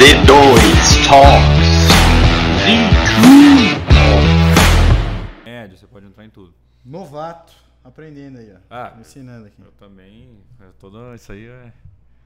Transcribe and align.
Z2 0.00 1.06
Talks. 1.06 1.90
Médio, 5.44 5.76
você 5.76 5.86
pode 5.86 6.06
entrar 6.06 6.24
em 6.24 6.30
tudo. 6.30 6.54
Novato, 6.82 7.52
aprendendo 7.84 8.38
aí, 8.38 8.50
ó. 8.50 8.58
Ah, 8.70 8.94
Me 8.94 9.02
ensinando 9.02 9.46
aqui. 9.48 9.60
Eu 9.60 9.70
também. 9.72 10.38
eu 10.58 10.72
Todo 10.78 11.14
isso 11.14 11.30
aí 11.32 11.44
é. 11.46 11.70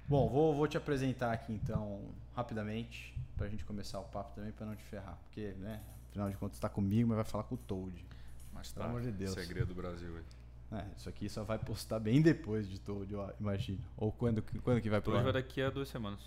Bom, 0.08 0.28
vou, 0.28 0.54
vou 0.54 0.68
te 0.68 0.76
apresentar 0.76 1.32
aqui 1.32 1.52
então, 1.52 2.00
rapidamente, 2.36 3.12
pra 3.36 3.48
gente 3.48 3.64
começar 3.64 3.98
o 3.98 4.04
papo 4.04 4.36
também, 4.36 4.52
pra 4.52 4.64
não 4.64 4.76
te 4.76 4.84
ferrar. 4.84 5.18
Porque, 5.24 5.48
né, 5.58 5.80
afinal 6.10 6.30
de 6.30 6.36
contas, 6.36 6.60
tá 6.60 6.68
comigo, 6.68 7.08
mas 7.08 7.16
vai 7.16 7.24
falar 7.24 7.42
com 7.42 7.56
o 7.56 7.58
Toad. 7.58 8.06
Mas 8.52 8.70
Pelo 8.70 8.84
tá. 8.84 8.90
amor 8.90 9.02
de 9.02 9.10
Deus. 9.10 9.32
Segredo 9.34 9.66
do 9.66 9.74
Brasil 9.74 10.14
aí. 10.16 10.78
É, 10.78 10.84
isso 10.96 11.08
aqui 11.08 11.28
só 11.28 11.42
vai 11.42 11.58
postar 11.58 11.98
bem 11.98 12.22
depois 12.22 12.68
de 12.70 12.78
Toad, 12.78 13.12
eu 13.12 13.28
imagino. 13.40 13.80
Ou 13.96 14.12
quando, 14.12 14.40
que- 14.42 14.60
quando 14.60 14.80
que 14.80 14.88
vai 14.88 15.00
pro 15.00 15.10
Hoje 15.10 15.18
ar? 15.18 15.24
vai 15.24 15.32
daqui 15.32 15.60
a 15.60 15.70
duas 15.70 15.88
semanas. 15.88 16.20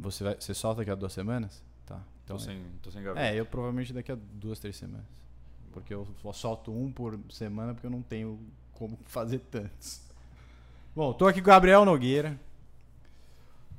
Você, 0.00 0.24
vai, 0.24 0.36
você 0.38 0.54
solta 0.54 0.78
daqui 0.80 0.90
a 0.90 0.94
duas 0.94 1.12
semanas? 1.12 1.62
Tá. 1.86 2.00
Então, 2.24 2.36
Tô 2.36 2.42
sem, 2.42 2.62
tô 2.82 2.90
sem 2.90 3.02
gaveta. 3.02 3.26
é, 3.26 3.34
eu 3.38 3.46
provavelmente 3.46 3.92
daqui 3.92 4.12
a 4.12 4.16
duas, 4.34 4.58
três 4.58 4.76
semanas. 4.76 5.06
Porque 5.72 5.92
eu 5.94 6.06
só 6.22 6.32
solto 6.32 6.72
um 6.72 6.90
por 6.90 7.18
semana 7.30 7.72
porque 7.74 7.86
eu 7.86 7.90
não 7.90 8.02
tenho 8.02 8.40
como 8.72 8.98
fazer 9.06 9.38
tantos. 9.40 10.02
Bom, 10.94 11.12
tô 11.12 11.26
aqui 11.26 11.40
com 11.40 11.48
o 11.48 11.52
Gabriel 11.52 11.84
Nogueira. 11.84 12.38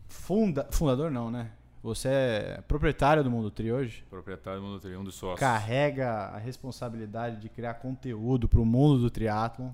Funda, 0.08 0.68
fundador 0.72 1.12
não, 1.12 1.30
né? 1.30 1.52
Você 1.82 2.10
é 2.10 2.62
proprietário 2.68 3.24
do 3.24 3.32
Mundo 3.32 3.50
Tri 3.50 3.72
hoje? 3.72 4.04
Proprietário 4.10 4.60
do 4.60 4.66
Mundo 4.68 4.80
Tri, 4.80 4.96
um 4.98 5.04
dos 5.04 5.16
sócios. 5.16 5.40
Carrega 5.40 6.10
a 6.10 6.38
responsabilidade 6.38 7.40
de 7.40 7.48
criar 7.48 7.76
conteúdo 7.76 8.50
para 8.50 8.60
o 8.60 8.66
mundo 8.66 9.00
do 9.00 9.10
triatlon. 9.10 9.72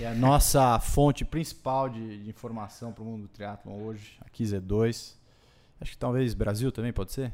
É 0.00 0.06
a 0.06 0.14
nossa 0.14 0.80
fonte 0.80 1.26
principal 1.26 1.88
de, 1.90 2.22
de 2.22 2.30
informação 2.30 2.90
para 2.90 3.02
o 3.02 3.06
mundo 3.06 3.22
do 3.22 3.28
triatlon 3.28 3.82
hoje, 3.82 4.18
aqui 4.22 4.44
Z2. 4.44 5.14
Acho 5.78 5.90
que 5.90 5.98
talvez 5.98 6.32
Brasil 6.32 6.72
também 6.72 6.90
pode 6.90 7.12
ser? 7.12 7.30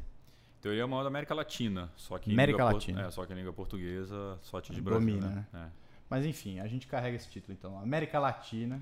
Teoria 0.61 0.83
é 0.83 0.85
maior 0.85 1.03
da 1.03 1.07
América 1.07 1.33
Latina. 1.33 1.89
Só 1.95 2.17
que 2.17 2.29
América 2.29 2.65
Latina. 2.65 3.03
É, 3.03 3.11
só 3.11 3.25
que 3.25 3.31
em 3.31 3.37
língua 3.37 3.53
portuguesa, 3.53 4.37
só 4.41 4.59
de 4.59 4.81
Brasil. 4.81 4.99
Domina, 4.99 5.27
né? 5.27 5.45
É. 5.53 5.65
Mas 6.09 6.25
enfim, 6.25 6.59
a 6.59 6.67
gente 6.67 6.87
carrega 6.87 7.15
esse 7.15 7.29
título 7.29 7.55
então. 7.57 7.79
América 7.79 8.19
Latina. 8.19 8.81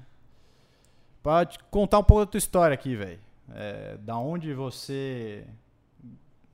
Pode 1.21 1.59
contar 1.69 1.99
um 1.99 2.03
pouco 2.03 2.25
da 2.25 2.31
tua 2.31 2.39
história 2.39 2.73
aqui, 2.73 2.95
velho. 2.95 3.19
É, 3.53 3.97
da 3.97 4.17
onde 4.17 4.51
você 4.55 5.45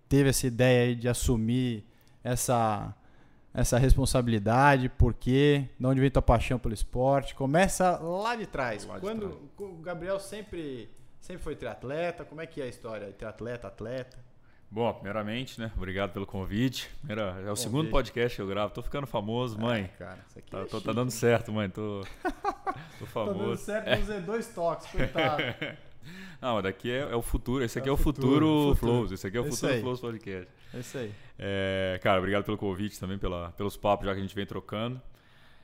teve 0.10 0.30
essa 0.30 0.48
ideia 0.48 0.90
aí 0.90 0.96
de 0.96 1.08
assumir 1.08 1.86
essa, 2.22 2.94
essa 3.54 3.78
responsabilidade, 3.78 4.88
por 4.90 5.14
quê? 5.14 5.66
De 5.80 5.86
onde 5.86 6.00
vem 6.00 6.10
tua 6.10 6.22
paixão 6.22 6.58
pelo 6.58 6.74
esporte? 6.74 7.36
Começa 7.36 7.98
lá 8.00 8.36
de 8.36 8.46
trás. 8.46 8.86
Lá 8.86 8.96
de 8.96 9.02
Quando 9.02 9.30
trás. 9.30 9.72
o 9.72 9.78
Gabriel 9.82 10.20
sempre, 10.20 10.90
sempre 11.20 11.44
foi 11.44 11.56
triatleta, 11.56 12.24
como 12.26 12.42
é 12.42 12.46
que 12.48 12.62
é 12.62 12.66
a 12.66 12.68
história? 12.68 13.12
Triatleta, 13.12 13.68
atleta? 13.68 14.18
Bom, 14.74 14.94
primeiramente, 14.94 15.60
né? 15.60 15.70
Obrigado 15.76 16.14
pelo 16.14 16.26
convite. 16.26 16.90
Primeira, 17.00 17.42
é 17.46 17.52
o 17.52 17.58
segundo 17.58 17.80
Convite. 17.80 17.92
podcast 17.92 18.36
que 18.38 18.42
eu 18.42 18.48
gravo. 18.48 18.74
Tô 18.74 18.82
ficando 18.82 19.06
famoso, 19.06 19.60
mãe. 19.60 19.82
É, 19.84 19.88
cara, 19.98 20.20
isso 20.30 20.40
aqui 20.40 20.50
Tá, 20.50 20.60
é 20.60 20.62
tô- 20.62 20.68
tá 20.70 20.78
chique. 20.80 20.94
dando 20.96 21.12
certo, 21.12 21.52
mãe. 21.52 21.70
Tô, 21.70 22.06
tô 22.98 23.06
Tá 23.06 23.12
famoso. 23.12 23.38
dando 23.40 23.58
certo 23.58 23.90
nos 24.00 24.08
Z2 24.08 24.54
Talks, 24.56 24.88
coitado. 24.88 25.44
Não, 26.42 26.56
mas 26.56 26.64
daqui 26.64 26.90
é, 26.92 27.00
é 27.00 27.16
o 27.16 27.22
futuro. 27.22 27.64
Esse 27.64 27.78
aqui 27.80 27.88
é, 27.88 27.92
É 27.92 27.94
o 27.94 27.98
futuro, 27.98 28.30
futuro. 28.48 28.76
Flows. 28.76 29.12
Esse 29.12 29.28
aqui 29.28 29.38
é 29.38 29.40
o 29.40 29.44
futuro 29.46 29.72
aí. 29.74 29.82
Flows 29.82 30.00
Podcast. 30.00 30.48
É 30.74 30.80
isso 30.80 30.98
aí. 30.98 31.12
É, 31.38 32.00
cara, 32.02 32.18
obrigado 32.20 32.44
pelo 32.44 32.58
convite 32.58 33.00
também, 33.00 33.18
pela, 33.18 33.52
pelos 33.52 33.78
papos 33.78 34.06
já 34.06 34.14
que 34.14 34.20
a 34.20 34.22
gente 34.22 34.36
vem 34.36 34.46
trocando. 34.46 35.02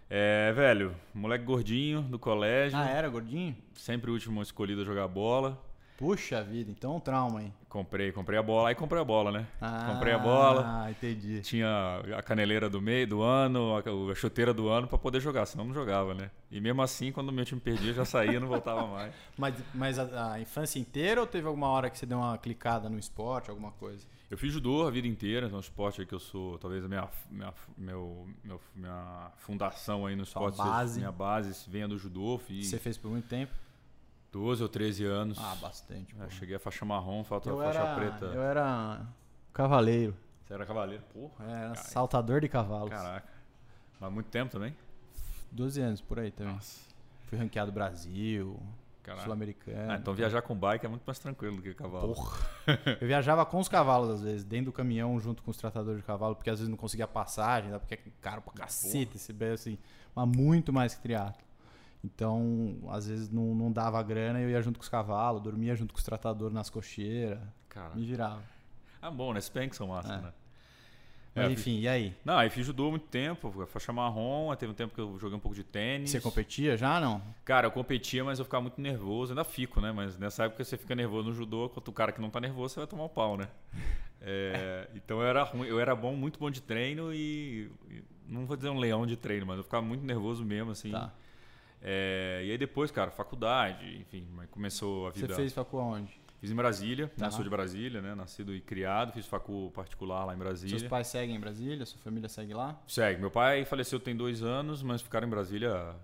É, 0.09 0.53
velho, 0.53 0.95
moleque 1.13 1.43
gordinho 1.43 2.01
do 2.01 2.17
colégio, 2.17 2.77
Ah, 2.79 2.87
era 2.89 3.09
gordinho? 3.09 3.55
sempre 3.73 4.09
o 4.09 4.13
último 4.13 4.41
escolhido 4.41 4.81
a 4.81 4.85
jogar 4.85 5.07
bola. 5.07 5.61
Puxa 5.97 6.43
vida, 6.43 6.69
então 6.69 6.95
um 6.95 6.99
trauma, 6.99 7.41
hein? 7.41 7.51
Comprei, 7.67 8.11
comprei 8.11 8.37
a 8.37 8.43
bola, 8.43 8.69
aí 8.69 8.75
comprei 8.75 9.01
a 9.01 9.03
bola, 9.03 9.31
né? 9.31 9.47
Ah, 9.59 9.87
comprei 9.89 10.13
a 10.13 10.19
bola, 10.19 10.63
Ah, 10.85 10.91
entendi. 10.91 11.41
tinha 11.41 12.01
a 12.15 12.21
caneleira 12.21 12.69
do 12.69 12.79
meio 12.79 13.07
do 13.07 13.21
ano, 13.23 13.75
a, 13.75 14.13
chuteira 14.15 14.53
do 14.53 14.69
ano 14.69 14.87
pra 14.87 14.97
poder 14.99 15.19
jogar, 15.19 15.47
senão 15.47 15.65
não 15.65 15.73
jogava, 15.73 16.13
né? 16.13 16.29
E 16.51 16.61
mesmo 16.61 16.83
assim, 16.83 17.11
quando 17.11 17.29
o 17.29 17.31
meu 17.31 17.43
time 17.43 17.59
perdia, 17.59 17.93
já 17.93 18.05
saía, 18.05 18.39
não 18.39 18.47
voltava 18.47 18.85
mais. 18.93 19.13
Mas, 19.35 19.55
mas 19.73 19.97
a, 19.97 20.33
a 20.33 20.39
infância 20.39 20.79
inteira 20.79 21.19
ou 21.19 21.25
teve 21.25 21.47
alguma 21.47 21.67
hora 21.69 21.89
que 21.89 21.97
você 21.97 22.05
deu 22.05 22.19
uma 22.19 22.37
clicada 22.37 22.87
no 22.89 22.99
esporte, 22.99 23.49
alguma 23.49 23.71
coisa? 23.71 24.05
Eu 24.29 24.37
fiz 24.37 24.53
judô 24.53 24.85
a 24.85 24.91
vida 24.91 25.07
inteira, 25.07 25.47
então 25.47 25.57
é 25.57 25.59
um 25.59 25.61
esporte 25.61 26.05
que 26.05 26.13
eu 26.13 26.19
sou, 26.19 26.59
talvez 26.59 26.85
a 26.85 26.87
minha, 26.87 27.09
minha, 27.31 27.53
meu, 27.75 28.27
meu- 28.43 28.61
minha 28.75 29.31
fundação 29.37 30.05
aí 30.05 30.15
no 30.15 30.25
Sua 30.27 30.41
esporte, 30.47 30.57
seja- 30.57 30.69
base. 30.69 30.99
minha 30.99 31.11
base 31.11 31.69
venha 31.69 31.87
do 31.87 31.97
judô, 31.97 32.37
fiz 32.37 32.67
Você 32.67 32.77
fez 32.77 32.97
por 32.99 33.09
muito 33.09 33.27
tempo? 33.27 33.51
12 34.31 34.63
ou 34.63 34.69
13 34.69 35.05
anos. 35.05 35.37
Ah, 35.39 35.55
bastante. 35.61 36.15
É, 36.19 36.23
pô. 36.23 36.29
cheguei 36.29 36.55
a 36.55 36.59
faixa 36.59 36.85
marrom, 36.85 37.23
falta 37.23 37.49
eu, 37.49 37.59
a 37.59 37.65
faixa 37.65 37.79
era, 37.79 37.95
preta. 37.95 38.25
eu 38.25 38.41
era 38.41 39.05
cavaleiro. 39.53 40.15
Você 40.45 40.53
era 40.53 40.65
cavaleiro? 40.65 41.03
Porra. 41.13 41.45
Eu 41.45 41.49
era 41.49 41.73
Cara, 41.73 41.75
saltador 41.75 42.41
de 42.41 42.47
cavalos. 42.47 42.89
Caraca. 42.89 43.27
Mas 43.99 44.11
muito 44.11 44.27
tempo 44.27 44.51
também? 44.51 44.75
12 45.51 45.81
anos 45.81 46.01
por 46.01 46.19
aí 46.19 46.31
também. 46.31 46.53
Nossa. 46.53 46.81
Fui 47.27 47.37
ranqueado 47.37 47.71
Brasil. 47.71 48.57
Sul-Americano. 49.23 49.91
Ah, 49.91 49.95
então 49.95 50.13
viajar 50.13 50.41
com 50.41 50.53
bike 50.53 50.85
é 50.85 50.89
muito 50.89 51.03
mais 51.05 51.17
tranquilo 51.17 51.55
do 51.55 51.61
que 51.61 51.73
cavalo. 51.73 52.13
Porra. 52.13 52.37
Eu 52.99 53.07
viajava 53.07 53.45
com 53.45 53.59
os 53.59 53.69
cavalos, 53.69 54.09
às 54.09 54.21
vezes, 54.21 54.43
dentro 54.43 54.65
do 54.65 54.73
caminhão, 54.73 55.17
junto 55.19 55.41
com 55.41 55.49
os 55.51 55.57
tratadores 55.57 56.01
de 56.01 56.05
cavalo, 56.05 56.35
porque 56.35 56.49
às 56.49 56.59
vezes 56.59 56.69
não 56.69 56.77
conseguia 56.77 57.07
passagem, 57.07 57.71
né? 57.71 57.79
porque 57.79 57.93
é 57.93 57.99
caro 58.21 58.41
pra 58.41 58.53
cacete 58.53 59.15
esse 59.15 59.31
bem 59.31 59.51
assim, 59.51 59.77
mas 60.13 60.27
muito 60.27 60.73
mais 60.73 60.93
que 60.93 61.01
triatlo. 61.01 61.46
Então, 62.13 62.77
às 62.89 63.05
vezes 63.07 63.29
não, 63.29 63.53
não 63.53 63.71
dava 63.71 64.01
grana 64.01 64.39
e 64.39 64.43
eu 64.43 64.49
ia 64.49 64.61
junto 64.61 64.79
com 64.79 64.83
os 64.83 64.89
cavalos, 64.89 65.41
dormia 65.43 65.75
junto 65.75 65.93
com 65.93 65.97
os 65.97 66.03
tratadores 66.05 66.53
nas 66.53 66.69
cocheiras, 66.69 67.39
Cara. 67.67 67.93
me 67.95 68.05
virava. 68.05 68.41
Ah, 69.01 69.11
bom, 69.11 69.33
né? 69.33 69.41
Spank 69.41 69.75
são 69.75 69.87
massa, 69.87 70.13
É. 70.13 70.17
né? 70.21 70.33
Mas 71.35 71.45
É, 71.45 71.51
enfim, 71.51 71.79
e 71.81 71.87
aí? 71.87 72.15
Não, 72.25 72.35
aí 72.37 72.49
fiz 72.49 72.65
judô 72.65 72.89
muito 72.89 73.05
tempo, 73.07 73.51
faixa 73.67 73.93
marrom, 73.93 74.55
teve 74.55 74.71
um 74.71 74.75
tempo 74.75 74.95
que 74.95 75.01
eu 75.01 75.19
joguei 75.19 75.37
um 75.37 75.39
pouco 75.39 75.53
de 75.53 75.63
tênis. 75.63 76.09
Você 76.09 76.19
competia 76.19 76.75
já, 76.75 76.99
não? 76.99 77.21
Cara, 77.45 77.67
eu 77.67 77.71
competia, 77.71 78.23
mas 78.23 78.39
eu 78.39 78.45
ficava 78.45 78.61
muito 78.61 78.81
nervoso, 78.81 79.33
ainda 79.33 79.43
fico, 79.43 79.79
né? 79.79 79.91
Mas 79.91 80.17
nessa 80.17 80.45
época 80.45 80.63
você 80.63 80.77
fica 80.77 80.95
nervoso 80.95 81.27
no 81.29 81.35
judô, 81.35 81.69
quanto 81.69 81.89
o 81.89 81.91
cara 81.91 82.11
que 82.11 82.19
não 82.21 82.29
tá 82.31 82.39
nervoso, 82.39 82.73
você 82.73 82.79
vai 82.79 82.87
tomar 82.87 83.03
um 83.03 83.09
pau, 83.09 83.37
né? 83.37 83.49
É, 84.21 84.87
então 84.95 85.19
eu 85.19 85.27
era 85.27 85.43
ruim, 85.43 85.67
eu 85.67 85.79
era 85.79 85.95
bom, 85.95 86.15
muito 86.15 86.39
bom 86.39 86.49
de 86.49 86.61
treino 86.61 87.13
e, 87.13 87.69
e 87.91 88.01
não 88.27 88.47
vou 88.47 88.55
dizer 88.57 88.69
um 88.69 88.79
leão 88.79 89.05
de 89.05 89.15
treino, 89.15 89.45
mas 89.45 89.57
eu 89.57 89.63
ficava 89.63 89.85
muito 89.85 90.03
nervoso 90.03 90.43
mesmo, 90.43 90.71
assim. 90.71 90.89
Tá. 90.91 91.13
É, 91.81 92.41
e 92.45 92.51
aí 92.51 92.57
depois, 92.57 92.89
cara, 92.91 93.11
faculdade, 93.11 93.97
enfim, 93.97 94.27
começou 94.51 95.07
a 95.07 95.11
Você 95.11 95.21
vida. 95.21 95.35
fez 95.35 95.53
facu 95.53 95.77
aonde? 95.77 96.19
Fiz 96.39 96.51
em 96.51 96.55
Brasília, 96.55 97.11
né? 97.17 97.31
sou 97.31 97.43
de 97.43 97.49
Brasília, 97.49 97.99
né? 98.01 98.13
Nascido 98.13 98.53
e 98.53 98.61
criado, 98.61 99.11
fiz 99.11 99.25
facu 99.25 99.71
particular 99.73 100.23
lá 100.25 100.35
em 100.35 100.37
Brasília. 100.37 100.77
Seus 100.77 100.89
pais 100.89 101.07
seguem 101.07 101.35
em 101.35 101.39
Brasília? 101.39 101.83
Sua 101.85 101.99
família 101.99 102.29
segue 102.29 102.53
lá? 102.53 102.79
Segue. 102.87 103.19
Meu 103.19 103.31
pai 103.31 103.65
faleceu 103.65 103.99
tem 103.99 104.15
dois 104.15 104.43
anos, 104.43 104.83
mas 104.83 105.01
ficaram 105.01 105.25
em 105.27 105.29
Brasília. 105.29 105.95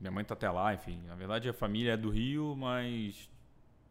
Minha 0.00 0.10
mãe 0.10 0.24
tá 0.24 0.32
até 0.34 0.50
lá, 0.50 0.72
enfim. 0.72 0.98
Na 1.06 1.14
verdade, 1.14 1.48
a 1.48 1.52
família 1.52 1.92
é 1.92 1.96
do 1.96 2.08
Rio, 2.08 2.56
mas 2.56 3.28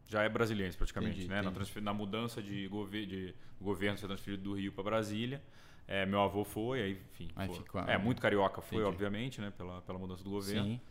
já 0.08 0.24
é 0.24 0.30
brasiliense 0.30 0.76
praticamente, 0.76 1.12
Entendi, 1.20 1.28
né? 1.30 1.36
Na, 1.36 1.42
entendi. 1.44 1.56
transfer- 1.56 1.82
na 1.84 1.94
mudança 1.94 2.42
de, 2.42 2.68
gover 2.68 3.06
de 3.06 3.36
governo 3.62 3.98
ser 3.98 4.08
transferido 4.08 4.42
do 4.44 4.54
Rio 4.54 4.72
para 4.74 4.84
Brasília. 4.84 5.42
é, 5.88 6.06
meu 6.06 6.22
avô 6.22 6.44
foi, 6.46 6.82
aí, 6.82 7.02
enfim. 7.12 7.30
Aí 7.36 7.50
ficou- 7.54 7.82
é, 7.82 7.98
muito 7.98 8.22
carioca 8.22 8.60
foi, 8.62 8.78
Entendi. 8.80 8.90
obviamente, 8.94 9.42
né? 9.42 9.52
Pela, 9.56 9.82
pela 9.82 10.00
mudança 10.00 10.24
do 10.24 10.30
governo. 10.30 10.64
Sim. 10.66 10.82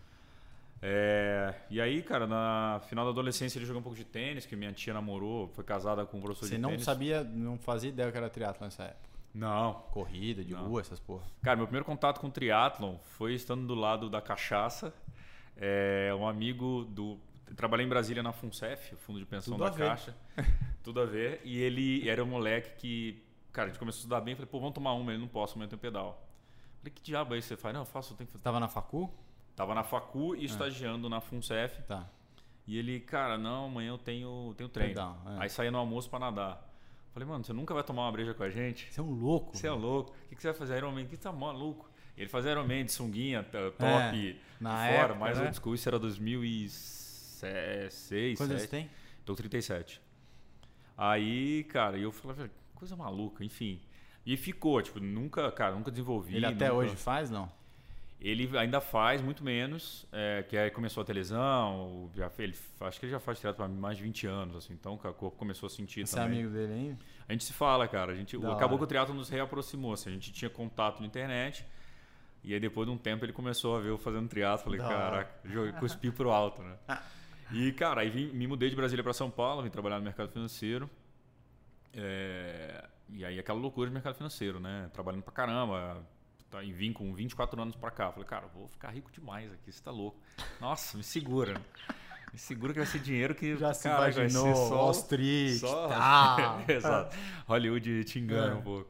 É, 0.82 1.54
e 1.68 1.80
aí, 1.80 2.02
cara, 2.02 2.26
na 2.26 2.80
final 2.88 3.04
da 3.04 3.10
adolescência 3.10 3.58
ele 3.58 3.66
jogou 3.66 3.80
um 3.80 3.82
pouco 3.82 3.98
de 3.98 4.04
tênis, 4.04 4.46
que 4.46 4.56
minha 4.56 4.72
tia 4.72 4.94
namorou, 4.94 5.48
foi 5.48 5.62
casada 5.62 6.06
com 6.06 6.18
um 6.18 6.20
professor 6.20 6.46
Você 6.48 6.56
de 6.56 6.60
não 6.60 6.70
tênis. 6.70 6.84
sabia, 6.84 7.22
não 7.22 7.58
fazia 7.58 7.90
ideia 7.90 8.10
que 8.10 8.16
era 8.16 8.30
triatlo 8.30 8.64
nessa 8.64 8.84
época? 8.84 9.10
Não, 9.32 9.74
Corrida, 9.92 10.42
de 10.44 10.54
Não. 10.54 10.66
rua, 10.66 10.80
essas 10.80 10.98
porra. 10.98 11.24
Cara, 11.42 11.56
meu 11.56 11.66
primeiro 11.66 11.84
contato 11.84 12.20
com 12.20 12.28
triatlon 12.30 12.96
foi 13.16 13.34
estando 13.34 13.66
do 13.66 13.74
lado 13.74 14.10
da 14.10 14.20
cachaça. 14.20 14.92
É, 15.56 16.12
um 16.18 16.26
amigo 16.26 16.84
do. 16.86 17.18
Trabalhei 17.54 17.84
em 17.84 17.88
Brasília 17.88 18.22
na 18.22 18.32
FUNCEF, 18.32 18.94
o 18.94 18.98
Fundo 18.98 19.18
de 19.20 19.26
Pensão 19.26 19.56
Tudo 19.56 19.70
da. 19.70 19.76
Caixa. 19.76 20.16
Tudo 20.82 21.00
a 21.00 21.04
ver. 21.06 21.40
E 21.44 21.58
ele 21.58 22.08
era 22.08 22.24
um 22.24 22.26
moleque 22.26 22.74
que. 22.76 23.22
Cara, 23.52 23.66
a 23.66 23.70
gente 23.70 23.78
começou 23.78 23.98
a 23.98 24.00
estudar 24.00 24.20
bem. 24.20 24.34
Falei, 24.34 24.48
pô, 24.50 24.58
vamos 24.58 24.74
tomar 24.74 24.94
uma. 24.94 25.12
Ele 25.12 25.20
não 25.20 25.28
posso, 25.28 25.54
amanhã 25.54 25.68
tem 25.68 25.78
pedal. 25.78 26.26
Falei, 26.78 26.92
que 26.92 27.02
diabo 27.02 27.34
é 27.34 27.38
isso 27.38 27.48
você 27.48 27.56
faz? 27.56 27.72
Não, 27.74 27.82
eu 27.82 27.86
faço, 27.86 28.12
eu 28.12 28.16
tenho 28.16 28.26
que 28.26 28.32
fazer. 28.32 28.42
Tava 28.42 28.58
na 28.58 28.68
facu? 28.68 29.12
Tava 29.60 29.74
na 29.74 29.84
Facu 29.84 30.34
É. 30.34 30.38
e 30.38 30.44
estagiando 30.46 31.06
na 31.10 31.20
FUNCEF. 31.20 31.82
Tá. 31.82 32.08
E 32.66 32.78
ele, 32.78 32.98
cara, 33.00 33.36
não, 33.36 33.66
amanhã 33.66 33.90
eu 33.90 33.98
tenho, 33.98 34.54
tenho 34.56 34.70
treino. 34.70 34.94
Pedal, 34.94 35.18
é. 35.26 35.42
Aí 35.42 35.50
saía 35.50 35.70
no 35.70 35.76
almoço 35.76 36.08
pra 36.08 36.18
nadar. 36.18 36.66
Falei, 37.12 37.28
mano, 37.28 37.44
você 37.44 37.52
nunca 37.52 37.74
vai 37.74 37.82
tomar 37.82 38.06
uma 38.06 38.12
breja 38.12 38.32
com 38.32 38.42
a 38.42 38.48
gente? 38.48 38.90
Você 38.90 39.00
é 39.00 39.02
um 39.02 39.12
louco. 39.12 39.54
Você 39.54 39.66
é 39.66 39.70
velho. 39.70 39.82
louco. 39.82 40.12
O 40.24 40.28
que 40.30 40.36
que 40.36 40.40
você 40.40 40.48
vai 40.48 40.56
fazer? 40.56 40.78
Iron 40.78 40.92
Man? 40.92 41.04
Que 41.04 41.16
tá 41.18 41.30
maluco? 41.30 41.90
Ele 42.16 42.26
fazia 42.28 42.52
Iron 42.52 42.66
Man 42.66 42.84
de 42.86 42.92
sunguinha, 42.92 43.42
t- 43.42 43.50
top, 43.72 44.40
na 44.60 44.70
fora, 44.76 44.90
época, 44.92 45.14
mais 45.18 45.36
né? 45.38 45.44
old 45.44 45.56
school. 45.56 45.74
Isso 45.74 45.88
era 45.88 45.98
2006, 45.98 48.38
Quantos 48.38 48.38
você 48.38 48.66
2007. 48.66 48.70
tem? 48.70 48.90
Tô 49.26 49.32
com 49.32 49.36
37. 49.36 50.00
Aí, 50.96 51.64
cara, 51.64 51.98
eu 51.98 52.10
falei, 52.12 52.36
"Velho, 52.36 52.50
coisa 52.74 52.96
maluca, 52.96 53.44
enfim. 53.44 53.80
E 54.24 54.36
ficou, 54.36 54.80
tipo, 54.82 55.00
nunca, 55.00 55.50
cara, 55.52 55.74
nunca 55.74 55.90
desenvolvi. 55.90 56.36
Ele 56.36 56.46
até 56.46 56.68
nunca- 56.68 56.74
hoje 56.78 56.96
faz, 56.96 57.30
não? 57.30 57.50
Ele 58.20 58.54
ainda 58.58 58.82
faz 58.82 59.22
muito 59.22 59.42
menos, 59.42 60.06
é, 60.12 60.42
que 60.46 60.54
aí 60.56 60.70
começou 60.70 61.00
a 61.02 61.04
ter 61.06 61.14
lesão, 61.14 62.10
já, 62.14 62.30
ele, 62.38 62.54
acho 62.80 63.00
que 63.00 63.06
ele 63.06 63.12
já 63.12 63.18
faz 63.18 63.38
triatlo 63.40 63.64
há 63.64 63.68
mais 63.68 63.96
de 63.96 64.02
20 64.02 64.26
anos, 64.26 64.56
assim, 64.56 64.74
então 64.74 64.92
o 64.92 64.98
corpo 64.98 65.30
começou 65.38 65.66
a 65.68 65.70
sentir 65.70 66.06
Você 66.06 66.16
também. 66.16 66.38
é 66.38 66.40
amigo 66.42 66.54
dele 66.54 66.72
ainda? 66.74 66.98
A 67.26 67.32
gente 67.32 67.44
se 67.44 67.52
fala, 67.54 67.88
cara. 67.88 68.12
A 68.12 68.14
gente, 68.14 68.36
Da 68.36 68.48
acabou 68.52 68.70
hora. 68.72 68.78
que 68.78 68.84
o 68.84 68.86
triatlo 68.86 69.14
nos 69.14 69.28
reaproximou. 69.30 69.92
Assim, 69.94 70.10
a 70.10 70.12
gente 70.12 70.32
tinha 70.32 70.50
contato 70.50 71.00
na 71.00 71.06
internet. 71.06 71.64
E 72.44 72.52
aí 72.52 72.58
depois 72.60 72.86
de 72.88 72.92
um 72.92 72.98
tempo 72.98 73.24
ele 73.24 73.32
começou 73.32 73.76
a 73.76 73.80
ver 73.80 73.88
eu 73.90 73.96
fazendo 73.98 74.28
triatlo. 74.28 74.64
Falei, 74.64 74.80
Da 74.80 74.88
caraca, 74.88 75.48
joguei, 75.48 75.72
cuspi 75.74 76.10
pro 76.10 76.30
alto, 76.30 76.60
né? 76.62 76.76
E, 77.52 77.72
cara, 77.72 78.00
aí 78.02 78.10
vim- 78.10 78.32
me 78.32 78.46
mudei 78.46 78.68
de 78.68 78.76
Brasília 78.76 79.02
para 79.02 79.12
São 79.12 79.30
Paulo, 79.30 79.62
vim 79.62 79.70
trabalhar 79.70 79.98
no 79.98 80.04
mercado 80.04 80.30
financeiro. 80.32 80.90
É, 81.92 82.84
e 83.10 83.24
aí 83.24 83.38
aquela 83.38 83.58
loucura 83.58 83.88
de 83.88 83.94
mercado 83.94 84.14
financeiro, 84.14 84.60
né? 84.60 84.90
Trabalhando 84.92 85.22
pra 85.22 85.32
caramba. 85.32 86.04
Tá, 86.50 86.62
e 86.64 86.72
vim 86.72 86.92
com 86.92 87.14
24 87.14 87.60
anos 87.62 87.76
pra 87.76 87.90
cá. 87.90 88.10
Falei, 88.10 88.26
cara, 88.28 88.46
vou 88.48 88.66
ficar 88.66 88.90
rico 88.90 89.10
demais 89.12 89.52
aqui, 89.52 89.70
você 89.70 89.82
tá 89.82 89.90
louco. 89.90 90.18
Nossa, 90.60 90.96
me 90.96 91.02
segura. 91.04 91.54
Me 92.32 92.38
segura 92.38 92.72
que 92.72 92.78
vai 92.80 92.86
ser 92.86 92.98
dinheiro 93.00 93.34
que 93.34 93.56
Já 93.56 93.72
se 93.72 93.84
cara, 93.84 94.00
vai 94.00 94.12
ser 94.12 94.20
imaginou, 94.22 94.54
só- 94.56 94.74
Wall 94.76 94.90
Street, 94.92 95.58
só- 95.58 95.88
tal. 95.88 96.60
Exato. 96.68 97.16
Hollywood 97.46 98.04
te 98.04 98.18
engana 98.18 98.52
É. 98.52 98.56
um 98.56 98.62
pouco. 98.62 98.88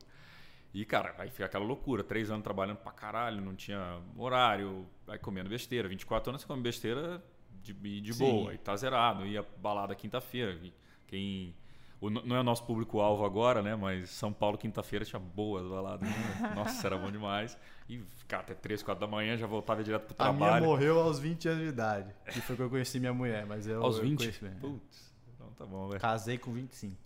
E, 0.73 0.85
cara, 0.85 1.15
aí 1.19 1.29
fica 1.31 1.47
aquela 1.47 1.65
loucura. 1.65 2.03
Três 2.05 2.31
anos 2.31 2.45
trabalhando 2.45 2.79
pra 2.79 2.93
caralho, 2.93 3.41
não 3.43 3.55
tinha 3.55 3.99
horário, 4.17 4.87
vai 5.07 5.19
comendo 5.19 5.49
besteira. 5.51 5.89
24 5.89 6.31
anos 6.31 6.43
você 6.43 6.47
come 6.49 6.63
besteira 6.63 7.23
de, 7.63 7.73
de 8.01 8.13
Sim. 8.15 8.25
boa, 8.25 8.55
e 8.55 8.59
tá 8.59 8.75
zerado. 8.77 9.27
Ia 9.27 9.45
balada 9.59 9.95
quinta-feira. 9.95 10.59
Quem. 11.07 11.55
O- 12.01 12.09
não 12.11 12.37
é 12.37 12.41
o 12.41 12.43
nosso 12.43 12.65
público-alvo 12.65 13.25
agora, 13.25 13.63
né? 13.63 13.77
Mas 13.77 14.11
São 14.11 14.33
Paulo, 14.33 14.57
quinta-feira, 14.59 15.05
tinha 15.05 15.21
boas 15.21 15.67
baladas. 15.67 16.09
né? 16.09 16.15
Nossa, 16.55 16.87
era 16.87 16.97
bom 16.97 17.11
demais. 17.11 17.57
E 17.89 17.99
ficar 18.17 18.41
até 18.41 18.55
3, 18.55 18.83
4 18.83 19.01
da 19.01 19.07
manhã, 19.11 19.37
já 19.37 19.47
voltava 19.47 19.83
direto 19.85 20.15
pro 20.15 20.15
A 20.19 20.33
minha 20.33 20.39
trabalho. 20.47 20.65
morreu 20.67 21.01
aos 21.01 21.19
20 21.19 21.49
anos 21.49 21.63
de 21.63 21.69
idade. 21.69 22.15
Que 22.33 22.41
foi 22.41 22.57
que 22.57 22.63
eu 22.63 22.71
conheci 22.71 22.99
minha 23.01 23.13
mulher, 23.13 23.45
mas 23.47 23.67
eu, 23.67 23.83
Aos 23.83 23.97
eu 23.97 24.03
20? 24.03 24.19
conheci 24.19 24.45
mesmo. 24.45 24.61
Putz, 24.61 25.13
então 25.35 25.49
tá 25.57 25.67
bom, 25.67 25.89
velho. 25.89 26.01
Casei 26.01 26.39
com 26.39 26.53
25. 26.53 26.97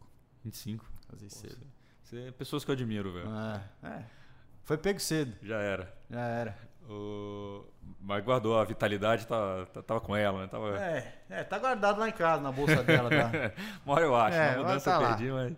25. 0.45 0.85
Casei 1.11 1.29
Pô, 1.29 1.35
cedo. 1.37 1.67
Você 2.03 2.29
é 2.29 2.31
pessoas 2.33 2.65
que 2.65 2.71
eu 2.71 2.75
admiro, 2.75 3.13
velho. 3.13 3.29
Ah, 3.31 3.63
é. 3.83 4.05
Foi 4.63 4.77
pego 4.79 5.01
cedo, 5.01 5.35
Já 5.43 5.59
era. 5.59 5.95
já 6.11 6.21
era. 6.21 6.59
O... 6.89 7.65
Mas 8.07 8.23
guardou 8.23 8.59
a 8.59 8.65
vitalidade, 8.65 9.27
tá, 9.27 9.65
tá- 9.73 9.83
tava 9.83 10.01
com 10.01 10.15
ela, 10.15 10.43
né? 10.43 10.47
Tava... 10.47 10.79
É, 10.79 11.15
é, 11.31 11.43
tá 11.43 11.59
guardado 11.59 11.99
lá 11.99 12.07
em 12.09 12.13
casa, 12.13 12.43
na 12.43 12.53
bolsa 12.53 12.83
dela, 12.83 13.09
tá? 13.09 13.31
Uma 13.87 13.95
hora 13.95 14.05
eu 14.05 14.15
acho, 14.15 14.37
É, 14.37 14.51
na 14.57 14.59
mudança 14.63 14.91
tá 14.91 14.97
eu 14.97 15.01
lá. 15.03 15.09
perdi, 15.09 15.31
mas. 15.33 15.57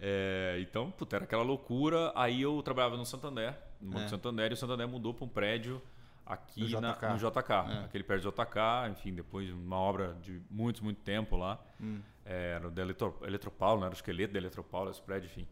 É, 0.00 0.56
então, 0.60 0.90
puta, 0.90 1.16
era 1.16 1.24
aquela 1.24 1.42
loucura. 1.42 2.12
Aí 2.14 2.40
eu 2.42 2.62
trabalhava 2.62 2.96
no 2.96 3.04
Santander, 3.04 3.54
no 3.80 3.92
Banco 3.92 4.04
É. 4.06 4.08
Santander, 4.08 4.50
e 4.50 4.54
o 4.54 4.56
Santander 4.56 4.88
mudou 4.88 5.12
para 5.12 5.24
um 5.24 5.28
prédio 5.28 5.82
aqui 6.24 6.70
No 6.72 6.80
na- 6.80 6.92
JK. 6.94 7.06
no 7.08 7.18
JK. 7.18 7.52
É. 7.52 7.84
Aquele 7.84 8.04
prédio 8.04 8.30
JK, 8.30 8.88
enfim, 8.92 9.14
depois 9.14 9.46
de 9.46 9.52
uma 9.52 9.76
obra 9.76 10.14
de 10.22 10.40
muito, 10.50 10.82
muito 10.82 11.00
tempo 11.02 11.36
lá. 11.36 11.58
Hum. 11.80 12.00
É, 12.24 12.52
era 12.56 12.68
o 12.68 12.70
da 12.70 12.82
Eletro, 12.82 13.16
Eletropaulo, 13.22 13.80
né? 13.80 13.86
era 13.86 13.94
o 13.94 13.96
esqueleto 13.96 14.32
da 14.32 14.38
Eletropaulo, 14.38 14.90
esse 14.90 15.00
prédio, 15.02 15.26
enfim. 15.26 15.46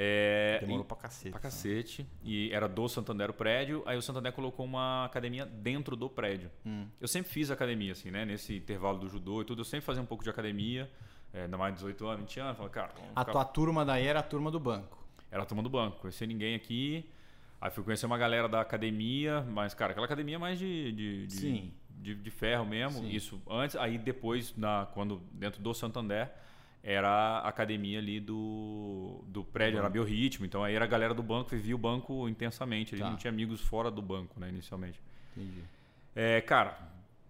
É, 0.00 0.58
Demorou 0.60 0.84
e- 0.84 0.86
pra 0.86 0.96
cacete. 0.96 1.30
Pra 1.30 1.40
cacete. 1.40 2.06
E 2.22 2.52
era 2.52 2.68
do 2.68 2.88
Santander 2.88 3.30
o 3.30 3.32
prédio. 3.32 3.82
Aí 3.84 3.96
o 3.98 4.02
Santander 4.02 4.32
colocou 4.32 4.64
uma 4.64 5.04
academia 5.06 5.44
dentro 5.44 5.96
do 5.96 6.08
prédio. 6.08 6.50
Hum. 6.64 6.86
Eu 7.00 7.08
sempre 7.08 7.32
fiz 7.32 7.50
academia, 7.50 7.90
assim, 7.92 8.10
né? 8.10 8.24
Nesse 8.24 8.56
intervalo 8.58 8.98
do 8.98 9.08
judô 9.08 9.42
e 9.42 9.44
tudo, 9.44 9.60
eu 9.62 9.64
sempre 9.64 9.84
fazia 9.84 10.00
um 10.02 10.06
pouco 10.06 10.22
de 10.22 10.30
academia. 10.30 10.88
É, 11.34 11.42
ainda 11.42 11.58
mais 11.58 11.72
de 11.74 11.80
18 11.80 12.06
anos, 12.06 12.20
20 12.20 12.38
anos. 12.40 12.56
Falei, 12.56 12.72
cara, 12.72 12.92
A 13.14 13.20
ficar- 13.20 13.32
tua 13.32 13.44
turma 13.44 13.84
daí 13.84 14.06
era 14.06 14.20
a 14.20 14.22
turma 14.22 14.50
do 14.50 14.60
banco. 14.60 14.96
era 15.30 15.42
a 15.42 15.46
turma 15.46 15.62
do 15.62 15.68
banco. 15.68 15.98
Conheci 15.98 16.26
ninguém 16.26 16.54
aqui. 16.54 17.10
Aí 17.60 17.70
fui 17.72 17.82
conhecer 17.82 18.06
uma 18.06 18.16
galera 18.16 18.48
da 18.48 18.60
academia, 18.60 19.42
mas, 19.50 19.74
cara, 19.74 19.90
aquela 19.90 20.06
academia 20.06 20.38
mais 20.38 20.58
de, 20.60 20.92
de, 20.92 21.26
de, 21.26 21.32
Sim. 21.34 21.72
de, 21.90 22.14
de 22.14 22.30
ferro 22.30 22.64
mesmo. 22.64 23.00
Sim. 23.00 23.10
Isso 23.10 23.42
antes, 23.50 23.74
aí 23.74 23.98
depois, 23.98 24.56
na, 24.56 24.86
quando 24.94 25.20
dentro 25.32 25.60
do 25.60 25.74
Santander, 25.74 26.30
era 26.82 27.08
a 27.08 27.48
academia 27.48 27.98
ali 27.98 28.20
do, 28.20 29.22
do 29.26 29.44
prédio, 29.44 29.78
era 29.78 29.88
biorritmo. 29.90 30.46
Então 30.46 30.62
aí 30.64 30.74
era 30.74 30.84
a 30.84 30.88
galera 30.88 31.12
do 31.14 31.22
banco, 31.22 31.50
vivia 31.50 31.74
o 31.74 31.78
banco 31.78 32.28
intensamente. 32.28 32.94
A 32.94 32.96
gente 32.98 33.04
Tá. 33.06 33.10
não 33.10 33.18
tinha 33.18 33.30
amigos 33.32 33.60
fora 33.60 33.90
do 33.90 34.00
banco, 34.02 34.38
né, 34.40 34.48
inicialmente. 34.48 35.00
Entendi. 35.36 35.62
É, 36.14 36.40
cara, 36.40 36.78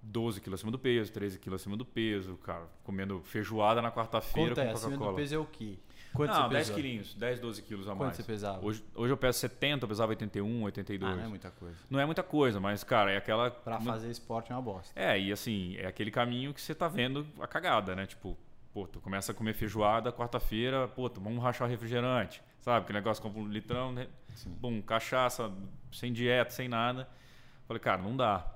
12 0.02 0.40
quilos 0.40 0.60
acima 0.60 0.70
do 0.72 0.78
peso, 0.78 1.12
13 1.12 1.38
quilos 1.38 1.60
acima 1.60 1.76
do 1.76 1.84
peso, 1.84 2.36
cara, 2.36 2.66
comendo 2.84 3.20
feijoada 3.24 3.82
na 3.82 3.90
quarta-feira 3.90 4.54
com 4.54 4.60
acima 4.60 4.76
do 4.78 4.82
Coca-Cola. 4.98 5.16
peso 5.16 5.34
é 5.34 5.38
o 5.38 5.44
quê? 5.46 5.74
Quanto 6.14 6.30
Não, 6.32 6.44
você 6.44 6.48
10 6.54 6.68
pesou? 6.68 6.76
quilinhos, 6.82 7.14
10, 7.14 7.38
12 7.40 7.62
quilos 7.62 7.86
a 7.86 7.90
Quanto 7.90 8.00
mais. 8.00 8.16
você 8.16 8.22
pesava? 8.22 8.64
Hoje, 8.64 8.82
hoje 8.94 9.12
eu 9.12 9.16
peso 9.16 9.38
70, 9.40 9.84
eu 9.84 9.88
pesava 9.88 10.10
81, 10.12 10.62
82. 10.62 11.12
Ah, 11.12 11.16
não 11.16 11.24
é 11.24 11.28
muita 11.28 11.50
coisa. 11.50 11.76
Não 11.90 12.00
é 12.00 12.06
muita 12.06 12.22
coisa, 12.22 12.58
mas, 12.58 12.82
cara, 12.82 13.12
é 13.12 13.18
aquela. 13.18 13.50
Pra 13.50 13.78
fazer 13.78 14.10
esporte 14.10 14.50
é 14.50 14.54
uma 14.54 14.62
bosta. 14.62 14.90
É, 14.98 15.20
e 15.20 15.30
assim, 15.30 15.76
é 15.76 15.86
aquele 15.86 16.10
caminho 16.10 16.54
que 16.54 16.62
você 16.62 16.74
tá 16.74 16.88
vendo 16.88 17.26
a 17.38 17.46
cagada, 17.46 17.94
né? 17.94 18.06
Tipo, 18.06 18.38
pô, 18.72 18.86
tu 18.86 19.00
começa 19.00 19.32
a 19.32 19.34
comer 19.34 19.54
feijoada 19.54 20.12
quarta-feira, 20.12 20.88
pô, 20.88 21.08
tu- 21.08 21.20
vamos 21.20 21.42
rachar 21.42 21.68
refrigerante, 21.68 22.42
sabe? 22.60 22.86
Que 22.86 22.92
negócio 22.92 23.22
compra 23.22 23.40
um 23.40 23.48
litrão, 23.48 23.92
né? 23.92 24.06
Bum, 24.60 24.80
cachaça, 24.82 25.50
sem 25.92 26.12
dieta, 26.12 26.50
sem 26.50 26.68
nada. 26.68 27.08
Falei, 27.66 27.80
cara, 27.80 28.00
não 28.02 28.16
dá. 28.16 28.46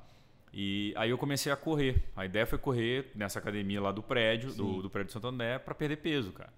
E 0.52 0.92
aí 0.96 1.10
eu 1.10 1.18
comecei 1.18 1.50
a 1.50 1.56
correr. 1.56 2.10
A 2.14 2.24
ideia 2.26 2.46
foi 2.46 2.58
correr 2.58 3.10
nessa 3.14 3.38
academia 3.38 3.80
lá 3.80 3.90
do 3.90 4.02
prédio, 4.02 4.52
do, 4.52 4.82
do 4.82 4.90
prédio 4.90 5.06
de 5.08 5.12
Santo 5.12 5.26
André, 5.28 5.58
pra 5.58 5.74
perder 5.74 5.96
peso, 5.96 6.30
cara. 6.32 6.52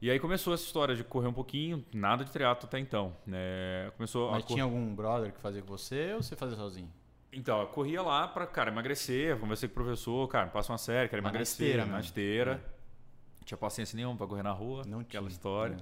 E 0.00 0.10
aí 0.10 0.20
começou 0.20 0.54
essa 0.54 0.64
história 0.64 0.94
de 0.94 1.02
correr 1.02 1.26
um 1.26 1.32
pouquinho, 1.32 1.84
nada 1.92 2.24
de 2.24 2.30
triatlo 2.30 2.66
até 2.68 2.78
então, 2.78 3.16
né? 3.26 3.90
Começou 3.96 4.28
a 4.28 4.32
Mas 4.32 4.44
tinha 4.44 4.62
algum 4.64 4.94
brother 4.94 5.32
que 5.32 5.40
fazia 5.40 5.60
com 5.62 5.68
você 5.68 6.12
ou 6.14 6.22
você 6.22 6.36
fazia 6.36 6.56
sozinho? 6.56 6.88
Então, 7.38 7.60
eu 7.60 7.66
corria 7.68 8.02
lá 8.02 8.26
pra, 8.28 8.46
cara, 8.46 8.70
emagrecer, 8.70 9.36
conversei 9.38 9.68
com 9.68 9.80
o 9.80 9.84
professor, 9.84 10.28
cara, 10.28 10.48
passa 10.48 10.72
uma 10.72 10.78
série, 10.78 11.08
quero 11.08 11.22
Mas 11.22 11.32
na 11.32 11.36
emagrecer, 11.38 11.66
esteira 11.66 11.84
na 11.86 11.92
mesmo. 11.96 12.04
esteira. 12.04 12.50
É. 12.52 12.54
Não 13.38 13.44
tinha 13.44 13.58
paciência 13.58 13.96
nenhuma 13.96 14.16
pra 14.16 14.26
correr 14.26 14.42
na 14.42 14.52
rua, 14.52 14.82
Não 14.86 15.00
aquela 15.00 15.26
tinha. 15.26 15.34
história. 15.36 15.76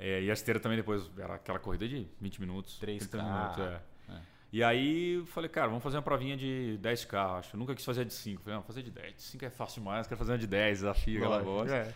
É. 0.00 0.18
É, 0.18 0.22
e 0.22 0.30
a 0.30 0.32
esteira 0.32 0.60
também 0.60 0.76
depois 0.78 1.10
era 1.18 1.34
aquela 1.34 1.58
corrida 1.58 1.86
de 1.88 2.06
20 2.20 2.40
minutos, 2.40 2.78
3K. 2.80 3.08
30 3.08 3.22
minutos, 3.22 3.58
é. 3.58 3.80
É. 4.14 4.20
E 4.52 4.62
aí 4.64 5.14
eu 5.14 5.26
falei, 5.26 5.50
cara, 5.50 5.66
vamos 5.66 5.82
fazer 5.82 5.96
uma 5.96 6.02
provinha 6.02 6.36
de 6.36 6.78
10k, 6.80 7.38
acho. 7.38 7.54
Eu 7.56 7.58
nunca 7.58 7.74
quis 7.74 7.84
fazer 7.84 8.04
de 8.04 8.14
5. 8.14 8.42
Falei, 8.42 8.56
não, 8.56 8.62
fazer 8.64 8.82
de 8.82 8.90
10. 8.90 9.14
De 9.16 9.22
5 9.22 9.44
é 9.44 9.50
fácil 9.50 9.82
demais, 9.82 10.06
quero 10.06 10.16
fazer 10.18 10.32
uma 10.32 10.38
de 10.38 10.46
10, 10.46 10.78
desafio, 10.78 11.18
aquela 11.18 11.36
Lógico, 11.42 11.52
bosta. 11.52 11.74
é. 11.76 11.94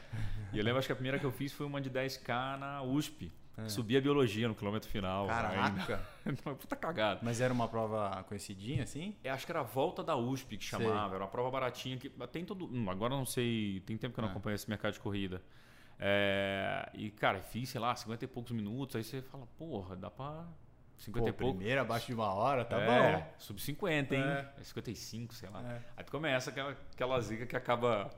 E 0.53 0.59
eu 0.59 0.65
lembro, 0.65 0.79
acho 0.81 0.87
que 0.89 0.93
a 0.93 0.97
primeira 0.97 1.19
que 1.19 1.25
eu 1.25 1.33
fiz 1.33 1.53
foi 1.53 1.65
uma 1.65 1.81
de 1.81 1.89
10k 1.91 2.59
na 2.59 2.83
USP. 2.83 3.33
É. 3.65 3.69
Subi 3.69 3.97
a 3.97 4.01
biologia 4.01 4.49
no 4.49 4.55
quilômetro 4.55 4.89
final. 4.89 5.27
Caraca. 5.27 6.07
Uma 6.45 6.55
puta 6.57 6.77
cagada. 6.77 7.21
Mas 7.23 7.41
era 7.41 7.53
uma 7.53 7.69
prova 7.69 8.23
conhecidinha, 8.29 8.83
assim? 8.85 9.17
Eu 9.23 9.33
acho 9.33 9.45
que 9.47 9.53
era 9.53 9.61
a 9.61 9.65
volta 9.65 10.03
da 10.03 10.17
USP 10.17 10.57
que 10.57 10.65
Sei. 10.65 10.79
chamava, 10.85 11.15
era 11.15 11.25
uma 11.25 11.31
prova 11.31 11.51
baratinha 11.51 11.97
que 11.97 12.09
tem 12.31 12.45
todo. 12.45 12.67
hum, 12.67 12.89
agora 12.91 13.15
eu 13.15 13.19
não 13.19 13.27
sei, 13.27 13.81
tem 13.87 13.97
tempo 13.97 14.15
que 14.15 14.21
eu 14.21 14.23
não 14.23 14.29
É. 14.29 14.33
acompanho 14.33 14.55
esse 14.55 14.69
mercado 14.69 14.93
de 14.95 15.01
corrida. 15.01 15.43
É, 16.05 16.91
e 16.95 17.11
cara, 17.11 17.41
fiz, 17.41 17.69
sei 17.69 17.81
lá, 17.81 17.95
50 17.95 18.25
e 18.25 18.29
poucos 18.29 18.51
minutos, 18.53 18.97
aí 18.97 19.05
você 19.05 19.23
fala, 19.23 19.47
porra, 19.57 19.95
dá 19.95 20.11
pra 20.11 20.45
50 20.99 21.23
Pô, 21.25 21.29
e 21.29 21.33
pouco. 21.33 21.57
primeira 21.59 21.83
abaixo 21.83 22.07
de 22.07 22.15
uma 22.15 22.33
hora, 22.33 22.65
tá 22.65 22.77
é, 22.81 23.17
bom. 23.19 23.35
Sub 23.39 23.61
50, 23.61 24.15
hein? 24.17 24.23
É. 24.23 24.53
É 24.61 24.65
55, 24.65 25.35
sei 25.35 25.49
lá. 25.49 25.63
É. 25.63 25.81
Aí 25.97 26.05
tu 26.05 26.11
começa 26.11 26.51
aquela, 26.51 26.77
aquela 26.93 27.21
zica 27.21 27.47
que 27.47 27.55
acaba. 27.57 28.11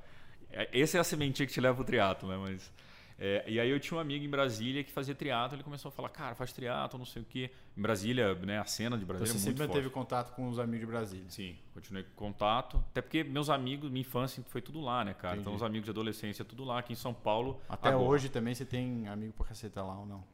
é, 0.51 0.81
Essa 0.81 0.97
é 0.97 1.01
a 1.01 1.05
sementinha 1.05 1.47
que 1.47 1.53
te 1.53 1.61
leva 1.61 1.75
pro 1.75 1.85
triatlo, 1.85 2.29
né? 2.29 2.37
Mas. 2.39 2.73
É, 3.18 3.44
e 3.47 3.61
aí 3.61 3.71
eu 3.71 3.78
tinha 3.78 3.97
um 3.97 4.00
amigo 4.00 4.25
em 4.25 4.28
Brasília 4.28 4.83
que 4.83 4.90
fazia 4.90 5.14
triatlo, 5.14 5.56
ele 5.56 5.62
começou 5.62 5.88
a 5.88 5.92
falar, 5.92 6.09
cara, 6.09 6.35
faz 6.35 6.52
triatlo, 6.52 6.99
não 6.99 7.06
sei 7.06 7.23
o 7.23 7.25
quê. 7.25 7.50
Em 7.76 7.80
Brasília, 7.83 8.35
né, 8.35 8.59
a 8.59 8.64
cena 8.64 8.97
de 8.97 9.04
Então 9.04 9.16
Brasília 9.16 9.33
você 9.33 9.33
é 9.33 9.35
muito 9.35 9.44
sempre 9.44 9.59
forte. 9.66 9.68
manteve 9.76 9.90
contato 9.94 10.35
com 10.35 10.49
os 10.49 10.59
amigos 10.59 10.80
de 10.80 10.87
Brasília. 10.92 11.25
Sim, 11.30 11.56
continuei 11.73 12.02
com 12.04 12.11
contato. 12.14 12.78
Até 12.90 13.00
porque 13.00 13.23
meus 13.23 13.49
amigos, 13.50 13.90
minha 13.90 14.00
infância 14.00 14.42
foi 14.49 14.61
tudo 14.61 14.80
lá, 14.80 15.04
né, 15.04 15.14
cara? 15.14 15.35
Entendi. 15.35 15.42
Então 15.42 15.54
os 15.54 15.62
amigos 15.62 15.85
de 15.85 15.90
adolescência, 15.90 16.44
tudo 16.44 16.64
lá 16.64 16.78
aqui 16.80 16.92
em 16.92 16.97
São 16.97 17.14
Paulo. 17.14 17.61
Até 17.68 17.90
agora. 17.90 18.04
hoje 18.04 18.28
também 18.28 18.54
você 18.54 18.64
tem 18.64 19.06
amigo 19.09 19.33
pra 19.33 19.47
caceta 19.47 19.83
lá 19.83 19.99
ou 19.99 20.06
não? 20.06 20.25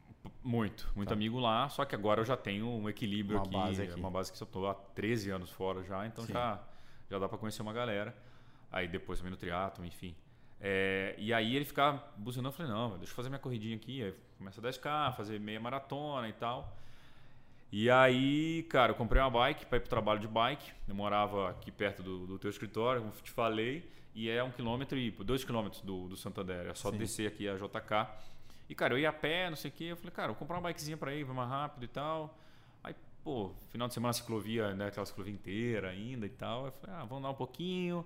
Muito, 0.43 0.87
muito 0.95 1.09
Tá. 1.09 1.13
amigo 1.15 1.39
lá. 1.39 1.67
Só 1.69 1.83
que 1.85 1.95
agora 1.95 2.21
eu 2.21 2.25
já 2.25 2.37
tenho 2.37 2.67
um 2.67 2.87
equilíbrio 2.89 3.37
Uma 3.37 3.43
aqui, 3.45 3.51
base 3.53 3.81
aqui. 3.83 3.99
Uma 3.99 4.09
base 4.11 4.31
que 4.31 4.41
eu 4.41 4.47
tô 4.47 4.67
há 4.67 4.73
13 4.73 5.29
anos 5.31 5.49
fora 5.51 5.83
já, 5.83 6.05
então 6.05 6.25
Sim. 6.25 6.33
já, 6.33 6.59
já 7.09 7.17
dá 7.19 7.27
pra 7.29 7.37
conhecer 7.37 7.61
uma 7.61 7.73
galera. 7.73 8.15
Aí 8.71 8.87
depois 8.87 9.19
também 9.19 9.31
no 9.31 9.37
triatlo, 9.37 9.83
enfim. 9.85 10.15
É, 10.63 11.15
e 11.17 11.33
aí 11.33 11.55
ele 11.55 11.65
ficava 11.65 12.03
buzinando, 12.15 12.49
eu 12.49 12.53
falei, 12.53 12.71
não, 12.71 12.97
deixa 12.97 13.11
eu 13.11 13.15
fazer 13.15 13.29
minha 13.29 13.39
corridinha 13.39 13.75
aqui. 13.75 14.03
Aí 14.03 14.13
começa 14.37 14.61
a 14.61 14.63
10k, 14.63 15.15
fazer 15.15 15.39
meia 15.39 15.59
maratona 15.59 16.29
e 16.29 16.33
tal. 16.33 16.77
E 17.71 17.89
aí, 17.89 18.63
cara, 18.63 18.91
eu 18.91 18.95
comprei 18.95 19.21
uma 19.21 19.29
bike 19.29 19.65
para 19.65 19.77
ir 19.77 19.81
pro 19.81 19.89
trabalho 19.89 20.19
de 20.19 20.27
bike. 20.27 20.71
Eu 20.87 20.93
morava 20.93 21.49
aqui 21.49 21.71
perto 21.71 22.03
do, 22.03 22.27
do 22.27 22.37
teu 22.37 22.49
escritório, 22.49 23.01
como 23.01 23.13
te 23.13 23.31
falei, 23.31 23.89
e 24.13 24.29
é 24.29 24.43
um 24.43 24.51
quilômetro 24.51 24.97
e 24.97 25.09
dois 25.09 25.43
quilômetros 25.43 25.81
do, 25.81 26.09
do 26.09 26.17
Santander. 26.17 26.67
É 26.67 26.73
só 26.75 26.91
Sim. 26.91 26.97
descer 26.97 27.27
aqui 27.27 27.47
a 27.47 27.55
JK. 27.55 28.07
E, 28.69 28.75
cara, 28.75 28.93
eu 28.93 28.99
ia 28.99 29.09
a 29.09 29.13
pé, 29.13 29.49
não 29.49 29.57
sei 29.57 29.71
o 29.71 29.73
quê. 29.73 29.85
Eu 29.85 29.97
falei, 29.97 30.11
cara, 30.11 30.27
vou 30.27 30.35
comprar 30.35 30.57
uma 30.57 30.69
bikezinha 30.69 30.97
para 30.97 31.15
ir, 31.15 31.23
vai 31.23 31.35
mais 31.35 31.49
rápido 31.49 31.83
e 31.85 31.87
tal. 31.87 32.37
Aí, 32.83 32.93
pô, 33.23 33.51
final 33.69 33.87
de 33.87 33.93
semana 33.93 34.13
ciclovia, 34.13 34.73
né, 34.75 34.87
aquela 34.87 35.05
ciclovia 35.05 35.33
inteira 35.33 35.89
ainda 35.89 36.25
e 36.25 36.29
tal. 36.29 36.65
Eu 36.65 36.71
falei, 36.73 36.95
ah, 36.97 37.05
vamos 37.05 37.23
dar 37.23 37.29
um 37.29 37.35
pouquinho. 37.35 38.05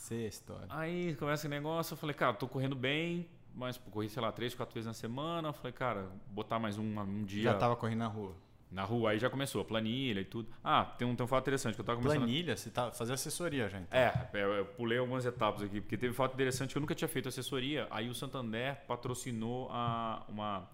Sei 0.00 0.24
a 0.24 0.28
história. 0.28 0.66
Aí 0.70 1.14
começa 1.16 1.46
o 1.46 1.50
negócio, 1.50 1.92
eu 1.92 1.96
falei, 1.98 2.14
cara, 2.14 2.32
tô 2.32 2.48
correndo 2.48 2.74
bem, 2.74 3.28
mas 3.54 3.76
pô, 3.76 3.90
corri, 3.90 4.08
sei 4.08 4.22
lá, 4.22 4.32
três, 4.32 4.54
quatro 4.54 4.72
vezes 4.74 4.86
na 4.86 4.94
semana. 4.94 5.48
Eu 5.48 5.52
falei, 5.52 5.72
cara, 5.72 6.06
botar 6.30 6.58
mais 6.58 6.78
um, 6.78 7.00
um 7.00 7.22
dia. 7.22 7.42
Já 7.42 7.54
tava 7.54 7.76
correndo 7.76 7.98
na 7.98 8.06
rua. 8.06 8.34
Na 8.72 8.82
rua, 8.82 9.10
aí 9.10 9.18
já 9.18 9.28
começou, 9.28 9.62
planilha 9.62 10.20
e 10.20 10.24
tudo. 10.24 10.48
Ah, 10.64 10.84
tem 10.84 11.06
um, 11.06 11.14
tem 11.14 11.22
um 11.22 11.28
fato 11.28 11.42
interessante 11.44 11.74
que 11.74 11.80
eu 11.80 11.84
tava 11.84 11.98
começando. 11.98 12.20
Planilha, 12.22 12.56
você 12.56 12.70
tá 12.70 12.90
fazendo 12.92 13.14
assessoria 13.14 13.68
já, 13.68 13.78
então. 13.78 13.98
É, 13.98 14.30
eu, 14.32 14.52
eu 14.54 14.64
pulei 14.64 14.96
algumas 14.96 15.26
etapas 15.26 15.62
aqui, 15.62 15.80
porque 15.82 15.98
teve 15.98 16.12
um 16.12 16.16
fato 16.16 16.32
interessante 16.32 16.70
que 16.72 16.78
eu 16.78 16.80
nunca 16.80 16.94
tinha 16.94 17.08
feito 17.08 17.28
assessoria. 17.28 17.86
Aí 17.90 18.08
o 18.08 18.14
Santander 18.14 18.76
patrocinou 18.88 19.68
a, 19.70 20.24
uma, 20.28 20.66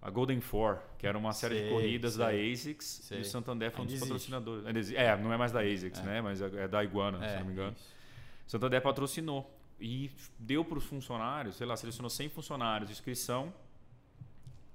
a 0.00 0.08
Golden 0.10 0.40
Four, 0.40 0.78
que 0.96 1.06
era 1.06 1.18
uma 1.18 1.32
série 1.34 1.56
Sei, 1.56 1.64
de 1.64 1.70
corridas 1.70 2.14
sei. 2.14 2.24
da 2.24 2.28
ASICS. 2.30 2.86
Sei. 2.86 3.18
E 3.18 3.20
o 3.20 3.24
Santander 3.26 3.70
foi 3.72 3.82
um 3.84 3.86
dos 3.88 4.00
patrocinadores. 4.00 4.90
É, 4.92 5.14
não 5.18 5.32
é 5.32 5.36
mais 5.36 5.52
da 5.52 5.60
ASICS, 5.60 6.00
É. 6.00 6.02
né? 6.04 6.20
Mas 6.22 6.40
é, 6.40 6.46
é 6.64 6.68
da 6.68 6.82
Iguana, 6.82 7.18
se 7.28 7.36
não 7.40 7.44
me 7.46 7.52
engano. 7.52 7.72
isso. 7.76 8.01
Santander 8.46 8.80
patrocinou. 8.82 9.58
E 9.80 10.10
deu 10.38 10.64
para 10.64 10.78
os 10.78 10.84
funcionários, 10.84 11.56
sei 11.56 11.66
lá, 11.66 11.76
selecionou 11.76 12.08
100 12.08 12.28
funcionários 12.28 12.88
de 12.88 12.94
inscrição 12.94 13.52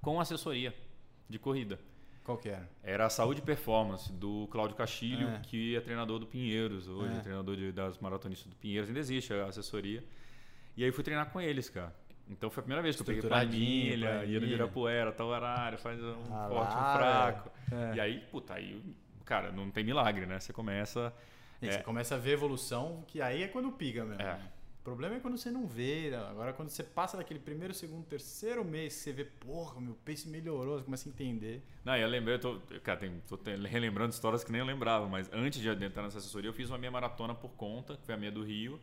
com 0.02 0.20
assessoria 0.20 0.76
de 1.30 1.40
corrida. 1.40 1.80
Qual 2.26 2.38
que 2.38 2.50
era? 2.50 2.70
Era 2.84 3.06
a 3.06 3.10
Saúde 3.10 3.40
e 3.40 3.44
Performance, 3.44 4.12
do 4.12 4.48
Cláudio 4.52 4.76
Castilho, 4.76 5.30
É. 5.30 5.40
que 5.44 5.78
é 5.78 5.80
treinador 5.82 6.20
do 6.20 6.26
Pinheiros 6.28 6.88
hoje, 6.90 7.14
É. 7.14 7.18
é 7.18 7.22
treinador 7.22 7.56
de- 7.56 7.72
das 7.72 7.98
maratonistas 8.00 8.50
do 8.50 8.56
Pinheiros. 8.58 8.90
Ainda 8.90 9.00
existe 9.00 9.34
a 9.34 9.46
assessoria. 9.46 10.04
E 10.76 10.84
aí 10.84 10.92
fui 10.92 11.04
treinar 11.06 11.30
com 11.32 11.40
eles, 11.40 11.70
cara. 11.70 11.96
Então 12.30 12.50
foi 12.50 12.60
a 12.60 12.64
primeira 12.64 12.82
vez 12.84 12.98
que 12.98 13.02
eu 13.02 13.06
peguei 13.06 13.22
planilha, 13.22 14.26
ia 14.26 14.40
no. 14.42 14.46
Ibirapuera, 14.46 15.14
tal 15.14 15.28
horário, 15.28 15.78
faz 15.78 16.04
um 16.04 16.16
Ah 16.30 16.48
forte, 16.50 16.76
um 16.76 16.98
fraco. 16.98 17.52
é. 17.72 17.96
E 17.96 18.00
aí, 18.02 18.20
puta, 18.30 18.56
aí, 18.56 18.84
cara, 19.24 19.54
não 19.54 19.72
tem 19.72 19.86
milagre, 19.86 20.26
né? 20.26 20.38
Você 20.38 20.52
começa... 20.52 21.14
E 21.62 21.68
É. 21.68 21.72
Você 21.72 21.84
começa 21.84 22.16
a 22.16 22.18
ver 22.18 22.32
evolução, 22.32 23.04
que 23.08 23.22
aí 23.22 23.44
é 23.44 23.48
quando 23.48 23.72
piga 23.72 24.04
mesmo. 24.06 24.22
É. 24.22 24.40
O 24.80 24.84
problema 24.88 25.16
é 25.18 25.20
quando 25.20 25.38
você 25.38 25.52
não 25.52 25.68
vê. 25.68 26.12
né? 26.12 26.18
Agora, 26.30 26.54
quando 26.54 26.70
você 26.70 26.82
passa 26.82 27.18
daquele 27.18 27.42
primeiro, 27.42 27.74
segundo, 27.74 28.06
terceiro 28.06 28.64
mês, 28.64 28.94
você 28.94 29.12
vê, 29.12 29.26
porra, 29.26 29.82
meu 29.82 29.96
pace 30.06 30.30
melhorou, 30.30 30.78
você 30.78 30.86
começa 30.86 31.10
a 31.10 31.12
entender. 31.12 31.62
Não, 31.84 31.94
eu 31.98 32.08
lembrei, 32.08 32.36
eu 32.36 32.40
tô, 32.40 32.60
cara, 32.84 32.98
tem, 33.00 33.22
tô 33.28 33.38
relembrando 33.68 34.14
histórias 34.14 34.46
que 34.46 34.52
nem 34.52 34.60
eu 34.60 34.66
lembrava, 34.66 35.06
mas 35.10 35.30
antes 35.34 35.60
de 35.60 35.68
entrar 35.70 36.04
nessa 36.04 36.20
assessoria, 36.20 36.50
eu 36.50 36.54
fiz 36.54 36.70
uma 36.70 36.78
minha 36.78 36.90
maratona 36.92 37.36
por 37.36 37.50
conta, 37.52 37.98
que 37.98 38.06
foi 38.06 38.16
a 38.16 38.18
minha 38.18 38.32
do 38.32 38.44
Rio, 38.44 38.80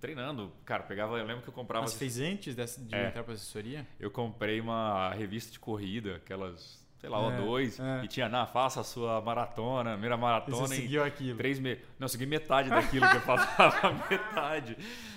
treinando. 0.00 0.50
Cara, 0.64 0.82
pegava, 0.82 1.16
eu 1.18 1.24
lembro 1.24 1.42
que 1.42 1.48
eu 1.48 1.52
comprava. 1.54 1.84
Mas 1.84 1.94
fez 1.94 2.18
antes 2.18 2.54
dessa- 2.56 2.80
de 2.82 2.92
É. 2.94 3.08
entrar 3.08 3.22
pra 3.22 3.34
assessoria? 3.34 3.86
Eu 4.00 4.10
comprei 4.10 4.60
uma 4.60 5.12
revista 5.14 5.52
de 5.52 5.60
corrida, 5.60 6.16
aquelas, 6.16 6.79
sei 7.00 7.08
lá, 7.10 7.18
É, 7.18 7.40
O2, 7.40 7.80
é. 7.82 8.04
e 8.04 8.08
tinha, 8.08 8.28
na, 8.28 8.46
faça 8.46 8.80
a 8.80 8.84
sua 8.84 9.20
maratona, 9.20 9.92
primeira 9.92 10.14
E 10.16 10.18
maratona 10.18 10.56
você 10.56 10.74
em 10.74 10.80
seguiu 10.82 11.02
aquilo. 11.02 11.36
três 11.38 11.58
meses. 11.58 11.82
Não, 11.98 12.04
eu 12.04 12.08
segui 12.08 12.26
metade 12.26 12.68
daquilo 12.70 13.08
que 13.08 13.16
eu 13.16 13.20
falava, 13.22 14.04
metade. 14.10 14.76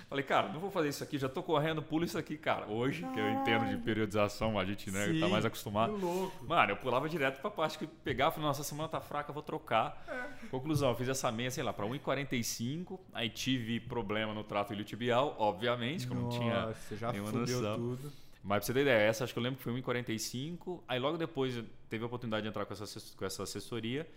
Falei, 0.09 0.23
cara, 0.23 0.49
não 0.49 0.59
vou 0.59 0.69
fazer 0.69 0.89
isso 0.89 1.03
aqui, 1.03 1.17
já 1.17 1.27
tô 1.27 1.41
correndo, 1.41 1.81
pulo 1.81 2.05
isso 2.05 2.17
aqui, 2.17 2.37
cara. 2.37 2.67
Hoje, 2.67 3.03
que 3.13 3.19
eu 3.19 3.29
entendo 3.31 3.67
de 3.67 3.77
periodização, 3.77 4.59
a 4.59 4.63
gente 4.65 4.91
né, 4.91 5.07
tá 5.07 5.11
Sim, 5.25 5.27
mais 5.31 5.43
acostumado. 5.43 5.93
que 5.95 6.01
louco. 6.05 6.45
Mano, 6.45 6.71
eu 6.71 6.77
pulava 6.77 7.09
direto 7.09 7.41
pra 7.41 7.49
parte 7.49 7.77
que 7.79 7.85
eu 7.85 7.89
pegava, 8.03 8.31
falei, 8.31 8.47
nossa, 8.47 8.61
essa 8.61 8.69
semana 8.69 8.87
tá 8.89 9.01
fraca, 9.01 9.33
vou 9.33 9.41
trocar. 9.43 10.05
Conclusão, 10.51 10.89
eu 10.89 10.95
fiz 10.95 11.09
essa 11.09 11.31
meia, 11.31 11.49
sei 11.49 11.63
lá, 11.63 11.73
pra 11.73 11.85
1,45, 11.87 12.99
aí 13.11 13.27
tive 13.29 13.79
problema 13.79 14.33
no 14.33 14.43
trato 14.43 14.71
iliotibial, 14.71 15.35
obviamente, 15.39 16.05
que 16.05 16.13
eu 16.13 16.17
não 16.19 16.29
tinha 16.29 16.73
já 16.91 17.11
nenhuma 17.11 17.31
noção. 17.31 17.75
tudo. 17.75 18.22
Mas 18.43 18.57
pra 18.59 18.65
você 18.67 18.73
ter 18.73 18.81
ideia, 18.81 18.99
essa 19.07 19.23
acho 19.23 19.33
que 19.33 19.39
eu 19.39 19.43
lembro 19.43 19.57
que 19.57 19.63
foi 19.63 19.73
1,45. 19.81 20.83
Aí 20.87 20.99
logo 20.99 21.17
depois 21.17 21.63
teve 21.89 22.03
a 22.03 22.07
oportunidade 22.07 22.43
de 22.43 22.49
entrar 22.49 22.65
com 22.65 22.73
essa, 22.73 23.15
com 23.15 23.25
essa 23.25 23.43
assessoria. 23.43 24.07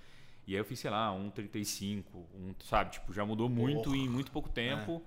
E 0.46 0.52
aí 0.54 0.58
eu 0.58 0.64
fiz, 0.64 0.78
sei 0.78 0.90
lá, 0.90 1.10
1,35. 1.12 2.04
Um, 2.34 2.54
sabe? 2.64 2.92
Tipo, 2.92 3.12
já 3.12 3.24
mudou 3.24 3.48
muito 3.48 3.84
Porra. 3.84 3.96
É. 3.96 4.00
em 4.00 4.08
muito 4.08 4.30
pouco 4.32 4.48
tempo. 4.48 5.02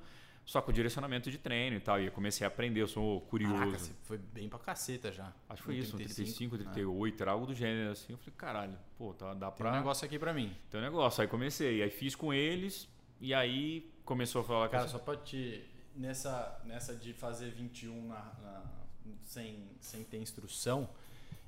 Só 0.45 0.61
com 0.63 0.71
direcionamento 0.71 1.29
de 1.29 1.37
treino 1.37 1.77
e 1.77 1.79
tal. 1.79 2.01
E 2.01 2.05
eu 2.07 2.11
comecei 2.11 2.43
a 2.43 2.47
aprender, 2.47 2.81
eu 2.81 2.87
sou 2.87 3.21
curioso. 3.21 3.55
Caraca, 3.55 3.77
foi 4.03 4.17
bem 4.17 4.49
pra 4.49 4.57
caceta 4.57 5.11
já. 5.11 5.31
Acho 5.47 5.61
que 5.61 5.65
foi 5.65 5.75
Um 5.75 5.77
isso, 5.77 5.95
um 5.95 5.97
35, 5.99 6.57
35, 6.57 6.57
38, 6.73 7.21
era 7.21 7.31
algo 7.31 7.45
do 7.45 7.53
gênero 7.53 7.91
assim. 7.91 8.13
Eu 8.13 8.17
falei, 8.17 8.33
caralho, 8.35 8.77
pô, 8.97 9.13
tá, 9.13 9.33
dá 9.35 9.51
Tem 9.51 9.65
um 9.65 9.69
pra. 9.69 9.77
negócio 9.77 10.05
aqui 10.05 10.17
pra 10.17 10.33
mim. 10.33 10.51
Tem 10.71 10.79
um 10.79 10.83
negócio. 10.83 11.21
Aí 11.21 11.27
comecei. 11.27 11.83
Aí 11.83 11.89
fiz 11.91 12.15
com 12.15 12.33
eles. 12.33 12.89
E 13.21 13.31
aí 13.33 13.91
começou 14.03 14.41
a 14.41 14.43
falar 14.43 14.69
Cara, 14.69 14.87
só 14.87 14.97
pra 14.97 15.15
te. 15.17 15.63
Nessa, 15.95 16.59
nessa 16.65 16.95
de 16.95 17.13
fazer 17.13 17.51
21 17.51 18.07
na, 18.07 18.15
na- 18.41 18.78
sem, 19.23 19.63
sem 19.79 20.03
ter 20.03 20.17
instrução, 20.17 20.89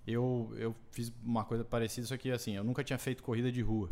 eu, 0.06 0.52
eu 0.58 0.76
fiz 0.92 1.12
uma 1.24 1.44
coisa 1.44 1.64
parecida, 1.64 2.08
só 2.08 2.18
que 2.18 2.32
assim, 2.32 2.56
eu 2.56 2.64
nunca 2.64 2.84
tinha 2.84 2.98
feito 2.98 3.22
corrida 3.24 3.52
de 3.52 3.62
rua. 3.62 3.90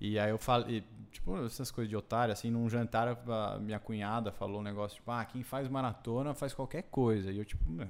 E 0.00 0.18
aí 0.18 0.30
eu 0.30 0.38
falei, 0.38 0.84
tipo, 1.12 1.36
essas 1.44 1.70
coisas 1.70 1.88
de 1.88 1.96
otário, 1.96 2.32
assim, 2.32 2.50
num 2.50 2.68
jantar, 2.68 3.08
a 3.08 3.58
minha 3.60 3.78
cunhada 3.78 4.32
falou 4.32 4.60
um 4.60 4.62
negócio, 4.62 4.96
tipo, 4.96 5.10
ah, 5.10 5.24
quem 5.24 5.42
faz 5.44 5.68
maratona 5.68 6.34
faz 6.34 6.52
qualquer 6.52 6.82
coisa. 6.84 7.30
E 7.30 7.38
eu, 7.38 7.44
tipo, 7.44 7.70
"Meu, 7.70 7.86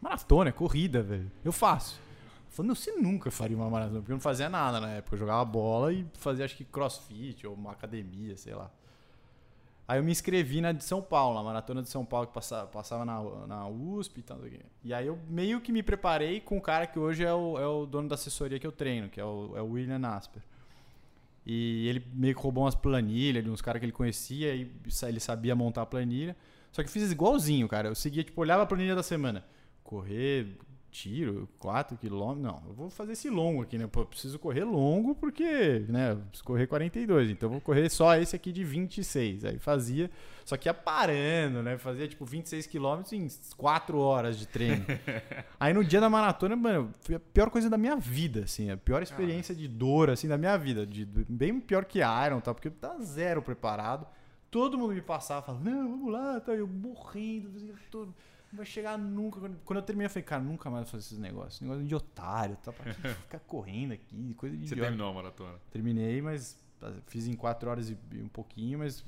maratona 0.00 0.50
é 0.50 0.52
corrida, 0.52 1.02
velho. 1.02 1.30
Eu 1.42 1.52
faço. 1.52 1.98
Falando, 2.50 2.74
você 2.74 2.92
nunca 2.92 3.30
faria 3.30 3.56
uma 3.56 3.70
maratona, 3.70 4.00
porque 4.00 4.12
eu 4.12 4.16
não 4.16 4.20
fazia 4.20 4.48
nada 4.48 4.80
na 4.80 4.90
época. 4.90 5.14
Eu 5.14 5.20
jogava 5.20 5.44
bola 5.44 5.92
e 5.92 6.06
fazia, 6.14 6.44
acho 6.44 6.56
que 6.56 6.64
crossfit 6.64 7.46
ou 7.46 7.54
uma 7.54 7.72
academia, 7.72 8.36
sei 8.36 8.54
lá. 8.54 8.70
Aí 9.88 9.98
eu 9.98 10.04
me 10.04 10.12
inscrevi 10.12 10.60
na 10.60 10.70
de 10.70 10.84
São 10.84 11.00
Paulo, 11.00 11.38
na 11.38 11.42
maratona 11.42 11.82
de 11.82 11.88
São 11.88 12.04
Paulo 12.04 12.26
que 12.26 12.34
passava, 12.34 12.66
passava 12.66 13.06
na, 13.06 13.22
na 13.46 13.66
USP 13.66 14.18
e 14.18 14.22
tal. 14.22 14.38
E 14.84 14.92
aí 14.92 15.06
eu 15.06 15.18
meio 15.26 15.62
que 15.62 15.72
me 15.72 15.82
preparei 15.82 16.40
com 16.40 16.58
o 16.58 16.60
cara 16.60 16.86
que 16.86 16.98
hoje 16.98 17.24
é 17.24 17.32
o, 17.32 17.58
é 17.58 17.66
o 17.66 17.86
dono 17.86 18.06
da 18.06 18.14
assessoria 18.14 18.58
que 18.58 18.66
eu 18.66 18.72
treino, 18.72 19.08
que 19.08 19.18
é 19.18 19.24
o, 19.24 19.54
é 19.56 19.62
o 19.62 19.70
William 19.70 20.06
Asper. 20.06 20.42
E 21.46 21.88
ele 21.88 22.04
meio 22.12 22.34
que 22.34 22.42
roubou 22.42 22.64
umas 22.64 22.74
planilhas 22.74 23.42
de 23.42 23.48
uns 23.48 23.62
caras 23.62 23.80
que 23.80 23.86
ele 23.86 23.92
conhecia 23.92 24.54
e 24.54 24.70
ele 25.06 25.20
sabia 25.20 25.56
montar 25.56 25.80
a 25.80 25.86
planilha. 25.86 26.36
Só 26.70 26.82
que 26.82 26.88
eu 26.88 26.92
fiz 26.92 27.10
igualzinho, 27.10 27.66
cara. 27.66 27.88
Eu 27.88 27.94
seguia, 27.94 28.22
tipo, 28.22 28.38
olhava 28.42 28.64
a 28.64 28.66
planilha 28.66 28.94
da 28.94 29.02
semana. 29.02 29.42
Correr, 29.82 30.58
tiro, 30.90 31.48
4 31.58 31.96
quilômetros. 31.96 32.42
Não, 32.42 32.62
eu 32.68 32.74
vou 32.74 32.90
fazer 32.90 33.12
esse 33.12 33.28
longo 33.30 33.62
aqui, 33.62 33.76
né? 33.78 33.86
Pô, 33.86 34.00
eu 34.00 34.06
preciso 34.06 34.38
correr 34.38 34.64
longo 34.64 35.14
porque, 35.14 35.84
né? 35.88 36.12
Eu 36.12 36.16
preciso 36.18 36.44
correr 36.44 36.66
42. 36.66 37.30
Então 37.30 37.46
eu 37.48 37.52
vou 37.52 37.60
correr 37.60 37.88
só 37.90 38.16
esse 38.16 38.34
aqui 38.34 38.50
de 38.52 38.64
26. 38.64 39.44
Aí 39.44 39.58
fazia, 39.58 40.10
só 40.44 40.56
que 40.56 40.68
ia 40.68 40.74
parando, 40.74 41.62
né? 41.62 41.76
Fazia 41.78 42.08
tipo 42.08 42.24
26 42.24 42.66
quilômetros 42.66 43.12
em 43.12 43.28
4 43.56 43.98
horas 43.98 44.38
de 44.38 44.46
treino. 44.46 44.84
Aí 45.60 45.72
no 45.72 45.84
dia 45.84 46.00
da 46.00 46.08
maratona, 46.10 46.56
mano, 46.56 46.92
foi 47.00 47.14
a 47.16 47.20
pior 47.20 47.50
coisa 47.50 47.68
da 47.70 47.78
minha 47.78 47.96
vida, 47.96 48.44
assim. 48.44 48.70
A 48.70 48.76
pior 48.76 49.02
experiência 49.02 49.54
de 49.54 49.68
dor, 49.68 50.10
assim, 50.10 50.26
da 50.28 50.38
minha 50.38 50.56
vida. 50.56 50.86
De, 50.86 51.04
bem 51.04 51.60
pior 51.60 51.84
que 51.84 51.98
Iron, 52.00 52.40
tá? 52.40 52.52
Porque 52.54 52.68
eu 52.68 52.72
tava 52.72 53.02
zero 53.02 53.42
preparado. 53.42 54.06
Todo 54.50 54.78
mundo 54.78 54.94
me 54.94 55.02
passava, 55.02 55.42
falando, 55.44 55.64
não, 55.64 55.90
vamos 55.90 56.10
lá, 56.12 56.40
tá? 56.40 56.52
Eu 56.54 56.66
morrendo, 56.66 57.50
eu 57.68 57.74
tô- 57.90 58.08
não 58.52 58.56
vai 58.58 58.66
chegar 58.66 58.96
nunca. 58.98 59.40
Quando- 59.64 59.78
eu 59.78 59.82
terminei, 59.82 60.06
eu 60.06 60.10
falei, 60.10 60.22
cara, 60.24 60.42
nunca 60.42 60.70
mais 60.70 60.84
vou 60.84 60.92
fazer 60.92 61.04
esses 61.06 61.18
negócios. 61.18 61.60
Negócio 61.60 61.84
de 61.84 61.94
otário, 61.94 62.56
tá? 62.56 62.72
Pra 62.72 62.84
ficar 63.24 63.40
correndo 63.40 63.92
aqui, 63.92 64.34
coisa 64.34 64.56
de 64.56 64.62
Você 64.66 64.74
idiota. 64.74 64.88
terminou 64.90 65.10
a 65.10 65.14
maratona. 65.14 65.58
Terminei, 65.70 66.20
mas 66.22 66.58
fiz 67.06 67.26
em 67.26 67.34
4 67.34 67.68
horas 67.68 67.90
e 67.90 67.96
um 68.14 68.28
pouquinho, 68.28 68.78
mas 68.78 69.04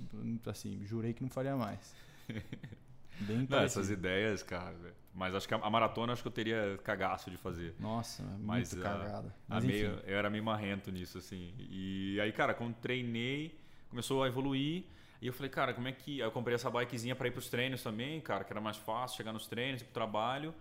assim, 0.47 0.85
jurei 0.85 1.13
que 1.15 1.23
não 1.23 1.31
faria 1.31 1.57
mais. 1.57 1.95
Bem 3.21 3.47
Não, 3.51 3.59
essas 3.59 3.91
ideias, 3.91 4.43
cara. 4.43 4.75
Mas 5.15 5.35
acho 5.35 5.47
que 5.47 5.53
a, 5.53 5.59
a 5.59 5.69
maratona 5.71 6.13
acho 6.13 6.23
que 6.23 6.29
eu 6.29 6.33
teria 6.33 6.79
cagaço 6.83 7.31
de 7.31 7.37
fazer. 7.37 7.75
Nossa, 7.79 8.23
é 8.23 8.27
Mas, 8.43 8.73
muito 8.73 8.87
ah, 8.87 8.91
cagada. 8.91 9.35
A 9.49 9.55
Mas 9.57 9.65
meio- 9.65 9.93
enfim. 9.95 10.03
eu 10.07 10.17
era 10.17 10.31
meio 10.31 10.43
marrento 10.45 10.91
nisso, 10.91 11.19
assim. 11.19 11.53
E 11.59 12.19
aí, 12.21 12.33
cara, 12.33 12.55
quando 12.55 12.75
treinei, 12.77 13.59
começou 13.91 14.23
a 14.23 14.29
evoluir. 14.29 14.85
E 15.21 15.27
eu 15.27 15.33
falei, 15.33 15.51
cara, 15.51 15.75
como 15.75 15.87
é 15.87 15.93
que. 15.93 16.23
Aí 16.23 16.27
eu 16.27 16.33
comprei 16.33 16.55
essa 16.55 16.71
bikezinha 16.71 17.15
pra 17.15 17.29
ir 17.29 17.31
pros 17.31 17.49
treinos 17.49 17.83
também, 17.83 18.21
cara, 18.21 18.43
que 18.43 18.53
era 18.53 18.61
mais 18.61 18.77
fácil 18.77 19.17
chegar 19.17 19.33
nos 19.33 19.47
treinos, 19.47 19.83
ir 19.83 19.85
pro 19.85 19.93
trabalho. 19.93 20.55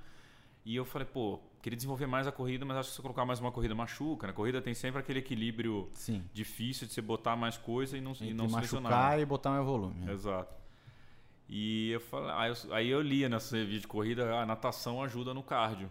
E 0.65 0.75
eu 0.75 0.83
falei, 0.83 1.07
pô, 1.07 1.39
queria 1.61 1.77
desenvolver 1.77 2.05
mais 2.05 2.27
a 2.27 2.31
corrida, 2.31 2.65
mas 2.65 2.77
acho 2.77 2.89
que 2.89 2.95
se 2.95 2.99
eu 2.99 3.03
colocar 3.03 3.25
mais 3.25 3.39
uma 3.39 3.51
corrida 3.51 3.73
machuca. 3.73 4.27
Na 4.27 4.33
corrida 4.33 4.61
tem 4.61 4.73
sempre 4.73 4.99
aquele 4.99 5.19
equilíbrio 5.19 5.89
Sim. 5.93 6.23
difícil 6.33 6.85
de 6.85 6.93
você 6.93 7.01
botar 7.01 7.35
mais 7.35 7.57
coisa 7.57 7.97
e 7.97 8.01
não, 8.01 8.11
e 8.11 8.25
Entre 8.25 8.33
não 8.33 8.49
se 8.49 8.55
lesionar. 8.55 8.91
machucar 8.91 9.19
e 9.19 9.25
botar 9.25 9.49
mais 9.51 9.65
volume. 9.65 10.11
Exato. 10.11 10.53
E 11.47 11.91
eu 11.91 11.99
falei, 12.01 12.31
aí 12.31 12.49
eu, 12.49 12.73
aí 12.75 12.89
eu 12.89 13.01
lia 13.01 13.29
nessa 13.29 13.55
revista 13.55 13.81
de 13.81 13.87
corrida, 13.87 14.35
a 14.35 14.45
natação 14.45 15.01
ajuda 15.01 15.33
no 15.33 15.41
cardio. 15.41 15.89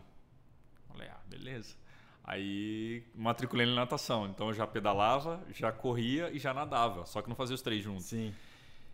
Falei, 0.89 1.09
ah, 1.09 1.21
beleza. 1.27 1.75
Aí 2.23 3.03
matriculei 3.15 3.67
na 3.67 3.75
natação. 3.75 4.27
Então 4.27 4.49
eu 4.49 4.55
já 4.55 4.67
pedalava, 4.67 5.43
já 5.51 5.73
corria 5.73 6.31
e 6.31 6.39
já 6.39 6.53
nadava. 6.53 7.07
Só 7.07 7.23
que 7.23 7.29
não 7.29 7.35
fazia 7.35 7.55
os 7.55 7.63
três 7.63 7.83
juntos. 7.83 8.05
Sim. 8.05 8.33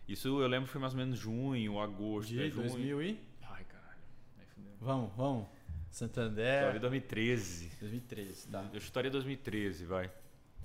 Isso 0.07 0.27
eu 0.41 0.47
lembro 0.47 0.69
foi 0.69 0.79
mais 0.79 0.93
ou 0.93 0.99
menos 0.99 1.17
junho, 1.17 1.79
agosto. 1.79 2.29
De 2.29 2.45
é 2.45 2.49
junho. 2.49 2.67
2000 2.67 3.01
e... 3.01 3.19
Ai, 3.43 3.63
caralho. 3.63 3.99
Aí 4.39 4.45
fudeu. 4.53 4.73
Vamos, 4.79 5.11
vamos. 5.15 5.47
Chutaria 5.91 6.29
Santander. 6.69 6.79
2013. 6.79 7.71
2013, 7.79 8.47
tá. 8.49 8.69
Eu 8.73 8.81
chutaria 8.81 9.09
2013, 9.09 9.85
vai. 9.85 10.11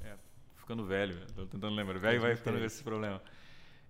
É, 0.00 0.16
ficando 0.56 0.84
velho, 0.84 1.16
tô 1.34 1.46
tentando 1.46 1.74
lembrar. 1.74 1.98
Velho 2.00 2.20
vai 2.20 2.34
ficando 2.34 2.54
com 2.54 2.60
2013. 2.60 2.74
esse 2.74 2.82
problema. 2.82 3.22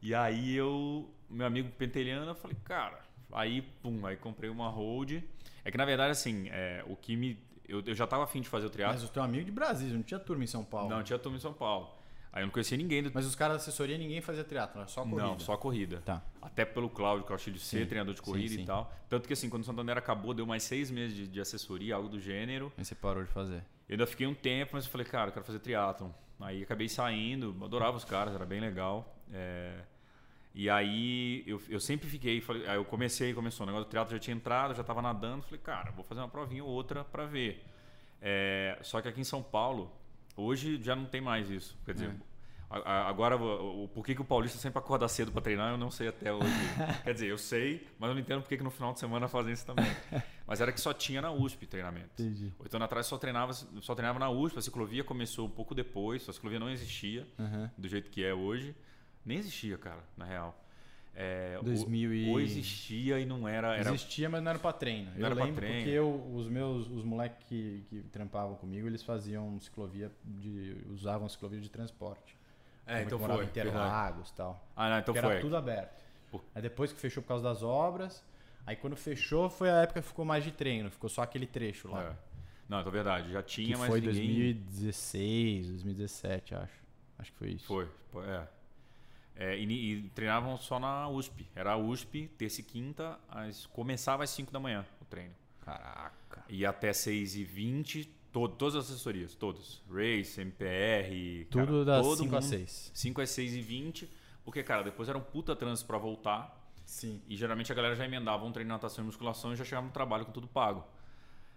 E 0.03 0.15
aí 0.15 0.55
eu, 0.55 1.11
meu 1.29 1.47
amigo 1.47 1.71
pentelhano, 1.73 2.31
eu 2.31 2.35
falei, 2.35 2.57
cara, 2.65 3.01
aí, 3.33 3.63
pum, 3.83 4.05
aí 4.07 4.17
comprei 4.17 4.51
uma 4.51 4.69
hold. 4.69 5.23
É 5.65 5.71
que 5.71 5.79
na 5.79 5.85
verdade, 5.85 6.13
assim, 6.13 6.49
é, 6.51 6.85
o 6.87 6.95
que 6.95 7.17
me. 7.17 7.39
Eu, 7.67 7.83
eu 7.87 7.95
já 7.95 8.07
tava 8.07 8.25
afim 8.25 8.41
de 8.41 8.49
fazer 8.49 8.67
o 8.67 8.71
triatlo. 8.71 9.01
Mas 9.01 9.09
o 9.09 9.13
teu 9.13 9.23
amigo 9.23 9.45
de 9.45 9.53
Brasília, 9.53 9.95
não 9.95 10.03
tinha 10.03 10.19
turma 10.19 10.45
em 10.45 10.47
São 10.47 10.65
Paulo. 10.65 10.91
Não, 10.91 11.03
tinha 11.03 11.19
turma 11.19 11.39
em 11.39 11.41
São 11.41 11.53
Paulo. 11.53 11.91
Aí 12.33 12.43
eu 12.43 12.47
não 12.47 12.53
conhecia 12.53 12.77
ninguém 12.77 13.03
do. 13.03 13.11
Mas 13.13 13.27
os 13.27 13.35
caras 13.35 13.57
da 13.57 13.63
assessoria, 13.63 13.99
ninguém 13.99 14.21
fazia 14.21 14.45
triatlo, 14.45 14.81
era 14.81 14.89
só 14.89 15.03
corrida. 15.03 15.23
Não, 15.23 15.39
só 15.39 15.57
corrida. 15.57 16.03
Tá. 16.05 16.23
Até 16.41 16.65
pelo 16.65 16.89
Cláudio 16.89 17.27
Castilho 17.27 17.59
ser 17.59 17.81
Sim, 17.81 17.87
treinador 17.87 18.15
de 18.15 18.21
sim, 18.21 18.27
corrida 18.27 18.55
sim. 18.55 18.63
e 18.63 18.67
tal. 18.67 18.93
Tanto 19.09 19.27
que 19.27 19.33
assim, 19.33 19.51
quando 19.51 19.63
o 19.63 19.67
Santander 19.67 19.99
acabou, 19.99 20.33
deu 20.33 20.47
mais 20.47 20.63
seis 20.63 20.91
meses 20.91 21.17
de, 21.17 21.27
de 21.27 21.41
assessoria, 21.41 21.97
algo 21.97 22.09
do 22.09 22.21
gênero. 22.21 22.73
Aí 22.79 22.85
você 22.85 22.95
parou 22.95 23.25
de 23.25 23.31
fazer. 23.31 23.65
Eu 23.89 23.95
ainda 23.95 24.07
fiquei 24.07 24.27
um 24.27 24.35
tempo, 24.35 24.71
mas 24.75 24.85
eu 24.85 24.91
falei, 24.91 25.07
cara, 25.07 25.29
eu 25.31 25.33
quero 25.33 25.45
fazer 25.45 25.59
triatlon. 25.59 26.11
Aí 26.39 26.63
acabei 26.63 26.89
saindo, 26.89 27.55
adorava 27.63 27.97
os 27.97 28.05
caras, 28.05 28.35
era 28.35 28.47
bem 28.47 28.61
legal. 28.61 29.17
É, 29.33 29.81
e 30.55 30.71
aí 30.71 31.43
eu, 31.47 31.61
eu 31.69 31.81
sempre 31.81 32.09
fiquei, 32.09 32.41
falei, 32.41 32.67
aí 32.69 32.77
eu 32.77 32.85
comecei, 32.85 33.35
começou, 33.35 33.65
o 33.65 33.67
negócio 33.67 33.87
do 33.87 33.91
triatlo 33.91 34.13
já 34.13 34.19
tinha 34.19 34.37
entrado, 34.37 34.75
já 34.75 34.81
estava 34.81 35.03
nadando, 35.03 35.43
falei, 35.43 35.61
cara, 35.61 35.91
vou 35.91 36.05
fazer 36.05 36.21
uma 36.21 36.29
provinha 36.29 36.65
ou 36.65 36.71
outra 36.71 37.05
para 37.05 37.27
ver. 37.27 37.65
É, 38.23 38.79
só 38.83 39.01
que 39.01 39.09
aqui 39.09 39.21
em 39.21 39.25
São 39.25 39.43
Paulo, 39.43 39.93
hoje 40.37 40.81
já 40.83 40.95
não 40.97 41.05
tem 41.05 41.21
mais 41.21 41.51
isso. 41.51 41.79
Quer 41.85 41.95
dizer, 41.95 42.11
é. 42.11 42.31
Agora, 42.71 43.37
o, 43.37 43.85
o, 43.85 43.89
por 43.89 44.07
que, 44.07 44.13
o 44.13 44.25
Paulista 44.25 44.57
sempre 44.57 44.79
acorda 44.79 45.09
cedo 45.09 45.33
para 45.33 45.43
treinar, 45.43 45.73
eu 45.73 45.77
não 45.77 45.91
sei 45.91 46.07
até 46.07 46.33
hoje. 46.33 46.47
Quer 47.03 47.15
dizer, 47.15 47.27
eu 47.27 47.37
sei, 47.37 47.85
mas 47.99 48.09
eu 48.09 48.15
não 48.15 48.21
entendo 48.21 48.43
por 48.43 48.49
que, 48.49 48.57
que 48.57 48.63
no 48.63 48.71
final 48.71 48.93
de 48.93 49.01
semana 49.01 49.27
fazem 49.27 49.53
isso 49.53 49.67
também. 49.67 49.91
Mas 50.47 50.61
era 50.61 50.73
que 50.73 50.81
só 50.81 50.93
tinha 50.93 51.23
na 51.23 51.31
USP 51.31 51.65
treinamento. 51.65 52.11
Entendi. 52.21 52.53
Oito 52.59 52.75
anos 52.75 52.87
atrás 52.87 53.07
só 53.07 53.17
treinava, 53.17 53.53
só 53.53 53.95
treinava 53.95 54.19
na 54.19 54.31
USP, 54.31 54.59
a 54.59 54.63
ciclovia 54.63 55.05
começou 55.05 55.47
um 55.47 55.51
pouco 55.51 55.77
depois, 55.77 56.29
a 56.29 56.33
ciclovia 56.33 56.59
não 56.59 56.69
existia 56.69 57.25
uhum. 57.39 57.71
do 57.79 57.89
jeito 57.89 58.11
que 58.11 58.25
é 58.25 58.35
hoje. 58.35 58.75
Nem 59.25 59.39
existia, 59.39 59.79
cara, 59.79 60.03
na 60.17 60.25
real. 60.25 60.61
É, 61.15 61.59
2000 61.63 62.15
e... 62.15 62.31
Ou 62.31 62.41
existia 62.41 63.21
e 63.21 63.27
não 63.27 63.47
era, 63.47 63.77
era... 63.77 63.91
Existia, 63.91 64.29
mas 64.29 64.43
não 64.43 64.51
era 64.51 64.59
para 64.59 64.73
treino. 64.73 65.11
Não 65.17 65.29
eu 65.29 65.35
lembro 65.35 65.57
treino. 65.57 65.77
porque 65.77 65.91
eu, 65.91 66.33
os 66.35 66.49
meus 66.49 66.89
os 66.89 67.05
moleques 67.05 67.47
que, 67.47 67.85
que 67.91 68.03
trampavam 68.05 68.57
comigo, 68.57 68.87
eles 68.87 69.03
faziam 69.03 69.59
ciclovia 69.61 70.11
de 70.25 70.77
usavam 70.89 71.29
ciclovia 71.29 71.61
de 71.61 71.69
transporte. 71.69 72.37
É, 72.87 73.03
então 73.03 73.19
foi. 73.19 73.45
Interlagos 73.45 74.31
e 74.31 74.35
tal. 74.35 74.67
Ah, 74.75 74.89
não, 74.89 74.99
então 74.99 75.15
foi. 75.15 75.25
Era 75.25 75.41
tudo 75.41 75.57
aberto. 75.57 76.01
Aí 76.55 76.63
depois 76.63 76.93
que 76.93 77.01
fechou 77.01 77.23
por 77.23 77.29
causa 77.29 77.45
das 77.45 77.63
obras, 77.63 78.25
aí 78.65 78.77
quando 78.77 78.97
fechou 78.97 79.51
foi 79.51 79.69
a 79.69 79.83
época 79.83 80.01
que 80.01 80.09
ficou 80.09 80.25
mais 80.25 80.45
de 80.45 80.53
treino, 80.53 80.91
ficou 80.91 81.11
só 81.11 81.23
aquele 81.23 81.47
trecho 81.47 81.89
lá. 81.89 82.05
É. 82.05 82.31
Não, 82.69 82.81
então 82.81 82.91
é 82.91 82.93
verdade, 82.93 83.33
já 83.33 83.43
tinha, 83.43 83.75
que 83.75 83.77
mas 83.77 83.89
foi 83.89 84.01
ninguém... 84.01 84.55
2016, 84.55 85.69
2017, 85.71 86.55
acho. 86.55 86.81
Acho 87.19 87.33
que 87.33 87.39
foi 87.39 87.49
isso. 87.51 87.67
Foi, 87.67 87.89
é. 88.27 88.47
É 89.41 89.59
e, 89.59 89.65
e, 89.65 90.03
treinavam 90.11 90.57
só 90.59 90.79
na 90.79 91.09
USP. 91.09 91.49
Era 91.57 91.73
a 91.73 91.77
USP, 91.77 92.31
terça 92.39 92.61
e 92.61 92.65
quinta, 92.65 93.19
as, 93.29 93.67
começava 93.67 94.23
às 94.23 94.31
5 94.31 94.53
da 94.53 94.61
manhã 94.61 94.87
o 95.01 95.05
treino. 95.07 95.35
Caraca. 95.61 96.45
E 96.49 96.65
até 96.65 96.93
6 96.93 97.37
e 97.37 97.45
20 97.45 98.21
Todo, 98.33 98.55
todas 98.55 98.77
as 98.77 98.85
assessorias, 98.85 99.35
todas. 99.35 99.83
Race, 99.91 100.41
MPR. 100.41 101.47
Tudo 101.51 101.85
cara, 101.85 101.85
das 101.85 102.19
5 102.19 102.37
a 102.37 102.43
6. 102.43 102.91
5 102.95 103.21
às 103.21 103.31
6 103.31 103.55
e 103.55 103.61
20. 103.61 104.11
Porque, 104.45 104.63
cara, 104.63 104.83
depois 104.83 105.09
era 105.09 105.19
um 105.19 105.23
puta 105.23 105.57
trânsito 105.57 105.89
pra 105.89 105.99
voltar. 105.99 106.57
Sim. 106.85 107.21
E 107.29 107.37
geralmente 107.37 107.73
a 107.73 107.75
galera 107.75 107.97
já 107.97 108.05
emendava 108.05 108.45
um 108.45 108.53
treino 108.53 108.69
de 108.69 108.73
natação 108.73 109.03
e 109.03 109.07
musculação 109.07 109.53
e 109.53 109.57
já 109.57 109.65
chegava 109.65 109.87
no 109.87 109.93
trabalho 109.93 110.25
com 110.25 110.33
tudo 110.33 110.47
pago. 110.47 110.85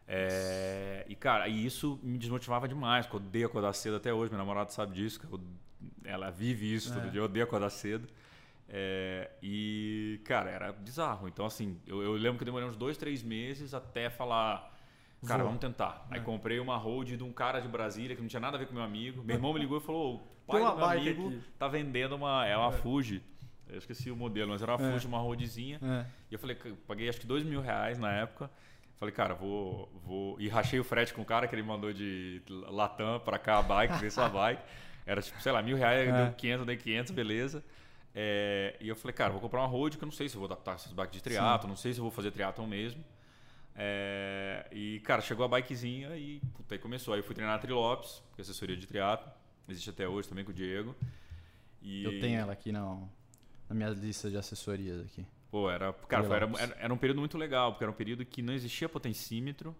É, 0.07 1.05
e, 1.07 1.15
cara, 1.15 1.47
e 1.47 1.65
isso 1.65 1.99
me 2.03 2.17
desmotivava 2.17 2.67
demais, 2.67 3.07
eu 3.07 3.15
odeio 3.15 3.47
acordar 3.47 3.73
cedo 3.73 3.97
até 3.97 4.13
hoje. 4.13 4.29
Minha 4.29 4.39
namorada 4.39 4.69
sabe 4.71 4.93
disso, 4.93 5.19
eu, 5.31 5.39
ela 6.03 6.29
vive 6.29 6.73
isso 6.73 6.91
é. 6.91 6.95
todo 6.95 7.09
dia, 7.09 7.21
eu 7.21 7.25
odeio 7.25 7.45
acordar 7.45 7.69
cedo. 7.69 8.07
É, 8.69 9.29
e, 9.41 10.19
cara, 10.23 10.49
era 10.49 10.71
bizarro. 10.71 11.27
Então, 11.27 11.45
assim, 11.45 11.79
eu, 11.85 12.01
eu 12.01 12.13
lembro 12.13 12.37
que 12.37 12.43
eu 12.43 12.45
demorei 12.45 12.67
uns 12.67 12.75
dois, 12.75 12.97
três 12.97 13.21
meses 13.21 13.73
até 13.73 14.09
falar 14.09 14.73
Cara, 15.25 15.43
vamos 15.43 15.59
tentar. 15.59 16.05
Aí 16.11 16.19
é. 16.19 16.23
comprei 16.23 16.59
uma 16.59 16.77
hold 16.77 17.09
de 17.15 17.23
um 17.23 17.31
cara 17.31 17.59
de 17.59 17.67
Brasília 17.67 18.15
que 18.15 18.21
não 18.21 18.27
tinha 18.27 18.39
nada 18.39 18.57
a 18.57 18.59
ver 18.59 18.67
com 18.67 18.73
meu 18.73 18.83
amigo. 18.83 19.23
Meu 19.23 19.35
irmão 19.37 19.53
me 19.53 19.59
ligou 19.59 19.77
e 19.77 19.81
falou: 19.81 20.15
o 20.15 20.51
pai 20.51 20.59
do 20.59 20.75
meu 20.75 20.85
amigo 20.85 21.27
aqui. 21.29 21.41
tá 21.57 21.67
vendendo 21.67 22.15
uma. 22.15 22.45
É 22.45 22.57
uma 22.57 22.73
é. 22.73 22.77
Fuji. 22.77 23.23
Eu 23.67 23.77
esqueci 23.77 24.11
o 24.11 24.15
modelo, 24.15 24.51
mas 24.51 24.61
era 24.61 24.75
uma 24.75 24.87
é. 24.87 24.91
Fuji, 24.91 25.07
uma 25.07 25.19
holdzinha. 25.19 25.79
É. 25.81 26.05
E 26.29 26.33
eu 26.33 26.39
falei, 26.39 26.55
paguei 26.85 27.09
acho 27.09 27.19
que 27.19 27.27
dois 27.27 27.43
mil 27.43 27.61
reais 27.61 27.97
na 27.97 28.11
época. 28.11 28.51
Falei, 28.99 29.13
cara, 29.13 29.33
vou, 29.33 29.89
vou. 30.05 30.39
E 30.39 30.47
rachei 30.47 30.79
o 30.79 30.83
frete 30.83 31.13
com 31.13 31.21
o 31.21 31.25
cara 31.25 31.47
que 31.47 31.55
ele 31.55 31.63
mandou 31.63 31.91
de 31.91 32.41
Latam 32.47 33.19
pra 33.19 33.37
cá 33.37 33.59
a 33.59 33.61
bike, 33.61 33.99
ver 33.99 34.11
sua 34.11 34.29
bike. 34.29 34.61
Era 35.05 35.21
tipo, 35.21 35.41
sei 35.41 35.51
lá, 35.51 35.61
mil 35.61 35.75
reais, 35.75 36.07
é. 36.07 36.25
deu 36.25 36.33
500, 36.33 36.65
dei 36.65 36.77
500, 36.77 37.11
beleza. 37.11 37.63
É, 38.15 38.77
e 38.79 38.87
eu 38.87 38.95
falei, 38.95 39.13
cara, 39.13 39.31
vou 39.31 39.41
comprar 39.41 39.61
uma 39.61 39.67
road 39.67 39.97
que 39.97 40.03
eu 40.03 40.05
não 40.05 40.13
sei 40.13 40.29
se 40.29 40.37
vou 40.37 40.45
adaptar 40.45 40.75
essas 40.75 40.93
bikes 40.93 41.13
de 41.13 41.21
triatlo, 41.21 41.67
não 41.67 41.75
sei 41.75 41.93
se 41.93 41.99
eu 41.99 42.03
vou 42.03 42.11
fazer 42.11 42.31
triatlo 42.31 42.65
mesmo. 42.67 43.03
É, 43.75 44.67
e, 44.71 44.99
cara, 44.99 45.19
chegou 45.21 45.43
a 45.43 45.47
bikezinha 45.47 46.15
e 46.15 46.39
puta, 46.53 46.75
aí 46.75 46.79
começou. 46.79 47.13
Aí 47.13 47.19
eu 47.19 47.23
fui 47.23 47.33
treinar 47.33 47.55
a 47.55 47.59
Trilopes, 47.59 48.21
que 48.35 48.41
é 48.41 48.43
assessoria 48.43 48.77
de 48.77 48.85
triatlo. 48.85 49.31
Existe 49.67 49.89
até 49.89 50.07
hoje 50.07 50.29
também 50.29 50.45
com 50.45 50.51
o 50.51 50.53
Diego. 50.53 50.95
E... 51.81 52.03
Eu 52.03 52.19
tenho 52.19 52.39
ela 52.39 52.53
aqui 52.53 52.71
na, 52.71 52.99
na 53.67 53.75
minha 53.75 53.89
lista 53.89 54.29
de 54.29 54.37
assessorias 54.37 55.01
aqui. 55.01 55.25
Pô, 55.53 55.69
era, 55.69 55.93
cara, 56.07 56.23
foi, 56.23 56.35
era, 56.35 56.77
era 56.79 56.91
um 56.91 56.97
período 56.97 57.19
muito 57.19 57.37
legal, 57.37 57.73
porque 57.73 57.83
era 57.83 57.91
um 57.91 57.95
período 57.95 58.25
que 58.25 58.41
não 58.41 58.55
existia 58.55 58.89
potencímetro, 58.89 59.75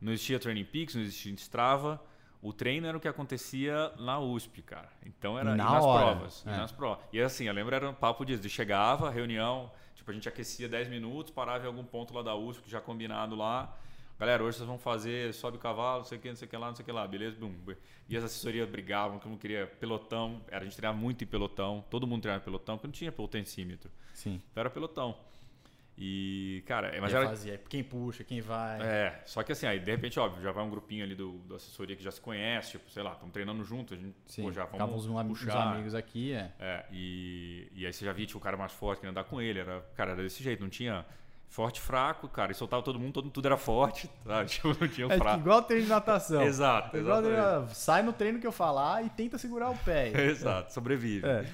não 0.00 0.10
existia 0.10 0.40
Training 0.40 0.64
Peaks, 0.64 0.94
não 0.94 1.02
existia 1.02 1.30
Strava. 1.34 2.02
O 2.40 2.50
treino 2.50 2.86
era 2.86 2.96
o 2.96 3.00
que 3.00 3.06
acontecia 3.06 3.92
na 3.98 4.18
USP, 4.18 4.62
cara. 4.62 4.88
Então 5.04 5.38
era 5.38 5.54
na 5.54 5.64
nas 5.64 5.84
hora. 5.84 6.06
provas. 6.06 6.46
É. 6.46 6.56
nas 6.56 6.72
provas. 6.72 7.04
E 7.12 7.20
assim, 7.20 7.44
eu 7.44 7.52
lembro 7.52 7.74
era 7.74 7.90
um 7.90 7.94
papo 7.94 8.24
disso, 8.24 8.40
de 8.40 8.48
chegava, 8.48 9.10
reunião, 9.10 9.70
Tipo, 10.02 10.10
a 10.10 10.14
gente 10.14 10.28
aquecia 10.28 10.66
10 10.68 10.88
minutos, 10.88 11.30
parava 11.30 11.64
em 11.64 11.66
algum 11.68 11.84
ponto 11.84 12.12
lá 12.12 12.22
da 12.22 12.34
USP, 12.34 12.68
já 12.68 12.80
combinado 12.80 13.36
lá. 13.36 13.76
Galera, 14.22 14.44
hoje 14.44 14.58
vocês 14.58 14.68
vão 14.68 14.78
fazer 14.78 15.34
sobe 15.34 15.58
cavalo, 15.58 15.98
não 15.98 16.04
sei 16.04 16.16
o 16.16 16.20
que, 16.20 16.28
não 16.28 16.36
sei 16.36 16.46
o 16.46 16.48
que 16.48 16.56
lá, 16.56 16.68
não 16.68 16.76
sei 16.76 16.84
o 16.84 16.86
que 16.86 16.92
lá, 16.92 17.08
beleza? 17.08 17.36
Bum. 17.40 17.52
E 18.08 18.16
as 18.16 18.22
assessorias 18.22 18.68
brigavam, 18.68 19.18
que 19.18 19.28
não 19.28 19.36
queria 19.36 19.66
pelotão. 19.66 20.40
Era, 20.46 20.60
a 20.60 20.64
gente 20.64 20.76
treinava 20.76 20.96
muito 20.96 21.24
em 21.24 21.26
pelotão, 21.26 21.84
todo 21.90 22.06
mundo 22.06 22.22
treinava 22.22 22.40
em 22.40 22.44
pelotão, 22.44 22.76
porque 22.76 22.86
não 22.86 22.92
tinha 22.92 23.10
potencímetro. 23.10 23.90
Sim. 24.14 24.40
Então 24.52 24.60
era 24.60 24.70
pelotão. 24.70 25.16
E, 25.98 26.62
cara, 26.66 26.92
mas 27.00 27.12
era. 27.12 27.26
Fazia, 27.30 27.60
quem 27.68 27.82
puxa, 27.82 28.22
quem 28.22 28.40
vai. 28.40 28.80
É, 28.80 29.22
só 29.26 29.42
que 29.42 29.50
assim, 29.50 29.66
aí 29.66 29.80
de 29.80 29.90
repente, 29.90 30.20
óbvio, 30.20 30.40
já 30.40 30.52
vai 30.52 30.62
um 30.62 30.70
grupinho 30.70 31.02
ali 31.02 31.16
do, 31.16 31.38
do 31.38 31.56
assessoria 31.56 31.96
que 31.96 32.02
já 32.04 32.12
se 32.12 32.20
conhece, 32.20 32.70
tipo, 32.70 32.88
sei 32.92 33.02
lá, 33.02 33.14
estamos 33.14 33.32
treinando 33.32 33.64
junto, 33.64 33.92
a 33.92 33.96
gente 33.96 34.14
Sim, 34.26 34.44
pô, 34.44 34.52
já 34.52 34.66
vamos 34.66 35.04
uns, 35.04 35.26
puxar. 35.26 35.66
uns 35.66 35.72
amigos 35.74 35.94
aqui, 35.96 36.32
é. 36.32 36.52
É, 36.60 36.86
e, 36.92 37.66
e 37.74 37.84
aí 37.84 37.92
você 37.92 38.04
já 38.04 38.12
via 38.12 38.24
tipo, 38.24 38.38
o 38.38 38.40
cara 38.40 38.56
mais 38.56 38.70
forte 38.70 39.00
querendo 39.00 39.18
andar 39.18 39.28
com 39.28 39.40
ele, 39.40 39.58
era, 39.58 39.80
cara, 39.96 40.12
era 40.12 40.22
desse 40.22 40.44
jeito, 40.44 40.62
não 40.62 40.70
tinha 40.70 41.04
forte 41.52 41.82
fraco, 41.82 42.26
cara, 42.28 42.50
e 42.50 42.54
soltava 42.54 42.82
todo 42.82 42.98
mundo, 42.98 43.12
todo, 43.12 43.30
tudo 43.30 43.44
era 43.44 43.58
forte, 43.58 44.08
tá? 44.24 44.42
Tipo, 44.42 44.68
não 44.68 44.88
tinha 44.88 45.06
um 45.06 45.12
é 45.12 45.18
fraco. 45.18 45.38
igual 45.38 45.62
treino 45.62 45.84
de 45.84 45.90
natação. 45.90 46.40
Exato, 46.48 46.96
igual 46.96 47.22
Sai 47.68 48.02
no 48.02 48.10
treino 48.12 48.40
que 48.40 48.46
eu 48.46 48.52
falar 48.52 49.04
e 49.04 49.10
tenta 49.10 49.36
segurar 49.36 49.70
o 49.70 49.76
pé. 49.76 50.08
Exato, 50.30 50.72
sobrevive. 50.72 51.26
É. 51.26 51.46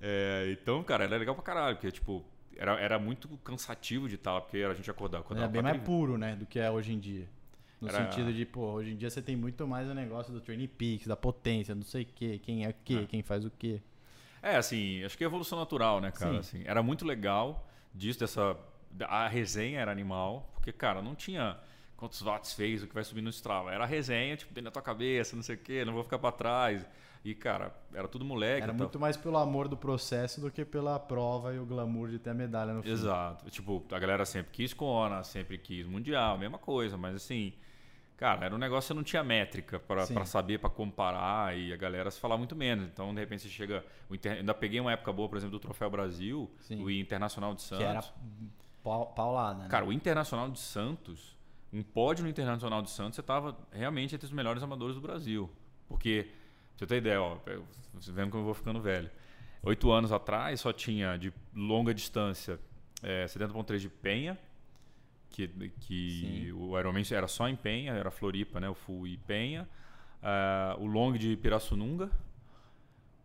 É, 0.00 0.56
então, 0.58 0.82
cara, 0.82 1.04
era 1.04 1.16
legal 1.18 1.34
pra 1.34 1.44
caralho, 1.44 1.76
porque, 1.76 1.92
tipo, 1.92 2.24
era, 2.56 2.80
era 2.80 2.98
muito 2.98 3.28
cansativo 3.44 4.08
de 4.08 4.16
tal, 4.16 4.40
porque 4.40 4.58
a 4.58 4.72
gente 4.72 4.90
acordava. 4.90 5.22
acordava 5.22 5.44
era 5.44 5.52
bem 5.52 5.62
mais 5.62 5.82
puro, 5.82 6.16
né, 6.16 6.34
do 6.34 6.46
que 6.46 6.58
é 6.58 6.70
hoje 6.70 6.94
em 6.94 6.98
dia. 6.98 7.28
No 7.78 7.88
era... 7.88 8.10
sentido 8.10 8.32
de, 8.32 8.46
pô, 8.46 8.72
hoje 8.72 8.92
em 8.92 8.96
dia 8.96 9.10
você 9.10 9.20
tem 9.20 9.36
muito 9.36 9.68
mais 9.68 9.86
o 9.90 9.92
negócio 9.92 10.32
do 10.32 10.40
Training 10.40 10.66
Peaks, 10.66 11.06
da 11.06 11.16
potência, 11.16 11.74
não 11.74 11.82
sei 11.82 12.04
o 12.04 12.06
quê, 12.06 12.40
quem 12.42 12.64
é 12.64 12.70
o 12.70 12.74
quê, 12.82 13.00
é. 13.02 13.06
quem 13.06 13.22
faz 13.22 13.44
o 13.44 13.50
quê. 13.50 13.82
É, 14.42 14.56
assim, 14.56 15.04
acho 15.04 15.18
que 15.18 15.24
é 15.24 15.26
evolução 15.26 15.58
natural, 15.58 16.00
né, 16.00 16.10
cara? 16.10 16.38
Assim, 16.38 16.62
era 16.64 16.82
muito 16.82 17.04
legal 17.04 17.68
disso, 17.94 18.18
dessa. 18.20 18.56
A 19.08 19.28
resenha 19.28 19.80
era 19.80 19.90
animal, 19.90 20.50
porque, 20.54 20.72
cara, 20.72 21.02
não 21.02 21.14
tinha 21.14 21.58
quantos 21.96 22.20
watts 22.20 22.52
fez, 22.52 22.82
o 22.82 22.86
que 22.86 22.94
vai 22.94 23.04
subir 23.04 23.22
no 23.22 23.30
Strava. 23.30 23.72
Era 23.72 23.84
a 23.84 23.86
resenha, 23.86 24.36
tipo, 24.36 24.52
dentro 24.52 24.66
da 24.66 24.70
tua 24.70 24.82
cabeça, 24.82 25.34
não 25.34 25.42
sei 25.42 25.56
o 25.56 25.58
quê, 25.58 25.84
não 25.84 25.94
vou 25.94 26.04
ficar 26.04 26.18
para 26.18 26.32
trás. 26.32 26.86
E, 27.24 27.34
cara, 27.34 27.74
era 27.92 28.06
tudo 28.06 28.24
moleque. 28.24 28.62
Era 28.62 28.72
muito 28.72 29.00
mais 29.00 29.16
pelo 29.16 29.36
amor 29.36 29.66
do 29.66 29.76
processo 29.76 30.40
do 30.40 30.48
que 30.48 30.64
pela 30.64 30.96
prova 30.96 31.52
e 31.52 31.58
o 31.58 31.66
glamour 31.66 32.08
de 32.08 32.20
ter 32.20 32.30
a 32.30 32.34
medalha 32.34 32.72
no 32.72 32.82
fim. 32.84 32.90
Exato. 32.90 33.50
Tipo, 33.50 33.84
a 33.90 33.98
galera 33.98 34.24
sempre 34.24 34.52
quis 34.52 34.72
Kona, 34.72 35.24
sempre 35.24 35.58
quis 35.58 35.86
Mundial, 35.86 36.38
mesma 36.38 36.56
coisa. 36.56 36.96
Mas, 36.96 37.16
assim, 37.16 37.52
cara, 38.16 38.46
era 38.46 38.54
um 38.54 38.58
negócio 38.58 38.94
que 38.94 38.94
não 38.94 39.02
tinha 39.02 39.24
métrica 39.24 39.80
para 39.80 40.24
saber, 40.24 40.60
para 40.60 40.70
comparar. 40.70 41.58
E 41.58 41.72
a 41.72 41.76
galera 41.76 42.12
se 42.12 42.20
falava 42.20 42.38
muito 42.38 42.54
menos. 42.54 42.86
Então, 42.86 43.12
de 43.12 43.18
repente, 43.18 43.42
você 43.42 43.48
chega... 43.48 43.84
Inter... 44.08 44.36
Ainda 44.36 44.54
peguei 44.54 44.78
uma 44.78 44.92
época 44.92 45.12
boa, 45.12 45.28
por 45.28 45.36
exemplo, 45.36 45.58
do 45.58 45.60
Troféu 45.60 45.90
Brasil, 45.90 46.48
Sim. 46.60 46.80
o 46.80 46.88
Internacional 46.88 47.56
de 47.56 47.62
Santos. 47.62 47.84
Que 47.84 47.90
era 47.90 48.04
paulada, 49.14 49.64
né? 49.64 49.68
Cara, 49.68 49.84
o 49.84 49.92
Internacional 49.92 50.50
de 50.50 50.58
Santos... 50.58 51.36
Um 51.72 51.82
pódio 51.82 52.22
no 52.22 52.30
Internacional 52.30 52.80
de 52.80 52.90
Santos, 52.90 53.16
você 53.16 53.20
estava 53.20 53.54
realmente 53.70 54.14
entre 54.14 54.24
os 54.24 54.32
melhores 54.32 54.62
amadores 54.62 54.94
do 54.94 55.00
Brasil. 55.00 55.50
Porque 55.88 56.30
Pra 56.76 56.80
você 56.80 56.86
ter 56.86 56.96
ideia, 56.98 57.22
ó, 57.22 57.38
você 57.94 58.12
vendo 58.12 58.30
como 58.30 58.42
eu 58.42 58.44
vou 58.44 58.54
ficando 58.54 58.80
velho. 58.80 59.10
Oito 59.62 59.90
anos 59.90 60.12
atrás 60.12 60.60
só 60.60 60.72
tinha 60.72 61.16
de 61.16 61.32
longa 61.54 61.94
distância 61.94 62.60
é, 63.02 63.24
70.3 63.24 63.78
de 63.78 63.88
Penha, 63.88 64.38
que, 65.30 65.48
que 65.80 66.52
o 66.54 66.78
Ironman 66.78 67.02
era 67.10 67.26
só 67.26 67.48
em 67.48 67.56
Penha, 67.56 67.94
era 67.94 68.10
Floripa, 68.10 68.60
né? 68.60 68.68
O 68.68 68.74
Full 68.74 69.06
e 69.06 69.16
Penha. 69.16 69.66
Uh, 70.22 70.82
o 70.82 70.86
long 70.86 71.12
de 71.14 71.34
Pirassununga. 71.36 72.10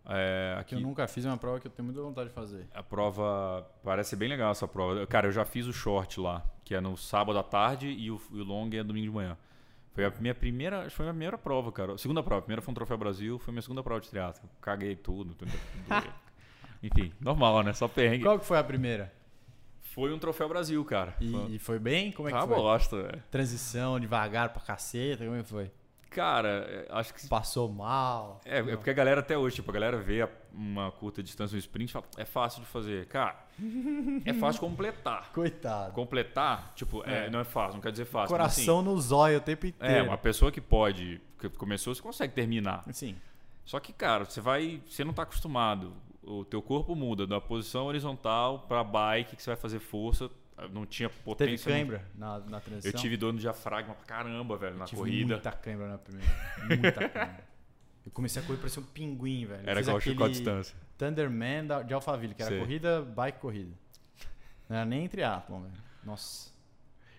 É, 0.05 0.55
aqui, 0.59 0.75
eu 0.75 0.79
nunca 0.79 1.07
fiz 1.07 1.25
uma 1.25 1.37
prova 1.37 1.59
que 1.59 1.67
eu 1.67 1.71
tenho 1.71 1.85
muita 1.85 2.01
vontade 2.01 2.29
de 2.29 2.35
fazer. 2.35 2.67
A 2.73 2.81
prova 2.81 3.67
parece 3.83 4.15
bem 4.15 4.27
legal 4.27 4.51
essa 4.51 4.67
prova. 4.67 5.05
Cara, 5.07 5.27
eu 5.27 5.31
já 5.31 5.45
fiz 5.45 5.67
o 5.67 5.73
short 5.73 6.19
lá, 6.19 6.43
que 6.63 6.73
é 6.73 6.81
no 6.81 6.97
sábado 6.97 7.37
à 7.37 7.43
tarde 7.43 7.87
e 7.87 8.09
o, 8.09 8.19
o 8.31 8.37
long 8.37 8.69
é 8.73 8.83
domingo 8.83 9.05
de 9.05 9.13
manhã. 9.13 9.37
Foi 9.93 10.05
a 10.05 10.13
minha 10.19 10.33
primeira, 10.33 10.89
foi 10.89 11.03
a 11.03 11.07
minha 11.07 11.13
primeira 11.13 11.37
prova, 11.37 11.71
cara. 11.71 11.97
Segunda 11.97 12.23
prova. 12.23 12.39
A 12.39 12.41
primeira 12.41 12.61
foi 12.61 12.71
um 12.71 12.75
Troféu 12.75 12.97
Brasil, 12.97 13.37
foi 13.37 13.51
a 13.51 13.53
minha 13.53 13.61
segunda 13.61 13.83
prova 13.83 13.99
de 13.99 14.09
triatlo. 14.09 14.49
Caguei 14.61 14.95
tudo. 14.95 15.35
tudo, 15.35 15.51
tudo 15.51 16.13
Enfim, 16.81 17.13
normal, 17.19 17.61
né? 17.61 17.73
Só 17.73 17.87
perrengue. 17.87 18.23
Qual 18.23 18.39
que 18.39 18.45
foi 18.45 18.57
a 18.57 18.63
primeira? 18.63 19.13
Foi 19.81 20.13
um 20.13 20.17
Troféu 20.17 20.47
Brasil, 20.47 20.83
cara. 20.85 21.15
E 21.19 21.31
foi, 21.31 21.51
e 21.51 21.59
foi 21.59 21.79
bem? 21.79 22.11
Como 22.13 22.29
é 22.29 22.31
que 22.31 22.37
ah, 22.37 22.47
foi? 22.47 22.55
bosta, 22.55 23.03
velho. 23.03 23.23
Transição, 23.29 23.99
devagar 23.99 24.49
pra 24.49 24.61
caceta, 24.61 25.25
como 25.25 25.35
é 25.35 25.43
que 25.43 25.49
foi? 25.49 25.69
Cara, 26.11 26.49
é, 26.69 26.87
acho 26.91 27.13
que. 27.13 27.25
Passou 27.27 27.69
mal. 27.71 28.41
É, 28.45 28.59
é 28.59 28.63
porque 28.75 28.89
a 28.89 28.93
galera 28.93 29.21
até 29.21 29.37
hoje, 29.37 29.55
tipo, 29.55 29.71
a 29.71 29.73
galera 29.73 29.97
vê 29.97 30.27
uma 30.53 30.91
curta 30.91 31.23
distância, 31.23 31.55
um 31.55 31.59
sprint, 31.59 31.89
e 31.89 31.93
fala, 31.93 32.05
é 32.17 32.25
fácil 32.25 32.59
de 32.61 32.67
fazer. 32.67 33.05
Cara, 33.07 33.35
é 34.25 34.33
fácil 34.33 34.59
completar. 34.61 35.31
Coitado. 35.31 35.93
Completar, 35.93 36.73
tipo, 36.75 37.01
é, 37.07 37.27
É. 37.27 37.29
não 37.29 37.39
é 37.39 37.45
fácil, 37.45 37.75
não 37.75 37.81
quer 37.81 37.91
dizer 37.91 38.05
fácil. 38.05 38.35
mas, 38.37 38.45
assim, 38.47 38.65
Coração 38.65 38.81
no 38.81 38.99
zóio 38.99 39.37
o 39.37 39.41
tempo 39.41 39.65
é, 39.65 39.69
inteiro. 39.69 40.05
uma 40.05 40.17
pessoa 40.17 40.51
que 40.51 40.59
pode, 40.59 41.21
que 41.39 41.47
começou, 41.49 41.95
você 41.95 42.01
consegue 42.01 42.33
terminar. 42.33 42.83
Sim. 42.91 43.15
Só 43.65 43.79
que, 43.79 43.93
cara, 43.93 44.25
você 44.25 44.41
vai. 44.41 44.81
Você 44.89 45.05
não 45.05 45.13
tá 45.13 45.23
acostumado. 45.23 45.93
O 46.23 46.43
teu 46.43 46.61
corpo 46.61 46.93
muda 46.95 47.25
da 47.25 47.39
posição 47.39 47.85
horizontal 47.85 48.59
pra 48.67 48.83
bike, 48.83 49.35
que 49.37 49.41
você 49.41 49.49
vai 49.51 49.57
fazer 49.57 49.79
força. 49.79 50.29
Não 50.69 50.85
tinha 50.85 51.09
Teve 51.09 51.21
potência. 51.23 51.71
cãibra 51.71 52.05
na, 52.15 52.39
na 52.39 52.59
transição? 52.59 52.91
Eu 52.91 53.01
tive 53.01 53.17
dor 53.17 53.33
no 53.33 53.39
diafragma 53.39 53.93
pra 53.95 54.05
caramba, 54.05 54.57
velho, 54.57 54.77
na 54.77 54.85
tive 54.85 54.99
corrida. 55.01 55.33
muita 55.35 55.51
cãibra 55.51 55.87
na 55.87 55.97
primeira. 55.97 56.31
Muita 56.79 57.09
cãibra. 57.09 57.51
Eu 58.05 58.11
comecei 58.11 58.41
a 58.41 58.45
correr 58.45 58.57
parecia 58.57 58.81
um 58.81 58.85
pinguim, 58.85 59.45
velho. 59.45 59.69
Era 59.69 59.79
igual 59.81 59.97
aquele 59.97 60.23
à 60.23 60.27
distância. 60.27 60.75
Thunderman 60.97 61.65
da- 61.67 61.83
de 61.83 61.93
Alphaville, 61.93 62.33
que 62.33 62.41
era 62.41 62.49
Sei. 62.51 62.59
corrida, 62.59 63.01
bike, 63.03 63.39
corrida. 63.39 63.71
Não 64.67 64.75
era 64.77 64.85
nem 64.85 65.07
triatlon, 65.07 65.61
velho. 65.61 65.73
Nossa. 66.03 66.49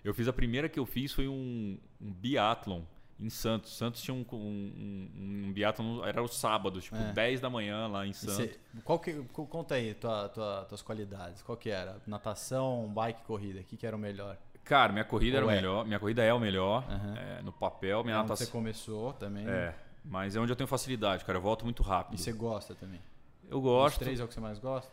Eu 0.03 0.13
fiz 0.13 0.27
a 0.27 0.33
primeira 0.33 0.67
que 0.67 0.77
eu 0.79 0.85
fiz 0.85 1.13
foi 1.13 1.27
um, 1.27 1.77
um 2.01 2.11
biathlon 2.11 2.81
em 3.19 3.29
Santos. 3.29 3.75
Santos 3.77 4.01
tinha 4.01 4.13
um, 4.13 4.25
um, 4.31 4.37
um, 4.37 5.43
um 5.47 5.53
biathlon, 5.53 6.03
era 6.05 6.21
o 6.21 6.27
sábado, 6.27 6.81
tipo, 6.81 6.95
É. 6.95 7.11
10 7.13 7.39
da 7.41 7.49
manhã 7.49 7.87
lá 7.87 8.05
em 8.05 8.13
Santos. 8.13 8.35
cê- 8.35 8.59
qual 8.83 8.99
que, 8.99 9.13
co- 9.31 9.45
conta 9.47 9.75
aí 9.75 9.93
tua, 9.93 10.29
tua, 10.29 10.65
tuas 10.67 10.81
qualidades. 10.81 11.41
Qual 11.41 11.57
que 11.57 11.69
era? 11.69 12.01
Natação, 12.07 12.91
bike, 12.93 13.23
corrida. 13.23 13.59
O 13.59 13.63
que, 13.63 13.77
que 13.77 13.85
era 13.85 13.95
o 13.95 13.99
melhor? 13.99 14.37
Cara, 14.63 14.93
minha 14.93 15.03
corrida 15.05 15.37
era 15.37 15.45
o 15.45 15.49
Ou 15.49 15.53
é? 15.53 15.55
melhor. 15.57 15.85
Minha 15.85 15.99
corrida 15.99 16.23
é 16.23 16.33
o 16.33 16.39
melhor. 16.39 16.83
Aham. 16.89 17.15
é, 17.17 17.41
no 17.41 17.51
papel, 17.51 18.03
minha 18.03 18.15
É 18.15 18.19
onde 18.19 18.27
você 18.29 18.43
natação. 18.43 18.51
começou 18.51 19.13
também. 19.13 19.45
É, 19.47 19.75
mas 20.05 20.35
é 20.35 20.39
onde 20.39 20.51
eu 20.51 20.55
tenho 20.55 20.67
facilidade, 20.67 21.23
cara. 21.25 21.37
Eu 21.37 21.41
volto 21.41 21.63
muito 21.65 21.83
rápido. 21.83 22.15
E 22.15 22.17
você 22.21 22.31
gosta 22.31 22.73
também? 22.73 23.01
Eu 23.49 23.57
Os 23.57 23.63
gosto. 23.63 23.99
três 23.99 24.19
é 24.19 24.23
o 24.23 24.27
que 24.27 24.33
você 24.33 24.39
mais 24.39 24.57
gosta? 24.59 24.91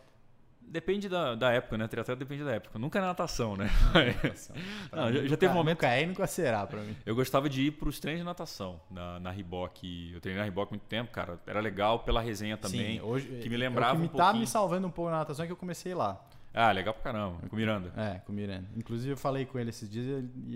Depende 0.61 1.09
da, 1.09 1.35
da 1.35 1.51
época, 1.51 1.77
né? 1.77 1.85
Triatleta 1.87 2.17
depende 2.17 2.43
da 2.45 2.51
época. 2.51 2.79
Nunca 2.79 2.97
é 2.99 3.01
natação, 3.01 3.57
né? 3.57 3.69
Natação. 3.93 4.55
Pra 4.89 5.01
Não, 5.01 5.07
já- 5.09 5.15
já 5.17 5.21
nunca- 5.23 5.37
teve 5.37 5.51
um 5.51 5.55
momento- 5.55 5.77
Nunca 5.81 5.89
é 5.93 6.03
e 6.03 6.05
nunca 6.05 6.27
será 6.27 6.65
pra 6.65 6.79
mim. 6.81 6.95
Eu 7.05 7.13
gostava 7.13 7.49
de 7.49 7.63
ir 7.63 7.71
pros 7.71 7.99
treinos 7.99 8.21
de 8.21 8.25
natação 8.25 8.79
na, 8.89 9.19
na 9.19 9.31
Reebok. 9.31 10.11
Eu 10.13 10.21
treinei 10.21 10.39
na 10.39 10.43
Reebok 10.45 10.71
muito 10.71 10.85
tempo, 10.85 11.11
cara. 11.11 11.37
Era 11.45 11.59
legal 11.59 11.99
pela 11.99 12.21
resenha 12.21 12.55
também. 12.55 12.99
Sim, 12.99 13.01
hoje, 13.01 13.27
que 13.41 13.49
me 13.49 13.55
é 13.55 13.57
lembrava 13.57 13.93
o 13.93 13.95
que 13.95 14.01
me 14.01 14.07
um 14.07 14.09
tá 14.11 14.23
pouquinho. 14.25 14.41
me 14.41 14.47
salvando 14.47 14.87
um 14.87 14.91
pouco 14.91 15.11
na 15.11 15.17
natação 15.17 15.43
é 15.43 15.45
que 15.47 15.51
eu 15.51 15.57
comecei 15.57 15.93
lá. 15.93 16.23
Ah, 16.53 16.71
legal 16.71 16.93
pra 16.93 17.03
caramba. 17.03 17.37
Com 17.49 17.55
Miranda. 17.55 17.91
É, 17.97 18.19
com 18.19 18.31
o 18.31 18.35
Miranda. 18.35 18.67
Inclusive 18.75 19.11
eu 19.13 19.17
falei 19.17 19.45
com 19.45 19.57
ele 19.59 19.69
esses 19.69 19.89
dias 19.89 20.05
e, 20.47 20.51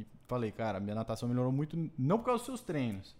e 0.00 0.06
falei, 0.26 0.50
cara, 0.50 0.78
minha 0.80 0.94
natação 0.94 1.28
melhorou 1.28 1.50
muito, 1.52 1.76
não 1.98 2.18
por 2.18 2.24
causa 2.26 2.38
dos 2.38 2.46
seus 2.46 2.60
treinos. 2.62 3.14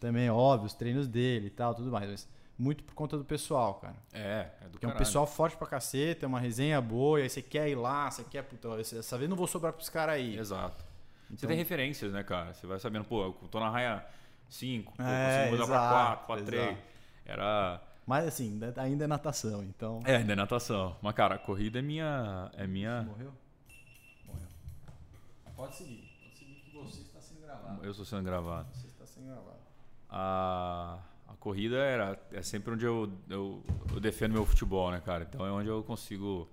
Também, 0.00 0.28
óbvio, 0.30 0.66
os 0.66 0.74
treinos 0.74 1.08
dele 1.08 1.46
e 1.46 1.50
tal, 1.50 1.74
tudo 1.74 1.90
mais, 1.90 2.08
mas 2.10 2.28
muito 2.58 2.82
por 2.84 2.94
conta 2.94 3.16
do 3.16 3.24
pessoal, 3.24 3.74
cara. 3.74 3.94
É, 4.12 4.48
é 4.60 4.64
do 4.64 4.70
Porque 4.72 4.86
é 4.86 4.88
um 4.88 4.96
pessoal 4.96 5.26
forte 5.26 5.56
pra 5.56 5.66
caceta, 5.66 6.26
é 6.26 6.28
uma 6.28 6.40
resenha 6.40 6.80
boa, 6.80 7.20
e 7.20 7.22
aí 7.22 7.28
você 7.30 7.40
quer 7.40 7.68
ir 7.68 7.76
lá, 7.76 8.10
você 8.10 8.24
quer, 8.24 8.42
puta, 8.42 8.76
dessa 8.76 9.16
vez 9.16 9.28
não 9.30 9.36
vou 9.36 9.46
sobrar 9.46 9.72
pros 9.72 9.88
caras 9.88 10.16
aí. 10.16 10.36
Exato. 10.38 10.84
Você 11.28 11.34
Então- 11.34 11.48
tem 11.48 11.56
referências, 11.58 12.12
né, 12.12 12.22
cara? 12.24 12.52
Você 12.54 12.66
vai 12.66 12.78
sabendo, 12.78 13.04
pô, 13.04 13.22
eu 13.24 13.32
tô 13.50 13.60
na 13.60 13.68
raia 13.70 14.04
5, 14.48 14.92
pô, 14.96 15.02
É, 15.02 15.48
consigo 15.50 15.50
mudar 15.52 15.66
pra 15.66 15.76
exato, 15.76 15.94
4, 15.94 16.26
pra 16.26 16.36
3. 16.46 16.62
exato. 16.70 16.82
Era. 17.26 17.82
Mas 18.06 18.26
assim, 18.26 18.58
ainda- 18.78 19.04
é 19.04 19.06
natação, 19.06 19.62
então. 19.62 20.00
É, 20.06 20.16
ainda 20.16 20.32
é 20.32 20.36
natação. 20.36 20.96
Mas, 21.02 21.14
cara, 21.14 21.34
a 21.34 21.38
corrida 21.38 21.78
é 21.78 21.82
minha. 21.82 22.50
É 22.54 22.66
minha. 22.66 23.02
Morreu? 23.02 23.34
Morreu. 24.24 24.46
Pode 25.54 25.76
seguir. 25.76 26.08
Pode 26.22 26.38
seguir 26.38 26.54
que 26.62 26.70
você 26.74 27.02
está 27.02 27.20
sendo 27.20 27.42
gravado. 27.42 27.84
Eu 27.84 27.90
estou 27.90 28.06
sendo 28.06 28.22
gravado. 28.22 28.68
Você 28.72 28.86
está 28.86 29.06
sendo 29.06 29.26
gravado. 29.26 29.58
A, 30.08 30.98
a 31.28 31.34
corrida 31.36 31.76
era, 31.76 32.18
é 32.32 32.42
sempre 32.42 32.72
onde 32.74 32.84
eu, 32.84 33.12
eu, 33.28 33.62
eu 33.92 34.00
defendo 34.00 34.32
meu 34.32 34.44
futebol, 34.46 34.90
né, 34.90 35.00
cara? 35.04 35.26
Então 35.28 35.44
é 35.46 35.50
onde 35.52 35.68
eu 35.68 35.82
consigo 35.82 36.48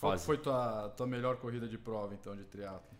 Qual 0.00 0.12
fazer. 0.12 0.24
foi 0.24 0.38
tua, 0.38 0.88
tua 0.96 1.06
melhor 1.06 1.36
corrida 1.36 1.68
de 1.68 1.76
prova, 1.76 2.14
então, 2.14 2.34
de 2.36 2.44
triatlo? 2.44 2.96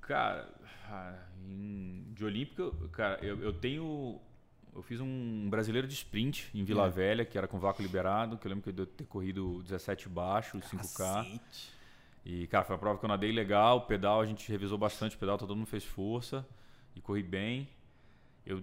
Cara, 0.00 0.48
ah, 0.88 1.16
em- 1.48 2.04
de 2.14 2.24
Olímpica, 2.24 2.70
cara, 2.92 3.18
eu, 3.24 3.40
eu 3.42 3.52
tenho. 3.52 4.20
Eu 4.74 4.82
fiz 4.82 5.00
um 5.00 5.48
brasileiro 5.50 5.86
de 5.86 5.92
sprint 5.94 6.48
em 6.54 6.64
Vila 6.64 6.86
É. 6.86 6.90
Velha, 6.90 7.24
que 7.26 7.36
era 7.36 7.46
com 7.46 7.58
vácuo 7.58 7.82
liberado, 7.82 8.38
que 8.38 8.46
eu 8.46 8.48
lembro 8.48 8.62
que 8.64 8.70
eu 8.70 8.72
devo 8.72 8.86
ter 8.86 9.04
corrido 9.04 9.62
17 9.64 10.08
baixo, 10.08 10.58
5K. 10.60 11.40
E, 12.24 12.46
cara, 12.46 12.64
foi 12.64 12.74
uma 12.74 12.78
prova 12.80 12.98
que 12.98 13.04
eu 13.04 13.08
nadei 13.08 13.32
legal, 13.32 13.78
o 13.78 13.80
pedal, 13.82 14.20
a 14.22 14.26
gente 14.26 14.50
revisou 14.50 14.78
bastante 14.78 15.14
o 15.14 15.18
pedal, 15.18 15.36
todo 15.36 15.54
mundo 15.54 15.66
fez 15.66 15.84
força 15.84 16.46
e 16.96 17.00
corri 17.02 17.22
bem. 17.22 17.68
Eu 18.46 18.62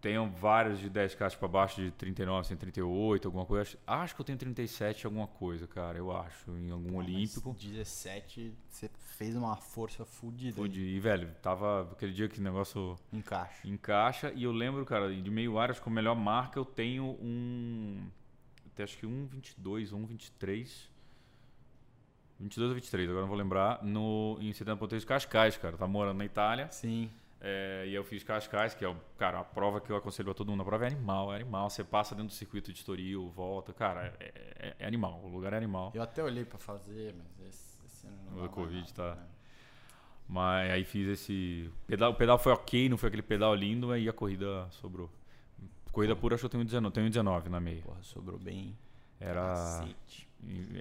tenho 0.00 0.28
vários 0.30 0.78
de 0.78 0.88
10K 0.88 1.36
para 1.36 1.48
baixo 1.48 1.80
de 1.82 1.90
39, 1.90 2.46
138, 2.46 3.26
alguma 3.26 3.44
coisa. 3.44 3.62
Acho- 3.62 3.78
Acho 3.86 4.14
que 4.14 4.20
eu 4.20 4.24
tenho 4.24 4.38
37 4.38 5.06
alguma 5.06 5.26
coisa, 5.26 5.66
cara, 5.66 5.98
eu 5.98 6.14
acho, 6.16 6.50
em 6.52 6.70
algum 6.70 6.96
olímpico. 6.96 7.54
17, 7.58 8.54
você 8.68 8.88
fez 9.16 9.34
uma 9.34 9.56
força 9.56 10.04
fodida. 10.04 10.54
Pude- 10.56 10.80
E, 10.80 11.00
velho, 11.00 11.34
tava 11.42 11.82
aquele 11.92 12.12
dia 12.12 12.28
que 12.28 12.38
o 12.38 12.42
negócio 12.42 12.96
Encaixa. 13.12 13.66
encaixa. 13.66 14.32
E 14.36 14.44
eu 14.44 14.52
lembro, 14.52 14.84
cara, 14.86 15.12
de 15.14 15.30
meio 15.30 15.58
áreas 15.58 15.80
com 15.80 15.90
melhor 15.90 16.14
marca, 16.14 16.58
eu 16.58 16.64
tenho 16.64 17.04
um. 17.20 18.08
tenho 18.76 18.84
acho 18.84 18.96
que 18.96 19.06
um 19.06 19.26
22 19.26 19.92
ou 19.92 19.98
um 19.98 20.06
23. 20.06 20.88
22 22.38 22.68
ou 22.68 22.74
23, 22.76 23.08
agora 23.08 23.22
não 23.22 23.28
vou 23.28 23.36
lembrar. 23.36 23.82
No, 23.82 24.38
em 24.40 24.52
70.3 24.52 25.00
de 25.00 25.06
Cascais, 25.06 25.56
cara. 25.56 25.76
Tava 25.76 25.90
morando 25.90 26.18
na 26.18 26.24
Itália. 26.24 26.68
Sim. 26.70 27.10
É, 27.40 27.84
e 27.86 27.94
eu 27.94 28.02
fiz 28.04 28.24
Cascais, 28.24 28.74
que 28.74 28.84
é, 28.84 28.96
cara, 29.16 29.40
a 29.40 29.44
prova 29.44 29.80
que 29.80 29.90
eu 29.90 29.96
aconselho 29.96 30.30
a 30.30 30.34
todo 30.34 30.50
mundo. 30.50 30.62
A 30.62 30.64
prova 30.64 30.84
é 30.84 30.88
animal, 30.88 31.32
é 31.32 31.36
animal. 31.36 31.70
Você 31.70 31.84
passa 31.84 32.14
dentro 32.14 32.28
do 32.28 32.34
circuito 32.34 32.72
de 32.72 32.78
Estoril, 32.78 33.28
volta. 33.30 33.72
Cara, 33.72 34.14
é, 34.18 34.32
é- 34.58 34.76
é 34.80 34.86
animal. 34.86 35.20
O 35.24 35.28
lugar 35.28 35.52
é 35.52 35.56
animal. 35.56 35.92
Eu 35.94 36.02
até 36.02 36.22
olhei 36.22 36.44
pra 36.44 36.58
fazer, 36.58 37.14
mas 37.16 37.48
esse, 37.48 37.78
esse 37.86 38.06
ano 38.06 38.16
não 38.36 38.44
O 38.44 38.48
Covid 38.48 38.76
nada, 38.96 39.14
tá- 39.14 39.20
né? 39.20 39.26
Mas 40.28 40.70
aí 40.72 40.84
fiz 40.84 41.08
esse. 41.08 41.70
Pedal, 41.86 42.10
o 42.10 42.14
pedal 42.14 42.38
foi 42.38 42.52
ok, 42.52 42.88
não 42.88 42.98
foi 42.98 43.06
aquele 43.08 43.22
pedal 43.22 43.54
lindo, 43.54 43.90
aí 43.92 44.08
a 44.08 44.12
corrida 44.12 44.66
sobrou. 44.72 45.10
Corrida 45.90 46.14
pura, 46.14 46.34
acho 46.34 46.42
que 46.42 46.46
eu 46.46 46.50
tenho 46.50 46.64
19, 46.64 46.92
tenho 46.92 47.08
19 47.08 47.48
na 47.48 47.58
meia. 47.58 47.80
Porra, 47.82 48.02
sobrou 48.02 48.38
bem. 48.38 48.76
Era. 49.18 49.40
Cacete. 49.40 50.28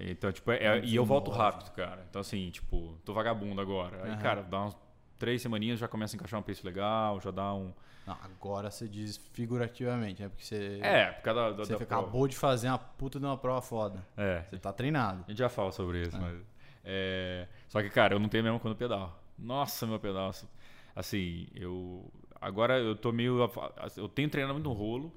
Então, 0.10 0.32
tipo, 0.32 0.52
é- 0.52 0.80
e 0.84 0.96
eu 0.96 1.06
volto 1.06 1.32
19. 1.32 1.52
rápido, 1.52 1.72
cara. 1.76 2.06
Então, 2.10 2.20
assim, 2.20 2.50
tipo, 2.52 2.98
tô 3.06 3.14
vagabundo 3.14 3.60
agora. 3.62 4.04
Aí, 4.04 4.12
Aham. 4.12 4.22
cara, 4.22 4.42
dá 4.44 4.62
umas 4.62 4.78
três 5.18 5.42
semaninhas 5.42 5.80
já 5.80 5.88
começa 5.88 6.16
a 6.16 6.18
encaixar 6.18 6.40
um 6.40 6.44
pace 6.44 6.66
legal, 6.66 7.20
já 7.22 7.32
dá 7.32 7.54
um. 7.54 7.74
Não, 8.06 8.18
agora 8.24 8.72
você 8.72 8.88
diz 8.88 9.18
figurativamente, 9.34 10.22
né? 10.22 10.30
Porque 10.30 10.44
você, 10.46 10.80
É, 10.82 11.08
por 11.12 11.24
causa 11.24 11.42
da, 11.42 11.52
você 11.66 11.74
da 11.74 11.86
prova. 11.86 12.02
acabou 12.04 12.28
de 12.28 12.38
fazer 12.38 12.70
uma 12.70 12.78
puta 12.78 13.20
de 13.20 13.26
uma 13.26 13.38
prova 13.38 13.62
foda. 13.62 14.06
É, 14.16 14.44
Você 14.50 14.58
tá 14.58 14.72
treinado. 14.72 15.24
a 15.28 15.30
gente 15.30 15.38
já 15.40 15.50
fala 15.50 15.72
sobre 15.74 16.04
isso, 16.04 16.16
É. 16.16 16.20
mas. 16.20 16.40
é, 16.86 17.48
Só 17.68 17.82
que, 17.82 17.90
cara, 17.90 18.16
eu 18.16 18.20
não 18.20 18.30
tenho 18.30 18.44
mesmo 18.46 18.60
quando 18.62 18.76
pedal. 18.76 19.20
Nossa, 19.38 19.86
meu 19.86 20.00
pedal. 20.00 20.32
Assim, 20.96 21.48
eu. 21.54 22.10
Agora 22.40 22.80
eu 22.80 22.96
tô 22.96 23.12
meio. 23.12 23.40
Eu 23.98 24.08
tenho 24.08 24.30
treinamento 24.30 24.64
no 24.70 24.74
rolo. 24.74 25.12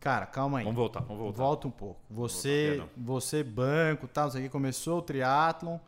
Cara, 0.00 0.26
calma 0.26 0.58
aí. 0.58 0.64
Vamos 0.64 0.76
voltar, 0.76 1.00
vamos 1.00 1.16
voltar. 1.22 1.38
Volta 1.38 1.68
um 1.68 1.70
pouco. 1.70 2.00
Você, 2.10 2.76
voltar, 2.76 2.92
você 2.96 3.42
banco, 3.44 4.08
tal, 4.08 4.28
isso 4.28 4.36
aqui 4.36 4.48
começou 4.48 4.98
o 4.98 5.02
triatlon. 5.02 5.78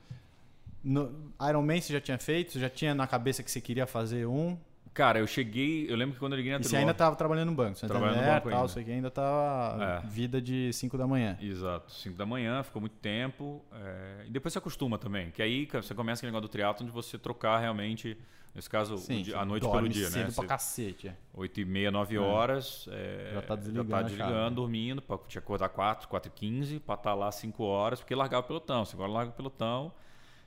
No 0.85 1.33
Ironman 1.49 1.81
você 1.81 1.93
já 1.95 2.01
tinha 2.01 2.19
feito? 2.19 2.53
Você 2.53 2.61
já 2.61 2.69
tinha 2.69 2.95
na 2.95 3.07
cabeça 3.07 3.43
que 3.43 3.51
você 3.51 3.61
queria 3.61 3.87
fazer 3.87 4.27
um? 4.27 4.57
Cara, 4.93 5.19
eu 5.19 5.27
cheguei. 5.27 5.91
Eu 5.91 5.97
lembro 5.97 6.15
que 6.15 6.21
quando 6.21 6.35
eu 6.35 6.37
liguei 6.37 6.53
na 6.53 6.61
E 6.61 6.65
você 6.65 6.77
ainda 6.77 6.95
tava 6.95 7.17
trabalhando 7.17 7.49
no 7.49 7.55
banco, 7.57 7.77
você 7.77 7.87
Trabalhando 7.89 8.11
no 8.17 8.23
Santander, 8.23 8.43
banco 8.45 8.51
tal, 8.69 8.79
ainda. 8.79 8.93
ainda 8.93 9.11
tava 9.11 9.85
É. 10.05 10.07
vida 10.07 10.41
de 10.41 10.73
5 10.73 10.97
da 10.97 11.07
manhã. 11.07 11.37
Exato, 11.41 11.91
5 11.91 12.17
da 12.17 12.25
manhã, 12.25 12.63
ficou 12.63 12.81
muito 12.81 12.95
tempo. 12.99 13.65
é, 13.73 14.25
E 14.27 14.31
depois 14.31 14.53
você 14.53 14.59
acostuma 14.59 14.97
também. 14.99 15.31
Que 15.33 15.43
aí 15.43 15.67
você 15.67 15.95
começa 15.95 16.21
aquele 16.21 16.31
negócio 16.31 16.49
do 16.49 16.53
triatlon 16.53 16.87
de 16.87 16.93
você 16.93 17.19
trocar 17.19 17.59
realmente, 17.59 18.17
nesse 18.55 18.71
caso, 18.71 18.95
o 18.95 19.23
dia- 19.23 19.37
a 19.37 19.45
noite 19.45 19.69
pelo 19.69 19.89
dia, 19.89 20.07
cedo 20.09 20.17
né? 20.19 20.25
pra 20.27 20.33
Você- 20.33 20.47
cacete. 20.47 21.09
é. 21.09 21.17
8 21.35 21.61
e 21.61 21.65
meia, 21.65 21.91
9 21.91 22.15
É. 22.15 22.21
horas. 22.21 22.87
é, 22.93 23.31
Já 23.35 23.43
tá 23.43 23.57
desligando 23.57 23.91
Já 23.91 23.97
tá 23.97 24.03
desligando, 24.03 24.55
dormindo. 24.55 25.03
Pra, 25.03 25.17
tinha 25.19 25.29
que 25.29 25.39
acordar 25.39 25.71
4, 25.71 26.07
4 26.07 26.31
e 26.33 26.39
15, 26.39 26.79
pra 26.79 26.95
estar 26.95 27.15
lá 27.15 27.33
5 27.33 27.65
horas, 27.65 27.99
porque 27.99 28.15
largava 28.15 28.45
o 28.45 28.47
pelotão. 28.47 28.85
Você 28.85 28.95
agora 28.95 29.11
larga 29.11 29.33
o 29.33 29.35
pelotão. 29.35 29.93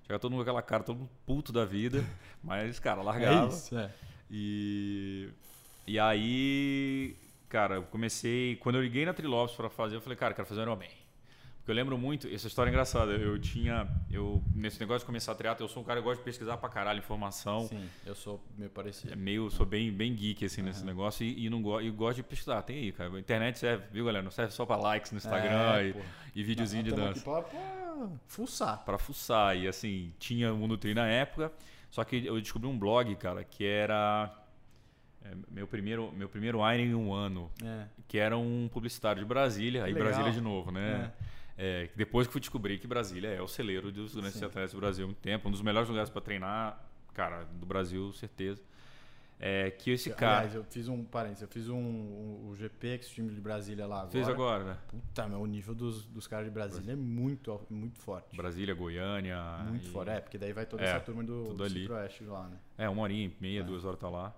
Chega 0.07 0.17
todo 0.19 0.31
mundo 0.31 0.39
com 0.39 0.43
aquela 0.49 0.61
cara, 0.61 0.83
todo 0.83 0.97
mundo 0.99 1.09
puto 1.25 1.51
da 1.51 1.65
vida. 1.65 2.03
mas, 2.41 2.79
cara, 2.79 3.01
largava. 3.01 3.45
É 3.45 3.49
isso, 3.49 3.77
é. 3.77 3.91
E, 4.31 5.29
e 5.85 5.99
aí, 5.99 7.15
cara, 7.49 7.75
eu 7.75 7.83
comecei. 7.83 8.55
Quando 8.57 8.75
eu 8.75 8.81
liguei 8.81 9.05
na 9.05 9.13
Trilopes 9.13 9.55
pra 9.55 9.69
fazer, 9.69 9.97
eu 9.97 10.01
falei, 10.01 10.17
cara, 10.17 10.31
eu 10.31 10.35
quero 10.35 10.47
fazer 10.47 10.61
um 10.61 10.63
Ironman. 10.63 10.89
Porque 11.57 11.71
eu 11.71 11.75
lembro 11.75 11.97
muito, 11.97 12.25
essa 12.29 12.47
história 12.47 12.69
é 12.69 12.71
engraçada. 12.71 13.11
Eu 13.11 13.37
tinha. 13.37 13.85
Eu, 14.09 14.41
nesse 14.55 14.79
negócio 14.79 14.99
de 14.99 15.05
começar 15.05 15.33
a 15.33 15.35
triatlo, 15.35 15.65
eu 15.65 15.67
sou 15.67 15.83
um 15.83 15.85
cara 15.85 15.99
que 15.99 16.05
gosta 16.05 16.19
de 16.19 16.23
pesquisar 16.23 16.55
pra 16.55 16.69
caralho 16.69 16.99
informação. 16.99 17.67
Sim, 17.67 17.89
eu 18.05 18.15
sou 18.15 18.41
meio 18.57 18.67
É 18.67 18.69
parecido. 18.69 19.17
meio, 19.17 19.49
sou 19.51 19.65
bem, 19.65 19.91
bem 19.91 20.15
geek 20.15 20.45
assim 20.45 20.61
nesse 20.61 20.85
negócio 20.85 21.25
e, 21.25 21.45
e 21.45 21.49
não 21.49 21.61
go, 21.61 21.81
e 21.81 21.91
gosto 21.91 22.15
de 22.15 22.23
pesquisar. 22.23 22.61
Tem 22.61 22.77
aí, 22.77 22.91
cara. 22.93 23.13
A 23.13 23.19
internet 23.19 23.59
serve, 23.59 23.83
viu, 23.91 24.05
galera? 24.05 24.23
Não 24.23 24.31
serve 24.31 24.53
só 24.53 24.65
pra 24.65 24.77
likes 24.77 25.11
no 25.11 25.17
Instagram 25.17 25.75
É, 25.79 25.87
e, 25.89 26.39
e 26.39 26.43
videozinho 26.43 26.83
de 26.83 26.91
Nós 26.91 26.99
tamo 26.99 27.07
dança. 27.13 27.19
aqui 27.19 27.49
pra 27.49 27.86
fuçar. 28.27 28.83
Pra 28.85 28.97
fuçar. 28.97 29.55
E 29.57 29.67
assim, 29.67 30.13
tinha 30.19 30.53
o 30.53 30.57
Mundo 30.57 30.77
Tri 30.77 30.93
na 30.93 31.07
época. 31.07 31.51
Só 31.89 32.03
que 32.03 32.25
eu 32.25 32.39
descobri 32.39 32.67
um 32.67 32.77
blog, 32.77 33.15
cara, 33.15 33.43
que 33.43 33.65
era 33.65 34.33
É, 35.23 35.31
meu 35.51 35.67
primeiro, 35.67 36.11
meu 36.13 36.29
primeiro 36.29 36.59
Iron 36.73 36.83
em 36.83 36.95
um 36.95 37.11
ano, 37.13 37.51
É. 37.63 37.85
que 38.07 38.17
era 38.17 38.37
um 38.37 38.69
publicitário 38.71 39.21
de 39.21 39.27
Brasília, 39.27 39.83
aí 39.83 39.91
Legal. 39.93 40.07
Brasília 40.09 40.31
de 40.31 40.39
novo, 40.39 40.71
né? 40.71 41.11
É, 41.57 41.89
depois 41.95 42.27
que 42.27 42.31
fui 42.31 42.39
descobrir 42.39 42.77
que 42.79 42.85
Brasília 42.87 43.29
é 43.29 43.41
o 43.41 43.47
celeiro 43.47 43.91
dos 43.91 44.13
grandes 44.15 44.41
atletas 44.41 44.71
do 44.73 44.79
Brasil 44.79 45.03
há 45.03 45.07
muito 45.07 45.19
tempo, 45.19 45.47
um 45.49 45.51
dos 45.51 45.61
melhores 45.61 45.89
lugares 45.89 46.09
para 46.09 46.21
treinar, 46.21 46.79
cara, 47.13 47.43
do 47.45 47.65
Brasil, 47.65 48.13
certeza. 48.13 48.61
É, 49.39 49.69
que 49.69 49.91
esse 49.91 50.09
cara 50.11 50.37
Aliás, 50.37 50.55
eu 50.55 50.63
fiz 50.63 50.87
um 50.87 51.03
parênteses, 51.03 51.43
eu 51.43 51.47
fiz 51.47 51.69
um, 51.69 51.77
um- 51.77 52.47
o 52.49 52.55
GP 52.55 52.87
Extreme 52.95 53.29
de 53.35 53.39
Brasília 53.39 53.85
lá 53.85 53.97
agora. 53.97 54.11
fez 54.11 54.27
agora, 54.27 54.63
né? 54.63 54.77
Puta, 54.87 55.27
meu, 55.27 55.39
o 55.41 55.45
nível 55.45 55.75
dos, 55.75 56.07
dos 56.07 56.25
caras 56.25 56.45
de 56.45 56.51
Brasília 56.51 56.93
é 56.93 56.95
muito, 56.95 57.59
muito 57.69 57.99
forte. 57.99 58.35
Brasília, 58.35 58.73
Goiânia. 58.73 59.39
Muito 59.69 59.85
e- 59.85 59.89
forte. 59.91 60.09
É, 60.09 60.19
porque 60.19 60.39
daí 60.39 60.53
vai 60.53 60.65
toda 60.65 60.81
É, 60.83 60.87
essa 60.87 60.99
turma 61.01 61.23
do, 61.23 61.53
do. 61.53 61.69
Centro-Oeste 61.69 62.23
lá, 62.23 62.47
né? 62.47 62.57
É, 62.79 62.89
uma 62.89 63.03
horinha 63.03 63.27
e 63.27 63.33
meia, 63.39 63.59
É. 63.59 63.63
duas 63.63 63.85
horas 63.85 63.99
tá 63.99 64.09
lá. 64.09 64.35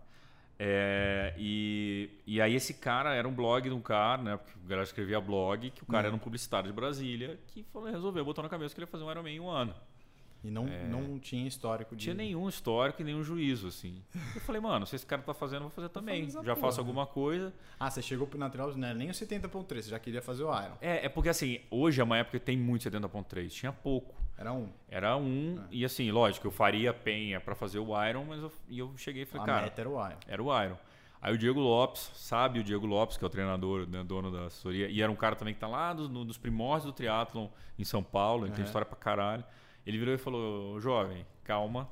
É, 0.61 1.33
e, 1.37 2.09
e 2.27 2.41
aí 2.41 2.53
esse 2.53 2.73
cara 2.73 3.13
era 3.15 3.25
um 3.25 3.33
blog 3.33 3.63
de 3.69 3.73
um 3.73 3.79
cara, 3.79 4.21
né? 4.21 4.35
Porque 4.35 4.59
o 4.59 4.67
galera 4.67 4.83
escrevia 4.83 5.21
blog, 5.21 5.69
que 5.71 5.83
o 5.83 5.85
cara 5.85 6.03
Hum. 6.03 6.07
era 6.07 6.15
um 6.17 6.19
publicitário 6.19 6.69
de 6.69 6.75
Brasília, 6.75 7.39
que 7.47 7.63
falou, 7.63 7.89
resolveu, 7.89 8.25
botou 8.25 8.43
na 8.43 8.49
cabeça 8.49 8.75
que 8.75 8.79
ele 8.81 8.83
ia 8.85 8.91
fazer 8.91 9.05
um 9.05 9.09
Ironman 9.11 9.35
em 9.35 9.39
um 9.39 9.49
ano. 9.49 9.73
E 10.41 10.49
não, 10.49 10.65
não 10.65 11.19
tinha 11.19 11.45
histórico 11.45 11.95
de... 11.95 12.03
tinha 12.03 12.15
nenhum 12.15 12.47
histórico 12.47 13.01
e 13.01 13.05
nenhum 13.05 13.21
juízo, 13.23 13.67
assim. 13.67 14.01
Eu 14.33 14.39
falei, 14.41 14.61
mano, 14.61 14.85
se 14.85 14.95
esse 14.95 15.05
cara 15.05 15.21
tá 15.21 15.33
fazendo, 15.33 15.57
eu 15.57 15.61
vou 15.63 15.71
fazer 15.71 15.89
também. 15.89 16.23
fazer 16.25 16.37
essa 16.37 16.45
Já 16.45 16.55
porra. 16.55 16.67
faço 16.67 16.79
alguma 16.79 17.05
coisa. 17.05 17.53
Ah, 17.77 17.89
você 17.89 18.01
chegou 18.01 18.25
pro 18.25 18.39
Natural, 18.39 18.73
não 18.75 18.87
era 18.87 18.97
nem 18.97 19.09
o 19.09 19.13
70.3, 19.13 19.81
você 19.81 19.89
já 19.89 19.99
queria 19.99 20.21
fazer 20.21 20.43
o 20.43 20.47
Iron. 20.63 20.75
É, 20.79 21.05
é 21.05 21.09
porque 21.09 21.27
assim, 21.29 21.59
hoje 21.69 21.99
é 21.99 22.03
uma 22.03 22.17
época 22.17 22.39
que 22.39 22.45
tem 22.45 22.55
muito 22.57 22.89
70.3, 22.89 23.49
tinha 23.49 23.73
pouco. 23.73 24.15
Era 24.37 24.53
um. 24.53 24.69
Era 24.87 25.17
um, 25.17 25.61
e 25.69 25.83
assim, 25.83 26.09
lógico, 26.11 26.47
eu 26.47 26.51
faria 26.51 26.93
penha 26.93 27.41
pra 27.41 27.53
fazer 27.53 27.79
o 27.79 27.87
Iron, 28.07 28.23
mas 28.23 28.41
eu, 28.41 28.51
e 28.69 28.79
eu 28.79 28.93
cheguei 28.95 29.23
e 29.23 29.25
falei, 29.25 29.43
a 29.43 29.45
cara, 29.45 29.61
meta 29.63 29.81
era 29.81 29.89
o 29.89 30.07
Iron. 30.07 30.17
Era 30.25 30.41
o 30.43 30.63
Iron. 30.63 30.77
Aí 31.21 31.33
o 31.33 31.37
Diego 31.37 31.59
Lopes, 31.59 32.11
sabe 32.15 32.59
o 32.59 32.63
Diego 32.63 32.85
Lopes, 32.85 33.17
que 33.17 33.25
é 33.25 33.27
o 33.27 33.29
treinador, 33.29 33.85
né, 33.85 34.01
dono 34.05 34.31
da 34.31 34.45
assessoria, 34.45 34.87
e 34.87 35.01
era 35.01 35.11
um 35.11 35.15
cara 35.17 35.35
também 35.35 35.53
que 35.53 35.59
tá 35.59 35.67
lá 35.67 35.91
dos, 35.91 36.07
no- 36.09 36.23
dos 36.23 36.37
primórdios 36.37 36.85
do 36.85 36.93
triatlon 36.93 37.49
em 37.77 37.83
São 37.83 38.01
Paulo, 38.01 38.45
ele 38.45 38.53
tem 38.55 38.63
história 38.63 38.85
pra 38.85 38.95
caralho. 38.95 39.43
Ele 39.85 39.97
virou 39.97 40.13
e 40.13 40.17
falou, 40.17 40.79
jovem, 40.79 41.25
calma, 41.43 41.89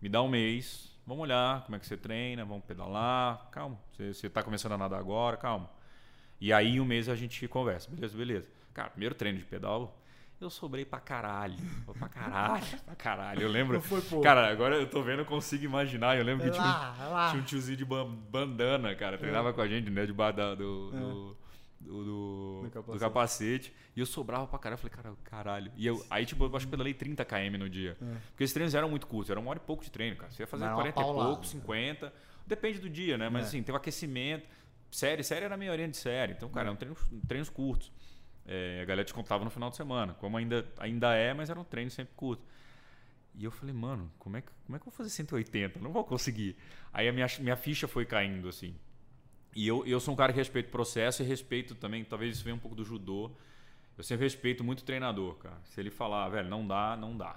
me 0.00 0.08
dá 0.08 0.22
um 0.22 0.28
mês, 0.28 0.98
vamos 1.06 1.22
olhar 1.22 1.62
como 1.64 1.76
é 1.76 1.78
que 1.78 1.86
você 1.86 1.96
treina, 1.96 2.44
vamos 2.44 2.64
pedalar, 2.64 3.48
calma, 3.50 3.78
você, 3.92 4.12
você 4.12 4.28
tá 4.30 4.42
começando 4.42 4.72
a 4.72 4.78
nadar 4.78 4.98
agora, 4.98 5.36
calma. 5.36 5.70
E 6.40 6.52
aí 6.52 6.76
em 6.76 6.80
um 6.80 6.84
mês 6.84 7.08
a 7.08 7.14
gente 7.14 7.46
conversa, 7.48 7.90
beleza, 7.90 8.16
beleza. 8.16 8.48
Cara, 8.72 8.90
primeiro 8.90 9.14
treino 9.14 9.38
de 9.38 9.44
pedal, 9.44 9.96
eu 10.40 10.48
sobrei 10.48 10.86
pra 10.86 10.98
caralho, 10.98 11.54
pra 11.98 12.08
caralho, 12.08 12.64
pra 12.86 12.94
caralho. 12.96 13.42
Eu 13.42 13.48
lembro, 13.50 13.74
Não 13.74 13.82
foi 13.82 14.00
pouco. 14.00 14.24
cara, 14.24 14.50
agora 14.50 14.76
eu 14.76 14.88
tô 14.88 15.02
vendo, 15.02 15.18
eu 15.20 15.26
consigo 15.26 15.64
imaginar, 15.64 16.16
eu 16.16 16.24
lembro 16.24 16.44
que 16.46 16.50
tinha 16.50 16.64
um- 16.64 16.66
lá, 16.66 17.08
lá. 17.10 17.30
tinha 17.30 17.42
um 17.42 17.44
tiozinho 17.44 17.76
de 17.76 17.84
ban- 17.84 18.06
bandana, 18.08 18.94
cara. 18.94 19.18
Treinava 19.18 19.52
com 19.52 19.60
a 19.60 19.68
gente, 19.68 19.90
né? 19.90 20.06
Debaixo 20.06 20.36
da- 20.38 20.54
do, 20.54 20.90
do, 20.90 21.36
do, 21.90 22.04
do- 22.04 22.60
Do 22.62 22.62
do 22.62 22.70
capacete. 22.70 23.00
capacete. 23.00 23.72
E 23.96 24.00
eu 24.00 24.06
sobrava 24.06 24.46
pra 24.46 24.58
caralho. 24.58 24.74
Eu 24.74 24.88
falei, 24.90 24.96
cara, 24.96 25.16
caralho. 25.24 25.72
E 25.76 25.86
eu, 25.86 26.04
aí, 26.08 26.24
tipo, 26.24 26.44
eu 26.44 26.56
acho 26.56 26.66
que 26.66 26.70
pedalei 26.70 26.94
30 26.94 27.24
km 27.24 27.58
no 27.58 27.68
dia. 27.68 27.96
Porque 28.30 28.44
esses 28.44 28.54
treinos 28.54 28.74
eram 28.74 28.88
muito 28.88 29.06
curtos. 29.06 29.30
Era 29.30 29.40
uma 29.40 29.50
hora 29.50 29.58
e 29.62 29.66
pouco 29.66 29.82
de 29.84 29.90
treino, 29.90 30.16
cara. 30.16 30.30
Você 30.30 30.42
ia 30.42 30.46
fazer 30.46 30.64
Mas 30.64 30.70
era 30.70 30.76
uma 30.76 30.92
40 30.92 31.00
e 31.00 31.24
pouco, 31.26 31.46
50. 31.46 32.12
Depende 32.46 32.78
do 32.78 32.88
dia, 32.88 33.18
né? 33.18 33.28
Mas 33.28 33.44
É. 33.44 33.48
assim, 33.48 33.62
teve 33.62 33.76
aquecimento. 33.76 34.46
Série, 34.90 35.22
série 35.22 35.44
era 35.44 35.56
meia 35.56 35.70
horinha 35.72 35.88
de 35.88 35.96
série. 35.96 36.32
Então, 36.32 36.48
cara, 36.48 36.68
eram 36.68 36.76
treinos, 36.76 36.98
treinos 37.28 37.48
curtos. 37.48 37.92
É, 38.46 38.80
a 38.82 38.84
galera 38.84 39.04
te 39.04 39.14
contava 39.14 39.44
no 39.44 39.50
final 39.50 39.70
de 39.70 39.76
semana. 39.76 40.14
Como 40.14 40.36
ainda, 40.36 40.66
ainda 40.78 41.14
é, 41.14 41.32
mas 41.34 41.50
era 41.50 41.60
um 41.60 41.64
treino 41.64 41.90
sempre 41.90 42.14
curto. 42.16 42.42
E 43.34 43.44
eu 43.44 43.50
falei, 43.52 43.72
mano, 43.74 44.10
como 44.18 44.36
é 44.36 44.40
que, 44.40 44.50
como 44.66 44.76
é 44.76 44.78
que 44.80 44.82
eu 44.82 44.90
vou 44.90 44.96
fazer 44.96 45.10
180? 45.10 45.78
Não 45.78 45.92
vou 45.92 46.02
conseguir. 46.04 46.56
Aí 46.92 47.08
a 47.08 47.12
minha, 47.12 47.26
minha 47.38 47.56
ficha 47.56 47.86
foi 47.86 48.04
caindo, 48.04 48.48
assim. 48.48 48.74
E 49.54 49.66
eu, 49.66 49.84
eu 49.86 49.98
sou 49.98 50.14
um 50.14 50.16
cara 50.16 50.32
que 50.32 50.38
respeito 50.38 50.68
o 50.68 50.70
processo 50.70 51.22
e 51.22 51.26
respeito 51.26 51.74
também, 51.74 52.04
talvez 52.04 52.36
isso 52.36 52.44
venha 52.44 52.54
um 52.54 52.58
pouco 52.58 52.76
do 52.76 52.84
judô. 52.84 53.30
Eu 53.98 54.04
sempre 54.04 54.24
respeito 54.24 54.62
muito 54.64 54.80
o 54.80 54.84
treinador, 54.84 55.34
cara. 55.36 55.60
Se 55.64 55.80
ele 55.80 55.90
falar, 55.90 56.28
velho, 56.28 56.48
não 56.48 56.66
dá, 56.66 56.96
não 56.96 57.16
dá. 57.16 57.36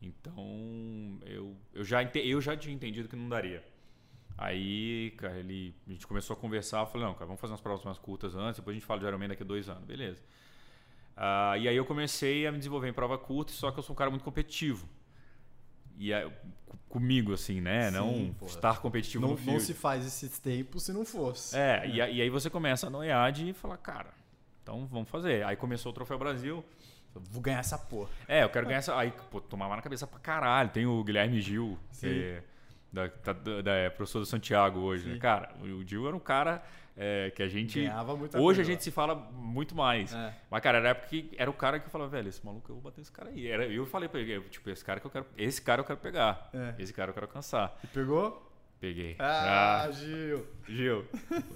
Então, 0.00 1.18
eu, 1.24 1.56
eu, 1.74 1.84
já, 1.84 2.02
eu 2.02 2.40
já 2.40 2.56
tinha 2.56 2.74
entendido 2.74 3.08
que 3.08 3.16
não 3.16 3.28
daria. 3.28 3.64
Aí, 4.36 5.12
cara, 5.16 5.38
ele, 5.38 5.74
a 5.86 5.90
gente 5.90 6.06
começou 6.06 6.34
a 6.34 6.36
conversar. 6.36 6.80
Eu 6.80 6.86
falei, 6.86 7.06
não, 7.06 7.14
cara, 7.14 7.26
vamos 7.26 7.40
fazer 7.40 7.52
umas 7.52 7.60
provas 7.60 7.84
mais 7.84 7.98
curtas 7.98 8.36
antes, 8.36 8.60
depois 8.60 8.76
a 8.76 8.78
gente 8.78 8.86
fala 8.86 9.00
de 9.00 9.06
Ironman 9.06 9.28
daqui 9.28 9.42
a 9.42 9.46
dois 9.46 9.68
anos. 9.68 9.84
Beleza. 9.84 10.22
Ah, 11.16 11.58
e 11.58 11.66
aí 11.66 11.76
eu 11.76 11.84
comecei 11.84 12.46
a 12.46 12.52
me 12.52 12.58
desenvolver 12.58 12.88
em 12.88 12.92
prova 12.92 13.18
curta, 13.18 13.52
só 13.52 13.72
que 13.72 13.78
eu 13.80 13.82
sou 13.82 13.94
um 13.94 13.96
cara 13.96 14.10
muito 14.10 14.22
competitivo. 14.22 14.88
E 15.98 16.14
aí, 16.14 16.30
co- 16.66 16.78
comigo, 16.88 17.32
assim, 17.32 17.60
né? 17.60 17.90
Sim, 17.90 17.96
não 17.96 18.34
porra. 18.34 18.50
estar 18.52 18.80
competitivo 18.80 19.22
Não, 19.22 19.30
no 19.30 19.36
não 19.36 19.42
field. 19.42 19.62
se 19.62 19.74
faz 19.74 20.06
esses 20.06 20.38
tempos 20.38 20.84
se 20.84 20.92
não 20.92 21.04
fosse. 21.04 21.56
É, 21.56 21.86
E, 21.88 22.00
a- 22.00 22.08
e 22.08 22.22
aí 22.22 22.30
você 22.30 22.48
começa 22.48 22.86
a 22.86 22.90
noiar 22.90 23.30
de 23.32 23.52
falar, 23.52 23.76
cara, 23.78 24.10
então 24.62 24.86
vamos 24.86 25.08
fazer. 25.08 25.44
Aí 25.44 25.56
começou 25.56 25.90
o 25.90 25.94
Troféu 25.94 26.18
Brasil. 26.18 26.64
Vou 27.14 27.42
ganhar 27.42 27.58
essa 27.58 27.76
porra. 27.76 28.10
É, 28.28 28.44
eu 28.44 28.48
quero 28.50 28.66
ganhar 28.66 28.78
essa. 28.78 28.96
Aí, 28.96 29.12
pô, 29.30 29.40
tomava 29.40 29.74
na 29.74 29.82
cabeça 29.82 30.06
pra 30.06 30.20
caralho. 30.20 30.70
Tem 30.70 30.86
o 30.86 31.02
Guilherme 31.02 31.40
Gil, 31.40 31.76
Sim. 31.90 32.06
que 32.06 32.22
é, 32.22 32.42
da, 32.92 33.06
da, 33.32 33.62
da- 33.62 33.72
é 33.74 33.90
professor 33.90 34.20
do 34.20 34.26
Santiago 34.26 34.78
hoje, 34.80 35.08
né? 35.08 35.18
Cara, 35.18 35.52
o 35.60 35.82
Gil 35.84 36.06
era 36.06 36.14
um 36.14 36.20
cara 36.20 36.62
é, 37.00 37.30
que 37.30 37.42
a 37.42 37.48
gente. 37.48 37.80
Ganhava 37.80 38.16
muita 38.16 38.38
Hoje 38.38 38.60
a 38.60 38.64
coisa 38.64 38.72
gente 38.72 38.82
se 38.82 38.90
fala 38.90 39.14
muito 39.14 39.74
mais. 39.74 40.12
É. 40.12 40.34
Mas, 40.50 40.60
cara, 40.60 40.78
era 40.78 40.88
a 40.88 40.90
época 40.90 41.06
que 41.06 41.30
era 41.38 41.48
o 41.48 41.54
cara 41.54 41.78
que 41.78 41.86
eu 41.86 41.90
falava, 41.90 42.10
velho, 42.10 42.28
esse 42.28 42.44
maluco 42.44 42.70
eu 42.70 42.74
vou 42.74 42.82
bater 42.82 43.00
esse 43.00 43.12
cara 43.12 43.30
aí. 43.30 43.46
Era, 43.46 43.66
eu 43.66 43.86
falei 43.86 44.08
pra 44.08 44.20
ele, 44.20 44.40
tipo, 44.50 44.68
esse 44.68 44.84
cara 44.84 44.98
que 44.98 45.06
eu 45.06 45.10
quero. 45.10 45.24
Esse 45.36 45.62
cara 45.62 45.80
eu 45.80 45.84
quero 45.84 45.98
pegar. 46.00 46.50
É. 46.52 46.74
Esse 46.82 46.92
cara 46.92 47.10
eu 47.10 47.14
quero 47.14 47.26
alcançar. 47.26 47.78
E 47.84 47.86
pegou? 47.86 48.44
Peguei. 48.80 49.16
Ah, 49.18 49.84
Ah, 49.84 49.90
Gil. 49.92 50.46
Gil, 50.68 51.04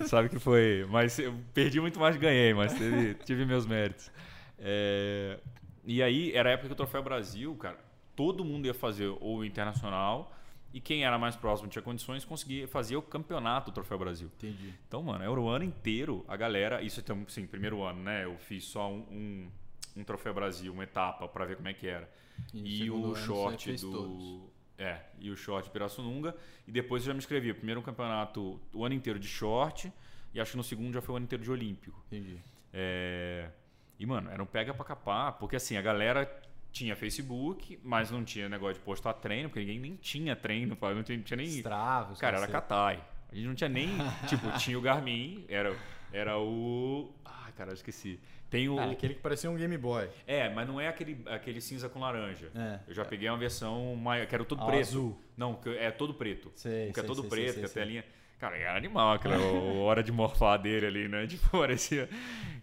sabe 0.07 0.28
que 0.28 0.38
foi. 0.38 0.87
Mas 0.88 1.18
eu 1.18 1.35
perdi 1.52 1.81
muito 1.81 1.98
mais 1.98 2.16
que 2.16 2.22
ganhei, 2.22 2.55
mas 2.55 2.72
teve, 2.74 3.14
tive 3.24 3.44
meus 3.44 3.66
méritos. 3.66 4.11
É, 4.59 5.38
e 5.85 6.02
aí, 6.02 6.33
era 6.33 6.50
a 6.50 6.52
época 6.52 6.68
que 6.68 6.72
o 6.72 6.76
Troféu 6.76 7.02
Brasil, 7.02 7.55
cara, 7.57 7.78
todo 8.14 8.44
mundo 8.44 8.66
ia 8.66 8.74
fazer 8.74 9.09
o 9.20 9.44
internacional 9.44 10.33
e 10.72 10.80
quem 10.80 11.04
era 11.04 11.18
mais 11.18 11.37
próximo 11.37 11.68
tinha 11.68 11.82
condições 11.82 12.24
conseguia 12.24 12.66
fazer 12.66 12.96
o 12.96 13.02
campeonato 13.02 13.70
do 13.70 13.74
Troféu 13.74 13.98
Brasil. 13.98 14.30
Entendi. 14.37 14.72
Então, 14.88 15.02
mano, 15.02 15.22
era 15.22 15.40
o 15.40 15.48
ano 15.48 15.64
inteiro 15.64 16.24
a 16.28 16.37
galera. 16.37 16.82
Isso 16.82 17.00
então, 17.00 17.24
sim, 17.28 17.46
primeiro 17.46 17.82
ano, 17.82 18.02
né? 18.02 18.24
Eu 18.24 18.37
fiz 18.38 18.64
só 18.64 18.90
um, 18.90 19.00
um, 19.11 19.50
um 19.98 20.04
Troféu 20.04 20.32
Brasil, 20.35 20.72
uma 20.72 20.85
etapa 20.85 21.28
pra 21.28 21.44
ver 21.44 21.56
como 21.56 21.68
é 21.68 21.74
que 21.74 21.87
era. 21.87 22.11
E 22.54 22.85
E, 22.85 22.90
o 22.90 23.14
short 23.14 23.72
do. 23.76 23.90
todos. 23.92 24.52
É, 24.78 25.00
e 25.20 25.30
o 25.30 25.37
short 25.37 25.66
de 25.66 25.70
Pirassununga. 25.72 26.35
E 26.66 26.72
depois 26.72 27.02
eu 27.02 27.08
já 27.08 27.12
me 27.12 27.18
inscrevi. 27.18 27.52
Primeiro 27.54 27.80
um 27.80 27.85
campeonato 27.85 28.61
o 28.72 28.85
ano 28.85 28.94
inteiro 28.94 29.18
de 29.18 29.28
short. 29.28 29.92
E 30.35 30.40
acho 30.40 30.52
que 30.52 30.56
no 30.56 30.64
segundo 30.64 30.92
já 30.94 31.02
foi 31.02 31.12
o 31.12 31.16
ano 31.16 31.24
inteiro 31.24 31.44
de 31.44 31.50
olímpico. 31.50 32.02
Entendi. 32.06 32.38
É, 32.72 33.50
E, 33.98 34.06
mano, 34.06 34.30
era 34.30 34.42
um 34.42 34.46
pega 34.46 34.72
pra 34.74 34.85
capar. 34.85 35.35
Porque 35.35 35.54
assim, 35.56 35.76
a 35.76 35.82
galera 35.82 36.24
tinha 36.72 36.96
Facebook, 36.96 37.78
mas 37.85 38.11
não 38.11 38.24
tinha 38.24 38.48
negócio 38.48 38.74
de 38.74 38.80
postar 38.80 39.12
treino, 39.14 39.48
porque 39.48 39.61
ninguém 39.61 39.78
nem 39.78 39.96
tinha 39.96 40.35
treino, 40.35 40.76
não 40.80 41.02
tinha, 41.02 41.18
tinha 41.18 41.37
nem. 41.37 41.46
Strava, 41.46 42.16
Cara, 42.16 42.38
era 42.38 42.46
Katai. 42.48 43.04
A 43.30 43.35
gente 43.35 43.46
não 43.46 43.54
tinha 43.54 43.68
nem. 43.68 43.88
tipo, 44.28 44.50
tinha 44.58 44.78
o 44.78 44.80
Garmin, 44.80 45.44
era, 45.48 45.76
era 46.12 46.38
o. 46.38 47.12
Ah, 47.24 47.50
cara, 47.56 47.70
eu 47.70 47.74
esqueci. 47.74 48.18
Tem 48.48 48.68
o. 48.68 48.78
Ah, 48.78 48.90
aquele 48.90 49.14
que 49.14 49.20
parecia 49.20 49.50
um 49.50 49.56
Game 49.56 49.76
Boy. 49.78 50.08
É, 50.26 50.48
mas 50.50 50.66
não 50.66 50.80
é 50.80 50.88
aquele, 50.88 51.22
aquele 51.26 51.61
cinza 51.61 51.88
com 51.88 52.00
laranja. 52.00 52.50
É. 52.54 52.80
Eu 52.87 52.94
já 52.94 53.04
peguei 53.04 53.28
uma 53.28 53.38
versão 53.38 53.94
maior, 53.96 54.26
que 54.26 54.35
era 54.35 54.44
todo 54.44 54.62
Ah, 54.62 54.66
preto. 54.66 54.80
azul. 54.80 55.18
Não, 55.37 55.58
é 55.78 55.90
todo 55.90 56.14
preto. 56.14 56.50
Sei, 56.54 56.92
que 56.92 57.00
é 57.00 57.02
todo 57.02 57.20
sei, 57.20 57.30
preto, 57.30 57.52
sei, 57.54 57.62
que 57.62 57.66
a 57.66 57.68
telinha. 57.72 58.04
Cara, 58.42 58.57
era 58.57 58.76
animal 58.76 59.12
aquela 59.12 59.37
hora 59.40 60.02
de 60.02 60.11
morfar 60.11 60.61
dele 60.61 60.85
ali, 60.85 61.09
né? 61.09 61.24
Tipo, 61.31 61.48
parecia. 61.61 62.09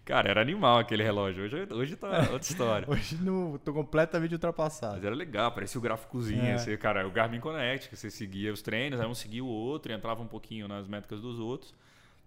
Cara, 0.04 0.28
era 0.28 0.38
animal 0.42 0.76
aquele 0.76 1.02
relógio. 1.02 1.44
Hoje, 1.44 1.66
hoje 1.70 1.96
tá 1.96 2.18
outra 2.30 2.42
história. 2.42 2.84
Hoje 2.90 3.16
não, 3.16 3.56
tô 3.56 3.72
completamente 3.72 4.32
Mas 4.32 4.34
ultrapassado. 4.34 5.06
era 5.06 5.16
legal, 5.16 5.50
parecia 5.52 5.78
o 5.78 5.82
gráficozinho. 5.82 6.44
É. 6.44 6.52
Assim, 6.52 6.76
cara, 6.76 7.08
o 7.08 7.10
Garmin 7.10 7.40
Connect, 7.40 7.88
que 7.88 7.96
você 7.96 8.10
seguia 8.10 8.52
os 8.52 8.60
treinos, 8.60 9.00
aí 9.00 9.06
um 9.06 9.14
seguia 9.14 9.42
o 9.42 9.46
outro 9.46 9.90
e 9.90 9.94
entrava 9.94 10.20
um 10.22 10.26
pouquinho 10.26 10.68
nas 10.68 10.86
métricas 10.86 11.22
dos 11.22 11.38
outros. 11.38 11.74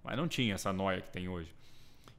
Mas 0.04 0.18
não 0.18 0.28
tinha 0.28 0.56
essa 0.56 0.74
noia 0.74 1.00
que 1.02 1.12
tem 1.12 1.30
hoje. 1.30 1.54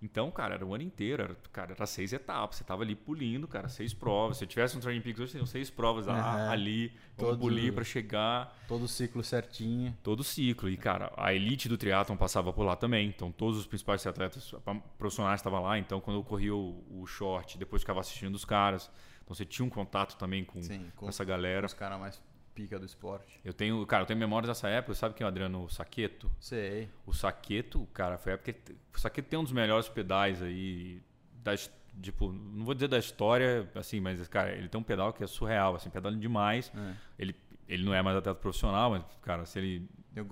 Então, 0.04 0.30
cara, 0.30 0.54
era 0.56 0.66
o 0.66 0.74
ano 0.74 0.84
inteiro. 0.84 1.22
Era, 1.22 1.34
cara, 1.50 1.72
era 1.72 1.86
seis 1.86 2.12
etapas. 2.12 2.56
Você 2.56 2.64
tava 2.64 2.82
ali 2.82 2.94
pulindo, 2.94 3.48
cara, 3.48 3.68
seis 3.70 3.94
provas. 3.94 4.36
Se 4.36 4.44
eu 4.44 4.48
tivesse 4.48 4.76
um 4.76 4.80
Training 4.80 5.00
Peaks 5.00 5.18
hoje, 5.18 5.32
seriam 5.32 5.46
seis 5.46 5.70
provas 5.70 6.06
lá, 6.06 6.18
Aham. 6.18 6.50
ali. 6.50 6.92
Todo- 7.16 7.38
polir 7.38 7.72
pra 7.72 7.82
chegar. 7.84 8.54
Todo 8.68 8.84
o 8.84 8.88
ciclo 8.88 9.24
certinho. 9.24 9.96
Todo 10.02 10.20
o 10.20 10.24
ciclo. 10.24 10.68
E, 10.68 10.76
cara, 10.76 11.10
a 11.16 11.32
elite 11.32 11.70
do 11.70 11.78
triatlon 11.78 12.18
passava 12.18 12.52
por 12.52 12.64
lá 12.64 12.76
também. 12.76 13.08
Então, 13.08 13.32
todos 13.32 13.58
os 13.58 13.66
principais 13.66 14.06
atletas 14.06 14.54
profissionais 14.98 15.40
estavam 15.40 15.62
lá. 15.62 15.78
Então, 15.78 16.02
quando 16.02 16.18
eu 16.18 16.22
corria 16.24 16.54
o, 16.54 16.84
o 17.00 17.06
short, 17.06 17.56
depois 17.56 17.80
ficava 17.80 18.00
assistindo 18.00 18.34
os 18.34 18.44
caras. 18.44 18.90
Então, 19.24 19.34
você 19.34 19.46
tinha 19.46 19.64
um 19.64 19.70
contato 19.70 20.18
também 20.18 20.44
com, 20.44 20.62
Sim, 20.62 20.92
com 20.94 21.08
essa 21.08 21.24
galera. 21.24 21.64
Os 21.64 21.72
caras 21.72 21.98
mais 21.98 22.22
pica 22.54 22.78
do 22.78 22.86
esporte. 22.86 23.40
Eu 23.44 23.52
tenho, 23.52 23.84
cara, 23.86 24.02
eu 24.02 24.06
tenho 24.06 24.18
memórias 24.18 24.48
dessa 24.48 24.68
época. 24.68 24.94
Sabe 24.94 25.14
quem 25.14 25.24
é 25.24 25.26
o 25.26 25.28
Adriano 25.28 25.68
Saqueto? 25.68 26.30
Sei. 26.38 26.88
O 27.04 27.12
Saqueto, 27.12 27.86
cara, 27.92 28.16
foi 28.16 28.32
a 28.32 28.34
época 28.34 28.52
que 28.52 28.72
o 28.94 29.00
Saqueto 29.00 29.28
tem 29.28 29.38
um 29.38 29.44
dos 29.44 29.52
melhores 29.52 29.88
pedais 29.88 30.42
aí 30.42 31.02
da 31.42 31.54
tipo, 32.00 32.32
não 32.32 32.64
vou 32.64 32.74
dizer 32.74 32.88
da 32.88 32.98
história, 32.98 33.70
assim, 33.74 34.00
mas 34.00 34.26
cara, 34.26 34.52
ele 34.52 34.68
tem 34.68 34.80
um 34.80 34.84
pedal 34.84 35.12
que 35.12 35.22
é 35.22 35.26
surreal, 35.26 35.76
assim, 35.76 35.90
pedalando 35.90 36.20
demais. 36.20 36.72
É. 36.74 36.94
Ele 37.18 37.34
ele 37.66 37.84
não 37.84 37.94
é 37.94 38.02
mais 38.02 38.16
atleta 38.16 38.38
profissional, 38.38 38.90
mas 38.90 39.02
cara, 39.22 39.46
se 39.46 39.58
ele 39.58 39.88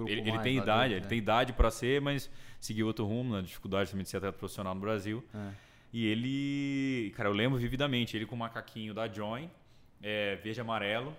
ele, 0.07 0.29
ele 0.29 0.39
tem 0.41 0.59
idade, 0.59 0.95
ele 0.95 1.01
né? 1.01 1.09
tem 1.09 1.19
idade 1.19 1.53
para 1.53 1.71
ser, 1.71 2.01
mas 2.01 2.31
seguiu 2.61 2.87
outro 2.87 3.05
rumo, 3.05 3.35
na 3.35 3.41
dificuldade 3.41 3.91
também 3.91 4.05
de 4.05 4.11
ser 4.11 4.19
atleta 4.19 4.37
profissional 4.37 4.75
no 4.75 4.81
Brasil. 4.81 5.25
É. 5.35 5.51
E 5.93 6.07
ele, 6.07 7.13
cara, 7.17 7.29
eu 7.29 7.33
lembro 7.33 7.59
vividamente, 7.59 8.17
ele 8.17 8.25
com 8.25 8.35
o 8.35 8.39
macaquinho 8.39 8.95
da 8.95 9.09
Join, 9.09 9.51
é, 10.01 10.37
verde 10.37 10.61
e 10.61 10.63
amarelo, 10.63 11.15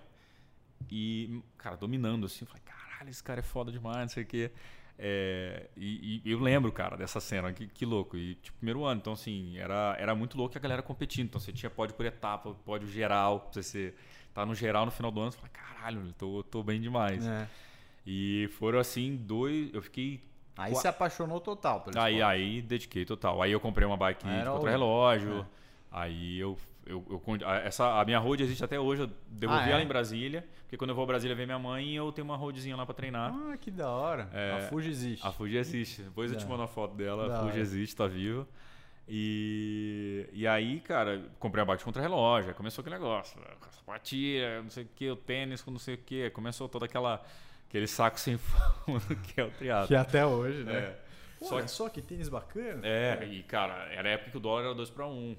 e, 0.90 1.42
cara, 1.56 1.76
dominando 1.76 2.26
assim. 2.26 2.44
Eu 2.44 2.46
falei, 2.48 2.62
caralho, 2.64 3.10
esse 3.10 3.22
cara 3.22 3.40
é 3.40 3.42
foda 3.42 3.70
demais, 3.70 3.98
não 3.98 4.08
sei 4.08 4.22
o 4.22 4.26
quê. 4.26 4.50
É, 4.96 5.68
e, 5.76 6.22
e, 6.24 6.30
eu 6.30 6.38
lembro, 6.38 6.70
cara, 6.70 6.96
dessa 6.96 7.20
cena, 7.20 7.52
que, 7.52 7.66
que 7.66 7.84
louco. 7.84 8.16
E, 8.16 8.36
tipo, 8.36 8.56
primeiro 8.58 8.84
ano, 8.84 9.00
então, 9.00 9.12
assim, 9.12 9.56
era, 9.58 9.96
era 9.98 10.14
muito 10.14 10.36
louco 10.36 10.56
a 10.56 10.60
galera 10.60 10.82
competindo. 10.82 11.26
Então, 11.26 11.40
você 11.40 11.52
tinha 11.52 11.70
pódio 11.70 11.94
por 11.94 12.06
etapa, 12.06 12.54
pódio 12.64 12.88
geral. 12.88 13.50
Você 13.52 13.94
tá 14.32 14.46
no 14.46 14.54
geral 14.54 14.84
no 14.84 14.92
final 14.92 15.10
do 15.10 15.20
ano, 15.20 15.32
você 15.32 15.38
fala, 15.38 15.50
caralho, 15.50 16.12
tô, 16.16 16.42
tô 16.44 16.62
bem 16.62 16.80
demais. 16.80 17.26
É. 17.26 17.48
E 18.06 18.48
foram, 18.58 18.78
assim, 18.78 19.16
dois. 19.16 19.72
Eu 19.74 19.82
fiquei. 19.82 20.22
Aí 20.56 20.72
Qu... 20.72 20.80
se 20.80 20.86
apaixonou 20.86 21.40
total 21.40 21.80
pelo 21.80 21.98
Aí, 21.98 22.14
esporte. 22.14 22.32
aí 22.32 22.62
dediquei 22.62 23.04
total. 23.04 23.42
Aí 23.42 23.50
eu 23.50 23.58
comprei 23.58 23.86
uma 23.86 23.96
bike 23.96 24.24
de 24.24 24.44
contra-relógio. 24.44 25.40
É. 25.40 25.44
Aí 25.90 26.38
eu 26.38 26.56
eu, 26.86 27.04
eu, 27.08 27.50
essa, 27.64 28.00
a 28.00 28.04
minha 28.04 28.18
road 28.18 28.42
existe 28.42 28.64
até 28.64 28.78
hoje, 28.78 29.02
eu 29.02 29.10
devolvi 29.28 29.64
ah, 29.64 29.68
é? 29.68 29.72
ela 29.72 29.82
em 29.82 29.86
Brasília, 29.86 30.46
porque 30.62 30.76
quando 30.76 30.90
eu 30.90 30.96
vou 30.96 31.04
a 31.04 31.06
Brasília 31.06 31.34
ver 31.34 31.46
minha 31.46 31.58
mãe, 31.58 31.94
eu 31.94 32.10
tenho 32.12 32.24
uma 32.24 32.36
roadzinha 32.36 32.76
lá 32.76 32.84
para 32.84 32.94
treinar. 32.94 33.32
Ah, 33.32 33.56
que 33.56 33.70
da 33.70 33.88
hora. 33.88 34.28
É, 34.32 34.52
a 34.52 34.60
Fuji 34.68 34.90
existe. 34.90 35.26
A 35.26 35.32
Fuji 35.32 35.56
existe. 35.56 36.02
Depois 36.02 36.30
eu 36.30 36.38
te 36.38 36.46
mando 36.46 36.62
a 36.62 36.68
foto 36.68 36.94
dela, 36.94 37.28
da 37.28 37.36
a 37.36 37.38
Fuji 37.40 37.52
hora. 37.52 37.60
existe, 37.60 37.96
tá 37.96 38.06
viva. 38.06 38.46
E, 39.06 40.28
e 40.32 40.46
aí, 40.46 40.80
cara, 40.80 41.22
comprei 41.38 41.62
a 41.62 41.66
bike 41.66 41.84
contra 41.84 42.00
relógio, 42.00 42.50
aí 42.50 42.54
começou 42.54 42.80
aquele 42.80 42.96
negócio, 42.96 43.38
a 43.60 43.70
sapatilha, 43.70 44.62
não 44.62 44.70
sei 44.70 44.84
o 44.84 44.88
que, 44.94 45.10
o 45.10 45.16
tênis 45.16 45.60
com 45.60 45.70
não 45.70 45.78
sei 45.78 45.94
o 45.94 45.98
que, 45.98 46.30
começou 46.30 46.68
toda 46.68 46.86
aquela 46.86 47.22
aquele 47.68 47.86
saco 47.86 48.18
sem 48.18 48.38
fundo 48.38 49.16
que 49.16 49.40
é 49.40 49.44
o 49.44 49.50
triatlo. 49.50 49.88
Que 49.88 49.94
até 49.94 50.24
hoje, 50.24 50.64
né? 50.64 50.78
É. 50.78 51.00
Pô, 51.38 51.46
só, 51.46 51.60
que, 51.60 51.70
só 51.70 51.88
que 51.88 52.00
tênis 52.00 52.28
bacana. 52.28 52.80
É, 52.86 53.26
e 53.26 53.42
cara, 53.42 53.88
era 53.92 54.08
a 54.08 54.12
época 54.12 54.30
que 54.30 54.36
o 54.38 54.40
dólar 54.40 54.64
era 54.64 54.74
2 54.74 54.90
para 54.90 55.06
1. 55.06 55.36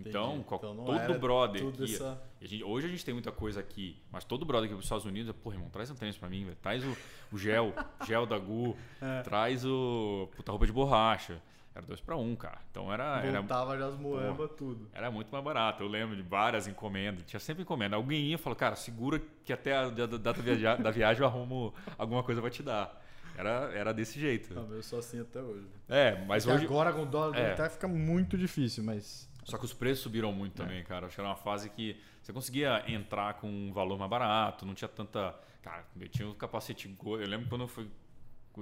Então, 0.00 0.44
então 0.46 0.58
todo 0.58 1.18
brother 1.18 1.68
aqui. 1.68 1.84
Essa... 1.84 2.20
A 2.40 2.46
gente, 2.46 2.64
hoje 2.64 2.86
a 2.86 2.90
gente 2.90 3.04
tem 3.04 3.14
muita 3.14 3.32
coisa 3.32 3.60
aqui, 3.60 4.00
mas 4.10 4.24
todo 4.24 4.44
brother 4.44 4.66
aqui 4.66 4.74
para 4.74 4.80
os 4.80 4.84
Estados 4.84 5.04
Unidos 5.04 5.30
é, 5.30 5.32
pô, 5.32 5.52
irmão, 5.52 5.68
traz 5.70 5.90
um 5.90 5.94
tênis 5.94 6.16
para 6.16 6.28
mim, 6.28 6.44
véio. 6.44 6.56
traz 6.62 6.84
o, 6.84 6.96
o 7.32 7.38
gel, 7.38 7.72
gel 8.06 8.26
da 8.26 8.38
Gu, 8.38 8.76
é. 9.00 9.22
traz 9.22 9.64
o 9.64 10.28
puta 10.36 10.52
roupa 10.52 10.66
de 10.66 10.72
borracha. 10.72 11.42
Era 11.74 11.86
dois 11.86 12.00
para 12.00 12.16
um, 12.16 12.34
cara. 12.34 12.58
Então 12.72 12.92
era. 12.92 13.20
Voltava 13.30 13.74
era, 13.74 13.82
já 13.82 13.88
as 13.88 13.96
moambas, 13.96 14.50
tudo. 14.56 14.88
Era 14.92 15.12
muito 15.12 15.30
mais 15.30 15.44
barato. 15.44 15.84
Eu 15.84 15.88
lembro 15.88 16.16
de 16.16 16.22
várias 16.22 16.66
encomendas. 16.66 17.22
Tinha 17.24 17.38
sempre 17.38 17.62
encomenda. 17.62 17.94
Alguém 17.94 18.24
ia 18.24 18.34
e 18.34 18.38
falou, 18.38 18.56
cara, 18.56 18.74
segura 18.74 19.22
que 19.44 19.52
até 19.52 19.76
a 19.76 19.88
data 19.88 20.42
da 20.82 20.90
viagem 20.90 21.22
eu 21.22 21.28
arrumo 21.28 21.72
alguma 21.96 22.24
coisa 22.24 22.40
para 22.40 22.50
te 22.50 22.64
dar. 22.64 23.00
Era, 23.36 23.70
era 23.72 23.94
desse 23.94 24.18
jeito. 24.18 24.52
Não, 24.52 24.74
eu 24.74 24.82
sou 24.82 24.98
assim 24.98 25.20
até 25.20 25.40
hoje. 25.40 25.68
É, 25.88 26.24
mas 26.26 26.44
Porque 26.44 26.56
hoje. 26.56 26.66
Agora 26.66 26.92
com 26.92 27.02
o 27.02 27.06
dólar 27.06 27.38
é. 27.38 27.52
até 27.52 27.68
fica 27.68 27.86
muito 27.86 28.36
difícil, 28.36 28.82
mas. 28.82 29.27
Só 29.48 29.56
que 29.56 29.64
os 29.64 29.72
preços 29.72 30.02
subiram 30.02 30.30
muito 30.30 30.60
é. 30.60 30.64
também, 30.64 30.84
cara. 30.84 31.06
Acho 31.06 31.14
que 31.14 31.20
era 31.20 31.30
uma 31.30 31.36
fase 31.36 31.70
que 31.70 31.98
você 32.22 32.34
conseguia 32.34 32.84
entrar 32.86 33.34
com 33.34 33.48
um 33.48 33.72
valor 33.72 33.98
mais 33.98 34.10
barato, 34.10 34.66
não 34.66 34.74
tinha 34.74 34.88
tanta. 34.88 35.34
Cara, 35.62 35.86
eu 35.98 36.08
tinha 36.08 36.28
um 36.28 36.34
capacete. 36.34 36.94
Eu 37.02 37.26
lembro 37.26 37.48
quando 37.48 37.62
eu 37.62 37.68
fui 37.68 37.90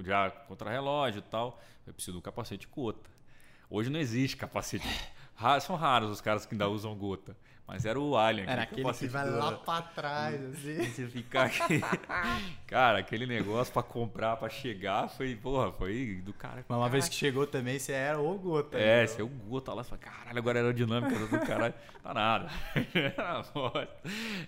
já 0.05 0.31
contra 0.31 0.71
relógio 0.71 1.19
e 1.19 1.23
tal, 1.23 1.61
eu 1.87 1.93
preciso 1.93 2.17
do 2.17 2.23
capacete 2.23 2.69
gota. 2.69 3.11
Hoje 3.69 3.91
não 3.91 3.99
existe 3.99 4.37
capacete. 4.37 4.87
São 5.61 5.75
raros 5.75 6.09
os 6.09 6.21
caras 6.21 6.47
que 6.47 6.55
ainda 6.55 6.69
usam 6.69 6.95
gota. 6.95 7.37
Mas 7.67 7.85
era 7.85 7.99
o 7.99 8.17
Alien. 8.17 8.49
Era 8.49 8.63
aquele 8.63 8.93
que 8.93 9.07
vai 9.09 9.29
lá 9.29 9.53
pra 9.59 9.83
trás, 9.83 10.41
assim. 10.45 10.85
Você 10.87 11.07
ficar 11.09 11.47
aqui. 11.47 11.81
cara, 12.67 12.99
aquele 12.99 13.27
negócio 13.27 13.73
pra 13.73 13.83
comprar, 13.83 14.37
pra 14.37 14.49
chegar, 14.49 15.09
foi, 15.09 15.35
porra, 15.35 15.73
foi 15.73 16.23
do 16.25 16.33
cara. 16.33 16.65
Mas 16.69 16.79
uma 16.79 16.89
vez 16.89 17.09
que 17.09 17.15
chegou 17.15 17.47
também, 17.47 17.79
você 17.79 17.93
era 17.93 18.21
o 18.21 18.39
Gota. 18.39 18.79
É, 18.79 19.05
você 19.05 19.21
é 19.21 19.25
o 19.25 19.29
Gota 19.29 19.73
lá, 19.75 19.83
você 19.83 19.91
fala, 19.91 20.01
caralho, 20.01 20.39
agora 20.39 20.59
era 20.61 20.69
aerodinâmica 20.69 21.19
do 21.27 21.41
caralho. 21.45 21.75
Tá 22.03 22.15
nada. 22.15 22.49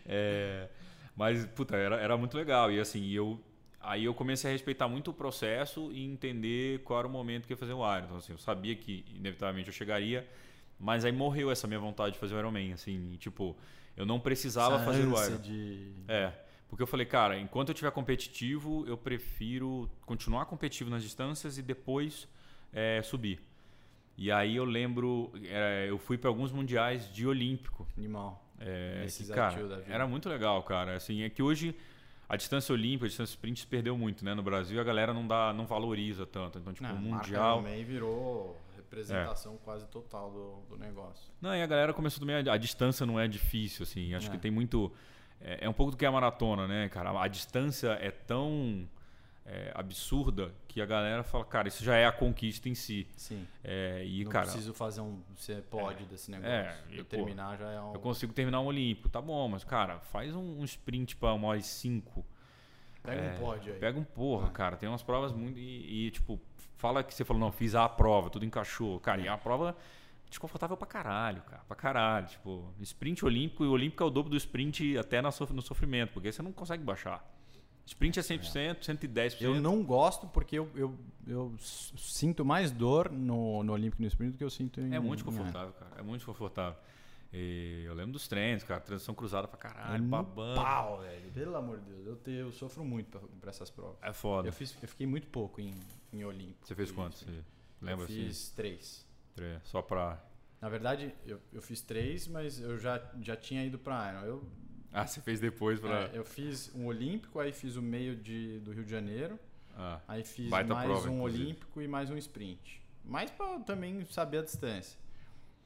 é, 0.06 0.68
mas, 1.16 1.44
puta, 1.46 1.76
era, 1.76 1.96
era 1.96 2.16
muito 2.16 2.36
legal. 2.36 2.70
E 2.70 2.78
assim, 2.78 3.10
eu. 3.10 3.40
Aí 3.80 4.04
eu 4.04 4.12
comecei 4.12 4.50
a 4.50 4.52
respeitar 4.52 4.86
muito 4.86 5.10
o 5.10 5.14
processo 5.14 5.90
e 5.92 6.04
entender 6.04 6.80
qual 6.82 6.98
era 6.98 7.08
o 7.08 7.10
momento 7.10 7.46
que 7.46 7.52
ia 7.52 7.56
fazer 7.56 7.72
o 7.72 7.96
Iron. 7.96 8.04
Então, 8.04 8.16
assim, 8.18 8.32
eu 8.32 8.38
sabia 8.38 8.74
que 8.74 9.04
inevitavelmente 9.14 9.68
eu 9.68 9.72
chegaria 9.72 10.28
mas 10.78 11.04
aí 11.04 11.12
morreu 11.12 11.50
essa 11.50 11.66
minha 11.66 11.80
vontade 11.80 12.12
de 12.12 12.18
fazer 12.18 12.34
o 12.34 12.38
Ironman, 12.38 12.72
assim, 12.72 13.16
tipo, 13.18 13.56
eu 13.96 14.06
não 14.06 14.20
precisava 14.20 14.76
essa 14.76 14.84
fazer 14.84 15.06
o 15.06 15.24
Iron. 15.24 15.40
De... 15.40 15.92
É, 16.06 16.32
porque 16.68 16.82
eu 16.82 16.86
falei, 16.86 17.06
cara, 17.06 17.38
enquanto 17.38 17.70
eu 17.70 17.74
tiver 17.74 17.90
competitivo, 17.90 18.84
eu 18.86 18.96
prefiro 18.96 19.90
continuar 20.04 20.46
competitivo 20.46 20.90
nas 20.90 21.02
distâncias 21.02 21.58
e 21.58 21.62
depois 21.62 22.28
é, 22.72 23.00
subir. 23.02 23.40
E 24.16 24.30
aí 24.30 24.56
eu 24.56 24.64
lembro, 24.64 25.32
é, 25.44 25.86
eu 25.88 25.98
fui 25.98 26.18
para 26.18 26.28
alguns 26.28 26.52
mundiais 26.52 27.12
de 27.12 27.26
olímpico. 27.26 27.86
Animal. 27.96 28.44
É, 28.60 29.06
que, 29.06 29.26
cara, 29.28 29.84
era 29.88 30.06
muito 30.06 30.28
legal, 30.28 30.62
cara. 30.64 30.96
Assim, 30.96 31.22
é 31.22 31.30
que 31.30 31.40
hoje 31.40 31.74
a 32.28 32.36
distância 32.36 32.72
olímpica, 32.72 33.06
a 33.06 33.08
distância 33.08 33.32
sprint 33.32 33.60
se 33.60 33.66
perdeu 33.66 33.96
muito, 33.96 34.24
né? 34.24 34.34
No 34.34 34.42
Brasil 34.42 34.80
a 34.80 34.84
galera 34.84 35.14
não 35.14 35.26
dá, 35.26 35.52
não 35.52 35.66
valoriza 35.66 36.26
tanto. 36.26 36.58
Então, 36.58 36.72
tipo, 36.72 36.86
não, 36.86 36.96
o 36.96 36.98
mundial. 36.98 37.62
Marca 37.62 37.84
virou 37.84 38.56
representação 38.88 39.54
é. 39.54 39.58
quase 39.64 39.86
total 39.86 40.30
do, 40.30 40.74
do 40.74 40.78
negócio. 40.78 41.30
Não, 41.40 41.54
e 41.54 41.62
a 41.62 41.66
galera 41.66 41.92
começou 41.92 42.20
também. 42.20 42.36
A, 42.36 42.54
a 42.54 42.56
distância 42.56 43.04
não 43.04 43.20
é 43.20 43.28
difícil, 43.28 43.82
assim. 43.82 44.14
Acho 44.14 44.28
é. 44.28 44.30
que 44.30 44.38
tem 44.38 44.50
muito. 44.50 44.92
É, 45.40 45.66
é, 45.66 45.68
um 45.68 45.72
pouco 45.72 45.92
do 45.92 45.96
que 45.96 46.04
é 46.04 46.08
a 46.08 46.12
maratona, 46.12 46.66
né, 46.66 46.88
cara? 46.88 47.10
A 47.20 47.28
distância 47.28 47.90
é 48.00 48.10
tão 48.10 48.88
é, 49.44 49.70
absurda 49.74 50.52
que 50.66 50.80
a 50.80 50.86
galera 50.86 51.22
fala, 51.22 51.44
cara, 51.44 51.68
isso 51.68 51.84
já 51.84 51.96
é 51.96 52.06
a 52.06 52.12
conquista 52.12 52.68
em 52.68 52.74
si. 52.74 53.06
Sim. 53.16 53.46
É, 53.62 54.04
e, 54.04 54.24
não 54.24 54.30
cara, 54.30 54.46
preciso 54.46 54.74
fazer 54.74 55.00
um. 55.00 55.20
Você 55.36 55.62
pode 55.70 56.02
é, 56.02 56.06
desse 56.06 56.30
negócio. 56.30 56.52
É, 56.52 56.76
eu, 56.90 57.04
terminar 57.04 57.56
pô, 57.56 57.64
já 57.64 57.70
é 57.70 57.80
um. 57.80 57.94
Eu 57.94 58.00
consigo 58.00 58.32
terminar 58.32 58.60
um 58.60 58.66
Olímpico, 58.66 59.08
tá 59.08 59.20
bom, 59.20 59.48
mas, 59.48 59.64
cara, 59.64 60.00
faz 60.00 60.34
um, 60.34 60.60
um 60.60 60.64
sprint 60.64 61.16
para 61.16 61.32
uma 61.34 61.48
hora 61.48 61.58
e 61.58 61.62
cinco. 61.62 62.24
Pega 63.02 63.22
um 63.22 63.38
pódio 63.38 63.72
aí. 63.72 63.78
Pega 63.78 63.98
um 63.98 64.04
porra, 64.04 64.50
cara. 64.50 64.76
Tem 64.76 64.88
umas 64.88 65.02
provas 65.02 65.32
muito. 65.32 65.58
E, 65.58 66.06
e, 66.06 66.10
tipo, 66.10 66.38
fala 66.78 67.02
que 67.04 67.12
você 67.12 67.24
falou, 67.24 67.40
não, 67.40 67.52
fiz 67.52 67.74
a 67.74 67.88
prova, 67.88 68.30
tudo 68.30 68.44
encaixou. 68.44 68.98
Cara, 69.00 69.20
e 69.20 69.28
a 69.28 69.36
prova 69.36 69.76
desconfortável 70.28 70.76
pra 70.76 70.86
caralho, 70.86 71.42
cara. 71.42 71.62
Pra 71.66 71.76
caralho. 71.76 72.26
Tipo, 72.26 72.72
sprint 72.80 73.24
olímpico 73.24 73.64
e 73.64 73.68
olímpico 73.68 74.02
é 74.02 74.06
o 74.06 74.10
dobro 74.10 74.30
do 74.30 74.36
sprint 74.36 74.96
até 74.96 75.20
no 75.20 75.62
sofrimento, 75.62 76.12
porque 76.12 76.30
você 76.32 76.40
não 76.40 76.52
consegue 76.52 76.82
baixar. 76.82 77.24
Sprint 77.84 78.18
é 78.18 78.22
100%, 78.22 78.80
110%. 78.80 79.40
Eu 79.40 79.60
não 79.60 79.82
gosto 79.82 80.26
porque 80.28 80.58
eu, 80.58 80.70
eu, 80.74 80.94
eu 81.26 81.54
sinto 81.58 82.44
mais 82.44 82.70
dor 82.70 83.10
no, 83.10 83.64
no 83.64 83.72
olímpico 83.72 84.02
e 84.02 84.04
no 84.04 84.08
sprint 84.08 84.32
do 84.32 84.38
que 84.38 84.44
eu 84.44 84.50
sinto 84.50 84.78
em... 84.78 84.94
É 84.94 85.00
muito 85.00 85.24
confortável, 85.24 85.72
cara. 85.72 85.92
É 85.98 86.02
muito 86.02 86.24
confortável. 86.24 86.78
E 87.32 87.82
eu 87.86 87.94
lembro 87.94 88.12
dos 88.12 88.28
treinos, 88.28 88.62
cara, 88.62 88.80
transição 88.80 89.14
cruzada 89.14 89.48
pra 89.48 89.58
caralho, 89.58 89.96
é 89.96 90.06
babando. 90.06 90.60
Pau, 90.60 91.00
velho. 91.00 91.30
Pelo 91.32 91.56
amor 91.56 91.78
de 91.78 91.90
Deus, 91.90 92.06
eu, 92.06 92.16
te, 92.16 92.30
eu 92.30 92.52
sofro 92.52 92.84
muito 92.84 93.10
pra, 93.10 93.20
pra, 93.40 93.50
essas 93.50 93.70
provas. 93.70 93.96
É 94.02 94.12
foda. 94.12 94.48
Eu, 94.48 94.52
fiz, 94.52 94.76
eu 94.82 94.88
fiquei 94.88 95.06
muito 95.06 95.26
pouco 95.26 95.60
em, 95.60 95.74
em 96.12 96.24
Olímpico. 96.24 96.66
Você 96.66 96.74
fez 96.74 96.90
quantos? 96.90 97.26
Lembra 97.80 98.04
eu 98.04 98.08
fiz 98.08 98.44
assim? 98.44 98.54
três. 98.56 99.06
Três, 99.34 99.60
só 99.64 99.82
pra. 99.82 100.22
Na 100.60 100.68
verdade, 100.68 101.14
eu, 101.24 101.40
eu 101.52 101.62
fiz 101.62 101.80
três, 101.80 102.26
mas 102.26 102.60
eu 102.60 102.78
já, 102.78 103.00
já 103.20 103.36
tinha 103.36 103.64
ido 103.64 103.78
pra 103.78 104.12
Iron. 104.12 104.26
Eu, 104.26 104.48
ah, 104.92 105.06
você 105.06 105.20
fez 105.20 105.38
depois 105.40 105.78
pra. 105.78 106.04
É, 106.04 106.10
eu 106.14 106.24
fiz 106.24 106.74
um 106.74 106.86
Olímpico, 106.86 107.38
aí 107.38 107.52
fiz 107.52 107.76
o 107.76 107.82
meio 107.82 108.16
de, 108.16 108.58
do 108.60 108.72
Rio 108.72 108.84
de 108.84 108.90
Janeiro. 108.90 109.38
Ah, 109.76 110.00
aí 110.08 110.24
fiz 110.24 110.48
mais 110.48 110.66
prova, 110.66 111.08
um 111.08 111.18
inclusive. 111.18 111.44
Olímpico 111.44 111.80
e 111.80 111.86
mais 111.86 112.10
um 112.10 112.16
sprint. 112.16 112.82
Mais 113.04 113.30
pra 113.30 113.60
também 113.60 114.04
saber 114.06 114.38
a 114.38 114.42
distância. 114.42 114.98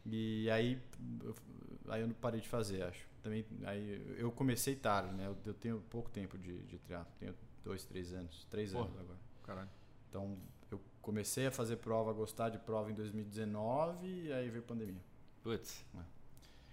E 0.04 0.50
aí 0.50 0.82
aí 1.88 2.00
eu 2.00 2.08
não 2.08 2.14
parei 2.14 2.40
de 2.40 2.48
fazer, 2.48 2.82
acho. 2.82 3.06
Também, 3.22 3.46
aí 3.64 4.16
eu 4.18 4.30
comecei 4.32 4.74
tarde, 4.74 5.14
né? 5.14 5.26
Eu, 5.26 5.36
eu 5.46 5.54
tenho 5.54 5.80
pouco 5.88 6.10
tempo 6.10 6.36
de, 6.36 6.58
de 6.64 6.78
triatlo, 6.78 7.12
tenho 7.18 7.34
dois, 7.64 7.84
três 7.84 8.12
anos, 8.12 8.46
três 8.50 8.72
Porra, 8.72 8.86
anos 8.86 8.98
agora. 8.98 9.18
Caralho. 9.44 9.70
Então, 10.12 10.36
eu 10.70 10.78
comecei 11.00 11.46
a 11.46 11.50
fazer 11.50 11.76
prova, 11.76 12.12
gostar 12.12 12.50
de 12.50 12.58
prova 12.58 12.90
em 12.90 12.94
2019 12.94 14.06
e 14.06 14.30
aí 14.30 14.50
veio 14.50 14.62
a 14.62 14.66
pandemia. 14.66 15.02
Putz. 15.42 15.82
É. 15.96 16.02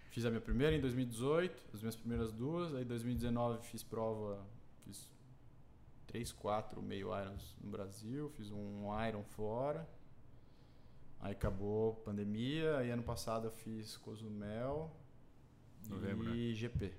Fiz 0.09 0.25
a 0.25 0.29
minha 0.29 0.41
primeira 0.41 0.75
em 0.75 0.81
2018, 0.81 1.69
as 1.73 1.79
minhas 1.79 1.95
primeiras 1.95 2.33
duas, 2.33 2.75
aí 2.75 2.83
em 2.83 2.85
2019 2.85 3.65
fiz 3.65 3.81
prova, 3.81 4.45
fiz 4.83 5.09
três, 6.05 6.33
quatro 6.33 6.81
meio 6.81 7.17
irons 7.17 7.55
no 7.61 7.71
Brasil, 7.71 8.29
fiz 8.31 8.51
um 8.51 8.89
iron 9.07 9.23
fora. 9.23 9.87
Aí 11.21 11.31
acabou 11.31 11.91
a 11.91 11.95
pandemia, 12.03 12.77
aí 12.77 12.91
ano 12.91 13.03
passado 13.03 13.47
eu 13.47 13.51
fiz 13.51 13.95
Cozumel, 13.95 14.93
Novembro, 15.87 16.35
e 16.35 16.49
né? 16.49 16.55
GP. 16.55 16.93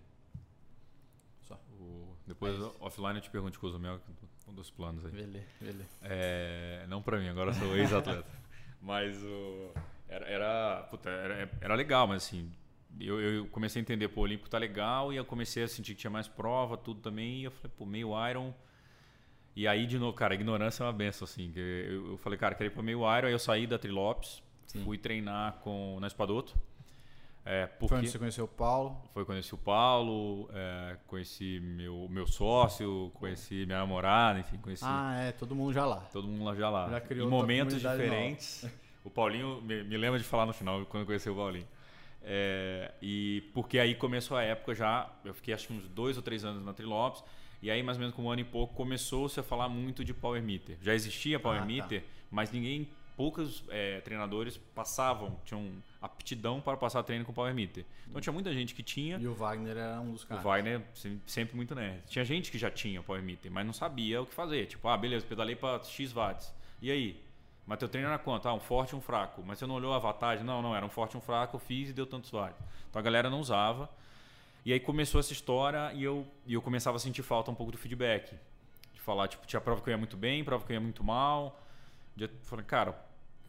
Só. 1.42 1.60
O, 1.78 2.16
depois, 2.26 2.58
Mas... 2.58 2.80
offline, 2.80 3.16
eu 3.16 3.20
te 3.20 3.30
pergunto 3.30 3.52
de 3.52 3.58
Cozumel, 3.58 3.96
é 3.96 4.29
um 4.50 4.54
dos 4.54 4.70
planos 4.70 5.04
aí. 5.04 5.12
Beleza, 5.12 5.46
beleza. 5.60 5.88
É, 6.02 6.84
não 6.88 7.00
pra 7.00 7.18
mim, 7.18 7.28
agora 7.28 7.52
sou 7.52 7.76
ex-atleta. 7.76 8.24
mas 8.82 9.22
o, 9.22 9.72
era, 10.08 10.26
era, 10.26 10.86
puta, 10.90 11.08
era, 11.08 11.50
era 11.60 11.74
legal, 11.74 12.06
mas 12.06 12.24
assim, 12.24 12.50
eu, 12.98 13.20
eu 13.20 13.46
comecei 13.46 13.80
a 13.80 13.82
entender, 13.82 14.08
pô, 14.08 14.20
o 14.20 14.24
Olímpico 14.24 14.50
tá 14.50 14.58
legal, 14.58 15.12
e 15.12 15.16
eu 15.16 15.24
comecei 15.24 15.62
a 15.62 15.68
sentir 15.68 15.94
que 15.94 16.00
tinha 16.00 16.10
mais 16.10 16.26
prova, 16.26 16.76
tudo 16.76 17.00
também, 17.00 17.40
e 17.40 17.44
eu 17.44 17.50
falei, 17.50 17.72
pô, 17.76 17.86
meio 17.86 18.10
Iron 18.28 18.52
E 19.54 19.68
aí, 19.68 19.86
de 19.86 19.98
novo, 19.98 20.16
cara, 20.16 20.34
ignorância 20.34 20.82
é 20.82 20.86
uma 20.86 20.92
benção, 20.92 21.24
assim. 21.24 21.52
Eu, 21.54 22.12
eu 22.12 22.16
falei, 22.18 22.38
cara, 22.38 22.54
queria 22.54 22.70
ir 22.70 22.74
pra 22.74 22.82
meio 22.82 23.00
Iron, 23.16 23.28
aí 23.28 23.32
eu 23.32 23.38
saí 23.38 23.66
da 23.66 23.78
Trilopes, 23.78 24.42
Sim. 24.66 24.82
fui 24.84 24.98
treinar 24.98 25.54
com, 25.60 25.98
na 26.00 26.06
Espadoto. 26.06 26.56
É, 27.44 27.66
Foi 27.66 27.78
porque 27.78 27.94
onde 27.94 28.08
você 28.10 28.18
conheceu 28.18 28.44
o 28.44 28.48
Paulo. 28.48 29.00
foi 29.14 29.24
conheci 29.24 29.54
o 29.54 29.58
Paulo, 29.58 30.48
é, 30.52 30.96
conheci 31.06 31.58
meu, 31.60 32.06
meu 32.10 32.26
sócio, 32.26 33.10
conheci 33.14 33.64
minha 33.66 33.78
namorada, 33.78 34.38
enfim, 34.40 34.58
conheci 34.58 34.84
Ah, 34.86 35.14
é, 35.22 35.32
todo 35.32 35.54
mundo 35.54 35.72
já 35.72 35.86
lá. 35.86 36.00
todo 36.12 36.28
mundo 36.28 36.44
lá 36.44 36.54
já 36.54 36.68
lá. 36.68 36.90
Já 36.90 37.00
criou 37.00 37.26
em 37.26 37.30
momentos 37.30 37.80
diferentes. 37.80 38.66
O 39.02 39.08
Paulinho, 39.08 39.62
me, 39.62 39.82
me 39.82 39.96
lembra 39.96 40.18
de 40.18 40.24
falar 40.26 40.44
no 40.44 40.52
final, 40.52 40.84
quando 40.84 41.04
eu 41.04 41.06
conheci 41.06 41.30
o 41.30 41.34
Paulinho. 41.34 41.66
É, 42.22 42.92
e 43.00 43.50
porque 43.54 43.78
aí 43.78 43.94
começou 43.94 44.36
a 44.36 44.42
época 44.42 44.74
já, 44.74 45.10
eu 45.24 45.32
fiquei 45.32 45.54
acho 45.54 45.68
que 45.68 45.72
uns 45.72 45.88
dois 45.88 46.18
ou 46.18 46.22
três 46.22 46.44
anos 46.44 46.62
na 46.62 46.74
Trilopes, 46.74 47.24
e 47.62 47.70
aí 47.70 47.82
mais 47.82 47.96
ou 47.96 48.00
menos 48.00 48.14
com 48.14 48.24
um 48.24 48.30
ano 48.30 48.42
e 48.42 48.44
pouco 48.44 48.74
começou-se 48.74 49.40
a 49.40 49.42
falar 49.42 49.70
muito 49.70 50.04
de 50.04 50.12
Power 50.12 50.42
Meter. 50.42 50.76
Já 50.82 50.94
existia 50.94 51.40
Power 51.40 51.56
Ah, 51.56 51.60
tá. 51.62 51.66
Meter, 51.66 52.04
mas 52.30 52.52
ninguém, 52.52 52.88
poucos 53.16 53.64
é, 53.70 54.00
treinadores 54.02 54.58
passavam, 54.74 55.38
tinham 55.46 55.66
aptidão 56.00 56.60
para 56.60 56.76
passar 56.76 57.02
treino 57.02 57.24
com 57.24 57.32
Power 57.32 57.54
Meter. 57.54 57.84
Então 58.08 58.20
tinha 58.20 58.32
muita 58.32 58.52
gente 58.52 58.74
que 58.74 58.82
tinha, 58.82 59.18
E 59.18 59.26
o 59.28 59.34
Wagner 59.34 59.76
era 59.76 60.00
um 60.00 60.12
dos 60.12 60.22
o 60.22 60.26
caras. 60.26 60.42
Wagner 60.44 60.82
sem- 60.94 61.20
sempre 61.26 61.54
muito 61.56 61.74
nerd. 61.74 62.02
Tinha 62.08 62.24
gente 62.24 62.50
que 62.50 62.58
já 62.58 62.70
tinha 62.70 63.02
Power 63.02 63.22
Meter, 63.22 63.50
mas 63.50 63.66
não 63.66 63.72
sabia 63.72 64.22
o 64.22 64.26
que 64.26 64.32
fazer. 64.34 64.66
Tipo, 64.66 64.88
ah, 64.88 64.96
beleza, 64.96 65.26
pedalei 65.26 65.54
para 65.56 65.82
X 65.84 66.12
watts. 66.12 66.52
E 66.80 66.90
aí? 66.90 67.22
Mas 67.66 67.78
teu 67.78 67.88
treino 67.88 68.08
era 68.08 68.18
quanto? 68.18 68.48
Ah, 68.48 68.54
um 68.54 68.60
forte 68.60 68.90
e 68.94 68.96
um 68.96 69.00
fraco. 69.00 69.42
Mas 69.46 69.58
você 69.58 69.66
não 69.66 69.74
olhou 69.76 69.92
a 69.92 69.98
vantagem? 69.98 70.44
Não, 70.44 70.60
não, 70.62 70.74
era 70.74 70.84
um 70.84 70.88
forte 70.88 71.14
e 71.14 71.18
um 71.18 71.20
fraco, 71.20 71.56
eu 71.56 71.60
fiz 71.60 71.90
e 71.90 71.92
deu 71.92 72.06
tantos 72.06 72.30
watts. 72.30 72.58
Então 72.88 72.98
a 72.98 73.02
galera 73.02 73.28
não 73.30 73.38
usava. 73.40 73.88
E 74.64 74.72
aí 74.72 74.80
começou 74.80 75.20
essa 75.20 75.32
história 75.32 75.92
e 75.94 76.02
eu, 76.02 76.26
e 76.46 76.54
eu 76.54 76.60
começava 76.62 76.96
a 76.96 77.00
sentir 77.00 77.22
falta 77.22 77.50
um 77.50 77.54
pouco 77.54 77.70
do 77.72 77.78
feedback. 77.78 78.34
De 78.94 79.00
falar, 79.00 79.28
tipo, 79.28 79.46
tinha 79.46 79.60
prova 79.60 79.80
que 79.82 79.88
eu 79.88 79.92
ia 79.92 79.98
muito 79.98 80.16
bem, 80.16 80.42
prova 80.42 80.64
que 80.66 80.72
eu 80.72 80.74
ia 80.74 80.80
muito 80.80 81.04
mal. 81.04 81.60
De- 82.16 82.28
falei, 82.42 82.64
cara, 82.64 82.94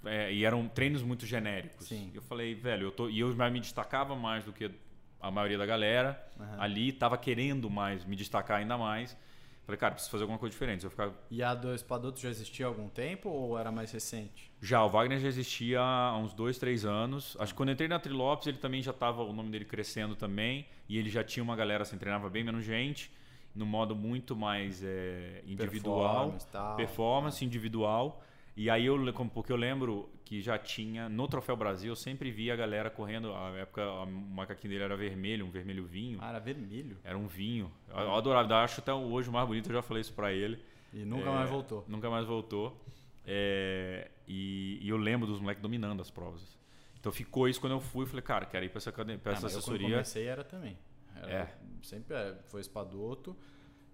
é, 0.06 0.32
e 0.34 0.44
eram 0.46 0.68
treinos 0.68 1.04
muito 1.04 1.26
genéricos. 1.26 1.88
Sim. 1.88 2.12
Eu 2.14 2.22
falei, 2.22 2.54
velho, 2.56 2.88
eu 2.88 2.92
tô, 2.92 3.10
e 3.10 3.20
eu 3.20 3.34
já 3.36 3.50
me 3.50 3.60
destacava 3.60 4.16
mais 4.16 4.44
do 4.44 4.54
que 4.54 4.72
a 5.20 5.30
maioria 5.30 5.58
da 5.58 5.66
galera 5.66 6.22
Aham. 6.40 6.58
ali, 6.60 6.92
tava 6.92 7.18
querendo 7.18 7.70
mais, 7.70 8.04
me 8.06 8.16
destacar 8.16 8.58
ainda 8.60 8.78
mais. 8.78 9.16
Falei, 9.64 9.78
cara, 9.78 9.94
preciso 9.94 10.12
fazer 10.12 10.24
alguma 10.24 10.40
coisa 10.40 10.52
diferente. 10.52 10.84
Eu 10.84 10.90
ficar 10.90 11.12
E 11.30 11.44
a 11.44 11.54
do 11.54 11.74
Espadoto 11.74 12.20
já 12.20 12.30
existia 12.30 12.66
há 12.66 12.70
algum 12.70 12.90
tempo 12.90 13.30
ou 13.30 13.58
era 13.58 13.72
mais 13.72 13.92
recente? 13.92 14.52
Já, 14.60 14.84
o 14.84 14.90
Wagner 14.90 15.20
já 15.20 15.28
existia 15.28 15.80
há 15.80 16.18
uns 16.18 16.34
dois, 16.34 16.58
três 16.58 16.84
anos. 16.84 17.38
Acho 17.40 17.54
que 17.54 17.58
quando 17.58 17.70
eu 17.70 17.74
entrei 17.74 17.88
na 17.88 18.00
Trilopes, 18.00 18.48
ele 18.48 18.58
também 18.58 18.82
já 18.82 18.92
estava, 18.92 19.24
o 19.24 19.32
nome 19.32 19.50
dele 19.52 19.66
crescendo 19.66 20.16
também. 20.16 20.68
E 20.90 20.98
ele 20.98 21.10
já 21.10 21.24
tinha 21.24 21.44
uma 21.44 21.56
galera, 21.56 21.84
assim, 21.84 21.98
treinava 21.98 22.28
bem 22.28 22.44
menos 22.44 22.66
gente, 22.66 23.12
no 23.56 23.66
modo 23.66 23.96
muito 23.96 24.36
mais 24.36 24.84
é, 24.84 25.44
individual. 25.46 26.32
Performance, 26.32 26.48
tal. 26.48 26.76
performance 26.76 27.46
individual. 27.46 28.24
E 28.56 28.70
aí 28.70 28.86
eu, 28.86 28.98
porque 29.34 29.52
eu 29.52 29.56
lembro 29.56 30.10
que 30.26 30.42
já 30.42 30.58
tinha, 30.58 31.08
no 31.08 31.28
Troféu 31.28 31.56
Brasil, 31.56 31.92
eu 31.92 31.96
sempre 31.96 32.32
via 32.32 32.54
a 32.54 32.56
galera 32.56 32.90
correndo, 32.90 33.34
a 33.34 33.50
época 33.58 33.90
o 33.90 34.06
macaquinho 34.06 34.72
dele 34.74 34.84
era 34.84 34.96
vermelho, 34.98 35.46
um 35.46 35.52
vermelho 35.52 35.86
vinho. 35.86 36.20
Ah, 36.22 36.30
era 36.30 36.40
vermelho. 36.40 36.98
Era 37.04 37.18
um 37.18 37.28
vinho. 37.28 37.72
Eu, 37.90 37.98
eu 38.00 38.16
adorava, 38.16 38.52
eu 38.52 38.58
acho 38.58 38.82
até 38.82 38.94
hoje 38.94 39.30
o 39.30 39.32
mais 39.32 39.48
bonito, 39.48 39.70
eu 39.70 39.74
já 39.76 39.82
falei 39.82 40.02
isso 40.02 40.14
pra 40.14 40.32
ele. 40.34 40.60
E 40.94 41.06
nunca 41.06 41.30
É, 41.30 41.34
mais 41.34 41.50
voltou. 41.50 41.86
Nunca 41.88 42.10
mais 42.10 42.26
voltou. 42.26 42.78
É, 43.26 44.10
e, 44.28 44.80
e 44.82 44.90
eu 44.90 44.98
lembro 44.98 45.26
dos 45.28 45.40
moleques 45.40 45.62
dominando 45.62 46.02
as 46.02 46.10
provas. 46.12 46.58
Então 47.00 47.12
ficou 47.12 47.48
isso 47.48 47.60
quando 47.62 47.74
eu 47.74 47.80
fui. 47.80 48.06
Falei, 48.06 48.22
cara, 48.22 48.46
quero 48.46 48.66
ir 48.66 48.70
pra 48.70 48.78
essa, 48.78 48.90
academia, 48.90 49.18
pra 49.20 49.32
Ah, 49.32 49.36
essa 49.36 49.44
mas 49.44 49.54
eu, 49.54 49.60
assessoria. 49.60 49.90
comecei 49.90 50.26
era 50.26 50.44
também. 50.44 50.78
Era- 51.16 51.32
É. 51.32 51.56
Sempre 51.82 52.16
é, 52.16 52.36
foi 52.50 52.62
Espadoto. 52.62 53.36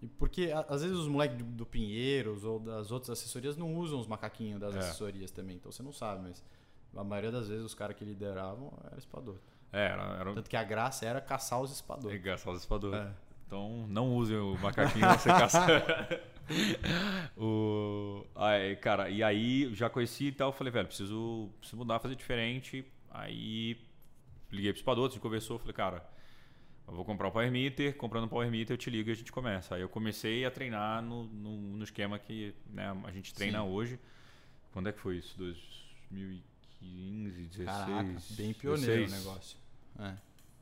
E 0.02 0.08
porque 0.08 0.52
a- 0.52 0.66
às 0.70 0.82
vezes 0.84 0.96
os 0.98 1.08
moleques 1.08 1.38
do, 1.38 1.44
do 1.44 1.66
Pinheiros 1.66 2.44
ou 2.44 2.60
das 2.60 2.92
outras 2.92 3.10
assessorias 3.18 3.58
não 3.58 3.76
usam 3.76 4.00
os 4.00 4.08
macaquinhos 4.08 4.60
das 4.60 4.76
É. 4.76 4.80
assessorias 4.80 5.32
também. 5.32 5.56
Então 5.56 5.72
você 5.72 5.82
não 5.82 5.92
sabe, 5.94 6.22
mas 6.24 6.44
a 6.96 7.04
maioria 7.04 7.32
das 7.32 7.48
vezes 7.48 7.64
os 7.66 7.74
caras 7.74 7.96
que 7.96 8.06
lideravam 8.06 8.72
era 8.86 8.98
Espadoto. 8.98 9.42
É, 9.74 9.86
era, 9.88 10.04
era 10.20 10.34
Tanto 10.34 10.50
que 10.50 10.56
a 10.56 10.64
graça 10.64 11.06
era 11.06 11.20
caçar 11.20 11.62
os 11.62 11.72
Espadoto. 11.72 12.10
é, 12.14 12.18
gastar 12.18 12.52
os 12.52 12.60
espadores. 12.60 13.00
É. 13.00 13.12
Então 13.46 13.86
não 13.88 14.14
usem 14.16 14.38
o 14.38 14.58
macaquinho 14.60 15.06
pra 15.08 15.18
você 15.18 15.30
caçar. 15.30 15.68
o, 17.38 18.26
aí, 18.36 18.76
cara, 18.78 19.10
e 19.10 19.24
aí 19.24 19.74
já 19.74 19.90
conheci 19.90 20.26
e 20.28 20.32
tal. 20.32 20.52
Falei, 20.52 20.72
velho, 20.72 20.88
preciso, 20.88 21.50
preciso 21.60 21.78
mudar, 21.78 22.00
fazer 22.00 22.16
diferente. 22.16 22.86
Aí 23.10 23.78
liguei 24.52 24.72
pro 24.72 24.80
espador, 24.80 25.06
a 25.06 25.10
gente 25.10 25.20
conversou. 25.22 25.58
Falei, 25.60 25.74
cara, 25.74 26.06
eu 26.88 26.96
vou 26.96 27.04
comprar 27.04 27.28
um 27.28 27.32
Power 27.32 27.52
Meter. 27.52 27.96
Comprando 27.98 28.26
um 28.26 28.30
Power 28.30 28.50
Meter, 28.50 28.74
eu 28.74 28.78
te 28.78 28.90
ligo 28.90 29.10
e 29.10 29.12
a 29.12 29.16
gente 29.16 29.32
começa. 29.32 29.76
Aí 29.76 29.82
eu 29.82 29.90
comecei 29.90 30.46
a 30.46 30.52
treinar 30.52 31.02
no, 31.02 31.26
no, 31.26 31.58
no 31.58 31.84
esquema 31.84 32.18
que 32.18 32.54
né, 32.72 32.96
a 33.04 33.12
gente 33.12 33.34
treina 33.34 33.60
Sim. 33.60 33.70
hoje. 33.70 34.00
Quando 34.72 34.90
é 34.90 34.92
que 34.92 35.00
foi 35.00 35.18
isso? 35.18 35.38
2015, 35.38 37.42
16? 37.44 37.66
Caraca, 37.66 38.16
bem 38.32 38.54
pioneiro 38.54 39.06
16. 39.06 39.12
o 39.12 39.18
negócio. 39.18 39.58
É. 40.00 40.14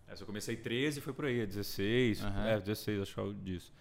Essa 0.08 0.24
eu 0.24 0.28
comecei 0.28 0.56
13 0.56 1.02
foi 1.02 1.14
por 1.14 1.26
aí, 1.26 1.46
16, 1.46 2.24
Aham. 2.24 2.48
é, 2.48 2.60
16, 2.60 3.02
acho 3.02 3.14
que 3.14 3.20
é 3.20 3.24
algo 3.24 3.36
disso. 3.42 3.74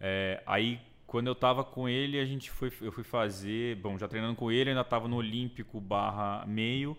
É, 0.00 0.42
aí, 0.46 0.80
quando 1.06 1.26
eu 1.26 1.34
tava 1.34 1.62
com 1.62 1.88
ele, 1.88 2.18
a 2.18 2.24
gente 2.24 2.50
foi, 2.50 2.72
eu 2.80 2.90
fui 2.90 3.04
fazer, 3.04 3.76
bom, 3.76 3.98
já 3.98 4.08
treinando 4.08 4.36
com 4.36 4.50
ele, 4.50 4.70
ainda 4.70 4.84
tava 4.84 5.06
no 5.06 5.16
Olímpico 5.16 5.80
barra 5.80 6.46
meio, 6.46 6.96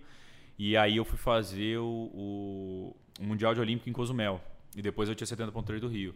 e 0.57 0.77
aí 0.77 0.97
eu 0.97 1.05
fui 1.05 1.17
fazer 1.17 1.77
o, 1.79 2.11
o, 2.13 2.95
o 3.19 3.23
Mundial 3.23 3.53
de 3.53 3.61
Olímpico 3.61 3.89
em 3.89 3.93
Cozumel, 3.93 4.41
e 4.77 4.81
depois 4.81 5.09
eu 5.09 5.15
tinha 5.15 5.27
70.3 5.27 5.79
do 5.79 5.87
Rio. 5.89 6.15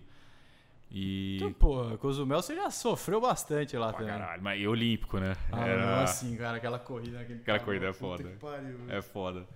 E... 0.89 1.37
Então, 1.37 1.53
pô, 1.53 1.97
Cozumel 1.97 2.41
você 2.41 2.53
já 2.55 2.69
sofreu 2.69 3.19
bastante 3.21 3.75
lá 3.77 3.91
também. 3.93 4.07
caralho, 4.07 4.41
mas 4.43 4.61
e 4.61 4.67
Olímpico, 4.67 5.17
né? 5.19 5.35
Ah, 5.51 5.65
Era- 5.65 5.85
não, 5.97 6.03
assim, 6.03 6.35
cara, 6.35 6.57
aquela 6.57 6.77
corrida. 6.77 7.21
Aquele 7.21 7.39
Aquela 7.39 7.59
corrida 7.59 7.87
é 7.87 7.93
foda. 7.93 8.23
pariu. 8.39 8.77
É 8.89 9.01
foda. 9.01 9.47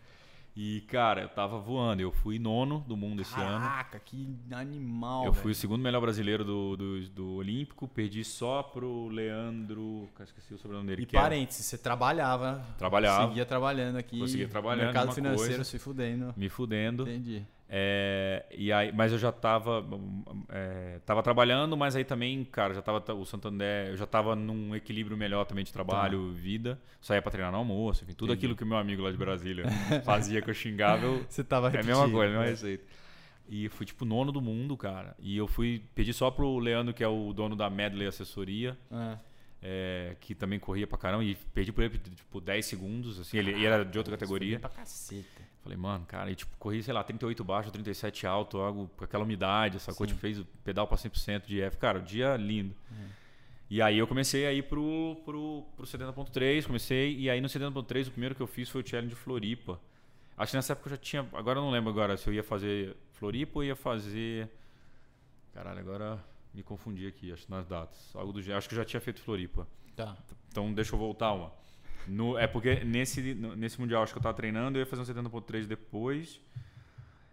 E, 0.57 0.79
cara, 0.87 1.23
eu 1.23 1.27
tava 1.27 1.59
voando, 1.59 2.01
eu 2.01 2.13
fui 2.13 2.39
nono 2.39 2.79
do 2.87 2.95
mundo 2.95 3.21
esse 3.21 3.35
ano. 3.37 3.59
Caraca, 3.59 3.99
que 3.99 4.33
animal, 4.51 5.25
Eu 5.25 5.33
fui 5.33 5.41
o 5.41 5.43
velho. 5.47 5.55
segundo 5.55 5.81
melhor 5.81 5.99
brasileiro 5.99 6.45
do, 6.45 6.77
do, 6.77 7.09
do 7.09 7.33
Olímpico, 7.33 7.85
perdi 7.89 8.23
só 8.23 8.63
pro 8.63 9.09
Leandro. 9.09 10.07
Esqueci 10.21 10.53
o 10.53 10.57
sobrenome 10.57 10.87
dele. 10.87 11.01
E 11.01 11.05
parênteses, 11.07 11.65
você 11.65 11.77
trabalhava. 11.77 12.65
Trabalhava. 12.77 13.27
Seguia 13.27 13.45
trabalhando 13.45 13.97
aqui. 13.97 14.17
Conseguia 14.17 14.47
trabalhando, 14.47 14.85
Mercado 14.85 15.11
financeiro 15.11 15.55
coisa. 15.55 15.63
se 15.65 15.77
fudendo. 15.77 16.33
me 16.37 16.47
fudendo. 16.47 17.03
Entendi. 17.03 17.43
É, 17.67 18.45
e 18.55 18.71
aí, 18.71 18.91
mas 18.91 19.11
eu 19.11 19.17
já 19.17 19.31
tava, 19.31 19.83
é, 20.49 20.99
tava 21.05 21.23
trabalhando, 21.23 21.75
mas 21.75 21.95
aí 21.95 22.03
também, 22.03 22.43
cara, 22.45 22.73
já 22.73 22.81
tava 22.81 23.03
o 23.13 23.25
Santander, 23.25 23.87
eu 23.89 23.97
já 23.97 24.05
tava 24.05 24.35
num 24.35 24.75
equilíbrio 24.75 25.17
melhor 25.17 25.45
também 25.45 25.63
de 25.63 25.73
trabalho, 25.73 26.31
vida. 26.31 26.79
Saía 27.01 27.21
pra 27.21 27.31
treinar 27.31 27.51
no 27.51 27.57
almoço, 27.57 28.03
enfim, 28.03 28.13
tudo 28.13 28.27
Tá. 28.29 28.33
Entendi. 28.33 28.45
aquilo 28.45 28.55
que 28.55 28.63
o 28.63 28.67
meu 28.67 28.77
amigo 28.77 29.01
lá 29.01 29.11
de 29.11 29.17
Brasília 29.17 29.65
fazia 30.05 30.41
que 30.41 30.49
eu 30.49 30.53
xingava, 30.53 31.05
eu, 31.05 31.25
Você 31.27 31.43
tava 31.43 31.69
É 31.75 31.79
a 31.79 31.83
mesma 31.83 32.09
coisa, 32.09 32.25
a 32.35 32.37
mesma 32.37 32.43
né? 32.43 32.49
receita. 32.51 32.83
E 33.47 33.69
fui 33.69 33.85
tipo 33.85 34.05
nono 34.05 34.31
do 34.31 34.41
mundo, 34.41 34.75
cara. 34.77 35.15
E 35.19 35.35
eu 35.37 35.47
fui 35.47 35.83
pedi 35.93 36.13
só 36.13 36.31
pro 36.31 36.57
Leandro, 36.59 36.93
que 36.93 37.03
é 37.03 37.07
o 37.07 37.31
dono 37.33 37.55
da 37.55 37.69
Medley 37.69 38.07
Assessoria, 38.07 38.77
É. 38.91 39.17
é, 39.61 40.15
que 40.19 40.33
também 40.33 40.59
corria 40.59 40.87
pra 40.87 40.97
caramba, 40.97 41.23
e 41.23 41.35
perdi 41.53 41.71
por 41.71 41.83
ele 41.83 41.97
tipo 41.97 42.39
10 42.41 42.65
segundos, 42.65 43.19
assim, 43.19 43.37
ele, 43.37 43.51
ele 43.51 43.65
era 43.65 43.83
de 43.85 43.97
outra 43.97 44.15
categoria. 44.17 44.59
Pra 44.59 44.69
caceta. 44.69 45.34
Falei, 45.65 45.79
mano, 45.79 46.05
cara, 46.05 46.29
e 46.29 46.35
tipo, 46.35 46.55
corri, 46.59 46.83
sei 46.83 46.93
lá, 46.93 47.03
38 47.03 47.43
baixo, 47.43 47.71
37 47.71 48.27
alto, 48.27 48.59
algo 48.59 48.87
com 48.95 49.03
aquela 49.03 49.23
umidade, 49.23 49.77
essa 49.77 49.91
coisa, 49.95 50.13
Sim. 50.13 50.19
fez 50.19 50.39
o 50.39 50.45
pedal 50.63 50.85
pra 50.85 50.95
100% 50.95 51.47
de 51.47 51.59
F. 51.59 51.77
Cara, 51.77 51.97
o 51.97 52.01
dia 52.03 52.37
lindo. 52.37 52.75
E 53.67 53.81
aí 53.81 53.97
eu 53.97 54.05
comecei 54.05 54.45
a 54.45 54.53
ir 54.53 54.61
pro, 54.61 55.19
pro, 55.25 55.65
pro 55.75 55.87
70.3, 55.87 56.67
comecei, 56.67 57.17
e 57.17 57.31
aí 57.31 57.41
no 57.41 57.47
70.3 57.47 58.09
o 58.09 58.11
primeiro 58.11 58.35
que 58.35 58.41
eu 58.41 58.45
fiz 58.45 58.69
foi 58.69 58.83
o 58.83 58.87
Challenge 58.87 59.15
Floripa. 59.15 59.81
Acho 60.37 60.51
que 60.51 60.55
nessa 60.55 60.73
época 60.73 60.87
eu 60.87 60.91
já 60.91 60.97
tinha, 60.97 61.27
agora 61.33 61.57
eu 61.57 61.63
não 61.63 61.71
lembro 61.71 61.89
agora 61.89 62.15
se 62.15 62.29
eu 62.29 62.33
ia 62.35 62.43
fazer 62.43 62.95
Floripa 63.13 63.57
ou 63.57 63.63
ia 63.63 63.75
fazer... 63.75 64.47
Caralho, 65.51 65.79
agora 65.79 66.23
me 66.53 66.61
confundi 66.61 67.07
aqui, 67.07 67.33
acho 67.33 67.49
nas 67.49 67.65
datas. 67.65 68.15
Algo 68.15 68.31
do 68.31 68.39
acho 68.53 68.69
que 68.69 68.75
eu 68.75 68.77
já 68.77 68.85
tinha 68.85 69.01
feito 69.01 69.19
Floripa. 69.19 69.67
Tá. 69.95 70.15
Então 70.47 70.71
deixa 70.71 70.93
eu 70.93 70.99
voltar 70.99 71.33
uma. 71.33 71.51
No, 72.07 72.37
é 72.37 72.45
porque 72.47 72.83
nesse, 72.83 73.33
nesse 73.33 73.79
Mundial 73.79 74.03
acho 74.03 74.13
que 74.13 74.19
eu 74.19 74.23
tava 74.23 74.35
treinando, 74.35 74.77
eu 74.77 74.81
ia 74.81 74.85
fazer 74.85 75.01
um 75.01 75.05
70.3 75.29 75.65
depois. 75.65 76.39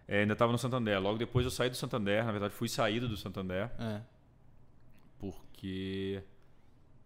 É, 0.09 0.21
ainda 0.21 0.35
tava 0.37 0.53
no 0.53 0.59
Santander. 0.59 1.01
Logo 1.01 1.19
depois 1.19 1.45
eu 1.45 1.51
saí 1.51 1.71
do 1.71 1.77
Santander, 1.77 2.25
na 2.25 2.33
verdade 2.33 2.53
fui 2.55 2.69
saído 2.69 3.09
do 3.09 3.17
Santander, 3.17 3.71
É. 3.79 4.01
porque. 5.19 6.23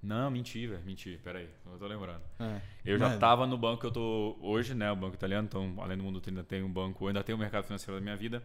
Não, 0.02 0.30
menti, 0.30 0.66
velho. 0.66 0.82
Menti, 0.84 1.18
peraí. 1.24 1.48
Eu 1.64 1.78
tô 1.78 1.86
lembrando. 1.86 2.22
É. 2.38 2.60
Eu 2.84 2.98
já 2.98 3.08
Mano. 3.08 3.18
tava 3.20 3.46
no 3.46 3.58
banco 3.58 3.80
que 3.80 3.86
eu 3.86 3.90
tô 3.90 4.36
hoje, 4.40 4.72
né? 4.74 4.90
O 4.92 4.96
banco 4.96 5.14
italiano, 5.16 5.46
então, 5.48 5.74
além 5.78 5.96
do 5.96 6.04
mundo 6.04 6.22
ainda 6.26 6.44
tem 6.44 6.62
um 6.62 6.70
banco, 6.70 7.04
eu 7.04 7.08
ainda 7.08 7.24
tenho 7.24 7.36
o 7.36 7.40
mercado 7.40 7.64
financeiro 7.64 7.98
da 7.98 8.00
minha 8.00 8.16
vida. 8.16 8.42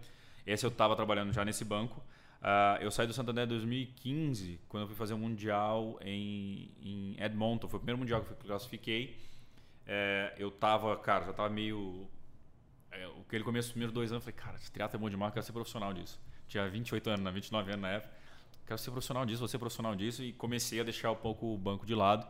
Esse 0.48 0.66
eu 0.66 0.72
tava 0.72 0.96
trabalhando 0.96 1.32
já 1.32 1.46
nesse 1.46 1.64
banco. 1.64 2.02
Ah, 2.42 2.78
eu 2.82 2.90
saí 2.90 3.06
do 3.06 3.14
Santander 3.14 3.46
em 3.46 3.48
2015, 3.48 4.60
quando 4.68 4.84
eu 4.84 4.88
fui 4.88 4.96
fazer 4.96 5.14
um 5.14 5.20
mundial 5.20 6.00
em, 6.02 6.72
em 6.82 7.16
Edmonton. 7.24 7.68
Foi 7.68 7.78
o 7.78 7.80
primeiro 7.80 8.00
mundial 8.00 8.24
que 8.24 8.32
eu 8.32 8.38
classifiquei. 8.38 9.16
É, 9.86 10.34
eu 10.38 10.50
tava, 10.50 10.98
cara, 10.98 11.26
já 11.26 11.34
tava 11.34 11.50
meio. 11.50 12.08
É, 12.92 13.08
o 13.08 13.24
que 13.30 13.36
ele 13.36 13.44
começou 13.44 13.68
os 13.68 13.72
primeiros 13.74 13.94
dois 13.94 14.12
anos, 14.12 14.26
eu 14.26 14.34
falei, 14.34 14.46
cara, 14.46 14.58
esse 14.58 14.72
teatro 14.72 14.98
é 14.98 15.00
bom 15.00 15.10
demais, 15.10 15.30
eu 15.30 15.34
quero 15.34 15.46
ser 15.46 15.54
profissional 15.54 15.94
disso. 15.94 16.20
Tinha 16.48 16.68
28 16.68 17.10
anos, 17.12 17.22
né, 17.22 17.32
29 17.32 17.72
anos 17.72 17.82
na 17.82 17.90
época. 17.90 18.14
quero 18.66 18.78
ser 18.80 18.92
profissional 18.92 19.26
disso, 19.26 19.40
vou 19.40 19.48
ser 19.48 19.60
profissional 19.60 19.96
disso. 19.96 20.24
E 20.24 20.34
comecei 20.34 20.80
a 20.80 20.84
deixar 20.84 21.12
um 21.12 21.16
pouco 21.16 21.54
o 21.54 21.58
banco 21.58 21.86
de 21.86 21.94
lado. 21.94 22.28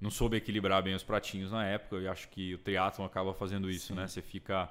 Não 0.00 0.10
soube 0.10 0.36
equilibrar 0.36 0.80
bem 0.80 0.94
os 0.94 1.02
pratinhos 1.02 1.50
na 1.50 1.66
época. 1.66 1.96
Eu 1.96 2.10
acho 2.10 2.28
que 2.28 2.54
o 2.54 2.58
triatlon 2.58 3.04
acaba 3.04 3.34
fazendo 3.34 3.68
isso, 3.68 3.88
Sim. 3.88 3.94
né? 3.94 4.06
Você 4.06 4.22
fica... 4.22 4.70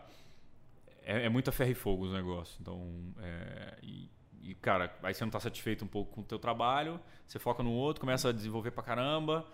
É, 1.03 1.25
é 1.25 1.29
muita 1.29 1.51
ferro 1.51 1.71
e 1.71 1.75
fogo 1.75 2.05
os 2.05 2.13
negócios. 2.13 2.57
Então, 2.59 3.13
é, 3.19 3.77
e, 3.83 4.09
e, 4.47 4.55
cara, 4.55 4.95
aí 5.03 5.13
você 5.13 5.23
não 5.23 5.31
tá 5.31 5.39
satisfeito 5.39 5.83
um 5.83 5.87
pouco 5.87 6.13
com 6.15 6.21
o 6.21 6.23
teu 6.23 6.39
trabalho, 6.39 6.99
você 7.27 7.37
foca 7.39 7.61
no 7.63 7.71
outro, 7.71 8.01
começa 8.01 8.29
a 8.29 8.31
desenvolver 8.31 8.71
pra 8.71 8.83
caramba. 8.83 9.45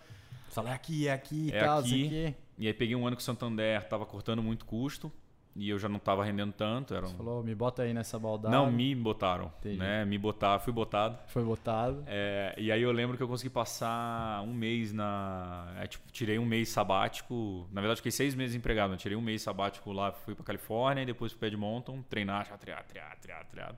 Fala, 0.50 0.70
é 0.70 0.74
aqui, 0.74 1.08
é 1.08 1.14
aqui 1.14 1.48
e 1.48 1.52
É 1.52 1.64
tal, 1.64 1.80
aqui. 1.80 2.06
aqui. 2.06 2.36
E 2.60 2.68
aí 2.68 2.74
peguei 2.74 2.96
um 2.96 3.08
ano 3.08 3.16
que 3.16 3.22
o 3.22 3.26
Santander 3.26 3.84
tava 3.88 4.06
cortando 4.06 4.44
muito 4.44 4.66
custo 4.66 5.12
e 5.56 5.70
eu 5.70 5.78
já 5.80 5.90
não 5.90 5.98
tava 5.98 6.24
rendendo 6.24 6.54
tanto. 6.54 6.94
Era 6.94 7.06
um... 7.06 7.10
Você 7.10 7.16
falou, 7.16 7.44
me 7.44 7.56
bota 7.56 7.82
aí 7.82 7.92
nessa 7.94 8.20
baldade. 8.20 8.54
Não, 8.54 8.72
me 8.72 8.94
botaram, 8.94 9.52
Entendi. 9.60 9.78
né? 9.78 10.06
Me 10.06 10.18
botaram, 10.20 10.60
fui 10.60 10.72
botado. 10.72 11.18
Foi 11.28 11.44
botado. 11.44 12.04
É, 12.06 12.54
e 12.58 12.72
aí 12.72 12.82
eu 12.84 12.92
lembro 12.92 13.18
que 13.18 13.24
eu 13.24 13.28
consegui 13.28 13.50
passar 13.50 14.42
um 14.44 14.54
mês 14.54 14.94
na. 14.94 15.74
é, 15.80 15.88
tipo, 15.88 16.12
tirei 16.12 16.38
um 16.38 16.46
mês 16.46 16.70
sabático. 16.70 17.68
Na 17.72 17.82
verdade, 17.82 17.98
fiquei 17.98 18.12
seis 18.12 18.36
meses 18.36 18.56
empregado. 18.56 18.92
né? 18.92 18.98
Tirei 18.98 19.18
um 19.18 19.22
mês 19.22 19.42
sabático 19.42 19.92
lá, 19.92 20.12
fui 20.12 20.36
pra 20.36 20.44
Califórnia, 20.46 21.02
e 21.02 21.06
depois 21.08 21.32
fui 21.32 21.40
pro 21.40 21.48
Edmonton, 21.48 22.04
treinar, 22.10 22.46
triado, 22.60 22.86
triado, 22.88 23.20
triado, 23.20 23.48
triado. 23.52 23.78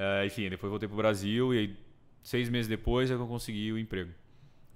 É, 0.00 0.24
enfim, 0.24 0.48
depois 0.48 0.70
voltei 0.70 0.88
pro 0.88 0.96
Brasil 0.96 1.52
e 1.52 1.58
aí, 1.58 1.76
seis 2.22 2.48
meses 2.48 2.68
depois 2.68 3.10
é 3.10 3.16
que 3.16 3.20
eu 3.20 3.26
consegui 3.26 3.72
o 3.72 3.78
emprego. 3.78 4.12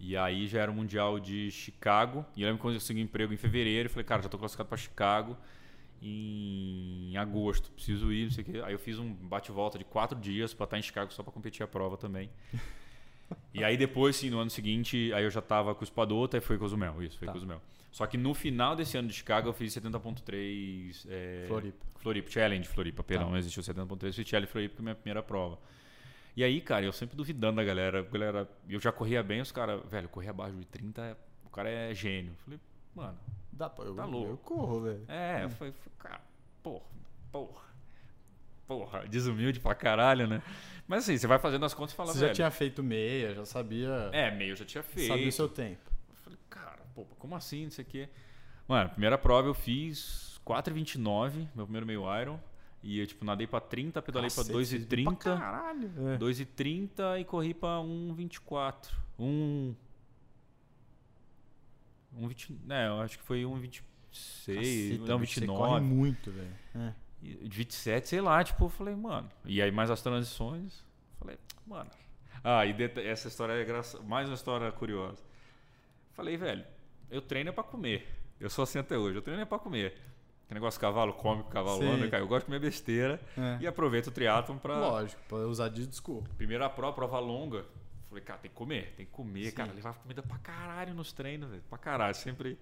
E 0.01 0.17
aí 0.17 0.49
já 0.49 0.63
era 0.63 0.71
o 0.71 0.75
Mundial 0.75 1.21
de 1.21 1.49
Chicago. 1.53 2.27
E 2.37 2.43
eu 2.43 2.47
lembro 2.47 2.59
que 2.59 2.63
quando 2.63 2.75
eu 2.75 2.81
consegui 2.81 3.01
emprego 3.01 3.33
em 3.33 3.37
fevereiro, 3.37 3.87
eu 3.87 3.91
falei, 3.91 4.05
cara, 4.05 4.21
já 4.21 4.29
tô 4.29 4.37
classificado 4.37 4.69
pra 4.69 4.77
Chicago 4.77 5.37
em 6.05 7.17
agosto, 7.17 7.71
preciso 7.71 8.13
ir, 8.13 8.25
não 8.25 8.31
sei 8.33 8.43
o 8.43 8.45
quê. 8.45 8.61
Aí 8.65 8.73
eu 8.73 8.79
fiz 8.81 8.99
um 8.99 9.15
bate-volta 9.15 9.79
de 9.79 9.85
quatro 9.85 10.19
dias 10.19 10.53
pra 10.53 10.65
estar 10.65 10.77
em 10.77 10.83
Chicago 10.83 11.13
só 11.13 11.23
pra 11.23 11.33
competir 11.33 11.63
a 11.63 11.69
prova 11.69 11.97
também. 11.97 12.29
e 13.55 13.63
aí 13.63 13.77
depois, 13.77 14.17
sim, 14.17 14.29
no 14.29 14.41
ano 14.41 14.51
seguinte, 14.51 15.13
aí 15.15 15.23
eu 15.23 15.31
já 15.31 15.41
tava 15.41 15.73
com 15.73 15.83
o 15.83 15.85
Espadota 15.85 16.37
e 16.37 16.41
foi 16.41 16.59
Cozumel, 16.59 17.01
isso, 17.01 17.17
foi 17.17 17.27
Tá. 17.27 17.33
Cozumel. 17.33 17.63
Só 17.93 18.07
que 18.07 18.17
no 18.17 18.33
final 18.35 18.75
desse 18.75 18.97
ano 18.97 19.07
de 19.07 19.15
Chicago 19.15 19.49
eu 19.49 19.53
fiz 19.53 19.73
70.3... 19.77 21.07
É, 21.09 21.45
Floripa. 21.47 21.87
Floripa, 21.99 22.31
Challenge 22.31 22.67
Floripa, 22.69 23.05
perdão, 23.05 23.27
Tá. 23.27 23.31
não 23.33 23.39
existiu 23.39 23.63
70.3, 23.63 24.13
fiz 24.15 24.27
Challenge 24.29 24.51
Floripa 24.51 24.75
que 24.75 24.81
é 24.81 24.83
minha 24.83 24.95
primeira 24.95 25.23
prova. 25.23 25.59
E 26.35 26.43
aí, 26.43 26.61
cara, 26.63 26.85
eu 26.85 26.93
sempre 26.93 27.15
duvidando 27.15 27.57
da 27.57 27.65
galera, 27.65 28.03
galera, 28.03 28.49
eu 28.69 28.81
já 28.81 28.91
corria 28.91 29.23
bem, 29.23 29.41
os 29.43 29.53
caras, 29.53 29.83
velho, 29.91 30.09
correr 30.09 30.31
abaixo 30.31 30.57
de 30.57 30.65
30, 30.65 31.17
o 31.45 31.51
cara 31.51 31.69
é 31.69 31.95
gênio. 31.95 32.33
Falei, 32.45 32.59
mano, 32.95 33.19
Dá 33.53 33.69
pra, 33.69 33.85
eu, 33.85 33.95
Tá 33.95 34.07
louco. 34.07 34.31
Eu 34.31 34.37
corro, 34.39 34.81
velho. 34.81 35.05
é, 35.09 35.45
eu 35.45 35.51
falei, 35.51 35.75
cara, 35.99 36.21
porra, 36.63 36.85
porra, 37.31 37.63
porra, 38.67 39.07
desumilde 39.07 39.61
pra 39.61 39.75
caralho, 39.75 40.27
né? 40.27 40.43
Mas 40.89 41.05
assim, 41.05 41.19
você 41.19 41.27
vai 41.27 41.39
fazendo 41.39 41.65
as 41.67 41.75
contas 41.75 41.93
e 41.93 41.97
fala, 41.97 42.13
Você 42.15 42.21
já 42.21 42.33
tinha 42.33 42.51
feito 42.51 42.83
meia, 42.83 43.35
já 43.35 43.45
sabia. 43.45 44.09
é, 44.13 44.31
meio 44.31 44.53
eu 44.53 44.57
já 44.57 44.65
tinha 44.65 44.83
feito. 44.83 45.09
Sabia 45.09 45.29
o 45.29 45.33
seu 45.33 45.49
tempo. 45.49 45.81
Eu 46.09 46.17
falei, 46.25 46.39
cara, 46.49 46.82
pô, 46.95 47.05
como 47.19 47.35
assim, 47.35 47.65
não 47.65 47.71
sei 47.71 47.85
o 47.85 47.89
quê. 47.89 48.09
Mano, 48.69 48.87
a 48.87 48.89
primeira 48.91 49.19
prova 49.19 49.49
eu 49.49 49.55
fiz 49.55 50.41
4,29, 50.47 51.49
meu 51.55 51.65
primeiro 51.67 51.87
meio 51.87 52.21
Iron. 52.21 52.39
E 52.83 52.99
eu, 52.99 53.07
tipo, 53.07 53.25
nadei 53.25 53.47
pra 53.47 53.61
30, 53.61 54.03
pedalei 54.03 54.29
Cacete, 54.29 54.47
pra 54.51 54.55
vocês 54.59 54.85
viram 54.85 55.13
2,30. 55.13 55.17
pra 55.23 55.37
Caralho. 55.39 55.91
É. 56.15 56.19
2,30 56.19 57.21
e 57.21 57.25
corri 57.25 57.55
pra 57.55 57.79
1,24. 57.81 58.91
1. 59.19 59.75
1,20. 62.19 62.57
né, 62.65 62.89
eu 62.89 63.01
acho 63.01 63.19
que 63.19 63.25
foi 63.25 63.43
1,26. 63.43 63.83
Caceta, 64.13 65.07
Não, 65.07 65.19
Você 65.19 65.47
corre 65.47 65.81
29. 65.81 65.81
muito, 65.81 66.31
velho. 66.31 66.55
É. 66.75 66.93
e 67.23 67.35
27, 67.49 68.09
sei 68.09 68.21
lá, 68.21 68.43
tipo, 68.45 68.65
eu 68.65 68.69
falei, 68.69 68.95
mano. 68.95 69.31
E 69.45 69.63
aí 69.63 69.71
mais 69.71 69.91
as 69.91 70.03
transições. 70.03 70.85
Falei, 71.19 71.39
mano. 71.67 71.89
Ah, 72.45 72.67
e 72.67 72.75
essa 73.09 73.29
história 73.29 73.53
é 73.55 73.63
engraçada. 73.63 74.03
Mais 74.05 74.29
uma 74.29 74.35
história 74.35 74.71
curiosa. 74.73 75.23
Falei, 76.15 76.37
velho, 76.37 76.65
eu 77.13 77.21
treino 77.23 77.51
é 77.51 77.53
pra 77.53 77.63
comer. 77.63 78.07
Eu 78.41 78.51
sou 78.51 78.63
assim 78.65 78.79
até 78.79 78.99
hoje, 78.99 79.17
eu 79.17 79.23
treino 79.23 79.41
é 79.43 79.45
pra 79.45 79.59
comer. 79.59 79.95
Que 80.49 80.55
negócio 80.55 80.79
cavalo 80.81 81.13
come, 81.15 81.45
cavalo 81.45 81.83
anda, 81.83 82.09
cara. 82.11 82.23
Eu 82.23 82.27
gosto 82.27 82.41
de 82.43 82.47
comer 82.47 82.59
besteira 82.61 83.21
É. 83.39 83.59
e 83.63 83.67
aproveito 83.67 84.09
o 84.09 84.11
triatlon 84.11 84.59
pra. 84.59 84.77
Lógico, 84.79 85.23
pra 85.29 85.39
usar 85.39 85.69
de 85.69 85.87
desculpa. 85.87 86.29
Primeira 86.37 86.69
prova, 86.69 86.93
prova 86.95 87.19
longa. 87.21 87.65
Falei, 88.09 88.23
cara, 88.23 88.39
tem 88.41 88.51
que 88.51 88.57
comer, 88.57 88.93
tem 88.97 89.07
que 89.07 89.13
comer, 89.13 89.47
Sim. 89.47 89.57
cara. 89.57 89.73
Levar 89.73 89.95
comida 89.95 90.23
pra 90.23 90.37
caralho 90.39 90.93
nos 90.93 91.13
treinos, 91.13 91.49
velho. 91.49 91.63
Pra 91.71 91.79
caralho. 91.79 92.15
Sempre 92.15 92.59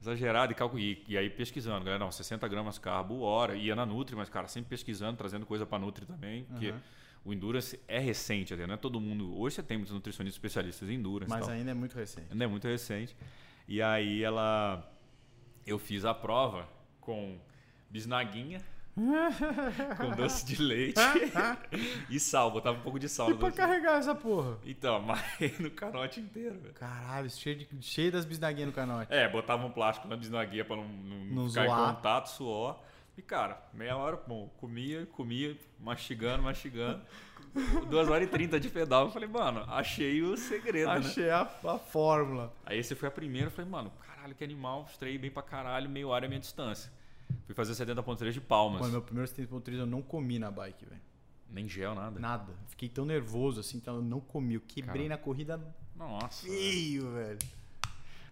exagerado 0.00 0.52
e, 0.52 0.54
calcu... 0.54 0.78
e, 0.78 1.04
e 1.06 1.18
aí 1.18 1.28
pesquisando, 1.28 1.84
galera. 1.84 1.98
Não, 2.02 2.10
60 2.10 2.46
gramas 2.48 2.78
carbo 2.78 3.20
hora. 3.20 3.54
Ia 3.56 3.74
na 3.76 3.84
Nutri, 3.84 4.16
mas, 4.16 4.30
cara, 4.30 4.48
sempre 4.48 4.70
pesquisando, 4.70 5.18
trazendo 5.18 5.44
coisa 5.44 5.66
pra 5.66 5.78
Nutri 5.78 6.06
também. 6.06 6.44
Porque 6.44 6.68
Aham. 6.70 6.80
o 7.26 7.32
Endurance 7.34 7.78
é 7.86 7.98
recente, 7.98 8.54
até, 8.54 8.66
não 8.66 8.74
é 8.74 8.78
todo 8.78 8.98
mundo. 8.98 9.38
Hoje 9.38 9.56
você 9.56 9.62
tem 9.62 9.76
muitos 9.76 9.92
nutricionistas 9.92 10.36
especialistas 10.36 10.88
em 10.88 10.94
Endurance. 10.94 11.28
Mas 11.30 11.44
tal. 11.44 11.54
ainda 11.54 11.70
é 11.72 11.74
muito 11.74 11.94
recente. 11.94 12.28
Ainda 12.32 12.44
é 12.44 12.46
muito 12.46 12.66
recente. 12.66 13.14
E 13.66 13.80
aí 13.82 14.22
ela. 14.22 14.90
Eu 15.66 15.78
fiz 15.78 16.04
a 16.04 16.12
prova 16.12 16.68
com 17.00 17.38
bisnaguinha, 17.88 18.60
com 18.94 20.10
doce 20.14 20.44
de 20.44 20.60
leite 20.60 21.00
e 22.10 22.20
sal. 22.20 22.50
Botava 22.50 22.76
um 22.78 22.82
pouco 22.82 22.98
de 22.98 23.08
sal 23.08 23.30
E 23.30 23.34
pra 23.34 23.50
carregar 23.50 23.98
essa 23.98 24.14
porra? 24.14 24.58
Então, 24.64 24.96
amarrei 24.96 25.54
no 25.58 25.70
canote 25.70 26.20
inteiro, 26.20 26.58
velho. 26.60 26.74
Caralho, 26.74 27.30
cheio, 27.30 27.56
de, 27.56 27.68
cheio 27.80 28.12
das 28.12 28.24
bisnaguinhas 28.26 28.68
no 28.68 28.74
canote. 28.74 29.12
É, 29.12 29.28
botava 29.28 29.64
um 29.66 29.70
plástico 29.70 30.06
na 30.06 30.16
bisnaguinha 30.16 30.64
pra 30.64 30.76
não, 30.76 30.86
não, 30.86 31.24
Não 31.44 31.48
ficar 31.48 31.66
zoar. 31.66 31.90
em 31.90 31.94
contato, 31.94 32.26
suor. 32.26 32.80
E, 33.16 33.22
cara, 33.22 33.62
meia 33.72 33.96
hora, 33.96 34.16
bom, 34.26 34.48
comia, 34.58 35.06
comia, 35.06 35.56
mastigando, 35.80 36.42
mastigando. 36.42 37.00
Duas 37.88 38.08
horas 38.08 38.26
e 38.26 38.30
trinta 38.30 38.58
de 38.58 38.68
pedal. 38.68 39.06
Eu 39.06 39.10
falei, 39.12 39.28
mano, 39.28 39.64
achei 39.68 40.22
o 40.22 40.36
segredo, 40.36 40.88
né? 40.88 40.96
Achei 40.98 41.30
a, 41.30 41.42
a 41.42 41.78
fórmula. 41.78 42.52
Aí 42.66 42.78
esse 42.78 42.94
foi 42.94 43.08
a 43.08 43.12
primeira, 43.12 43.46
eu 43.46 43.50
falei, 43.50 43.70
mano, 43.70 43.92
caralho, 44.06 44.34
que 44.34 44.42
animal, 44.42 44.86
estrei 44.90 45.16
bem 45.16 45.30
pra 45.30 45.42
caralho, 45.42 45.88
meio 45.88 46.08
hora 46.08 46.24
é 46.24 46.26
a 46.26 46.28
minha 46.28 46.40
distância. 46.40 46.90
Fui 47.46 47.54
fazer 47.54 47.72
70.3 47.72 48.32
de 48.32 48.40
palmas. 48.40 48.80
Mano, 48.80 48.92
meu 48.92 49.02
primeiro 49.02 49.30
70.3 49.30 49.78
eu 49.78 49.86
não 49.86 50.02
comi 50.02 50.38
na 50.38 50.50
bike, 50.50 50.84
velho. 50.84 51.00
Nem 51.50 51.68
gel, 51.68 51.94
nada. 51.94 52.18
Nada. 52.18 52.52
Fiquei 52.68 52.88
tão 52.88 53.04
nervoso 53.04 53.60
assim, 53.60 53.76
então 53.76 53.96
eu 53.96 54.02
não 54.02 54.18
comi. 54.20 54.54
Eu 54.54 54.60
quebrei 54.66 55.08
Cara. 55.08 55.08
na 55.10 55.18
corrida 55.18 55.74
Nossa. 55.94 56.46
feio, 56.46 57.12
velho. 57.12 57.38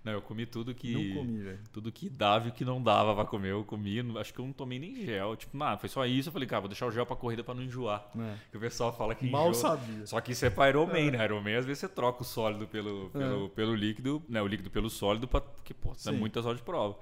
Não, 0.05 0.13
eu 0.13 0.21
comi 0.21 0.45
tudo 0.47 0.75
que. 0.75 0.93
Não 0.93 1.17
comi, 1.23 1.39
velho. 1.39 1.61
Tudo 1.73 1.93
que 1.93 2.09
dava 2.11 2.49
e 2.49 2.51
o 2.51 2.53
que 2.53 2.65
não 2.65 2.83
dava 2.83 3.15
pra 3.15 3.25
comer, 3.25 3.53
eu 3.53 3.65
comi. 3.65 4.01
Acho 4.19 4.35
que 4.35 4.41
eu 4.41 4.45
não 4.45 4.53
tomei 4.53 4.77
nem 4.79 4.97
gel. 4.97 5.37
Tipo, 5.37 5.57
nada, 5.57 5.79
foi 5.79 5.89
só 5.89 6.05
isso. 6.05 6.29
Eu 6.29 6.33
falei, 6.33 6.49
cara, 6.49 6.61
vou 6.61 6.69
deixar 6.69 6.87
o 6.87 6.91
gel 6.91 7.07
pra 7.07 7.15
corrida 7.15 7.45
pra 7.45 7.55
não 7.55 7.63
enjoar. 7.63 8.11
É. 8.19 8.35
Que 8.51 8.57
o 8.57 8.61
pessoal 8.61 8.93
fala 8.93 9.15
que 9.15 9.31
Mal 9.31 9.51
enjoa. 9.51 9.55
sabia. 9.77 10.07
Só 10.07 10.21
que 10.21 10.33
isso 10.33 10.45
é 10.45 10.51
pra 10.51 10.69
Ironman, 10.69 11.13
né? 11.13 11.25
Ironman, 11.25 11.55
às 11.55 11.65
vezes 11.65 11.79
você 11.81 11.89
troca 11.89 12.23
o 12.23 12.25
sólido 12.25 12.67
pelo, 12.67 13.11
pelo, 13.11 13.49
pelo 13.51 13.75
líquido, 13.77 14.21
né? 14.29 14.43
O 14.43 14.47
líquido 14.49 14.71
pelo 14.71 14.91
sólido, 14.91 15.29
pra, 15.29 15.41
porque, 15.41 15.73
pô, 15.73 15.91
dá 15.91 15.97
Sim. 16.11 16.17
muitas 16.17 16.45
horas 16.45 16.59
de 16.59 16.65
prova. 16.65 16.99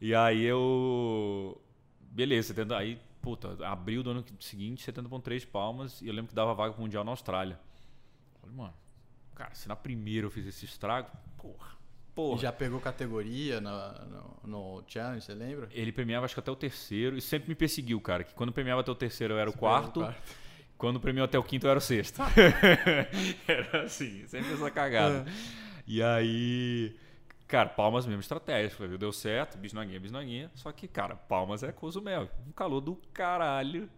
E 0.00 0.14
aí 0.14 0.44
eu. 0.44 1.60
Beleza, 2.00 2.48
70, 2.48 2.76
aí, 2.76 2.96
puta, 3.20 3.66
abril 3.66 4.02
do 4.04 4.10
ano 4.10 4.24
seguinte, 4.38 4.88
70,3 4.88 5.44
palmas, 5.48 6.00
e 6.00 6.06
eu 6.06 6.14
lembro 6.14 6.28
que 6.28 6.34
dava 6.34 6.54
vaga 6.54 6.74
pro 6.74 6.82
Mundial 6.82 7.02
na 7.02 7.10
Austrália. 7.10 7.58
Falei, 8.40 8.54
mano, 8.54 8.74
cara, 9.34 9.52
se 9.54 9.66
na 9.66 9.74
primeira 9.74 10.26
eu 10.26 10.30
fiz 10.30 10.46
esse 10.46 10.64
estrago, 10.64 11.08
porra, 11.38 11.74
porra. 12.14 12.38
E 12.38 12.42
já 12.42 12.52
pegou 12.52 12.80
categoria 12.80 13.60
na- 13.60 14.04
no, 14.44 14.76
no 14.76 14.84
challenge, 14.86 15.24
você 15.24 15.34
lembra? 15.34 15.68
Ele 15.72 15.92
premiava, 15.92 16.24
acho 16.26 16.34
que 16.34 16.40
até 16.40 16.50
o 16.50 16.56
terceiro, 16.56 17.16
e 17.16 17.20
sempre 17.20 17.48
me 17.48 17.54
perseguiu, 17.54 18.00
cara. 18.00 18.24
Que 18.24 18.34
quando 18.34 18.52
premiava 18.52 18.80
até 18.80 18.90
o 18.90 18.94
terceiro 18.94 19.34
eu 19.34 19.38
era 19.38 19.50
o 19.50 19.56
quarto, 19.56 20.02
o 20.02 20.14
quando 20.76 21.00
premiou 21.00 21.24
até 21.24 21.38
o 21.38 21.42
quinto 21.42 21.66
eu 21.66 21.70
era 21.70 21.78
o 21.78 21.82
sexto. 21.82 22.20
era 23.46 23.82
assim, 23.84 24.26
sempre 24.26 24.52
essa 24.52 24.70
cagada. 24.70 25.24
E 25.86 26.02
aí, 26.02 26.96
cara, 27.46 27.68
Palmas 27.68 28.06
mesmo 28.06 28.20
estratégia. 28.20 28.70
Falei, 28.70 28.88
viu, 28.90 28.98
deu 28.98 29.12
certo, 29.12 29.56
bisnaguinha, 29.58 30.00
bisnaguinha. 30.00 30.50
Só 30.54 30.72
que, 30.72 30.88
cara, 30.88 31.14
Palmas 31.14 31.62
é 31.62 31.72
Cozumel. 31.72 32.28
Um 32.46 32.52
calor 32.52 32.80
do 32.80 32.96
caralho 33.12 33.88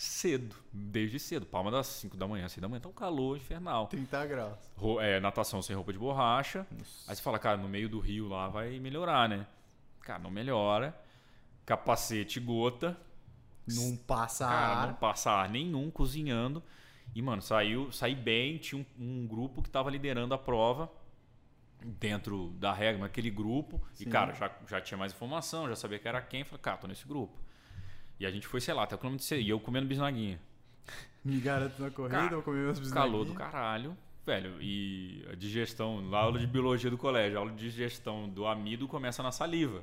cedo, 0.00 0.56
desde 0.72 1.18
cedo. 1.18 1.44
Palmas 1.44 1.74
das 1.74 1.86
5 1.86 2.16
da 2.16 2.26
manhã, 2.26 2.48
6 2.48 2.62
da 2.62 2.68
manhã, 2.68 2.80
tá 2.80 2.88
um 2.88 2.92
calor 2.92 3.36
infernal. 3.36 3.86
30 3.88 4.26
graus. 4.26 4.58
É, 5.02 5.20
natação 5.20 5.60
sem 5.60 5.76
roupa 5.76 5.92
de 5.92 5.98
borracha. 5.98 6.66
Nossa. 6.70 7.10
Aí 7.10 7.14
você 7.14 7.20
fala, 7.20 7.38
cara, 7.38 7.58
no 7.58 7.68
meio 7.68 7.86
do 7.86 8.00
rio 8.00 8.26
lá 8.26 8.48
vai 8.48 8.78
melhorar, 8.78 9.28
né? 9.28 9.46
Cara, 10.00 10.18
não 10.18 10.30
melhora. 10.30 10.98
Capacete 11.66 12.40
gota. 12.40 12.96
Não 13.68 13.94
passa 13.94 14.46
Cara, 14.46 14.74
ar. 14.74 14.86
não 14.86 14.94
passa 14.94 15.32
ar 15.32 15.50
nenhum 15.50 15.90
cozinhando. 15.90 16.62
E, 17.14 17.20
mano, 17.20 17.42
saiu, 17.42 17.92
saí 17.92 18.14
bem. 18.14 18.56
Tinha 18.56 18.80
um, 18.98 19.04
um 19.04 19.26
grupo 19.26 19.60
que 19.60 19.68
tava 19.68 19.90
liderando 19.90 20.32
a 20.32 20.38
prova 20.38 20.90
dentro 21.84 22.52
da 22.58 22.72
regra, 22.72 23.02
naquele 23.02 23.28
grupo. 23.28 23.78
Sim. 23.92 24.04
E, 24.04 24.10
cara, 24.10 24.32
já, 24.32 24.50
já 24.66 24.80
tinha 24.80 24.96
mais 24.96 25.12
informação, 25.12 25.68
já 25.68 25.76
sabia 25.76 25.98
que 25.98 26.08
era 26.08 26.22
quem. 26.22 26.42
Falei, 26.42 26.62
cara, 26.62 26.78
tô 26.78 26.86
nesse 26.86 27.06
grupo. 27.06 27.38
E 28.20 28.26
a 28.26 28.30
gente 28.30 28.46
foi, 28.46 28.60
sei 28.60 28.74
lá, 28.74 28.84
até 28.84 28.94
o 28.94 28.98
quilômetro 28.98 29.26
de. 29.26 29.34
E 29.36 29.48
eu 29.48 29.58
comendo 29.58 29.86
bisnaguinha. 29.86 30.38
Me 31.24 31.40
garanto 31.40 31.80
na 31.82 31.90
corrida, 31.90 32.16
Cara, 32.18 32.34
vou 32.34 32.42
comer 32.42 32.64
meus 32.64 32.78
bisnaguinhas. 32.78 33.10
Calor 33.12 33.24
do 33.24 33.34
caralho. 33.34 33.96
Velho, 34.26 34.60
e 34.60 35.24
a 35.32 35.34
digestão, 35.34 36.02
na 36.02 36.18
aula 36.18 36.38
de 36.38 36.46
biologia 36.46 36.90
do 36.90 36.98
colégio, 36.98 37.38
a 37.38 37.40
aula 37.40 37.50
de 37.52 37.58
digestão 37.70 38.28
do 38.28 38.46
amido 38.46 38.86
começa 38.86 39.22
na 39.22 39.32
saliva. 39.32 39.82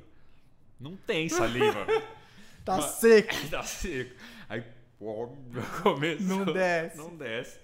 Não 0.80 0.96
tem 0.96 1.28
saliva. 1.28 1.84
Tá 2.64 2.76
Mas- 2.76 2.84
seco. 2.96 3.34
tá 3.50 3.62
seco. 3.62 4.14
Aí, 4.46 4.62
pô, 4.98 5.28
começou. 5.82 6.44
Não 6.44 6.52
desce. 6.52 6.96
Não 6.98 7.16
desce. 7.16 7.58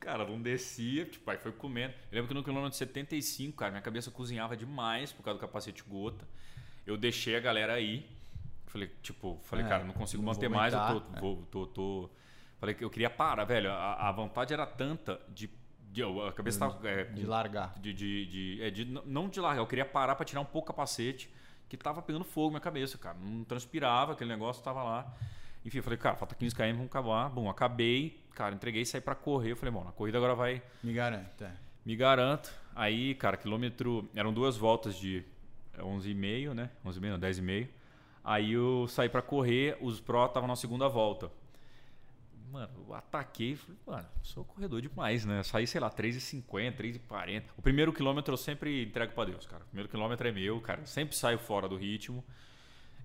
Cara, 0.00 0.26
não 0.26 0.40
descia, 0.42 1.04
tipo, 1.04 1.30
aí 1.30 1.38
foi 1.38 1.52
comendo. 1.52 1.94
Eu 2.10 2.16
lembro 2.16 2.28
que 2.28 2.34
no 2.34 2.42
quilômetro 2.42 2.76
75, 2.76 3.56
cara, 3.56 3.70
minha 3.70 3.82
cabeça 3.82 4.10
cozinhava 4.10 4.56
demais 4.56 5.12
por 5.12 5.22
causa 5.22 5.38
do 5.38 5.40
capacete 5.40 5.84
gota. 5.84 6.26
Eu 6.84 6.96
deixei 6.96 7.36
a 7.36 7.40
galera 7.40 7.74
aí. 7.74 8.04
Falei, 8.68 8.88
tipo, 9.02 9.38
falei, 9.44 9.64
É, 9.64 9.68
cara, 9.68 9.84
não 9.84 9.92
consigo 9.94 10.22
não 10.22 10.32
manter 10.32 10.48
mais, 10.48 10.72
eu 10.74 10.80
tô, 10.80 11.16
é. 11.16 11.20
vou- 11.20 11.42
tô, 11.50 11.66
tô- 11.66 12.10
Falei 12.58 12.74
que 12.74 12.82
eu 12.84 12.90
queria 12.90 13.08
parar, 13.08 13.44
velho. 13.44 13.70
A, 13.70 14.08
a 14.08 14.12
vontade 14.12 14.52
era 14.52 14.66
tanta 14.66 15.20
de. 15.28 15.48
de 15.92 16.02
a 16.02 16.32
cabeça 16.32 16.58
tava. 16.58 16.88
é, 16.88 17.04
De 17.04 17.24
largar. 17.24 17.72
de, 17.78 17.92
de, 17.94 18.26
de- 18.26 18.62
é, 18.62 18.70
de- 18.70 18.84
não 18.84 19.28
de 19.28 19.40
largar, 19.40 19.60
eu 19.62 19.66
queria 19.66 19.84
parar 19.84 20.14
pra 20.16 20.24
tirar 20.24 20.40
um 20.40 20.44
pouco 20.44 20.66
o 20.70 20.74
capacete, 20.74 21.30
que 21.68 21.76
tava 21.76 22.02
pegando 22.02 22.24
fogo 22.24 22.46
na 22.48 22.52
minha 22.52 22.60
cabeça, 22.60 22.98
cara. 22.98 23.16
Não 23.20 23.44
transpirava, 23.44 24.12
aquele 24.12 24.28
negócio 24.30 24.62
tava 24.62 24.82
lá. 24.82 25.14
Enfim, 25.64 25.78
eu 25.78 25.82
falei, 25.84 25.98
cara, 25.98 26.16
falta 26.16 26.34
15 26.34 26.54
km, 26.54 26.72
vamos 26.72 26.86
acabar. 26.86 27.28
Bom, 27.30 27.48
acabei, 27.48 28.20
cara, 28.34 28.54
entreguei, 28.54 28.84
saí 28.84 29.00
pra 29.00 29.14
correr. 29.14 29.52
Eu 29.52 29.56
falei, 29.56 29.72
bom, 29.72 29.84
na 29.84 29.92
corrida 29.92 30.18
agora 30.18 30.34
vai, 30.34 30.60
Me 30.82 30.92
garanto. 30.92 31.44
É. 31.44 31.52
me 31.84 31.94
garanto. 31.96 32.52
Aí, 32.74 33.14
cara, 33.14 33.36
quilômetro. 33.36 34.08
Eram 34.16 34.32
duas 34.32 34.56
voltas 34.56 34.96
de 34.96 35.24
11,5, 35.78 36.54
né? 36.54 36.70
11,5, 36.84 37.10
não, 37.10 37.18
10,5. 37.18 37.68
Aí 38.30 38.52
eu 38.52 38.86
saí 38.88 39.08
pra 39.08 39.22
correr, 39.22 39.78
os 39.80 40.00
Pro 40.00 40.26
estavam 40.26 40.46
na 40.46 40.54
segunda 40.56 40.86
volta. 40.86 41.30
Mano, 42.52 42.70
eu 42.86 42.94
ataquei 42.94 43.56
falei, 43.56 43.76
mano, 43.86 44.08
sou 44.22 44.44
corredor 44.44 44.80
demais, 44.82 45.24
né? 45.24 45.42
Saí, 45.42 45.66
sei 45.66 45.80
lá, 45.80 45.90
3,50, 45.90 46.76
3,40. 46.76 47.44
O 47.56 47.62
primeiro 47.62 47.90
quilômetro 47.92 48.32
eu 48.34 48.36
sempre 48.38 48.82
entrego 48.84 49.12
pra 49.14 49.24
Deus, 49.24 49.46
cara. 49.46 49.62
O 49.62 49.66
primeiro 49.66 49.88
quilômetro 49.88 50.28
é 50.28 50.32
meu, 50.32 50.60
cara. 50.60 50.80
Eu 50.82 50.86
sempre 50.86 51.16
saio 51.16 51.38
fora 51.38 51.68
do 51.68 51.76
ritmo. 51.76 52.22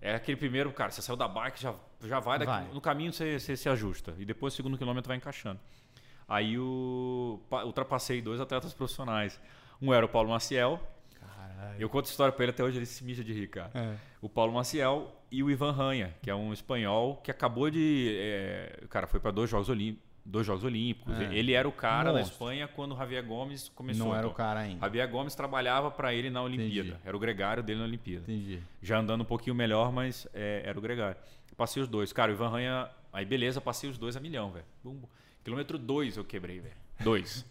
É 0.02 0.14
aquele 0.16 0.36
primeiro, 0.38 0.72
cara, 0.74 0.92
você 0.92 1.02
saiu 1.02 1.16
da 1.16 1.28
bike, 1.28 1.62
já, 1.62 1.74
já 2.04 2.20
vai, 2.20 2.38
daqui, 2.40 2.52
Vai. 2.52 2.74
no 2.74 2.82
caminho 2.82 3.14
você, 3.14 3.40
você 3.40 3.56
se 3.56 3.70
ajusta. 3.70 4.14
E 4.18 4.26
depois 4.26 4.54
o 4.54 4.56
segundo 4.58 4.78
quilômetro 4.78 5.08
vai 5.08 5.16
encaixando. 5.16 5.60
Aí 6.28 6.56
eu 6.56 7.42
pa- 7.50 7.64
ultrapassei 7.64 8.22
dois 8.22 8.42
atletas 8.42 8.74
profissionais. 8.74 9.40
Um 9.82 9.94
era 9.94 10.06
o 10.06 10.10
Paulo 10.10 10.30
Maciel. 10.30 10.82
Caralho. 11.20 11.80
Eu 11.82 11.90
conto 11.90 12.08
a 12.08 12.10
história 12.10 12.34
pra 12.34 12.44
ele 12.44 12.52
até 12.52 12.64
hoje, 12.64 12.78
ele 12.78 12.86
se 12.86 13.04
mija 13.06 13.24
de 13.24 13.32
rir, 13.34 13.48
cara. 13.48 13.72
É. 13.74 13.96
O 14.24 14.30
Paulo 14.30 14.54
Maciel 14.54 15.14
e 15.30 15.44
o 15.44 15.52
Ivan 15.52 15.74
Ranha, 15.74 16.16
que 16.22 16.30
é 16.30 16.36
um 16.36 16.54
espanhol 16.54 17.18
que 17.18 17.30
acabou 17.30 17.70
de. 17.70 18.16
é, 18.18 18.86
cara, 18.90 19.06
foi 19.06 19.20
para 19.20 19.32
dois 19.32 19.50
Jogos 19.50 19.68
Olímpicos. 19.68 20.02
Dois 20.26 20.48
Jogos 20.48 20.64
Olímpicos. 20.64 21.20
É. 21.20 21.36
Ele 21.36 21.52
era 21.52 21.68
o 21.68 21.74
cara 21.74 22.14
da 22.14 22.20
Monstro. 22.20 22.32
Espanha 22.32 22.66
quando 22.66 22.94
o 22.94 22.98
Javier 22.98 23.22
Gomes 23.26 23.68
começou. 23.68 24.08
Não 24.08 24.16
era 24.16 24.26
o 24.26 24.30
então. 24.30 24.38
cara 24.38 24.62
ainda. 24.62 24.80
Javier 24.80 25.10
Gomes 25.10 25.36
trabalhava 25.36 25.92
para 25.92 26.14
ele 26.14 26.30
na 26.30 26.42
Olimpíada. 26.42 26.92
Entendi. 26.92 27.02
Era 27.04 27.18
o 27.18 27.20
gregário 27.20 27.62
dele 27.62 27.80
na 27.80 27.86
Olimpíada. 27.86 28.24
Entendi. 28.24 28.62
Já 28.82 28.98
andando 28.98 29.20
um 29.20 29.26
pouquinho 29.26 29.54
melhor, 29.54 29.92
mas 29.92 30.26
é, 30.34 30.62
era 30.64 30.80
o 30.80 30.82
gregário. 30.82 31.18
Passei 31.58 31.84
os 31.84 31.90
dois. 31.90 32.14
Cara, 32.14 32.32
o 32.32 32.36
Ivan 32.36 32.48
Ranha. 32.48 32.90
Aí 33.12 33.26
beleza, 33.26 33.60
passei 33.60 33.90
os 33.90 33.98
dois 33.98 34.16
a 34.16 34.22
milhão, 34.22 34.52
velho. 34.52 34.66
Quilômetro 35.44 35.78
dois 35.78 36.16
eu 36.16 36.24
quebrei, 36.24 36.62
velho. 36.62 36.76
Dois. 37.02 37.46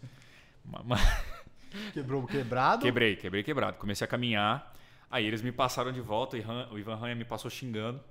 Quebrou 1.93 2.23
o 2.23 2.27
quebrado? 2.27 2.81
Quebrei, 2.81 3.15
quebrei 3.15 3.43
quebrado. 3.43 3.77
Comecei 3.77 4.05
a 4.05 4.07
caminhar. 4.07 4.73
Aí 5.13 5.27
eles 5.27 5.43
me 5.43 5.51
passaram 5.51 5.91
de 5.91 6.01
volta 6.01 6.35
e 6.35 6.43
o 6.71 6.79
Ivan 6.79 6.95
Ranha 6.95 7.13
me 7.13 7.23
passou 7.23 7.51
xingando. 7.51 8.01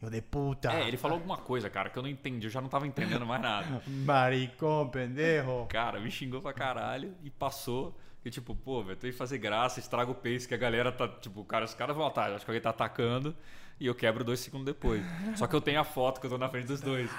Eu 0.00 0.08
de 0.08 0.22
puta. 0.22 0.72
É, 0.72 0.86
ele 0.86 0.96
falou 0.96 1.16
alguma 1.16 1.36
coisa, 1.36 1.68
cara, 1.68 1.90
que 1.90 1.98
eu 1.98 2.04
não 2.04 2.08
entendi. 2.08 2.46
Eu 2.46 2.52
já 2.52 2.60
não 2.60 2.68
tava 2.68 2.86
entendendo 2.86 3.26
mais 3.26 3.42
nada. 3.42 3.82
Maricón, 4.06 4.88
pendejo. 4.88 5.66
Cara, 5.68 5.98
me 5.98 6.08
xingou 6.08 6.40
pra 6.40 6.52
caralho 6.52 7.16
e 7.24 7.30
passou. 7.30 7.98
E 8.24 8.30
tipo, 8.30 8.54
pô, 8.54 8.82
velho, 8.82 8.96
tem 8.96 9.10
que 9.10 9.16
fazer 9.16 9.38
graça, 9.38 9.80
estraga 9.80 10.10
o 10.10 10.14
pace 10.14 10.46
que 10.46 10.54
a 10.54 10.58
galera 10.58 10.92
tá. 10.92 11.08
Tipo, 11.08 11.44
cara, 11.44 11.64
os 11.64 11.74
caras 11.74 11.96
vão 11.96 12.06
atrás, 12.06 12.34
acho 12.34 12.44
que 12.44 12.50
alguém 12.50 12.62
tá 12.62 12.70
atacando 12.70 13.34
e 13.80 13.86
eu 13.86 13.94
quebro 13.94 14.22
dois 14.22 14.38
segundos 14.38 14.64
depois. 14.64 15.02
Só 15.36 15.46
que 15.46 15.56
eu 15.56 15.60
tenho 15.60 15.80
a 15.80 15.84
foto 15.84 16.20
que 16.20 16.26
eu 16.26 16.30
tô 16.30 16.38
na 16.38 16.48
frente 16.48 16.66
dos 16.66 16.80
dois. 16.80 17.10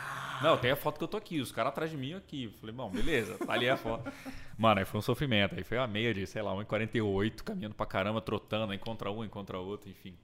Não, 0.42 0.52
eu 0.52 0.58
tenho 0.58 0.74
a 0.74 0.78
foto 0.78 0.98
que 0.98 1.04
eu 1.04 1.08
tô 1.08 1.18
aqui, 1.18 1.42
os 1.42 1.52
caras 1.52 1.72
atrás 1.72 1.92
de 1.92 1.98
mim 1.98 2.12
eu 2.12 2.18
aqui. 2.18 2.54
Falei, 2.60 2.74
bom, 2.74 2.90
beleza, 2.90 3.38
tá 3.38 3.52
ali 3.54 3.70
a 3.70 3.76
foto. 3.76 4.12
Mano, 4.58 4.80
aí 4.80 4.86
foi 4.86 5.00
um 5.00 5.02
sofrimento. 5.02 5.56
Aí 5.56 5.64
foi 5.64 5.78
a 5.78 5.86
meia 5.86 6.14
de, 6.14 6.26
sei 6.26 6.42
lá, 6.42 6.54
1,48, 6.54 7.44
caminhando 7.44 7.76
pra 7.76 7.86
caramba, 7.86 8.22
trotando, 8.22 8.72
aí 8.72 8.78
contra 8.78 9.12
um, 9.12 9.28
contra 9.28 9.58
outro, 9.58 9.90
enfim. 9.90 10.16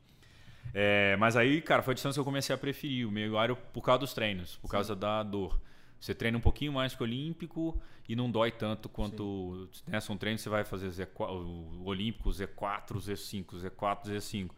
É, 0.74 1.16
mas 1.18 1.36
aí, 1.36 1.62
cara, 1.62 1.82
foi 1.82 1.92
a 1.92 1.96
distância 1.96 2.16
que 2.16 2.20
eu 2.22 2.26
comecei 2.26 2.54
a 2.54 2.58
preferir 2.58 3.08
o 3.08 3.12
meio 3.12 3.38
aéreo 3.38 3.58
por 3.74 3.82
causa 3.82 4.00
dos 4.00 4.14
treinos, 4.14 4.56
por 4.58 4.70
causa 4.70 4.96
da 4.96 5.24
dor. 5.24 5.60
Você 6.00 6.16
treina 6.16 6.38
um 6.38 6.41
pouquinho 6.41 6.72
mais 6.72 6.95
que 6.95 7.02
o 7.02 7.06
olímpico 7.06 7.80
e 8.08 8.16
não 8.16 8.32
dói 8.32 8.52
tanto 8.52 8.88
quanto. 8.88 9.70
Né, 9.86 10.00
são 10.00 10.18
treinos 10.18 10.41
que 10.41 10.43
você 10.43 10.50
vai 10.50 10.64
fazer 10.64 10.89
Z4, 10.89 11.30
o 11.30 11.84
olímpico, 11.86 12.30
Z4, 12.30 12.93
Z5, 12.93 13.45
Z4, 13.62 14.06
Z5. 14.06 14.50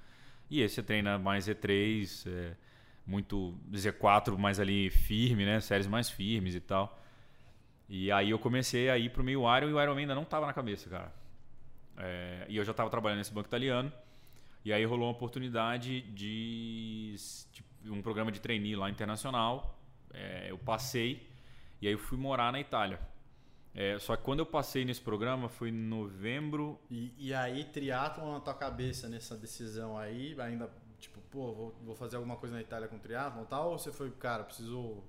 E 0.49 0.61
esse 0.61 0.75
você 0.75 0.83
treina 0.83 1.17
mais 1.17 1.47
Z3, 1.47 2.29
é, 2.29 2.55
muito 3.05 3.57
Z4 3.71 4.37
mais 4.37 4.59
ali 4.59 4.89
firme, 4.89 5.45
né? 5.45 5.59
Séries 5.59 5.87
mais 5.87 6.09
firmes 6.09 6.53
e 6.53 6.61
tal. 6.61 7.01
E 7.89 8.11
aí 8.11 8.29
eu 8.29 8.39
comecei 8.39 8.89
a 8.89 8.97
ir 8.97 9.09
pro 9.09 9.23
meio 9.23 9.41
Iron 9.57 9.69
e 9.69 9.73
o 9.73 9.81
Ironman 9.81 10.03
ainda 10.03 10.15
não 10.15 10.23
tava 10.23 10.45
na 10.45 10.53
cabeça, 10.53 10.89
cara. 10.89 11.13
É, 11.97 12.45
e 12.47 12.55
eu 12.55 12.63
já 12.63 12.73
tava 12.73 12.89
trabalhando 12.89 13.17
nesse 13.17 13.33
banco 13.33 13.47
italiano. 13.47 13.91
E 14.63 14.71
aí 14.71 14.85
rolou 14.85 15.07
uma 15.07 15.11
oportunidade 15.11 16.01
de, 16.01 17.15
de 17.83 17.91
um 17.91 18.01
programa 18.01 18.31
de 18.31 18.39
trainee 18.39 18.75
lá 18.75 18.89
internacional. 18.89 19.77
É, 20.13 20.47
eu 20.49 20.57
passei 20.57 21.30
e 21.81 21.87
aí 21.87 21.93
eu 21.93 21.99
fui 21.99 22.17
morar 22.17 22.51
na 22.51 22.59
Itália. 22.59 22.99
É, 23.73 23.97
só 23.99 24.15
que 24.15 24.23
quando 24.23 24.39
eu 24.39 24.45
passei 24.45 24.83
nesse 24.83 25.01
programa 25.01 25.47
foi 25.47 25.69
em 25.69 25.71
novembro. 25.71 26.79
E, 26.89 27.13
e 27.17 27.33
aí, 27.33 27.63
triatlon 27.63 28.33
na 28.33 28.39
tua 28.39 28.53
cabeça 28.53 29.07
nessa 29.07 29.35
decisão 29.35 29.97
aí, 29.97 30.35
ainda, 30.39 30.69
tipo, 30.99 31.19
pô, 31.31 31.53
vou, 31.53 31.75
vou 31.83 31.95
fazer 31.95 32.17
alguma 32.17 32.35
coisa 32.35 32.55
na 32.55 32.61
Itália 32.61 32.87
com 32.87 32.99
triatlon 32.99 33.43
e 33.43 33.47
tal? 33.47 33.71
Ou 33.71 33.79
você 33.79 33.91
foi, 33.91 34.11
cara, 34.11 34.43
preciso 34.43 35.01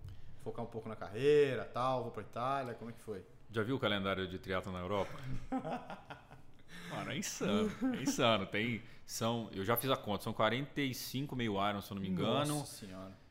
focar 0.43 0.64
um 0.64 0.68
pouco 0.68 0.89
na 0.89 0.97
carreira 0.97 1.64
tal, 1.64 2.05
vou 2.05 2.12
pra 2.12 2.23
Itália? 2.23 2.75
Como 2.75 2.91
é 2.91 2.93
que 2.93 3.01
foi? 3.01 3.25
Já 3.51 3.62
viu 3.62 3.77
o 3.77 3.79
calendário 3.79 4.27
de 4.27 4.39
triatlo 4.39 4.73
na 4.73 4.79
Europa? 4.79 5.12
Mano, 6.91 7.11
é 7.11 7.18
insano. 7.18 7.70
É 7.99 8.03
insano. 8.03 8.47
Tem, 8.47 8.83
são, 9.05 9.51
eu 9.53 9.64
já 9.64 9.77
fiz 9.77 9.91
a 9.91 9.97
conta, 9.97 10.25
são 10.25 10.33
45 10.33 11.35
meio 11.35 11.55
Iron, 11.68 11.81
se 11.81 11.91
eu 11.91 11.97
não 11.97 12.03
me 12.03 12.09
engano. 12.09 12.59
Nossa 12.59 12.87
senhora. 12.87 13.22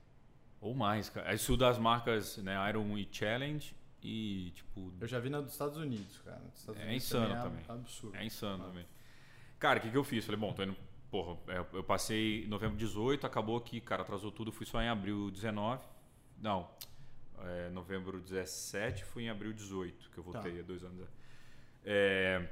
Ou 0.61 0.73
mais, 0.75 1.09
cara. 1.09 1.33
Isso 1.33 1.57
das 1.57 1.77
marcas 1.77 2.37
né, 2.37 2.55
Iron 2.69 2.97
e 2.97 3.07
Challenge 3.11 3.75
e, 4.01 4.51
tipo, 4.55 4.93
Eu 5.01 5.07
já 5.07 5.19
vi 5.19 5.29
na 5.29 5.41
dos 5.41 5.51
Estados 5.51 5.75
Unidos, 5.77 6.19
cara. 6.19 6.37
Dos 6.39 6.59
Estados 6.59 6.79
É 6.81 6.85
Unidos 6.85 7.03
insano 7.03 7.33
é 7.33 7.41
também. 7.41 7.65
absurdo. 7.67 8.15
É 8.15 8.25
insano 8.25 8.63
também. 8.65 8.85
Cara, 9.59 9.79
o 9.79 9.81
que, 9.81 9.89
que 9.91 9.97
eu 9.97 10.03
fiz? 10.03 10.23
Falei, 10.25 10.39
bom, 10.39 10.53
tô 10.53 10.63
indo. 10.63 10.75
Porra, 11.09 11.37
é, 11.49 11.59
eu 11.73 11.83
passei 11.83 12.45
em 12.45 12.47
novembro 12.47 12.77
18, 12.77 13.27
acabou 13.27 13.59
que, 13.59 13.81
cara, 13.81 14.01
atrasou 14.03 14.31
tudo, 14.31 14.51
fui 14.51 14.65
só 14.65 14.81
em 14.81 14.87
abril 14.87 15.29
19. 15.31 15.83
Não. 16.37 16.69
É, 17.43 17.69
novembro 17.71 18.19
17, 18.21 19.03
fui 19.03 19.23
em 19.23 19.29
abril 19.29 19.51
18, 19.51 20.09
que 20.11 20.17
eu 20.19 20.23
voltei 20.23 20.53
Tá. 20.53 20.59
há 20.59 20.63
dois 20.63 20.83
anos. 20.83 21.07
É, 21.83 22.47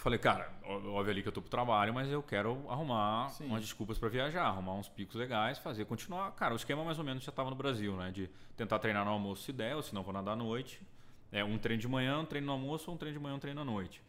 falei, 0.00 0.18
cara, 0.18 0.50
óbvio 0.64 1.10
ali 1.10 1.22
que 1.22 1.28
eu 1.28 1.32
tô 1.32 1.40
pro 1.40 1.50
trabalho, 1.50 1.92
mas 1.92 2.10
eu 2.10 2.22
quero 2.22 2.64
arrumar 2.68 3.30
Sim. 3.30 3.46
umas 3.46 3.62
desculpas 3.62 3.98
pra 3.98 4.08
viajar, 4.08 4.44
arrumar 4.44 4.74
uns 4.74 4.88
picos 4.88 5.16
legais, 5.16 5.58
fazer, 5.58 5.84
continuar. 5.84 6.30
Cara, 6.32 6.54
o 6.54 6.56
esquema 6.56 6.84
mais 6.84 6.98
ou 6.98 7.04
menos 7.04 7.24
já 7.24 7.32
tava 7.32 7.50
no 7.50 7.56
Brasil, 7.56 7.96
né? 7.96 8.10
De 8.10 8.30
tentar 8.56 8.78
treinar 8.78 9.04
no 9.04 9.10
almoço 9.10 9.42
se 9.42 9.52
der, 9.52 9.76
ou 9.76 9.82
se 9.82 9.94
não 9.94 10.02
vou 10.02 10.12
nadar 10.12 10.32
à 10.32 10.36
noite. 10.36 10.80
É, 11.30 11.44
um 11.44 11.58
treino 11.58 11.80
de 11.80 11.88
manhã, 11.88 12.18
um 12.20 12.24
treino 12.24 12.46
no 12.46 12.52
almoço, 12.52 12.90
ou 12.90 12.94
um 12.94 12.98
treino 12.98 13.18
de 13.18 13.22
manhã, 13.22 13.34
um 13.34 13.40
treino 13.40 13.60
à 13.60 13.64
noite. 13.64 14.00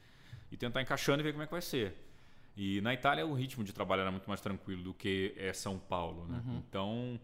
E 0.51 0.57
tentar 0.57 0.81
encaixando 0.81 1.21
e 1.21 1.23
ver 1.23 1.31
como 1.31 1.43
é 1.43 1.45
que 1.45 1.51
vai 1.51 1.61
ser. 1.61 1.95
E 2.55 2.81
na 2.81 2.93
Itália 2.93 3.25
o 3.25 3.33
ritmo 3.33 3.63
de 3.63 3.73
trabalho 3.73 4.01
era 4.01 4.11
muito 4.11 4.27
mais 4.27 4.41
tranquilo 4.41 4.83
do 4.83 4.93
que 4.93 5.33
é 5.37 5.53
São 5.53 5.77
Paulo, 5.77 6.25
né? 6.27 6.41
Uhum. 6.45 6.57
Então 6.57 7.19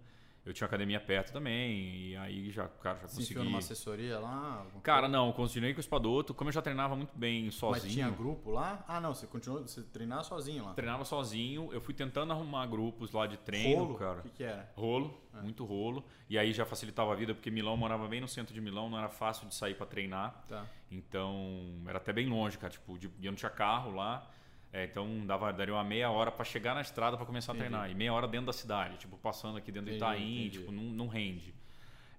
eu 0.45 0.53
tinha 0.53 0.67
academia 0.67 0.99
perto 0.99 1.33
também, 1.33 2.09
e 2.09 2.17
aí 2.17 2.51
já, 2.51 2.67
cara, 2.67 2.99
já 2.99 3.07
Se 3.07 3.15
consegui. 3.15 3.31
enfiou 3.31 3.45
numa 3.45 3.57
assessoria 3.59 4.19
lá? 4.19 4.65
Cara, 4.83 5.07
não, 5.07 5.31
continuei 5.33 5.73
com 5.73 5.77
o 5.77 5.81
Espadoto. 5.81 6.33
Como 6.33 6.49
eu 6.49 6.53
já 6.53 6.61
treinava 6.61 6.95
muito 6.95 7.17
bem 7.17 7.49
sozinho, 7.49 7.83
Mas 7.85 7.93
tinha 7.93 8.09
grupo 8.09 8.51
lá? 8.51 8.85
Ah, 8.87 9.01
não, 9.01 9.13
você 9.15 9.25
continuou, 9.25 9.61
você 9.63 9.81
treinava 9.81 10.23
sozinho 10.23 10.63
lá. 10.65 10.73
treinava 10.73 11.03
sozinho, 11.03 11.69
eu 11.73 11.81
fui 11.81 11.93
tentando 11.93 12.31
arrumar 12.31 12.65
grupos 12.67 13.11
lá 13.11 13.25
de 13.25 13.37
treino, 13.37 13.83
Rolo? 13.85 13.95
cara. 13.97 14.19
O 14.19 14.23
que, 14.23 14.29
que 14.29 14.43
era? 14.43 14.71
Rolo, 14.75 15.19
É. 15.33 15.41
muito 15.41 15.65
rolo. 15.65 16.05
E 16.29 16.37
aí 16.37 16.53
já 16.53 16.65
facilitava 16.65 17.11
a 17.11 17.15
vida, 17.15 17.33
porque 17.33 17.49
Milão 17.49 17.75
morava 17.75 18.07
bem 18.07 18.21
no 18.21 18.27
centro 18.27 18.53
de 18.53 18.61
Milão, 18.61 18.89
não 18.89 18.97
era 18.99 19.09
fácil 19.09 19.47
de 19.47 19.55
sair 19.55 19.73
para 19.75 19.85
treinar. 19.87 20.43
Tá. 20.47 20.65
Então, 20.91 21.81
era 21.87 21.97
até 21.97 22.13
bem 22.13 22.27
longe, 22.27 22.57
cara. 22.57 22.71
Tipo, 22.71 22.97
de, 22.97 23.07
eu 23.21 23.31
não 23.31 23.35
tinha 23.35 23.49
carro 23.49 23.91
lá. 23.95 24.29
É, 24.75 24.83
então, 24.83 25.25
dava, 25.25 25.53
daria 25.53 25.73
uma 25.73 25.85
meia 25.85 26.11
hora 26.11 26.29
para 26.29 26.43
chegar 26.43 26.75
na 26.75 26.81
estrada 26.81 27.15
para 27.15 27.25
começar 27.25 27.53
Entendi. 27.53 27.67
a 27.67 27.69
treinar. 27.69 27.89
E 27.89 27.95
meia 27.95 28.11
hora 28.11 28.27
dentro 28.27 28.47
da 28.47 28.51
cidade, 28.51 28.97
tipo, 28.97 29.15
passando 29.15 29.57
aqui 29.57 29.71
dentro 29.71 29.89
do 29.89 29.95
Entendi, 29.95 30.03
Itaim, 30.03 30.39
entendi. 30.41 30.59
tipo, 30.59 30.69
não, 30.69 30.83
não 30.83 31.07
rende. 31.07 31.55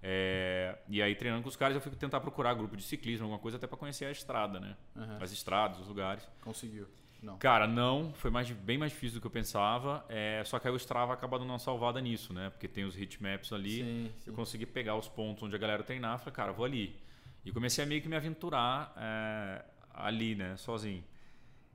É, 0.01 0.75
e 0.89 0.99
aí, 0.99 1.13
treinando 1.13 1.43
com 1.43 1.49
os 1.49 1.55
caras, 1.55 1.75
eu 1.75 1.81
fui 1.81 1.91
tentar 1.91 2.19
procurar 2.19 2.55
grupo 2.55 2.75
de 2.75 2.81
ciclismo, 2.81 3.25
alguma 3.25 3.37
coisa, 3.37 3.57
até 3.57 3.67
para 3.67 3.77
conhecer 3.77 4.05
a 4.05 4.11
estrada, 4.11 4.59
né? 4.59 4.75
Aham. 4.95 5.19
As 5.21 5.31
estradas, 5.31 5.77
os 5.77 5.87
lugares. 5.87 6.27
Conseguiu. 6.41 6.87
Não. 7.21 7.37
Cara, 7.37 7.67
não, 7.67 8.11
foi 8.13 8.31
mais, 8.31 8.49
bem 8.49 8.79
mais 8.79 8.91
difícil 8.91 9.19
do 9.19 9.21
que 9.21 9.27
eu 9.27 9.31
pensava. 9.31 10.03
É, 10.09 10.41
só 10.43 10.57
que 10.57 10.67
aí 10.67 10.73
o 10.73 10.77
Strava 10.77 11.13
acaba 11.13 11.37
dando 11.37 11.49
uma 11.49 11.59
salvada 11.59 12.01
nisso, 12.01 12.33
né? 12.33 12.49
Porque 12.49 12.67
tem 12.67 12.85
os 12.85 12.97
hitmaps 12.97 13.53
ali. 13.53 13.83
Sim, 13.83 14.11
sim. 14.17 14.29
Eu 14.31 14.33
consegui 14.33 14.65
pegar 14.65 14.95
os 14.95 15.07
pontos 15.07 15.43
onde 15.43 15.55
a 15.55 15.59
galera 15.59 15.83
treinar. 15.83 16.17
Falei, 16.19 16.33
cara, 16.33 16.51
vou 16.51 16.65
ali. 16.65 16.95
E 17.45 17.51
comecei 17.51 17.83
a 17.83 17.87
meio 17.87 18.01
que 18.01 18.09
me 18.09 18.15
aventurar 18.15 18.93
é, 18.97 19.63
ali, 19.93 20.33
né? 20.33 20.57
Sozinho. 20.57 21.03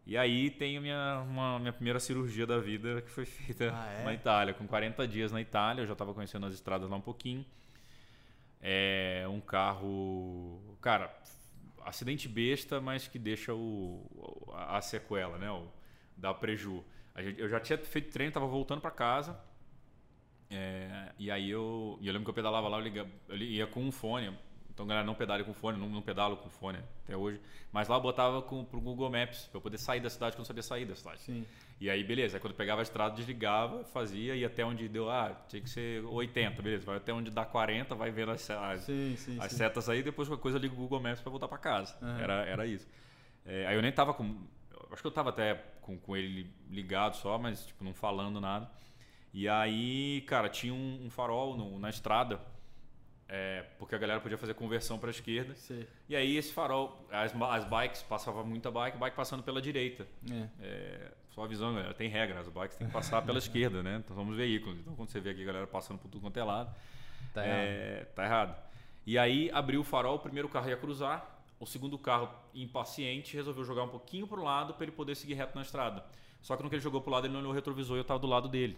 E 0.04 0.16
aí 0.16 0.50
tem 0.50 0.76
a 0.76 0.80
minha, 0.80 1.20
uma, 1.28 1.58
minha 1.60 1.72
primeira 1.72 2.00
cirurgia 2.00 2.44
da 2.46 2.58
vida 2.58 3.02
que 3.02 3.10
foi 3.10 3.24
feita 3.24 3.72
Ah, 3.72 3.86
é? 4.00 4.04
na 4.04 4.12
Itália. 4.14 4.52
Com 4.54 4.66
40 4.66 5.06
dias 5.06 5.30
na 5.30 5.40
Itália, 5.40 5.82
eu 5.82 5.86
já 5.86 5.92
estava 5.92 6.12
conhecendo 6.12 6.46
as 6.46 6.54
estradas 6.54 6.90
lá 6.90 6.96
um 6.96 7.00
pouquinho. 7.00 7.44
É 8.60 9.26
um 9.28 9.40
carro. 9.40 10.76
Cara, 10.80 11.14
acidente 11.84 12.28
besta, 12.28 12.80
mas 12.80 13.06
que 13.08 13.18
deixa 13.18 13.54
o, 13.54 14.04
a, 14.52 14.78
a 14.78 14.80
sequela, 14.82 15.38
né? 15.38 15.50
O, 15.50 15.68
dá 16.16 16.32
preju. 16.34 16.84
Gente, 17.18 17.40
eu 17.40 17.48
já 17.48 17.60
tinha 17.60 17.78
feito 17.78 18.12
treino, 18.12 18.32
tava 18.32 18.46
voltando 18.46 18.80
para 18.80 18.90
casa. 18.90 19.38
É, 20.50 21.12
e 21.18 21.30
aí 21.30 21.50
eu, 21.50 21.98
eu 22.02 22.12
lembro 22.12 22.24
que 22.24 22.30
eu 22.30 22.34
pedalava 22.34 22.68
lá, 22.68 22.78
eu, 22.78 22.82
ligava, 22.82 23.08
eu 23.28 23.36
ia 23.36 23.66
com 23.66 23.82
um 23.82 23.92
fone. 23.92 24.36
Então, 24.72 24.86
galera, 24.86 25.06
não 25.06 25.14
pedale 25.14 25.44
com 25.44 25.52
fone, 25.52 25.78
não, 25.78 25.86
não 25.86 26.00
pedalo 26.00 26.36
com 26.38 26.48
fone 26.48 26.78
até 27.04 27.14
hoje. 27.14 27.38
Mas 27.70 27.88
lá 27.88 27.96
eu 27.96 28.00
botava 28.00 28.40
com, 28.40 28.64
pro 28.64 28.80
Google 28.80 29.10
Maps, 29.10 29.46
para 29.46 29.58
eu 29.58 29.60
poder 29.60 29.76
sair 29.76 30.00
da 30.00 30.08
cidade, 30.08 30.32
quando 30.32 30.38
eu 30.38 30.40
não 30.40 30.46
sabia 30.46 30.62
sair 30.62 30.86
da 30.86 30.94
cidade. 30.94 31.20
Sim. 31.20 31.46
E 31.78 31.90
aí, 31.90 32.02
beleza. 32.02 32.36
Aí 32.36 32.40
quando 32.40 32.52
eu 32.52 32.56
pegava 32.56 32.80
a 32.80 32.82
estrada, 32.82 33.14
desligava, 33.14 33.84
fazia, 33.84 34.34
e 34.34 34.44
até 34.44 34.64
onde 34.64 34.88
deu, 34.88 35.10
ah, 35.10 35.36
tinha 35.46 35.60
que 35.60 35.68
ser 35.68 36.02
80, 36.04 36.62
beleza. 36.62 36.86
Vai 36.86 36.96
até 36.96 37.12
onde 37.12 37.30
dá 37.30 37.44
40, 37.44 37.94
vai 37.94 38.10
vendo 38.10 38.32
as, 38.32 38.48
as, 38.50 38.82
sim, 38.82 39.14
sim, 39.16 39.38
as 39.38 39.52
sim. 39.52 39.58
setas 39.58 39.88
aí, 39.90 40.02
depois 40.02 40.26
qualquer 40.26 40.42
coisa 40.42 40.58
eu 40.58 40.62
ligo 40.62 40.74
o 40.74 40.78
Google 40.78 41.00
Maps 41.00 41.20
para 41.20 41.30
voltar 41.30 41.48
para 41.48 41.58
casa. 41.58 41.94
Uhum. 42.00 42.18
Era, 42.18 42.46
era 42.46 42.66
isso. 42.66 42.88
É, 43.44 43.66
aí 43.66 43.76
eu 43.76 43.82
nem 43.82 43.92
tava 43.92 44.14
com. 44.14 44.36
Acho 44.90 45.02
que 45.02 45.06
eu 45.06 45.12
tava 45.12 45.30
até 45.30 45.54
com, 45.82 45.98
com 45.98 46.16
ele 46.16 46.50
ligado 46.70 47.16
só, 47.16 47.38
mas 47.38 47.66
tipo, 47.66 47.84
não 47.84 47.92
falando 47.92 48.40
nada. 48.40 48.70
E 49.34 49.48
aí, 49.48 50.22
cara, 50.22 50.48
tinha 50.48 50.72
um, 50.72 51.06
um 51.06 51.10
farol 51.10 51.56
no, 51.56 51.78
na 51.78 51.90
estrada 51.90 52.38
é, 53.34 53.64
porque 53.78 53.94
a 53.94 53.98
galera 53.98 54.20
podia 54.20 54.36
fazer 54.36 54.52
conversão 54.52 54.98
para 54.98 55.08
a 55.08 55.10
esquerda. 55.10 55.54
Sim. 55.54 55.86
E 56.06 56.14
aí 56.14 56.36
esse 56.36 56.52
farol, 56.52 57.02
as, 57.10 57.34
as 57.34 57.64
bikes, 57.64 58.02
passava 58.02 58.44
muita 58.44 58.70
bike, 58.70 58.98
bike 58.98 59.16
passando 59.16 59.42
pela 59.42 59.62
direita. 59.62 60.06
É. 60.30 60.48
É, 60.60 61.12
só 61.30 61.42
avisando, 61.42 61.76
galera, 61.76 61.94
tem 61.94 62.10
regra, 62.10 62.40
as 62.40 62.48
bikes 62.50 62.76
têm 62.76 62.88
que 62.88 62.92
passar 62.92 63.22
pela 63.22 63.38
esquerda, 63.40 63.82
né? 63.82 64.02
Então 64.04 64.14
somos 64.14 64.36
veículos. 64.36 64.78
Então 64.78 64.94
quando 64.94 65.08
você 65.08 65.18
vê 65.18 65.30
aqui 65.30 65.40
a 65.40 65.46
galera 65.46 65.66
passando 65.66 65.98
por 65.98 66.10
tudo 66.10 66.20
quanto 66.20 66.36
é 66.36 66.44
lado, 66.44 66.76
tá, 67.32 67.42
é, 67.42 68.00
errado. 68.00 68.06
tá 68.14 68.24
errado. 68.26 68.62
E 69.06 69.18
aí 69.18 69.50
abriu 69.50 69.80
o 69.80 69.84
farol, 69.84 70.16
o 70.16 70.18
primeiro 70.20 70.50
carro 70.50 70.68
ia 70.68 70.76
cruzar, 70.76 71.42
o 71.58 71.64
segundo 71.64 71.96
carro, 71.96 72.28
impaciente, 72.54 73.34
resolveu 73.34 73.64
jogar 73.64 73.84
um 73.84 73.88
pouquinho 73.88 74.26
para 74.26 74.40
o 74.40 74.44
lado 74.44 74.74
para 74.74 74.84
ele 74.84 74.92
poder 74.92 75.16
seguir 75.16 75.34
reto 75.34 75.56
na 75.56 75.62
estrada. 75.62 76.04
Só 76.42 76.54
que 76.54 76.62
no 76.62 76.68
que 76.68 76.74
ele 76.74 76.82
jogou 76.82 77.00
para 77.00 77.08
o 77.08 77.12
lado, 77.14 77.26
ele 77.26 77.32
não 77.32 77.40
olhou 77.40 77.52
o 77.52 77.54
retrovisor 77.54 77.96
e 77.96 78.00
eu 78.00 78.02
estava 78.02 78.20
do 78.20 78.26
lado 78.26 78.46
dele. 78.46 78.76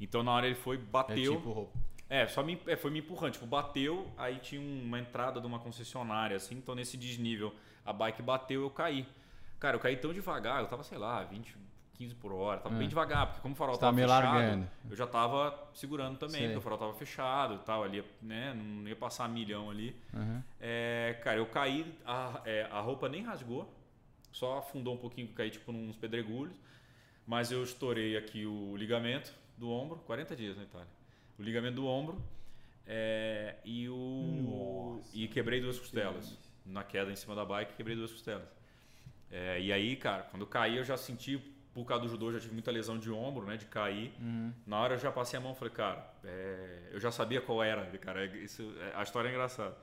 Então 0.00 0.24
na 0.24 0.32
hora 0.32 0.46
ele 0.46 0.56
foi, 0.56 0.76
bateu. 0.76 1.34
É 1.34 1.36
tipo 1.36 1.70
é, 2.10 2.26
só 2.26 2.42
me, 2.42 2.60
é, 2.66 2.74
foi 2.74 2.90
me 2.90 2.98
empurrando. 2.98 3.34
Tipo, 3.34 3.46
bateu, 3.46 4.10
aí 4.18 4.38
tinha 4.40 4.60
uma 4.60 4.98
entrada 4.98 5.40
de 5.40 5.46
uma 5.46 5.60
concessionária, 5.60 6.36
assim. 6.36 6.56
Então, 6.56 6.74
nesse 6.74 6.96
desnível, 6.96 7.54
a 7.86 7.92
bike 7.92 8.20
bateu, 8.20 8.62
eu 8.62 8.70
caí. 8.70 9.06
Cara, 9.60 9.76
eu 9.76 9.80
caí 9.80 9.96
tão 9.96 10.12
devagar, 10.12 10.60
eu 10.60 10.66
tava, 10.66 10.82
sei 10.82 10.98
lá, 10.98 11.22
20, 11.22 11.56
15 11.94 12.14
por 12.16 12.32
hora. 12.32 12.58
Tava 12.58 12.74
é. 12.74 12.78
bem 12.78 12.88
devagar, 12.88 13.28
porque 13.28 13.40
como 13.40 13.54
o 13.54 13.56
farol 13.56 13.76
Você 13.76 13.80
tava, 13.80 13.96
fechado, 13.96 14.24
largando. 14.24 14.68
eu 14.90 14.96
já 14.96 15.06
tava 15.06 15.70
segurando 15.72 16.18
também, 16.18 16.40
Sei. 16.40 16.46
porque 16.46 16.58
o 16.58 16.62
farol 16.62 16.78
tava 16.78 16.94
fechado 16.94 17.54
e 17.54 17.58
tal. 17.58 17.84
Ali, 17.84 18.04
né, 18.20 18.54
não 18.54 18.88
ia 18.88 18.96
passar 18.96 19.28
milhão 19.28 19.70
ali. 19.70 19.94
Uhum. 20.12 20.42
É, 20.60 21.16
cara, 21.22 21.36
eu 21.36 21.46
caí, 21.46 21.96
a, 22.04 22.40
é, 22.44 22.66
a 22.72 22.80
roupa 22.80 23.08
nem 23.08 23.22
rasgou, 23.22 23.72
só 24.32 24.58
afundou 24.58 24.94
um 24.94 24.98
pouquinho, 24.98 25.28
caí 25.28 25.50
tipo 25.50 25.70
nos 25.70 25.96
pedregulhos. 25.96 26.56
Mas 27.24 27.52
eu 27.52 27.62
estourei 27.62 28.16
aqui 28.16 28.44
o 28.44 28.74
ligamento 28.76 29.32
do 29.56 29.70
ombro, 29.70 29.98
40 29.98 30.34
dias 30.34 30.56
na 30.56 30.64
Itália 30.64 30.99
o 31.40 31.42
ligamento 31.42 31.76
do 31.76 31.86
ombro 31.86 32.22
é, 32.86 33.56
e 33.64 33.88
o 33.88 34.96
Nossa, 34.98 35.16
e 35.16 35.26
quebrei 35.26 35.60
duas 35.60 35.78
costelas. 35.78 36.38
Na 36.66 36.84
queda 36.84 37.10
em 37.10 37.16
cima 37.16 37.34
da 37.34 37.44
bike 37.44 37.72
quebrei 37.74 37.96
duas 37.96 38.12
costelas. 38.12 38.46
É, 39.30 39.58
e 39.58 39.72
aí 39.72 39.96
cara 39.96 40.24
quando 40.24 40.42
eu 40.42 40.46
caí 40.46 40.76
eu 40.76 40.84
já 40.84 40.98
senti 40.98 41.38
por 41.72 41.86
causa 41.86 42.02
do 42.04 42.10
judô 42.10 42.30
já 42.30 42.38
tive 42.38 42.52
muita 42.52 42.70
lesão 42.70 42.98
de 42.98 43.10
ombro 43.10 43.46
né 43.46 43.56
de 43.56 43.64
cair. 43.64 44.12
Uhum. 44.20 44.52
na 44.66 44.78
hora 44.80 44.94
eu 44.94 44.98
já 44.98 45.10
passei 45.10 45.38
a 45.38 45.40
mão 45.40 45.54
falei 45.54 45.72
cara 45.72 46.12
é, 46.24 46.90
eu 46.92 47.00
já 47.00 47.10
sabia 47.10 47.40
qual 47.40 47.62
era 47.62 47.86
cara 47.98 48.26
isso 48.26 48.74
é, 48.78 48.92
a 48.94 49.02
história 49.02 49.28
é 49.28 49.32
engraçada. 49.32 49.76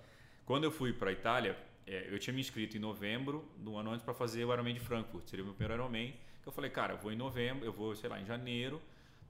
Quando 0.45 0.66
eu 0.66 0.72
fui 0.72 0.93
para 0.93 1.12
Itália 1.12 1.58
é, 1.88 2.08
eu 2.12 2.20
tinha 2.20 2.34
me 2.34 2.41
inscrito 2.41 2.78
em 2.78 2.80
novembro 2.80 3.49
do 3.58 3.76
ano 3.78 3.91
antes 3.91 4.03
para 4.03 4.14
fazer 4.14 4.45
o 4.45 4.53
Ironman 4.53 4.76
de 4.76 4.80
Frankfurt 4.82 5.28
seria 5.28 5.43
o 5.43 5.47
meu 5.47 5.55
primeiro 5.55 5.82
Ironman 5.82 6.14
que 6.43 6.47
eu 6.47 6.51
falei 6.51 6.70
cara 6.70 6.93
eu 6.93 6.97
vou 6.97 7.12
em 7.12 7.16
novembro 7.16 7.66
eu 7.66 7.74
vou 7.74 7.95
sei 7.95 8.10
lá 8.10 8.20
em 8.20 8.26
janeiro 8.26 8.80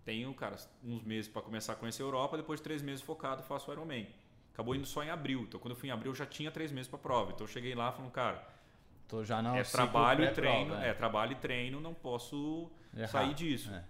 tenho, 0.07 0.33
cara, 0.33 0.55
uns 0.81 1.03
meses 1.03 1.29
para 1.29 1.41
começar 1.41 1.73
a 1.73 1.75
conhecer 1.75 2.01
a 2.01 2.05
Europa, 2.05 2.37
depois 2.37 2.61
de 2.61 2.63
três 2.63 2.81
meses 2.81 3.01
focado, 3.01 3.43
faço 3.43 3.69
o 3.69 3.73
Ironman. 3.73 4.07
Acabou 4.53 4.73
indo 4.73 4.87
só 4.87 5.03
em 5.03 5.09
abril. 5.09 5.41
Então, 5.41 5.59
quando 5.59 5.71
eu 5.71 5.75
fui 5.75 5.89
em 5.89 5.91
abril, 5.91 6.13
eu 6.13 6.15
já 6.15 6.25
tinha 6.25 6.49
três 6.49 6.71
meses 6.71 6.87
para 6.87 6.97
prova. 6.97 7.33
Então, 7.33 7.43
eu 7.43 7.49
cheguei 7.49 7.75
lá 7.75 7.91
falando, 7.91 8.11
cara, 8.11 8.41
Tô 9.05 9.21
já 9.21 9.41
não 9.41 9.57
é 9.57 9.63
trabalho 9.63 10.23
e 10.23 10.31
treino, 10.31 10.75
é. 10.75 10.89
é. 10.89 10.93
trabalho 10.93 11.33
e 11.33 11.35
treino, 11.35 11.81
não 11.81 11.93
posso 11.93 12.71
Errar. 12.95 13.07
sair 13.07 13.33
disso. 13.33 13.69
É. 13.69 13.83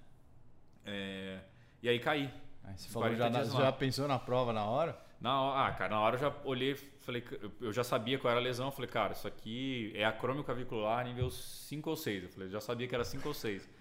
É, 0.86 1.39
e 1.84 1.89
aí 1.89 1.99
caí. 1.99 2.34
Aí 2.63 2.76
você 2.76 2.89
falou, 2.89 3.15
já, 3.15 3.30
já 3.43 3.72
pensou 3.72 4.07
na 4.07 4.18
prova 4.18 4.51
na 4.51 4.65
hora? 4.65 4.99
Na 5.22 5.39
hora, 5.39 5.68
ah, 5.68 5.72
cara, 5.72 5.91
na 5.91 5.99
hora 5.99 6.15
eu 6.15 6.20
já 6.20 6.36
olhei, 6.43 6.76
falei, 6.76 7.24
eu 7.61 7.72
já 7.72 7.84
sabia 7.84 8.18
qual 8.18 8.32
era 8.32 8.39
a 8.39 8.43
lesão, 8.43 8.72
falei, 8.72 8.89
cara, 8.89 9.13
isso 9.13 9.28
aqui 9.28 9.91
é 9.95 10.03
acrômio 10.03 10.43
clavicular 10.43 11.05
nível 11.05 11.30
5 11.30 11.89
ou 11.89 11.95
6. 11.95 12.24
Eu 12.24 12.30
falei, 12.30 12.49
já 12.49 12.59
sabia 12.59 12.88
que 12.88 12.95
era 12.95 13.03
5 13.03 13.28
ou 13.28 13.34
6. 13.36 13.76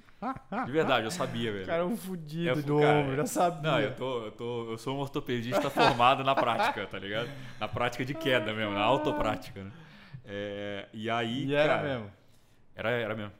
De 0.65 0.73
verdade, 0.73 1.07
eu 1.07 1.11
sabia, 1.11 1.53
velho. 1.53 1.67
Cara, 1.67 1.85
um 1.85 1.97
fudido 1.97 2.59
é, 2.59 2.63
do 2.63 2.81
cara, 2.81 2.99
ombro, 2.99 3.17
já 3.17 3.27
sabia. 3.27 3.71
Não, 3.71 3.81
eu, 3.81 3.95
tô, 3.95 4.25
eu, 4.25 4.31
tô, 4.33 4.71
eu 4.71 4.79
sou 4.79 4.97
um 4.97 5.01
ortopedista 5.01 5.69
formado 5.69 6.25
na 6.25 6.35
prática, 6.35 6.87
tá 6.87 6.99
ligado? 6.99 7.29
Na 7.61 7.69
prática 7.69 8.05
de 8.05 8.15
queda 8.15 8.53
mesmo, 8.55 8.73
na 8.73 8.83
autoprática, 8.83 9.63
né? 9.63 9.73
É, 10.25 10.89
e 10.93 11.11
aí. 11.11 11.45
E 11.47 11.55
era 11.55 11.83
mesmo. 11.83 12.11
Era, 12.75 12.91
era 12.91 13.15
mesmo. 13.15 13.33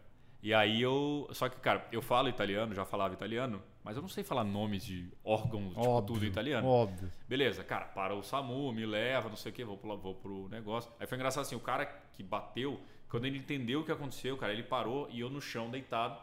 E 0.43 0.55
aí 0.55 0.81
eu. 0.81 1.29
Só 1.33 1.49
que, 1.49 1.57
cara, 1.57 1.87
eu 1.91 2.03
falo 2.03 2.29
italiano, 2.29 2.75
já 2.75 2.85
falava 2.85 3.15
italiano, 3.15 3.63
mas 3.83 3.97
eu 3.97 4.03
não 4.03 4.09
sei 4.09 4.23
falar 4.23 4.45
nomes 4.45 4.85
de 4.85 5.09
órgãos, 5.25 5.69
tipo, 5.69 5.81
óbvio, 5.81 6.15
tudo 6.15 6.27
italiano. 6.27 6.67
Óbvio. 6.69 7.11
Beleza, 7.29 7.65
cara, 7.65 7.87
para 7.87 8.15
o 8.15 8.23
SAMU, 8.23 8.73
me 8.73 8.87
leva, 8.87 9.29
não 9.29 9.37
sei 9.37 9.51
o 9.51 9.55
que, 9.55 9.65
vou 9.65 9.77
pro, 9.77 9.97
vou 9.97 10.15
pro 10.15 10.49
negócio. 10.49 10.91
Aí 11.01 11.07
foi 11.07 11.17
engraçado 11.17 11.43
assim, 11.43 11.57
o 11.57 11.61
cara 11.61 11.87
que 12.13 12.23
bateu, 12.23 12.81
quando 13.09 13.25
ele 13.25 13.39
entendeu 13.39 13.81
o 13.81 13.85
que 13.85 13.91
aconteceu, 13.91 14.37
cara, 14.37 14.53
ele 14.53 14.63
parou 14.63 15.09
e 15.11 15.21
eu 15.21 15.31
no 15.31 15.41
chão 15.41 15.71
deitado. 15.71 16.21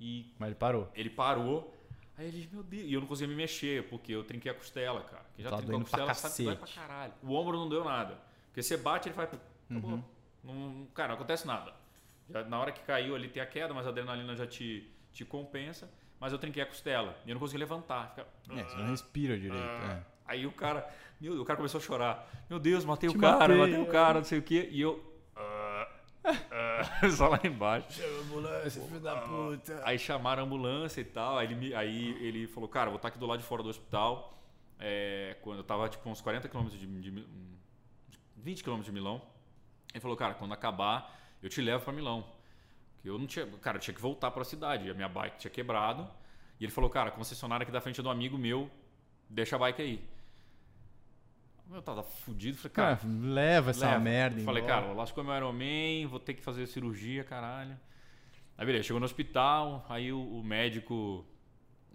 E 0.00 0.32
Mas 0.38 0.48
ele 0.48 0.56
parou. 0.56 0.90
Ele 0.94 1.10
parou. 1.10 1.76
Aí 2.16 2.26
ele 2.26 2.48
meu 2.50 2.62
Deus. 2.62 2.84
E 2.84 2.92
eu 2.92 3.00
não 3.00 3.06
conseguia 3.06 3.28
me 3.28 3.34
mexer, 3.34 3.86
porque 3.88 4.12
eu 4.12 4.24
trinquei 4.24 4.50
a 4.50 4.54
costela, 4.54 5.02
cara. 5.02 5.24
Que 5.36 5.42
já 5.42 5.50
tá 5.50 5.58
trincou 5.58 5.76
a 5.76 5.80
costela, 5.80 6.14
sabe 6.14 6.34
que 6.34 6.44
vai 6.44 6.56
pra 6.56 6.66
caralho. 6.66 7.12
O 7.22 7.34
ombro 7.34 7.56
não 7.56 7.68
deu 7.68 7.84
nada. 7.84 8.18
Porque 8.46 8.62
você 8.62 8.76
bate, 8.76 9.08
ele 9.08 9.14
faz. 9.14 9.30
Uhum. 9.70 10.02
Não, 10.42 10.86
cara, 10.94 11.08
não 11.08 11.14
acontece 11.16 11.46
nada. 11.46 11.72
Já, 12.28 12.44
na 12.44 12.58
hora 12.58 12.72
que 12.72 12.80
caiu 12.82 13.14
ali 13.14 13.28
tem 13.28 13.42
a 13.42 13.46
queda, 13.46 13.74
mas 13.74 13.86
a 13.86 13.90
adrenalina 13.90 14.34
já 14.34 14.46
te, 14.46 14.90
te 15.12 15.24
compensa. 15.24 15.90
Mas 16.18 16.32
eu 16.32 16.38
trinquei 16.38 16.62
a 16.62 16.66
costela. 16.66 17.16
E 17.24 17.30
eu 17.30 17.34
não 17.34 17.40
consegui 17.40 17.58
levantar. 17.58 18.10
Fica, 18.10 18.26
é, 18.50 18.64
você 18.64 18.76
não 18.76 18.90
respira 18.90 19.38
direito. 19.38 19.64
Ah, 19.64 20.02
é. 20.02 20.02
Aí 20.26 20.46
o 20.46 20.52
cara. 20.52 20.88
Meu, 21.20 21.40
o 21.40 21.44
cara 21.44 21.56
começou 21.56 21.78
a 21.78 21.82
chorar. 21.82 22.30
Meu 22.48 22.58
Deus, 22.58 22.84
matei 22.84 23.08
te 23.08 23.16
o 23.16 23.20
cara, 23.20 23.38
matei, 23.38 23.56
matei 23.56 23.80
o 23.80 23.86
cara, 23.86 24.18
não 24.18 24.24
sei 24.24 24.38
o 24.38 24.42
quê. 24.42 24.68
E 24.70 24.80
eu. 24.80 25.09
só 27.16 27.28
lá 27.28 27.40
embaixo. 27.44 27.92
Chama 27.92 28.16
a 28.16 28.20
ambulância, 28.20 28.82
filho 28.82 29.00
da 29.00 29.16
puta. 29.16 29.82
Aí 29.84 29.98
chamaram 29.98 30.42
a 30.42 30.46
ambulância 30.46 31.00
e 31.00 31.04
tal. 31.04 31.38
Aí 31.38 31.50
ele, 31.50 31.74
aí 31.74 32.26
ele 32.26 32.46
falou, 32.46 32.68
cara, 32.68 32.90
vou 32.90 32.96
estar 32.96 33.08
aqui 33.08 33.18
do 33.18 33.26
lado 33.26 33.40
de 33.40 33.46
fora 33.46 33.62
do 33.62 33.68
hospital. 33.68 34.38
É, 34.78 35.36
quando 35.42 35.58
eu 35.58 35.64
tava 35.64 35.88
tipo 35.88 36.08
uns 36.08 36.20
40 36.20 36.48
km 36.48 36.66
de, 36.68 36.86
de 36.86 37.26
20 38.36 38.64
km 38.64 38.80
de 38.80 38.92
Milão. 38.92 39.22
Ele 39.92 40.00
falou, 40.00 40.16
cara, 40.16 40.34
quando 40.34 40.52
acabar, 40.52 41.18
eu 41.42 41.48
te 41.48 41.60
levo 41.60 41.84
para 41.84 41.92
Milão. 41.92 42.24
Que 43.02 43.08
eu 43.08 43.18
não 43.18 43.26
tinha, 43.26 43.46
cara, 43.58 43.78
eu 43.78 43.80
tinha 43.80 43.94
que 43.94 44.00
voltar 44.00 44.30
para 44.30 44.42
a 44.42 44.44
cidade. 44.44 44.90
A 44.90 44.94
minha 44.94 45.08
bike 45.08 45.38
tinha 45.38 45.50
quebrado. 45.50 46.08
E 46.58 46.64
ele 46.64 46.72
falou, 46.72 46.90
cara, 46.90 47.10
concessionária 47.10 47.64
aqui 47.64 47.72
da 47.72 47.80
frente 47.80 48.00
é 48.00 48.02
do 48.02 48.10
amigo 48.10 48.36
meu, 48.36 48.70
deixa 49.28 49.56
a 49.56 49.58
bike 49.58 49.80
aí. 49.80 50.08
Eu 51.72 51.82
tava 51.82 52.02
fudido, 52.02 52.56
falei, 52.58 52.72
cara. 52.74 52.96
cara 52.96 53.08
leva 53.22 53.70
essa 53.70 53.86
leva. 53.86 54.00
merda. 54.00 54.40
Falei, 54.42 54.62
embora. 54.62 54.82
cara, 54.82 54.92
lascou 54.92 55.22
meu 55.22 55.36
Ironman, 55.36 56.06
vou 56.06 56.18
ter 56.18 56.34
que 56.34 56.42
fazer 56.42 56.66
cirurgia, 56.66 57.22
caralho. 57.24 57.78
Aí 58.58 58.66
beleza, 58.66 58.84
chegou 58.84 59.00
no 59.00 59.06
hospital, 59.06 59.86
aí 59.88 60.12
o, 60.12 60.20
o 60.20 60.44
médico 60.44 61.24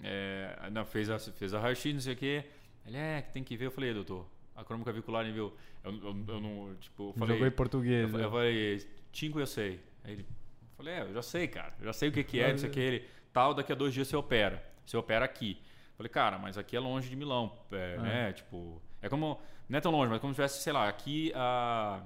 é, 0.02 0.56
fez 0.88 1.10
a, 1.10 1.20
fez 1.20 1.54
a 1.54 1.60
raio-x, 1.60 1.94
não 1.94 2.02
sei 2.02 2.14
o 2.14 2.18
quê. 2.18 2.46
Ele 2.86 2.98
é, 2.98 3.22
que 3.22 3.32
tem 3.32 3.44
que 3.44 3.58
ver. 3.58 3.66
Eu 3.66 3.72
falei, 3.72 3.94
doutor, 3.94 4.28
a 4.56 4.64
crônica 4.64 4.86
clavicular 4.92 5.26
nível. 5.26 5.56
Eu, 5.84 5.92
eu, 5.92 6.26
eu 6.28 6.42
não. 6.42 6.76
Tipo, 6.76 7.10
eu 7.10 7.14
falei. 7.14 7.36
Jogou 7.36 7.48
em 7.48 7.52
português. 7.52 8.12
Eu, 8.12 8.18
né? 8.18 8.26
eu 8.26 8.32
falei, 8.32 8.88
cinco 9.12 9.40
eu 9.40 9.48
sei. 9.48 9.80
Aí 10.04 10.14
ele. 10.14 10.22
Eu 10.22 10.76
falei, 10.78 10.94
é, 10.94 11.02
eu 11.02 11.14
já 11.14 11.22
sei, 11.22 11.48
cara. 11.48 11.74
Eu 11.80 11.86
já 11.86 11.94
sei 11.94 12.10
o 12.10 12.12
que, 12.12 12.24
que 12.24 12.40
é, 12.40 12.52
não 12.52 12.58
sei 12.58 12.70
o 12.70 12.72
que. 12.72 12.80
Ele, 12.80 13.06
tal, 13.32 13.54
daqui 13.54 13.72
a 13.72 13.76
dois 13.76 13.94
dias 13.94 14.08
você 14.08 14.16
opera. 14.16 14.64
Você 14.86 14.98
opera 14.98 15.26
aqui. 15.26 15.58
Eu 15.62 15.98
falei, 15.98 16.10
cara, 16.10 16.38
mas 16.38 16.58
aqui 16.58 16.76
é 16.76 16.80
longe 16.80 17.10
de 17.10 17.16
Milão, 17.16 17.58
é, 17.72 17.96
ah. 17.98 18.02
né? 18.02 18.34
Tipo. 18.34 18.82
É 19.02 19.10
como. 19.10 19.40
Não 19.68 19.78
é 19.78 19.82
tão 19.82 19.92
longe, 19.92 20.10
mas 20.10 20.22
como 20.22 20.34
se 20.34 20.36
tivesse, 20.36 20.62
sei 20.62 20.74
lá, 20.74 20.88
aqui 20.88 21.32
a. 21.36 22.02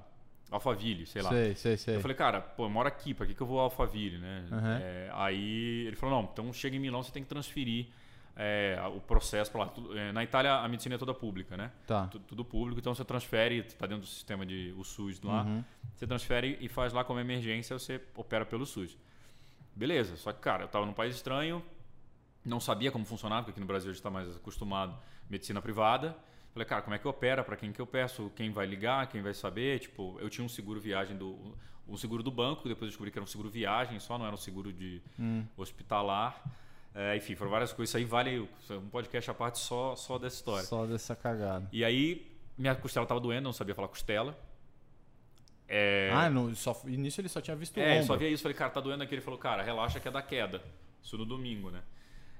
Alphaville, 0.50 1.06
sei 1.06 1.22
lá. 1.22 1.28
Sei, 1.30 1.54
sei, 1.54 1.76
sei. 1.76 1.96
Eu 1.96 2.00
falei, 2.00 2.16
cara, 2.16 2.40
pô, 2.40 2.64
eu 2.64 2.70
moro 2.70 2.88
aqui, 2.88 3.14
pra 3.14 3.24
que, 3.24 3.34
que 3.34 3.40
eu 3.40 3.46
vou 3.46 3.60
a 3.60 3.64
Alphaville, 3.64 4.18
né? 4.18 4.48
Uhum. 4.50 4.78
É, 4.82 5.10
aí 5.12 5.86
ele 5.86 5.94
falou, 5.94 6.20
não, 6.20 6.28
então 6.32 6.52
chega 6.52 6.74
em 6.74 6.80
Milão, 6.80 7.04
você 7.04 7.12
tem 7.12 7.22
que 7.22 7.28
transferir 7.28 7.86
é, 8.36 8.76
o 8.94 9.00
processo 9.00 9.50
para 9.50 9.64
lá. 9.64 9.72
É, 9.94 10.12
na 10.12 10.24
Itália, 10.24 10.54
a 10.54 10.68
medicina 10.68 10.96
é 10.96 10.98
toda 10.98 11.14
pública, 11.14 11.56
né? 11.56 11.70
Tá. 11.86 12.06
Tudo, 12.08 12.24
tudo 12.24 12.44
público, 12.44 12.80
então 12.80 12.94
você 12.94 13.04
transfere, 13.04 13.58
está 13.58 13.86
dentro 13.86 14.02
do 14.02 14.08
sistema 14.08 14.44
de 14.44 14.74
o 14.76 14.82
SUS 14.82 15.20
lá, 15.20 15.44
uhum. 15.44 15.62
você 15.94 16.06
transfere 16.06 16.58
e 16.60 16.68
faz 16.68 16.92
lá 16.92 17.04
como 17.04 17.20
emergência, 17.20 17.78
você 17.78 18.00
opera 18.16 18.44
pelo 18.44 18.66
SUS. 18.66 18.98
Beleza, 19.76 20.16
só 20.16 20.32
que, 20.32 20.40
cara, 20.40 20.64
eu 20.64 20.66
estava 20.66 20.84
num 20.84 20.92
país 20.92 21.14
estranho, 21.14 21.62
não 22.44 22.58
sabia 22.58 22.90
como 22.90 23.04
funcionava, 23.04 23.42
porque 23.42 23.52
aqui 23.52 23.60
no 23.60 23.66
Brasil 23.66 23.90
a 23.90 23.92
gente 23.92 24.00
está 24.00 24.10
mais 24.10 24.34
acostumado 24.34 24.96
medicina 25.28 25.60
privada. 25.62 26.16
Falei, 26.52 26.66
cara, 26.66 26.82
como 26.82 26.94
é 26.94 26.98
que 26.98 27.06
opera? 27.06 27.44
Para 27.44 27.56
quem 27.56 27.72
que 27.72 27.80
eu 27.80 27.86
peço? 27.86 28.30
Quem 28.34 28.50
vai 28.50 28.66
ligar? 28.66 29.06
Quem 29.08 29.22
vai 29.22 29.32
saber? 29.32 29.78
Tipo, 29.78 30.18
eu 30.20 30.28
tinha 30.28 30.44
um 30.44 30.48
seguro 30.48 30.80
viagem 30.80 31.16
do 31.16 31.54
um 31.88 31.96
seguro 31.96 32.22
do 32.22 32.30
banco, 32.30 32.68
depois 32.68 32.82
eu 32.82 32.88
descobri 32.88 33.10
que 33.10 33.18
era 33.18 33.24
um 33.24 33.26
seguro 33.26 33.50
viagem, 33.50 33.98
só 33.98 34.16
não 34.16 34.24
era 34.24 34.34
um 34.34 34.38
seguro 34.38 34.72
de 34.72 35.02
hum. 35.18 35.44
hospitalar. 35.56 36.40
É, 36.94 37.16
enfim, 37.16 37.34
foram 37.34 37.50
várias 37.50 37.72
coisas. 37.72 37.90
Isso 37.90 37.96
aí 37.96 38.04
vale 38.04 38.48
um 38.70 38.88
podcast 38.88 39.30
à 39.30 39.34
parte 39.34 39.58
só, 39.58 39.94
só 39.96 40.18
dessa 40.18 40.36
história. 40.36 40.64
Só 40.64 40.86
dessa 40.86 41.14
cagada. 41.16 41.68
E 41.72 41.84
aí, 41.84 42.30
minha 42.56 42.74
costela 42.74 43.06
tava 43.06 43.20
doendo, 43.20 43.42
não 43.42 43.52
sabia 43.52 43.74
falar 43.74 43.88
costela. 43.88 44.36
É... 45.68 46.10
Ah, 46.12 46.28
no, 46.28 46.54
só, 46.56 46.80
início 46.86 47.20
ele 47.20 47.28
só 47.28 47.40
tinha 47.40 47.56
visto 47.56 47.76
o 47.76 47.80
É, 47.80 48.02
só 48.02 48.16
via 48.16 48.28
isso. 48.28 48.42
Falei, 48.42 48.56
cara, 48.56 48.70
tá 48.70 48.80
doendo 48.80 49.04
aqui. 49.04 49.14
Ele 49.14 49.22
falou, 49.22 49.38
cara, 49.38 49.62
relaxa 49.62 50.00
que 50.00 50.08
é 50.08 50.10
da 50.10 50.22
queda. 50.22 50.60
Isso 51.00 51.16
no 51.16 51.24
domingo, 51.24 51.70
né? 51.70 51.80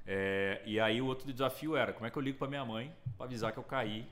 É, 0.05 0.61
e 0.65 0.79
aí 0.79 1.01
o 1.01 1.05
outro 1.05 1.31
desafio 1.31 1.75
era, 1.75 1.93
como 1.93 2.05
é 2.05 2.09
que 2.09 2.17
eu 2.17 2.21
ligo 2.21 2.37
pra 2.37 2.47
minha 2.47 2.65
mãe 2.65 2.93
pra 3.17 3.25
avisar 3.25 3.51
que 3.51 3.59
eu 3.59 3.63
caí 3.63 4.07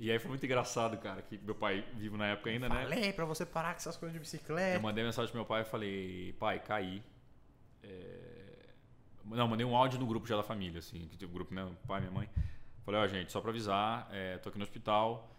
e 0.00 0.10
aí 0.10 0.18
foi 0.18 0.30
muito 0.30 0.46
engraçado, 0.46 0.96
cara, 0.96 1.20
que 1.20 1.36
meu 1.36 1.54
pai 1.54 1.84
vivo 1.92 2.16
na 2.16 2.28
época 2.28 2.48
ainda, 2.48 2.68
falei 2.68 2.84
né? 2.84 2.88
Falei 2.88 3.12
pra 3.12 3.26
você 3.26 3.44
parar 3.44 3.72
com 3.72 3.76
essas 3.76 3.98
coisas 3.98 4.14
de 4.14 4.18
bicicleta. 4.18 4.78
Eu 4.78 4.80
mandei 4.80 5.04
mensagem 5.04 5.30
pro 5.30 5.40
meu 5.40 5.44
pai 5.44 5.60
e 5.60 5.64
falei, 5.66 6.32
pai, 6.40 6.58
caí. 6.58 7.02
É... 7.82 8.70
Não, 9.26 9.46
mandei 9.46 9.66
um 9.66 9.76
áudio 9.76 10.00
no 10.00 10.06
grupo 10.06 10.26
já 10.26 10.38
da 10.38 10.42
família, 10.42 10.78
assim, 10.78 11.06
que 11.06 11.18
tem 11.18 11.28
o 11.28 11.30
grupo, 11.30 11.52
né? 11.52 11.70
Pai, 11.86 12.00
minha 12.00 12.10
mãe. 12.10 12.30
Falei, 12.82 12.98
ó, 12.98 13.04
oh, 13.04 13.08
gente, 13.08 13.30
só 13.30 13.42
pra 13.42 13.50
avisar, 13.50 14.08
é, 14.10 14.38
tô 14.38 14.48
aqui 14.48 14.56
no 14.56 14.64
hospital, 14.64 15.30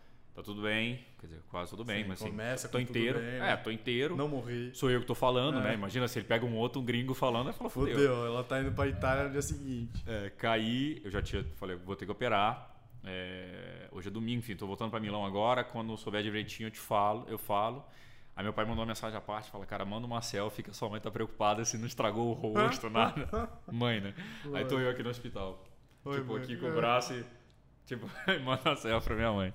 tá 0.42 0.46
tudo 0.46 0.62
bem. 0.64 1.06
Quer 1.20 1.28
dizer, 1.28 1.42
quase 1.50 1.70
tudo 1.70 1.86
bem, 1.86 2.04
Sim, 2.04 2.10
mas 2.10 2.22
assim, 2.22 2.32
começa 2.32 2.68
tô 2.68 2.80
inteiro. 2.80 3.20
Bem, 3.20 3.40
né? 3.40 3.52
É, 3.52 3.56
tô 3.56 3.72
inteiro. 3.72 4.16
Não 4.16 4.28
morri. 4.28 4.72
Sou 4.74 4.90
eu 4.90 5.00
que 5.00 5.06
tô 5.06 5.16
falando, 5.16 5.60
é. 5.60 5.64
né? 5.64 5.74
Imagina 5.74 6.08
se 6.08 6.20
ele 6.20 6.28
pega 6.28 6.46
um 6.46 6.56
outro, 6.56 6.82
um 6.82 6.86
gringo 6.86 7.14
falando, 7.14 7.48
aí 7.48 7.54
fala, 7.54 7.70
fudeu. 7.70 7.94
Fudeu, 7.94 8.26
ela 8.26 8.44
tá 8.44 8.60
indo 8.60 8.72
pra 8.72 8.88
Itália 8.88 9.26
no 9.26 9.32
dia 9.32 9.42
seguinte. 9.42 10.04
É, 10.08 10.32
caí, 10.32 11.02
eu 11.04 11.12
já 11.12 11.22
tinha, 11.22 11.46
falei, 11.56 11.76
vou 11.76 11.96
ter 11.96 12.06
que 12.06 12.12
operar. 12.12 12.70
É, 13.04 13.88
hoje 13.92 14.08
é 14.08 14.12
domingo, 14.12 14.40
enfim, 14.40 14.56
tô 14.56 14.68
voltando 14.68 14.92
para 14.92 15.00
Milão 15.00 15.26
agora. 15.26 15.64
Quando 15.64 15.96
souber 15.98 16.24
direitinho, 16.24 16.68
eu 16.68 16.72
te 16.72 16.80
falo, 16.80 17.26
eu 17.30 17.38
falo. 17.38 17.86
Aí 18.36 18.44
meu 18.44 18.54
pai 18.54 18.66
mandou 18.66 18.82
uma 18.82 18.88
mensagem 18.88 19.18
à 19.18 19.22
parte, 19.22 19.52
fala, 19.52 19.66
cara, 19.66 19.86
manda 19.86 20.08
uma 20.08 20.22
selfie 20.22 20.64
que 20.64 20.72
a 20.72 20.74
sua 20.74 20.90
mãe 20.90 21.02
tá 21.02 21.12
preocupada 21.12 21.64
se 21.66 21.78
não 21.78 21.86
estragou 21.86 22.30
o 22.30 22.34
rosto, 22.34 22.90
nada. 22.90 23.50
mãe, 23.72 24.00
né? 24.00 24.14
Aí 24.54 24.66
tô 24.66 24.80
eu 24.80 24.90
aqui 24.90 25.04
no 25.04 25.10
hospital. 25.10 25.64
Oi, 26.06 26.18
tipo, 26.18 26.34
mãe. 26.34 26.42
aqui 26.42 26.58
com 26.58 26.68
o 26.68 26.74
braço 26.74 27.14
e, 27.14 27.24
tipo, 27.86 28.10
manda 28.44 28.62
uma 28.66 28.76
selfie 28.76 29.08
pra 29.08 29.16
minha 29.16 29.32
mãe. 29.32 29.54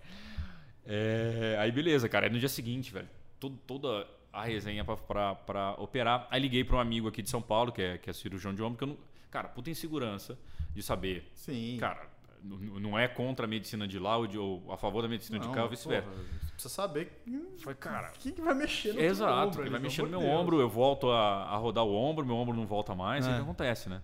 É, 0.86 1.56
aí 1.58 1.72
beleza, 1.72 2.08
cara. 2.08 2.26
Aí 2.26 2.32
no 2.32 2.38
dia 2.38 2.48
seguinte, 2.48 2.92
velho, 2.92 3.08
todo, 3.40 3.56
toda 3.66 4.06
a 4.32 4.44
resenha 4.44 4.84
pra, 4.84 4.96
pra, 4.96 5.34
pra, 5.34 5.72
operar. 5.78 6.26
Aí 6.30 6.40
liguei 6.40 6.62
pra 6.62 6.76
um 6.76 6.80
amigo 6.80 7.08
aqui 7.08 7.22
de 7.22 7.30
São 7.30 7.42
Paulo, 7.42 7.72
que 7.72 7.82
é, 7.82 7.98
que 7.98 8.10
é 8.10 8.12
cirurgião 8.12 8.54
de 8.54 8.62
ombro, 8.62 8.78
que 8.78 8.84
eu 8.84 8.88
não... 8.88 8.98
Cara, 9.30 9.48
puta 9.48 9.70
insegurança 9.70 10.38
de 10.74 10.82
saber. 10.82 11.30
Sim. 11.34 11.76
Cara, 11.80 12.08
não 12.42 12.98
é 12.98 13.08
contra 13.08 13.46
a 13.46 13.48
medicina 13.48 13.88
de 13.88 13.98
lá 13.98 14.16
ou 14.16 14.72
a 14.72 14.76
favor 14.76 15.02
da 15.02 15.08
medicina 15.08 15.38
não, 15.38 15.48
de 15.48 15.54
cá 15.54 15.64
ou 15.64 15.68
vice-versa. 15.68 16.08
Precisa 16.52 16.72
saber 16.72 17.22
Foi, 17.58 17.74
cara, 17.74 18.12
quem 18.18 18.32
que 18.32 18.40
vai 18.40 18.54
mexer 18.54 18.94
no 18.94 19.00
Exato, 19.00 19.48
ombro, 19.48 19.64
que 19.64 19.70
vai 19.70 19.80
mexer 19.80 20.02
no 20.02 20.08
meu 20.08 20.20
Deus. 20.20 20.32
ombro, 20.32 20.60
eu 20.60 20.68
volto 20.68 21.10
a, 21.10 21.44
a, 21.44 21.56
rodar 21.56 21.84
o 21.84 21.94
ombro, 21.94 22.24
meu 22.24 22.36
ombro 22.36 22.56
não 22.56 22.66
volta 22.66 22.94
mais, 22.94 23.26
é. 23.26 23.30
o 23.30 23.34
que 23.34 23.40
acontece, 23.40 23.88
né? 23.88 24.00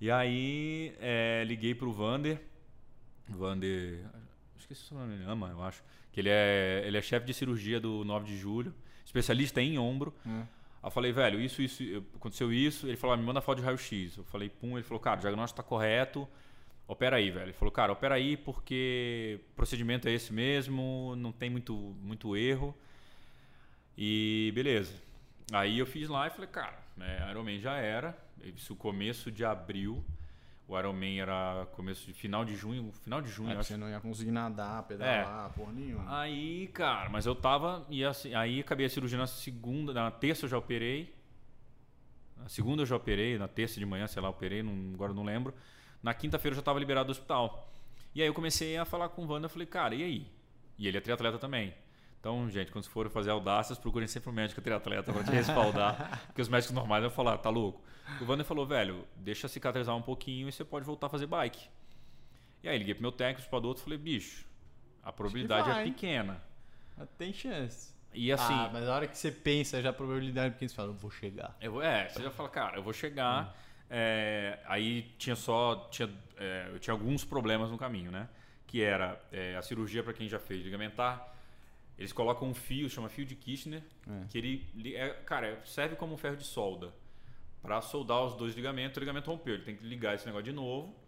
E 0.00 0.10
aí 0.10 0.94
é, 1.00 1.44
liguei 1.46 1.74
pro 1.74 1.92
Vander, 1.92 2.42
Vander, 3.28 4.04
esqueci 4.58 4.92
o 4.92 4.98
nome, 4.98 5.14
ele 5.14 5.24
ama, 5.24 5.48
eu 5.48 5.62
acho, 5.62 5.82
que 6.14 6.20
ele 6.20 6.30
é, 6.30 6.84
ele 6.86 6.96
é 6.96 7.02
chefe 7.02 7.26
de 7.26 7.34
cirurgia 7.34 7.80
do 7.80 8.04
9 8.04 8.24
de 8.24 8.38
julho, 8.38 8.72
especialista 9.04 9.60
em 9.60 9.78
ombro. 9.78 10.14
É. 10.24 10.30
Aí 10.30 10.46
eu 10.84 10.90
falei, 10.90 11.12
velho, 11.12 11.40
isso, 11.40 11.60
isso, 11.60 11.82
aconteceu 12.14 12.52
isso. 12.52 12.86
Ele 12.86 12.96
falou, 12.96 13.14
ah, 13.14 13.16
me 13.16 13.24
manda 13.24 13.40
foto 13.40 13.58
de 13.58 13.64
raio-x. 13.64 14.16
Eu 14.16 14.24
falei, 14.24 14.48
pum. 14.48 14.76
Ele 14.78 14.84
falou, 14.84 15.00
cara, 15.00 15.18
o 15.18 15.20
diagnóstico 15.20 15.60
tá 15.60 15.62
correto 15.62 16.28
opera 16.86 17.16
aí, 17.16 17.30
velho. 17.30 17.46
Ele 17.46 17.52
falou, 17.52 17.72
cara, 17.72 17.92
opera 17.92 18.14
aí 18.14 18.36
porque 18.36 19.40
o 19.52 19.54
procedimento 19.54 20.08
é 20.08 20.12
esse 20.12 20.32
mesmo, 20.32 21.14
não 21.16 21.32
tem 21.32 21.50
muito, 21.50 21.74
muito 21.74 22.36
erro. 22.36 22.74
E 23.96 24.52
beleza. 24.54 24.94
Aí 25.52 25.78
eu 25.78 25.86
fiz 25.86 26.08
lá 26.08 26.26
e 26.26 26.30
falei, 26.30 26.48
cara, 26.48 26.78
né, 26.96 27.26
Ironman 27.30 27.60
já 27.60 27.76
era. 27.76 28.16
Isso 28.42 28.76
começo 28.76 29.30
de 29.30 29.44
abril. 29.44 30.04
O 30.66 30.78
Ironman 30.78 31.20
era 31.20 31.66
começo 31.72 32.06
de 32.06 32.14
final 32.14 32.44
de 32.44 32.56
junho, 32.56 32.90
final 33.02 33.20
de 33.20 33.30
junho. 33.30 33.50
É, 33.50 33.56
acho. 33.56 33.64
Você 33.68 33.76
não 33.76 33.88
ia 33.88 34.00
conseguir 34.00 34.30
nadar, 34.30 34.82
pedalar, 34.84 35.50
é. 35.50 35.52
porra 35.52 35.72
nenhuma. 35.72 36.20
Aí, 36.20 36.68
cara, 36.68 37.10
mas 37.10 37.26
eu 37.26 37.34
tava. 37.34 37.84
E 37.90 38.02
assim, 38.02 38.34
aí 38.34 38.60
acabei 38.60 38.86
a 38.86 38.88
cirurgia 38.88 39.18
na 39.18 39.26
segunda, 39.26 39.92
na 39.92 40.10
terça 40.10 40.46
eu 40.46 40.48
já 40.48 40.56
operei. 40.56 41.14
Na 42.36 42.48
segunda 42.48 42.82
eu 42.82 42.86
já 42.86 42.96
operei, 42.96 43.38
na 43.38 43.46
terça 43.46 43.78
de 43.78 43.84
manhã, 43.84 44.06
sei 44.06 44.22
lá, 44.22 44.30
operei, 44.30 44.62
não, 44.62 44.94
agora 44.94 45.12
não 45.12 45.22
lembro. 45.22 45.54
Na 46.02 46.14
quinta-feira 46.14 46.52
eu 46.52 46.56
já 46.56 46.60
estava 46.60 46.78
liberado 46.78 47.06
do 47.06 47.12
hospital. 47.12 47.70
E 48.14 48.22
aí 48.22 48.28
eu 48.28 48.34
comecei 48.34 48.76
a 48.76 48.84
falar 48.84 49.10
com 49.10 49.24
o 49.24 49.28
Wanda, 49.30 49.46
eu 49.46 49.50
falei, 49.50 49.66
cara, 49.66 49.94
e 49.94 50.02
aí? 50.02 50.26
E 50.78 50.88
ele 50.88 50.96
é 50.96 51.00
triatleta 51.00 51.38
também. 51.38 51.74
Então, 52.24 52.48
gente, 52.48 52.72
quando 52.72 52.86
for 52.86 53.10
fazer 53.10 53.28
audácias, 53.32 53.78
procurem 53.78 54.08
sempre 54.08 54.30
um 54.30 54.32
médico 54.32 54.58
triatleta 54.62 55.12
para 55.12 55.22
te 55.22 55.30
respaldar. 55.30 56.22
porque 56.28 56.40
os 56.40 56.48
médicos 56.48 56.74
normais 56.74 57.02
vão 57.02 57.10
falar, 57.10 57.36
tá 57.36 57.50
louco? 57.50 57.82
O 58.18 58.24
Wander 58.24 58.46
falou, 58.46 58.64
velho, 58.64 59.06
deixa 59.14 59.46
cicatrizar 59.46 59.94
um 59.94 60.00
pouquinho 60.00 60.48
e 60.48 60.52
você 60.52 60.64
pode 60.64 60.86
voltar 60.86 61.08
a 61.08 61.10
fazer 61.10 61.26
bike. 61.26 61.68
E 62.62 62.68
aí 62.70 62.78
liguei 62.78 62.94
pro 62.94 63.02
meu 63.02 63.12
técnico, 63.12 63.46
pro 63.50 63.68
outro, 63.68 63.84
falei, 63.84 63.98
bicho, 63.98 64.46
a 65.02 65.12
probabilidade 65.12 65.68
é 65.68 65.84
pequena. 65.84 66.42
Tem 67.18 67.30
chance. 67.30 67.92
E 68.14 68.32
assim. 68.32 68.54
Ah, 68.54 68.70
mas 68.72 68.84
na 68.84 68.94
hora 68.94 69.06
que 69.06 69.18
você 69.18 69.30
pensa 69.30 69.82
já 69.82 69.90
a 69.90 69.92
probabilidade 69.92 70.46
é 70.46 70.50
pequena, 70.52 70.70
você 70.70 70.74
fala, 70.74 70.88
eu 70.88 70.94
vou 70.94 71.10
chegar. 71.10 71.54
Eu, 71.60 71.82
é, 71.82 72.08
você 72.08 72.22
já 72.22 72.30
fala, 72.30 72.48
cara, 72.48 72.78
eu 72.78 72.82
vou 72.82 72.94
chegar. 72.94 73.48
Hum. 73.48 73.64
É, 73.90 74.60
aí 74.64 75.14
tinha 75.18 75.36
só. 75.36 75.90
Tinha, 75.90 76.10
é, 76.38 76.70
eu 76.72 76.78
tinha 76.78 76.94
alguns 76.94 77.22
problemas 77.22 77.70
no 77.70 77.76
caminho, 77.76 78.10
né? 78.10 78.30
Que 78.66 78.80
era 78.80 79.20
é, 79.30 79.56
a 79.56 79.60
cirurgia 79.60 80.02
para 80.02 80.14
quem 80.14 80.26
já 80.26 80.38
fez 80.38 80.64
ligamentar. 80.64 81.34
Eles 81.98 82.12
colocam 82.12 82.48
um 82.48 82.54
fio, 82.54 82.88
chama 82.90 83.08
fio 83.08 83.24
de 83.24 83.36
Kirchner, 83.36 83.82
é. 84.08 84.26
que 84.28 84.38
ele, 84.38 84.94
é, 84.96 85.10
cara, 85.10 85.60
serve 85.64 85.94
como 85.96 86.14
um 86.14 86.16
ferro 86.16 86.36
de 86.36 86.44
solda 86.44 86.92
para 87.62 87.80
soldar 87.80 88.24
os 88.24 88.34
dois 88.34 88.54
ligamentos. 88.54 88.96
O 88.96 89.00
ligamento 89.00 89.30
rompeu, 89.30 89.54
ele 89.54 89.64
tem 89.64 89.76
que 89.76 89.84
ligar 89.84 90.14
esse 90.14 90.26
negócio 90.26 90.44
de 90.44 90.52
novo 90.52 91.04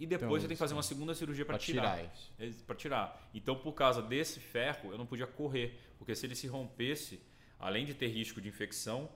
e 0.00 0.06
depois 0.06 0.28
então, 0.28 0.40
você 0.40 0.48
tem 0.48 0.56
que 0.56 0.58
fazer 0.58 0.72
uma 0.72 0.82
segunda 0.82 1.14
cirurgia 1.14 1.44
para 1.44 1.58
tirar. 1.58 1.98
tirar 2.38 2.52
para 2.66 2.74
tirar. 2.74 3.30
Então, 3.34 3.54
por 3.54 3.74
causa 3.74 4.00
desse 4.00 4.40
ferro, 4.40 4.90
eu 4.92 4.96
não 4.96 5.04
podia 5.04 5.26
correr, 5.26 5.78
porque 5.98 6.14
se 6.14 6.24
ele 6.24 6.34
se 6.34 6.46
rompesse, 6.46 7.20
além 7.58 7.84
de 7.84 7.92
ter 7.92 8.06
risco 8.06 8.40
de 8.40 8.48
infecção, 8.48 9.10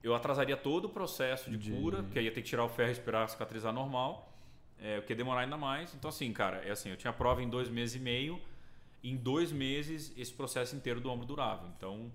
eu 0.00 0.14
atrasaria 0.14 0.56
todo 0.56 0.84
o 0.84 0.88
processo 0.88 1.50
de, 1.50 1.58
de... 1.58 1.72
cura, 1.72 2.04
que 2.04 2.20
aí 2.20 2.26
ia 2.26 2.30
ter 2.30 2.40
que 2.40 2.48
tirar 2.48 2.64
o 2.64 2.68
ferro 2.68 2.90
e 2.90 2.92
esperar 2.92 3.28
cicatrizar 3.28 3.72
normal, 3.72 4.32
é, 4.78 5.00
o 5.00 5.02
que 5.02 5.12
ia 5.12 5.16
demorar 5.16 5.40
ainda 5.40 5.56
mais. 5.56 5.92
Então, 5.92 6.08
assim, 6.08 6.32
cara, 6.32 6.58
é 6.58 6.70
assim, 6.70 6.90
eu 6.90 6.96
tinha 6.96 7.12
prova 7.12 7.42
em 7.42 7.48
dois 7.48 7.68
meses 7.68 7.96
e 7.96 7.98
meio, 7.98 8.40
em 9.02 9.16
dois 9.16 9.52
meses 9.52 10.12
esse 10.16 10.32
processo 10.32 10.76
inteiro 10.76 11.00
do 11.00 11.10
ombro 11.10 11.26
durava. 11.26 11.72
Então, 11.76 12.10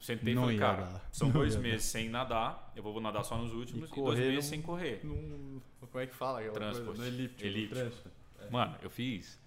sentei 0.00 0.32
e 0.32 0.36
falei, 0.36 0.58
cara, 0.58 0.82
dar. 0.84 1.08
são 1.12 1.28
não 1.28 1.34
dois 1.34 1.56
meses 1.56 1.84
sem 1.84 2.08
nadar, 2.08 2.72
eu 2.74 2.82
vou 2.82 3.00
nadar 3.00 3.24
só 3.24 3.36
nos 3.36 3.52
últimos, 3.52 3.88
e, 3.88 3.92
e 3.92 3.94
dois 3.94 4.18
meses 4.18 4.44
sem 4.46 4.62
correr. 4.62 5.00
Num, 5.04 5.60
como 5.80 6.02
é 6.02 6.06
que 6.06 6.14
fala? 6.14 6.42
Transporte. 6.50 6.98
No 6.98 7.06
elíptico. 7.06 7.46
elíptico. 7.46 8.08
É. 8.40 8.50
Mano, 8.50 8.76
eu 8.82 8.90
fiz 8.90 9.38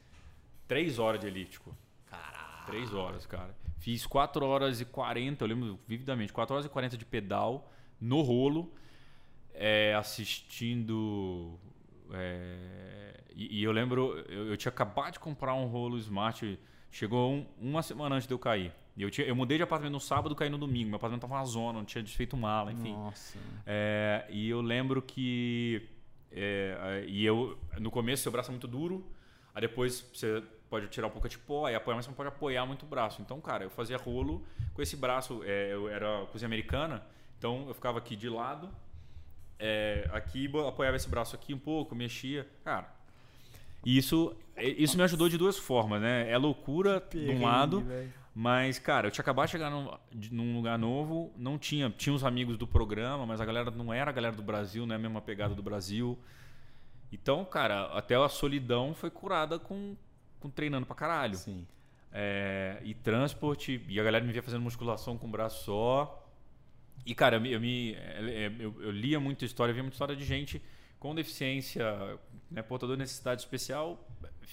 três 0.67 0.99
horas 0.99 1.19
de 1.19 1.27
elíptico. 1.27 1.75
Caralho. 2.09 2.65
Três 2.65 2.93
horas, 2.93 3.25
cara. 3.25 3.55
Fiz 3.79 4.05
4 4.05 4.45
horas 4.45 4.81
e 4.81 4.85
40, 4.85 5.43
eu 5.43 5.47
lembro 5.47 5.79
vividamente, 5.87 6.33
4 6.33 6.53
horas 6.53 6.65
e 6.65 6.69
40 6.69 6.97
de 6.97 7.05
pedal 7.05 7.71
no 8.01 8.21
rolo, 8.21 8.73
é, 9.53 9.93
assistindo. 9.95 11.57
É, 12.13 13.21
e, 13.35 13.59
e, 13.59 13.63
eu 13.63 13.71
lembro, 13.71 14.17
eu, 14.29 14.47
eu, 14.47 14.57
tinha 14.57 14.69
acabado 14.69 15.13
de 15.13 15.19
comprar 15.19 15.53
um 15.53 15.65
rolo 15.65 15.97
Smart, 15.97 16.59
chegou 16.89 17.31
um, 17.31 17.45
uma 17.59 17.81
semana 17.81 18.15
antes 18.15 18.27
de 18.27 18.33
eu 18.33 18.39
cair. 18.39 18.73
Eu, 18.97 19.11
tinha, 19.11 19.27
eu 19.27 19.35
mudei 19.35 19.57
de 19.57 19.63
apartamento 19.63 19.93
no 19.93 19.99
sábado 19.99 20.35
caí 20.35 20.49
no 20.49 20.57
domingo. 20.57 20.87
Meu 20.87 20.95
apartamento 20.95 21.21
tava 21.21 21.35
na 21.35 21.45
zona, 21.45 21.79
não 21.79 21.85
tinha 21.85 22.03
desfeito 22.03 22.35
mala, 22.35 22.71
enfim. 22.71 22.93
Nossa. 22.93 23.37
É, 23.65 24.25
e 24.29 24.49
eu 24.49 24.61
lembro 24.61 25.01
que. 25.01 25.87
É, 26.31 27.05
e 27.07 27.23
eu, 27.23 27.57
no 27.79 27.91
começo, 27.91 28.23
seu 28.23 28.31
braço 28.31 28.49
é 28.49 28.51
muito 28.51 28.67
duro, 28.67 29.05
aí 29.53 29.61
depois 29.61 30.05
você 30.13 30.43
pode 30.69 30.87
tirar 30.87 31.07
um 31.07 31.09
pouco 31.09 31.29
de 31.29 31.37
pó, 31.37 31.65
aí 31.65 31.75
apoiar, 31.75 31.95
mas 31.95 32.05
você 32.05 32.11
não 32.11 32.15
pode 32.15 32.29
apoiar 32.29 32.65
muito 32.65 32.83
o 32.83 32.85
braço. 32.87 33.21
Então, 33.21 33.39
cara, 33.39 33.63
eu 33.63 33.69
fazia 33.69 33.97
rolo 33.97 34.45
com 34.73 34.81
esse 34.81 34.97
braço, 34.97 35.41
é, 35.45 35.73
eu 35.73 35.87
era 35.87 36.25
cozinha 36.31 36.47
americana, 36.47 37.03
então 37.37 37.65
eu 37.67 37.73
ficava 37.73 37.99
aqui 37.99 38.15
de 38.15 38.29
lado, 38.29 38.69
é, 39.59 40.09
aqui 40.11 40.49
apoiava 40.67 40.95
esse 40.95 41.09
braço 41.09 41.35
aqui 41.35 41.53
um 41.53 41.59
pouco, 41.59 41.95
mexia, 41.95 42.47
cara. 42.63 42.95
E 43.85 43.97
isso, 43.97 44.35
é, 44.55 44.67
isso 44.67 44.97
me 44.97 45.03
ajudou 45.03 45.29
de 45.29 45.37
duas 45.37 45.57
formas, 45.57 46.01
né? 46.01 46.29
É 46.29 46.37
loucura 46.37 47.03
de 47.09 47.29
um 47.29 47.43
lado, 47.43 47.85
mas, 48.35 48.77
cara, 48.77 49.07
eu 49.07 49.11
tinha 49.11 49.23
acabado 49.23 49.45
de 49.47 49.51
chegar 49.51 49.71
num, 49.71 49.89
num, 50.31 50.55
lugar 50.55 50.77
novo, 50.77 51.31
não 51.35 51.57
tinha, 51.57 51.89
tinha 51.89 52.13
os 52.13 52.23
amigos 52.23 52.57
do 52.57 52.67
programa, 52.67 53.25
mas 53.25 53.41
a 53.41 53.45
galera 53.45 53.71
não 53.71 53.93
era 53.93 54.11
a 54.11 54.13
galera 54.13 54.35
do 54.35 54.43
Brasil, 54.43 54.85
não 54.85 54.93
é 54.93 54.95
a 54.95 54.99
mesma 54.99 55.21
pegada 55.21 55.55
do 55.55 55.63
Brasil. 55.63 56.17
Então, 57.11 57.43
cara, 57.45 57.85
até 57.97 58.15
a 58.15 58.29
solidão 58.29 58.93
foi 58.93 59.09
curada 59.09 59.57
com, 59.57 59.95
com 60.39 60.49
treinando 60.49 60.85
pra 60.85 60.95
caralho. 60.95 61.35
Sim. 61.35 61.65
É, 62.11 62.79
e 62.83 62.93
transporte, 62.93 63.83
e 63.87 63.99
a 63.99 64.03
galera 64.03 64.23
me 64.23 64.31
via 64.31 64.43
fazendo 64.43 64.61
musculação 64.61 65.17
com 65.17 65.27
o 65.27 65.31
braço 65.31 65.65
só. 65.65 66.26
E, 67.07 67.15
cara, 67.15 67.37
eu, 67.37 67.41
me, 67.41 67.51
eu, 67.53 67.61
me, 67.61 67.93
é, 67.93 68.47
é, 68.47 68.51
eu, 68.59 68.75
eu 68.81 68.91
lia 68.91 69.17
muita 69.17 69.45
história, 69.45 69.73
via 69.73 69.81
muita 69.81 69.95
história 69.95 70.13
de 70.13 70.25
gente 70.25 70.61
com 70.99 71.15
deficiência, 71.15 72.19
né, 72.51 72.61
portador 72.61 72.97
de 72.97 72.99
necessidade 72.99 73.39
especial, 73.39 74.05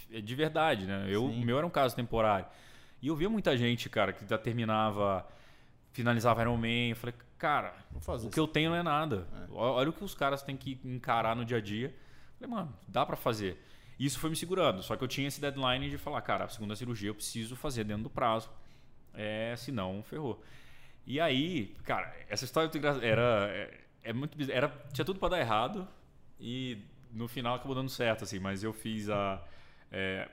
é 0.09 0.20
de 0.20 0.34
verdade, 0.36 0.86
né? 0.86 1.05
Eu, 1.09 1.24
o 1.24 1.44
meu 1.44 1.59
era 1.59 1.66
um 1.66 1.70
caso 1.70 1.96
temporário. 1.96 2.46
E 3.02 3.09
eu 3.09 3.16
via 3.16 3.28
muita 3.28 3.57
gente, 3.57 3.90
cara, 3.90 4.12
que 4.12 4.24
já 4.24 4.38
terminava, 4.38 5.26
finalizava 5.90 6.42
Ironman. 6.42 6.90
Eu 6.90 6.96
falei, 6.96 7.14
cara, 7.36 7.74
o 7.92 8.30
que 8.30 8.38
eu 8.38 8.46
tenho 8.46 8.70
não 8.70 8.76
é 8.76 8.84
nada. 8.84 9.26
É. 9.32 9.46
Olha 9.50 9.90
o 9.90 9.92
que 9.92 10.05
os 10.05 10.14
caras 10.14 10.40
têm 10.40 10.57
que 10.57 10.78
encarar 10.84 11.34
no 11.34 11.44
dia 11.44 11.57
a 11.57 11.61
dia. 11.61 11.88
Eu 11.88 12.48
falei, 12.48 12.55
mano, 12.55 12.78
dá 12.86 13.05
para 13.05 13.16
fazer. 13.16 13.61
Isso 13.98 14.20
foi 14.20 14.30
me 14.30 14.36
segurando. 14.36 14.80
Só 14.80 14.94
que 14.94 15.02
eu 15.02 15.09
tinha 15.09 15.26
esse 15.26 15.40
deadline 15.40 15.90
de 15.90 15.98
falar, 15.98 16.22
cara, 16.22 16.44
a 16.44 16.48
segunda 16.48 16.76
cirurgia 16.76 17.11
eu 17.11 17.14
preciso 17.16 17.57
fazer 17.57 17.82
dentro 17.82 18.05
do 18.05 18.11
prazo. 18.11 18.48
É, 19.12 19.55
senão 19.57 20.05
ferrou. 20.05 20.40
E 21.07 21.20
aí, 21.20 21.74
cara, 21.84 22.14
essa 22.28 22.44
história 22.44 22.70
era 23.02 23.48
é, 23.50 23.80
é 24.02 24.12
muito 24.12 24.36
era 24.50 24.68
tinha 24.92 25.05
tudo 25.05 25.18
para 25.18 25.30
dar 25.30 25.40
errado 25.40 25.86
e 26.40 26.78
no 27.12 27.28
final 27.28 27.55
acabou 27.55 27.74
dando 27.74 27.90
certo 27.90 28.24
assim, 28.24 28.38
mas 28.38 28.62
eu 28.62 28.72
fiz 28.72 29.09
a 29.11 29.42
é, 29.92 30.28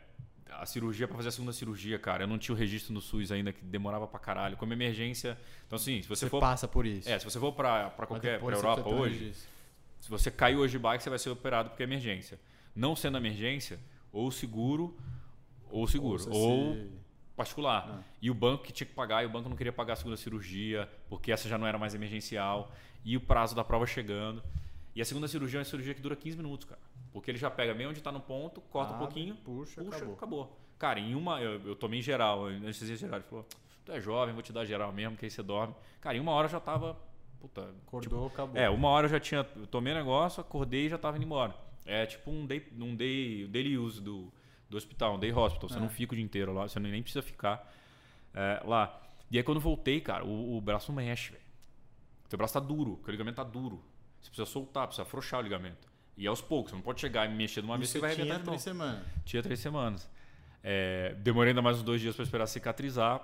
a 0.49 0.65
cirurgia 0.65 1.07
para 1.07 1.17
fazer 1.17 1.29
a 1.29 1.31
segunda 1.31 1.53
cirurgia, 1.53 1.97
cara. 1.99 2.23
Eu 2.23 2.27
não 2.27 2.37
tinha 2.37 2.53
o 2.55 2.57
registro 2.57 2.93
no 2.93 3.01
SUS 3.01 3.31
ainda 3.31 3.53
que 3.53 3.63
demorava 3.63 4.07
pra 4.07 4.19
caralho, 4.19 4.57
como 4.57 4.73
emergência. 4.73 5.37
Então 5.67 5.75
assim, 5.75 6.01
se 6.01 6.07
você, 6.07 6.25
você 6.25 6.29
for 6.29 6.39
passa 6.39 6.67
por 6.67 6.85
isso. 6.85 7.09
É, 7.09 7.19
se 7.19 7.25
você 7.25 7.39
for 7.39 7.51
para 7.53 7.89
qualquer 8.07 8.39
pra 8.39 8.55
Europa 8.55 8.89
hoje, 8.89 9.33
se 9.99 10.09
você 10.09 10.31
caiu 10.31 10.59
hoje 10.59 10.73
de 10.73 10.79
bike, 10.79 11.03
você 11.03 11.09
vai 11.09 11.19
ser 11.19 11.29
operado 11.29 11.69
porque 11.69 11.83
é 11.83 11.85
emergência. 11.85 12.39
Não 12.75 12.95
sendo 12.95 13.17
emergência, 13.17 13.79
ou 14.11 14.31
seguro 14.31 14.97
ou 15.69 15.87
seguro 15.87 16.23
ou, 16.29 16.69
ou 16.69 17.00
particular. 17.35 17.87
Ah. 17.89 18.03
E 18.21 18.29
o 18.29 18.33
banco 18.33 18.63
que 18.63 18.71
tinha 18.71 18.87
que 18.87 18.93
pagar, 18.93 19.23
e 19.23 19.25
o 19.25 19.29
banco 19.29 19.49
não 19.49 19.55
queria 19.55 19.73
pagar 19.73 19.93
a 19.93 19.95
segunda 19.95 20.17
cirurgia, 20.17 20.89
porque 21.09 21.31
essa 21.31 21.47
já 21.47 21.57
não 21.57 21.67
era 21.67 21.77
mais 21.77 21.93
emergencial, 21.95 22.71
e 23.03 23.17
o 23.17 23.21
prazo 23.21 23.55
da 23.55 23.63
prova 23.63 23.85
chegando. 23.85 24.43
E 24.95 25.01
a 25.01 25.05
segunda 25.05 25.27
cirurgia 25.27 25.59
é 25.59 25.61
uma 25.61 25.65
cirurgia 25.65 25.93
que 25.93 26.01
dura 26.01 26.15
15 26.15 26.37
minutos, 26.37 26.67
cara. 26.67 26.81
Porque 27.11 27.31
ele 27.31 27.37
já 27.37 27.49
pega 27.49 27.73
bem 27.73 27.87
onde 27.87 27.99
está 27.99 28.11
no 28.11 28.19
ponto, 28.19 28.61
corta 28.61 28.93
ah, 28.93 28.95
um 28.95 28.99
pouquinho, 28.99 29.35
puxa, 29.35 29.81
puxa 29.83 29.97
acabou. 29.97 30.13
acabou. 30.15 30.59
Cara, 30.77 30.99
em 30.99 31.15
uma, 31.15 31.41
eu, 31.41 31.61
eu 31.67 31.75
tomei 31.75 32.01
geral, 32.01 32.47
anestesia 32.47 32.95
geral, 32.95 33.19
ele 33.19 33.27
falou, 33.27 33.45
tu 33.85 33.91
é 33.91 34.01
jovem, 34.01 34.33
vou 34.33 34.43
te 34.43 34.51
dar 34.51 34.65
geral 34.65 34.91
mesmo, 34.91 35.17
que 35.17 35.25
aí 35.25 35.31
você 35.31 35.43
dorme. 35.43 35.75
Cara, 35.99 36.17
em 36.17 36.19
uma 36.19 36.31
hora 36.31 36.47
eu 36.47 36.51
já 36.51 36.59
tava, 36.59 36.97
puta... 37.39 37.73
Acordou, 37.85 38.01
tipo, 38.01 38.25
acabou. 38.27 38.59
É, 38.59 38.69
uma 38.69 38.89
hora 38.89 39.05
eu 39.05 39.09
já 39.09 39.19
tinha, 39.19 39.45
eu 39.55 39.67
tomei 39.67 39.93
negócio, 39.93 40.41
acordei 40.41 40.87
e 40.87 40.89
já 40.89 40.97
tava 40.97 41.17
indo 41.17 41.25
embora. 41.25 41.53
É 41.85 42.05
tipo 42.05 42.31
um 42.31 42.45
day, 42.45 42.65
um 42.79 42.95
day, 42.95 43.47
daily 43.47 43.77
use 43.77 44.01
do, 44.01 44.31
do 44.71 44.77
hospital, 44.77 45.15
um 45.15 45.19
day 45.19 45.31
hospital. 45.33 45.69
Você 45.69 45.77
é. 45.77 45.79
não 45.79 45.89
fica 45.89 46.13
o 46.13 46.15
dia 46.15 46.23
inteiro 46.23 46.53
lá, 46.53 46.67
você 46.67 46.79
nem 46.79 47.03
precisa 47.03 47.21
ficar 47.21 47.71
é, 48.33 48.61
lá. 48.65 48.99
E 49.29 49.37
aí 49.37 49.43
quando 49.43 49.59
voltei, 49.59 49.99
cara, 50.01 50.25
o, 50.25 50.57
o 50.57 50.61
braço 50.61 50.91
mexe, 50.91 51.33
velho. 51.33 51.43
Teu 52.29 52.37
braço 52.37 52.53
tá 52.53 52.59
duro, 52.59 52.99
o 53.05 53.11
ligamento 53.11 53.35
tá 53.35 53.43
duro. 53.43 53.83
Você 54.21 54.29
precisa 54.29 54.45
soltar, 54.45 54.87
precisa 54.87 55.03
afrouxar 55.03 55.41
o 55.41 55.43
ligamento. 55.43 55.91
E 56.17 56.25
aos 56.25 56.41
poucos, 56.41 56.71
você 56.71 56.75
não 56.75 56.81
pode 56.81 57.01
chegar 57.01 57.29
e 57.29 57.33
mexer 57.33 57.61
de 57.61 57.67
uma 57.67 57.77
vez 57.77 57.89
você 57.89 57.99
vai 57.99 58.13
arrebentar. 58.13 58.35
Tinha 58.35 58.45
três 58.45 58.61
semanas. 58.61 59.05
Tinha 59.25 59.43
três 59.43 59.59
semanas. 59.59 60.09
É, 60.63 61.15
demorei 61.19 61.51
ainda 61.51 61.61
mais 61.61 61.77
uns 61.77 61.83
dois 61.83 61.99
dias 61.99 62.15
para 62.15 62.23
esperar 62.23 62.47
cicatrizar. 62.47 63.21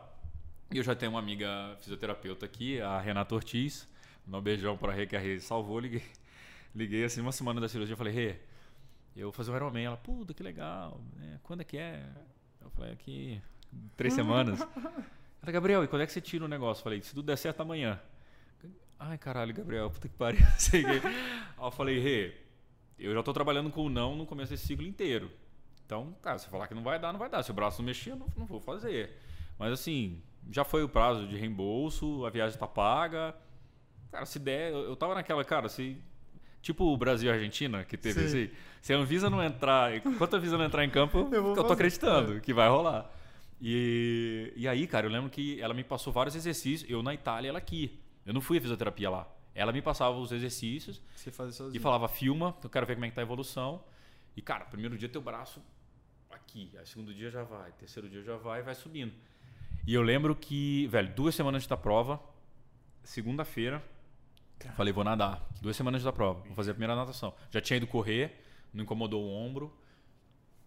E 0.72 0.78
eu 0.78 0.84
já 0.84 0.94
tenho 0.94 1.12
uma 1.12 1.20
amiga 1.20 1.78
fisioterapeuta 1.80 2.46
aqui, 2.46 2.82
a 2.82 3.00
Renata 3.00 3.34
Ortiz. 3.34 3.88
Um 4.28 4.42
beijão 4.42 4.76
para 4.76 4.92
a 4.92 4.96
Rê, 4.96 5.08
que 5.08 5.16
a 5.16 5.20
Rê 5.20 5.40
salvou. 5.40 5.80
Liguei, 5.80 6.04
liguei 6.76 7.06
assim 7.06 7.22
uma 7.22 7.32
semana 7.32 7.62
da 7.62 7.70
cirurgia. 7.70 7.96
Falei, 7.96 8.14
Rê, 8.14 8.36
eu 9.22 9.28
vou 9.28 9.32
fazer 9.32 9.52
um 9.52 9.56
Ironman. 9.56 9.86
Ela, 9.86 9.98
puta, 9.98 10.34
que 10.34 10.44
legal. 10.44 11.02
É, 11.22 11.38
quando 11.44 11.62
é 11.62 11.64
que 11.64 11.78
é? 11.78 12.04
Eu 12.62 12.70
falei, 12.70 12.94
aqui, 12.94 13.42
três 13.96 14.14
semanas. 14.16 14.60
Ela, 15.42 15.52
Gabriel, 15.52 15.84
e 15.84 15.88
quando 15.88 16.02
é 16.02 16.06
que 16.06 16.12
você 16.12 16.22
tira 16.22 16.46
o 16.46 16.48
negócio? 16.48 16.82
Eu 16.82 16.84
falei, 16.84 17.02
se 17.02 17.14
tudo 17.14 17.26
der 17.26 17.38
certo 17.38 17.62
amanhã. 17.62 18.00
Ai, 19.00 19.18
caralho, 19.18 19.54
Gabriel, 19.54 19.90
puta 19.90 20.08
que 20.08 20.16
pariu. 20.16 20.42
Aí 20.74 21.66
eu 21.66 21.72
falei, 21.72 22.00
Rê, 22.00 22.34
eu 22.98 23.14
já 23.14 23.20
estou 23.20 23.34
trabalhando 23.34 23.70
com 23.70 23.86
o 23.86 23.90
não 23.90 24.16
no 24.16 24.26
começo 24.26 24.52
desse 24.52 24.66
ciclo 24.66 24.86
inteiro. 24.86 25.32
Então, 25.86 26.16
cara, 26.22 26.38
se 26.40 26.48
falar 26.50 26.68
que 26.68 26.74
não 26.74 26.84
vai 26.84 27.00
dar, 27.00 27.12
não 27.14 27.20
vai 27.20 27.30
dar. 27.30 27.44
Se 27.44 27.52
o 27.52 27.54
braço 27.54 27.82
não 27.82 27.86
mexer, 27.86 28.12
eu 28.12 28.16
não, 28.16 28.28
não 28.36 28.46
vou 28.46 28.60
fazer. 28.60 29.16
Mas 29.58 29.72
assim, 29.72 30.22
já 30.52 30.64
foi 30.64 30.84
o 30.84 30.90
prazo 30.90 31.28
de 31.28 31.38
reembolso, 31.38 32.26
a 32.26 32.30
viagem 32.30 32.56
está 32.56 32.68
paga. 32.68 33.36
Cara, 34.12 34.26
se 34.26 34.40
der, 34.40 34.72
eu, 34.72 34.80
eu 34.82 34.96
tava 34.96 35.14
naquela, 35.16 35.44
cara, 35.46 35.70
se 35.70 36.02
Tipo 36.68 36.84
o 36.84 36.98
Brasil 36.98 37.30
e 37.30 37.34
Argentina, 37.34 37.86
que 37.86 37.96
teve 37.96 38.26
assim. 38.26 38.50
Se 38.82 38.94
a 38.94 38.98
Anvisa 38.98 39.30
não 39.30 39.42
entrar. 39.42 39.96
Enquanto 40.06 40.34
a 40.34 40.38
Anvisa 40.38 40.58
não 40.58 40.66
entrar 40.66 40.84
em 40.84 40.90
campo, 40.90 41.30
eu, 41.32 41.56
eu 41.56 41.64
tô 41.64 41.72
acreditando 41.72 42.36
é. 42.36 42.40
que 42.42 42.54
vai 42.54 42.68
rolar. 42.68 43.10
E, 43.62 44.52
e 44.54 44.68
aí, 44.68 44.86
cara, 44.86 45.06
eu 45.06 45.10
lembro 45.10 45.30
que 45.30 45.62
ela 45.62 45.74
me 45.74 45.82
passou 45.82 46.12
vários 46.12 46.36
exercícios. 46.36 46.92
Eu 46.92 47.02
na 47.02 47.14
Itália, 47.14 47.48
ela 47.48 47.58
aqui. 47.58 47.98
Eu 48.26 48.34
não 48.34 48.42
fui 48.42 48.58
a 48.58 48.62
fisioterapia 48.62 49.10
lá. 49.10 49.26
Ela 49.56 49.72
me 49.72 49.82
passava 49.82 50.18
os 50.18 50.34
exercícios. 50.34 51.02
Você 51.16 51.32
fazia 51.32 51.54
sozinho. 51.54 51.80
E 51.80 51.82
falava, 51.82 52.06
filma, 52.10 52.54
eu 52.62 52.70
quero 52.70 52.86
ver 52.86 52.96
como 52.96 53.06
é 53.06 53.10
que 53.12 53.16
tá 53.16 53.22
a 53.22 53.24
evolução. 53.24 53.82
E, 54.36 54.42
cara, 54.42 54.66
primeiro 54.66 54.98
dia 54.98 55.08
teu 55.08 55.22
braço 55.22 55.62
aqui. 56.30 56.70
Aí 56.78 56.86
segundo 56.86 57.14
dia 57.14 57.32
já 57.32 57.44
vai. 57.44 57.72
Terceiro 57.80 58.10
dia 58.10 58.22
já 58.24 58.36
vai 58.36 58.60
e 58.60 58.64
vai 58.64 58.76
subindo. 58.76 59.14
E 59.86 59.94
eu 59.94 60.02
lembro 60.02 60.36
que, 60.36 60.86
velho, 60.88 61.16
duas 61.16 61.34
semanas 61.34 61.60
antes 61.60 61.68
da 61.70 61.78
prova, 61.78 62.20
segunda-feira, 63.06 63.82
Falei, 64.76 64.92
vou 64.92 65.04
nadar. 65.04 65.48
Duas 65.62 65.76
semanas 65.76 66.04
da 66.04 66.12
prova. 66.12 66.42
Vou 66.42 66.56
fazer 66.56 66.72
a 66.72 66.74
primeira 66.74 66.96
natação. 66.96 67.34
Já 67.52 67.62
tinha 67.62 67.78
ido 67.78 67.88
correr, 67.88 68.44
não 68.74 68.84
incomodou 68.84 69.24
o 69.24 69.30
ombro. 69.32 69.76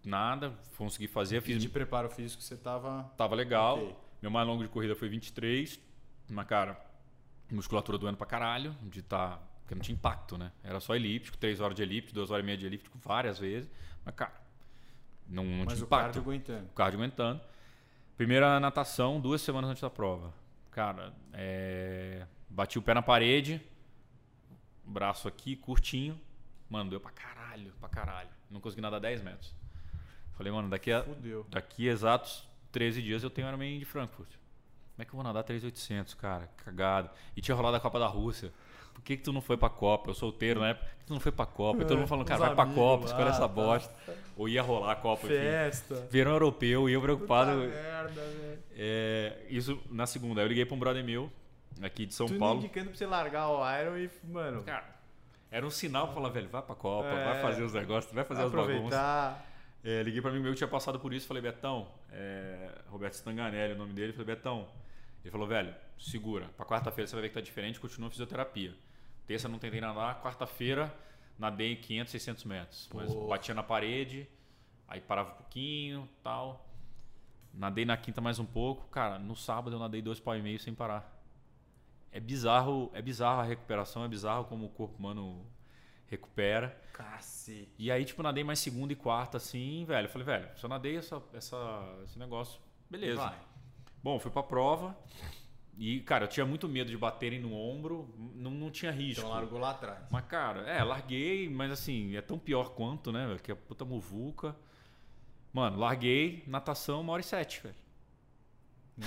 Nada, 0.03 0.53
consegui 0.77 1.07
fazer. 1.07 1.41
Fiz... 1.41 1.61
de 1.61 1.69
preparo 1.69 2.09
físico 2.09 2.41
você 2.41 2.57
tava. 2.57 3.03
Tava 3.17 3.35
legal. 3.35 3.77
Okay. 3.77 3.95
Meu 4.21 4.31
mais 4.31 4.47
longo 4.47 4.63
de 4.63 4.69
corrida 4.69 4.95
foi 4.95 5.09
23. 5.09 5.79
Mas, 6.29 6.47
cara, 6.47 6.79
musculatura 7.51 7.97
doendo 7.97 8.17
pra 8.17 8.25
caralho. 8.25 8.75
De 8.83 9.01
tá. 9.01 9.39
Porque 9.61 9.75
não 9.75 9.81
tinha 9.81 9.95
impacto, 9.95 10.37
né? 10.37 10.51
Era 10.63 10.79
só 10.79 10.95
elíptico, 10.95 11.37
3 11.37 11.61
horas 11.61 11.75
de 11.75 11.83
elíptico, 11.83 12.15
2 12.15 12.31
horas 12.31 12.43
e 12.43 12.45
meia 12.45 12.57
de 12.57 12.65
elíptico, 12.65 12.97
várias 12.99 13.37
vezes. 13.39 13.69
Mas, 14.03 14.15
cara, 14.15 14.33
não, 15.27 15.45
não 15.45 15.65
mas 15.65 15.73
tinha 15.73 15.83
o 15.83 15.85
impacto. 15.85 16.05
Cardio 16.05 16.21
aguentando. 16.21 16.65
O 16.65 16.73
cardio 16.73 16.99
aguentando. 16.99 17.41
Primeira 18.17 18.59
natação, 18.59 19.19
duas 19.19 19.41
semanas 19.41 19.69
antes 19.69 19.81
da 19.81 19.89
prova. 19.89 20.33
Cara, 20.71 21.13
é... 21.33 22.25
bati 22.49 22.77
o 22.77 22.81
pé 22.81 22.93
na 22.93 23.01
parede 23.01 23.61
braço 24.83 25.27
aqui, 25.27 25.55
curtinho. 25.55 26.19
Mano, 26.69 26.89
deu 26.89 26.99
pra 26.99 27.11
caralho, 27.11 27.73
pra 27.79 27.89
caralho. 27.89 28.29
Não 28.49 28.61
consegui 28.61 28.81
nadar 28.81 28.99
10 28.99 29.21
metros. 29.21 29.53
Falei, 30.33 30.51
mano, 30.51 30.69
daqui 30.69 30.91
a, 30.91 31.05
daqui 31.49 31.89
a 31.89 31.91
exatos 31.91 32.47
13 32.71 33.01
dias 33.01 33.23
eu 33.23 33.29
tenho 33.29 33.47
Ironman 33.47 33.77
de 33.77 33.85
Frankfurt. 33.85 34.29
Como 34.29 35.01
é 35.01 35.05
que 35.05 35.11
eu 35.11 35.15
vou 35.15 35.23
nadar 35.23 35.43
3.800, 35.43 36.15
cara? 36.15 36.49
Cagado. 36.57 37.09
E 37.35 37.41
tinha 37.41 37.55
rolado 37.55 37.77
a 37.77 37.79
Copa 37.79 37.99
da 37.99 38.07
Rússia. 38.07 38.51
Por 38.93 39.01
que, 39.01 39.17
que 39.17 39.23
tu 39.23 39.33
não 39.33 39.41
foi 39.41 39.57
pra 39.57 39.69
Copa? 39.69 40.09
Eu 40.09 40.13
solteiro, 40.13 40.59
né? 40.61 40.73
Por 40.75 40.85
que 40.99 41.05
tu 41.05 41.13
não 41.13 41.19
foi 41.19 41.31
pra 41.31 41.45
Copa? 41.45 41.83
Todo 41.85 41.97
mundo 41.97 42.07
falando, 42.09 42.25
cara, 42.25 42.39
vai 42.39 42.55
pra 42.55 42.65
Copa, 42.67 43.05
escolhe 43.05 43.29
essa 43.29 43.47
bosta. 43.47 43.93
Ou 44.37 44.47
ia 44.47 44.61
rolar 44.61 44.91
a 44.91 44.95
Copa. 44.95 45.27
Festa. 45.27 45.95
Enfim. 45.95 46.07
Verão 46.09 46.31
europeu, 46.31 46.89
e 46.89 46.93
eu 46.93 47.01
preocupado. 47.01 47.51
Puta 47.51 47.67
merda, 47.67 48.21
velho. 48.21 48.59
É, 48.75 49.45
isso 49.49 49.81
na 49.89 50.05
segunda. 50.05 50.41
Eu 50.41 50.47
liguei 50.47 50.65
pra 50.65 50.75
um 50.75 50.79
brother 50.79 51.03
meu, 51.03 51.31
aqui 51.81 52.05
de 52.05 52.13
São 52.13 52.27
tu 52.27 52.37
Paulo. 52.37 52.59
indicando 52.59 52.89
pra 52.89 52.97
você 52.97 53.05
largar 53.05 53.49
o 53.49 53.79
Iron 53.79 53.97
e, 53.97 54.09
mano. 54.27 54.63
Cara, 54.63 54.85
era 55.49 55.65
um 55.65 55.69
sinal 55.69 56.07
pra 56.07 56.15
falar, 56.15 56.29
velho, 56.29 56.49
vai 56.49 56.61
pra 56.61 56.75
Copa, 56.75 57.07
é, 57.07 57.25
vai 57.25 57.41
fazer 57.41 57.63
os 57.63 57.73
negócios, 57.73 58.13
vai 58.13 58.23
fazer 58.23 58.47
vai 58.47 58.61
as 58.61 58.67
bagunças. 58.67 58.99
É, 59.83 60.03
liguei 60.03 60.21
pra 60.21 60.31
mim, 60.31 60.39
meu 60.39 60.51
que 60.51 60.57
tinha 60.57 60.67
passado 60.67 60.99
por 60.99 61.13
isso, 61.13 61.27
falei, 61.27 61.41
Betão, 61.41 61.87
é, 62.11 62.69
Roberto 62.87 63.13
Stanganelli, 63.13 63.73
o 63.73 63.77
nome 63.77 63.93
dele, 63.93 64.13
falei, 64.13 64.35
Betão. 64.35 64.67
Ele 65.23 65.31
falou, 65.31 65.47
velho, 65.47 65.73
segura, 65.99 66.47
pra 66.55 66.65
quarta-feira 66.65 67.07
você 67.07 67.15
vai 67.15 67.23
ver 67.23 67.29
que 67.29 67.35
tá 67.35 67.41
diferente, 67.41 67.79
continua 67.79 68.07
a 68.07 68.11
fisioterapia. 68.11 68.75
Terça 69.27 69.47
não 69.47 69.59
tentei 69.59 69.81
nadar, 69.81 70.21
quarta-feira 70.21 70.93
nadei 71.37 71.75
500, 71.75 72.11
600 72.11 72.43
metros. 72.45 72.89
Mas 72.93 73.13
batia 73.13 73.55
na 73.55 73.63
parede, 73.63 74.27
aí 74.87 75.01
parava 75.01 75.31
um 75.31 75.35
pouquinho 75.35 76.07
tal. 76.23 76.67
Nadei 77.53 77.83
na 77.83 77.97
quinta 77.97 78.21
mais 78.21 78.39
um 78.39 78.45
pouco. 78.45 78.87
Cara, 78.89 79.19
no 79.19 79.35
sábado 79.35 79.75
eu 79.75 79.79
nadei 79.79 80.01
dois 80.01 80.19
pau 80.19 80.35
e 80.35 80.41
meio 80.41 80.59
sem 80.59 80.73
parar 80.73 81.20
é 82.11 82.19
bizarro, 82.19 82.91
é 82.93 83.01
bizarro 83.01 83.41
a 83.41 83.43
recuperação, 83.43 84.03
é 84.03 84.07
bizarro 84.07 84.45
como 84.45 84.65
o 84.65 84.69
corpo 84.69 84.97
humano 84.97 85.45
recupera. 86.07 86.77
Cacete. 86.91 87.73
E 87.79 87.89
aí, 87.89 88.03
tipo, 88.03 88.21
nadei 88.21 88.43
mais 88.43 88.59
segunda 88.59 88.91
e 88.91 88.95
quarta, 88.95 89.37
assim, 89.37 89.85
velho. 89.85 90.05
Eu 90.05 90.09
falei, 90.09 90.25
velho, 90.25 90.49
se 90.57 90.63
eu 90.63 90.69
nadei 90.69 90.97
essa, 90.97 91.23
essa, 91.33 91.99
esse 92.03 92.19
negócio, 92.19 92.59
beleza. 92.89 93.21
Vai. 93.21 93.39
Bom, 94.03 94.19
fui 94.19 94.29
pra 94.29 94.43
prova. 94.43 94.97
E, 95.77 96.01
cara, 96.01 96.25
eu 96.25 96.27
tinha 96.27 96.45
muito 96.45 96.67
medo 96.67 96.91
de 96.91 96.97
baterem 96.97 97.39
no 97.39 97.53
ombro, 97.53 98.13
não, 98.35 98.51
não 98.51 98.69
tinha 98.69 98.91
risco. 98.91 99.21
Então 99.21 99.31
largou 99.31 99.57
lá 99.57 99.71
atrás. 99.71 100.05
Mas, 100.11 100.25
cara, 100.25 100.61
é, 100.69 100.83
larguei, 100.83 101.49
mas 101.49 101.71
assim, 101.71 102.15
é 102.15 102.21
tão 102.21 102.37
pior 102.37 102.71
quanto, 102.71 103.11
né, 103.11 103.37
Que 103.41 103.51
é 103.53 103.55
puta 103.55 103.85
muvuca. 103.85 104.55
Mano, 105.53 105.79
larguei, 105.79 106.43
natação, 106.45 107.01
uma 107.01 107.13
hora 107.13 107.21
e 107.21 107.25
sete, 107.25 107.61
velho. 107.61 107.75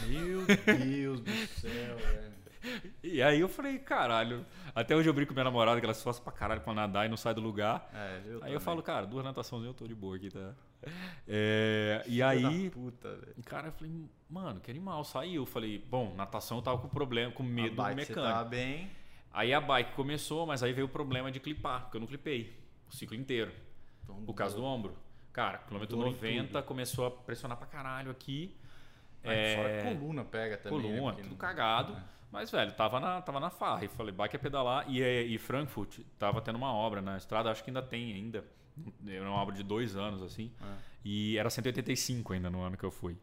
Meu 0.09 0.47
Deus 0.47 1.21
do 1.21 1.47
céu, 1.47 1.97
velho. 1.97 2.44
E 3.03 3.23
aí 3.23 3.41
eu 3.41 3.49
falei, 3.49 3.79
caralho. 3.79 4.45
Até 4.75 4.97
hoje 4.97 5.09
eu 5.09 5.13
brinco 5.15 5.29
com 5.29 5.35
minha 5.35 5.45
namorada 5.45 5.79
que 5.81 5.85
ela 5.87 5.95
se 5.95 6.01
esforça 6.01 6.21
pra 6.23 6.33
caralho 6.33 6.61
pra 6.63 6.73
nadar 6.75 7.07
e 7.07 7.09
não 7.09 7.17
sai 7.17 7.35
do 7.35 7.41
lugar. 7.41 7.89
É, 7.95 8.21
eu 8.27 8.33
aí 8.35 8.39
também. 8.41 8.55
eu 8.55 8.61
falo, 8.61 8.83
cara, 8.83 9.07
duas 9.07 9.25
natações 9.25 9.65
eu 9.65 9.75
tô 9.75 9.87
de 9.87 9.95
boa 9.95 10.17
aqui, 10.17 10.31
tá? 10.31 10.55
É, 11.27 12.03
e 12.07 12.23
aí. 12.23 12.71
Puta, 12.71 13.19
cara, 13.45 13.69
eu 13.69 13.73
falei, 13.73 13.93
mano, 14.29 14.61
que 14.61 14.71
animal, 14.71 15.05
saiu. 15.05 15.43
Eu 15.43 15.47
falei, 15.47 15.79
bom, 15.79 16.15
natação 16.15 16.59
eu 16.59 16.63
tava 16.63 16.79
com 16.79 16.89
problema, 16.89 17.33
com 17.33 17.43
medo 17.43 17.81
a 17.81 17.85
bike 17.87 17.97
mecânico. 17.97 18.21
Você 18.27 18.33
tava 18.33 18.45
bem. 18.49 18.91
Aí 19.33 19.53
a 19.53 19.61
bike 19.61 19.93
começou, 19.93 20.47
mas 20.47 20.63
aí 20.63 20.73
veio 20.73 20.87
o 20.87 20.91
problema 20.91 21.31
de 21.31 21.41
clipar, 21.41 21.83
porque 21.83 21.97
eu 21.97 22.01
não 22.01 22.07
clipei. 22.07 22.57
o 22.89 22.95
ciclo 22.95 23.17
inteiro. 23.17 23.53
Então, 24.03 24.25
Por 24.25 24.35
causa 24.35 24.55
do 24.57 24.63
ombro. 24.65 24.95
Cara, 25.33 25.59
quilômetro 25.59 25.97
Mudou 25.97 26.13
90 26.13 26.49
tudo. 26.53 26.63
começou 26.65 27.07
a 27.07 27.11
pressionar 27.11 27.57
pra 27.57 27.67
caralho 27.67 28.11
aqui. 28.11 28.55
Aí 29.25 29.37
É, 29.37 29.57
Fora 29.57 29.69
que 29.93 29.99
coluna 29.99 30.25
pega 30.25 30.57
também. 30.59 30.79
né, 30.93 30.97
coluna, 30.99 31.15
tudo 31.17 31.35
cagado. 31.37 31.95
É. 31.95 32.14
Mas, 32.35 32.51
velho, 32.51 32.73
tava 32.73 32.99
na, 32.99 33.23
tava 33.23 33.39
na 33.39 33.49
farra. 33.49 33.85
E 33.85 33.89
falei, 33.89 34.13
bike 34.13 34.35
é 34.35 34.39
pedalar. 34.39 34.85
E, 34.91 35.01
é- 35.01 35.23
e 35.23 35.39
Frankfurt 35.39 36.01
tava 36.19 36.41
tendo 36.43 36.57
uma 36.57 36.73
obra 36.75 37.01
na 37.01 37.17
estrada, 37.17 37.49
acho 37.51 37.63
que 37.63 37.71
ainda 37.71 37.81
tem 37.81 38.13
ainda. 38.13 38.45
Era 39.07 39.31
uma 39.31 39.41
obra 39.41 39.55
de 39.55 39.63
dois 39.63 39.95
anos, 39.97 40.21
assim. 40.21 40.51
É. 40.61 40.67
E 41.05 41.39
era 41.39 41.49
185 41.49 42.33
ainda 42.33 42.51
no 42.51 42.61
ano 42.61 42.77
que 42.77 42.83
eu 42.85 42.91
fui. 42.91 43.17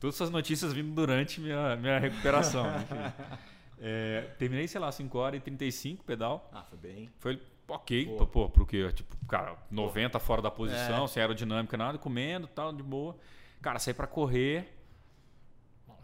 Todas 0.00 0.16
essas 0.16 0.30
notícias 0.30 0.72
vindo 0.72 0.94
durante 0.94 1.38
minha, 1.40 1.76
minha 1.76 1.98
recuperação. 1.98 2.66
enfim. 2.66 2.94
É, 3.78 4.30
terminei, 4.38 4.66
sei 4.66 4.80
lá, 4.80 4.90
5 4.90 5.18
horas 5.18 5.36
e 5.38 5.42
35 5.42 6.02
pedal. 6.02 6.48
Ah, 6.50 6.62
foi 6.62 6.78
bem. 6.78 7.10
Foi 7.18 7.38
ok, 7.68 8.06
Pô. 8.06 8.16
pô, 8.16 8.26
pô 8.26 8.48
porque, 8.48 8.90
tipo, 8.92 9.14
cara, 9.26 9.54
90 9.70 10.18
fora 10.18 10.40
da 10.40 10.50
posição, 10.50 11.04
É. 11.04 11.08
sem 11.08 11.20
aerodinâmica, 11.20 11.76
nada, 11.76 11.98
comendo 11.98 12.46
tal, 12.46 12.72
de 12.72 12.82
boa. 12.82 13.14
Cara, 13.60 13.78
saí 13.78 13.92
pra 13.92 14.06
correr. 14.06 14.75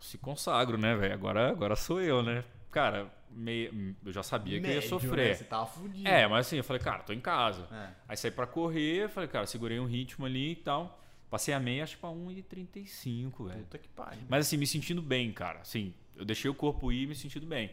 Se 0.02 0.18
consagro, 0.18 0.76
né, 0.76 0.96
velho? 0.96 1.14
Agora, 1.14 1.50
agora 1.50 1.76
sou 1.76 2.00
eu, 2.00 2.22
né? 2.22 2.44
Cara, 2.70 3.12
meio, 3.30 3.94
eu 4.04 4.12
já 4.12 4.22
sabia 4.22 4.60
que 4.60 4.66
eu 4.66 4.70
ia 4.70 4.76
Médio, 4.76 4.94
né? 4.94 5.00
sofrer. 5.00 5.36
Você 5.36 5.44
tava 5.44 5.66
fudido. 5.66 6.08
É, 6.08 6.26
mas 6.26 6.46
assim, 6.46 6.56
eu 6.56 6.64
falei, 6.64 6.82
cara, 6.82 7.02
tô 7.02 7.12
em 7.12 7.20
casa. 7.20 7.68
É. 7.70 7.88
Aí 8.08 8.16
saí 8.16 8.30
pra 8.30 8.46
correr, 8.46 9.08
falei, 9.08 9.28
cara, 9.28 9.46
segurei 9.46 9.78
um 9.78 9.86
ritmo 9.86 10.26
ali 10.26 10.52
e 10.52 10.56
tal. 10.56 11.00
Passei 11.30 11.54
a 11.54 11.60
meia, 11.60 11.84
acho 11.84 11.94
que 11.94 12.00
pra 12.00 12.10
1,35, 12.10 13.48
velho. 13.48 13.60
Puta 13.60 13.78
que 13.78 13.88
pariu. 13.88 14.22
Mas 14.28 14.46
assim, 14.46 14.56
me 14.56 14.66
sentindo 14.66 15.00
bem, 15.00 15.32
cara. 15.32 15.60
Assim, 15.60 15.94
eu 16.16 16.24
deixei 16.24 16.50
o 16.50 16.54
corpo 16.54 16.90
ir 16.92 17.06
me 17.06 17.14
sentindo 17.14 17.46
bem. 17.46 17.70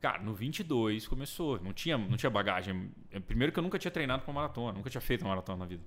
Cara, 0.00 0.22
no 0.22 0.34
22 0.34 1.08
começou. 1.08 1.58
Não 1.60 1.72
tinha, 1.72 1.96
não 1.96 2.16
tinha 2.16 2.30
bagagem. 2.30 2.92
Primeiro 3.26 3.52
que 3.52 3.58
eu 3.58 3.62
nunca 3.62 3.78
tinha 3.78 3.90
treinado 3.90 4.22
pra 4.22 4.32
maratona. 4.32 4.72
Nunca 4.72 4.90
tinha 4.90 5.00
feito 5.00 5.22
uma 5.22 5.30
maratona 5.30 5.58
na 5.58 5.66
vida. 5.66 5.82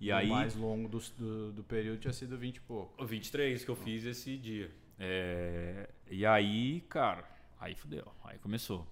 E 0.00 0.10
o 0.10 0.16
aí, 0.16 0.28
mais 0.28 0.54
longo 0.54 0.88
do, 0.88 0.98
do, 1.18 1.52
do 1.52 1.62
período 1.64 1.98
tinha 2.00 2.12
sido 2.12 2.38
20 2.38 2.56
e 2.56 2.60
pouco. 2.60 3.02
o 3.02 3.06
23 3.06 3.64
que 3.64 3.70
eu 3.70 3.76
fiz 3.76 4.04
esse 4.04 4.36
dia. 4.36 4.70
É, 4.98 5.88
E 6.10 6.24
aí, 6.24 6.80
cara, 6.88 7.24
aí 7.60 7.74
fudeu. 7.74 8.06
Aí 8.24 8.38
começou. 8.38 8.86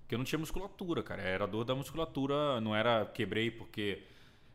Porque 0.00 0.14
eu 0.14 0.18
não 0.18 0.24
tinha 0.24 0.38
musculatura, 0.38 1.02
cara. 1.02 1.22
Era 1.22 1.46
dor 1.46 1.64
da 1.64 1.74
musculatura. 1.74 2.60
Não 2.60 2.74
era 2.74 3.04
quebrei 3.06 3.50
porque. 3.50 4.02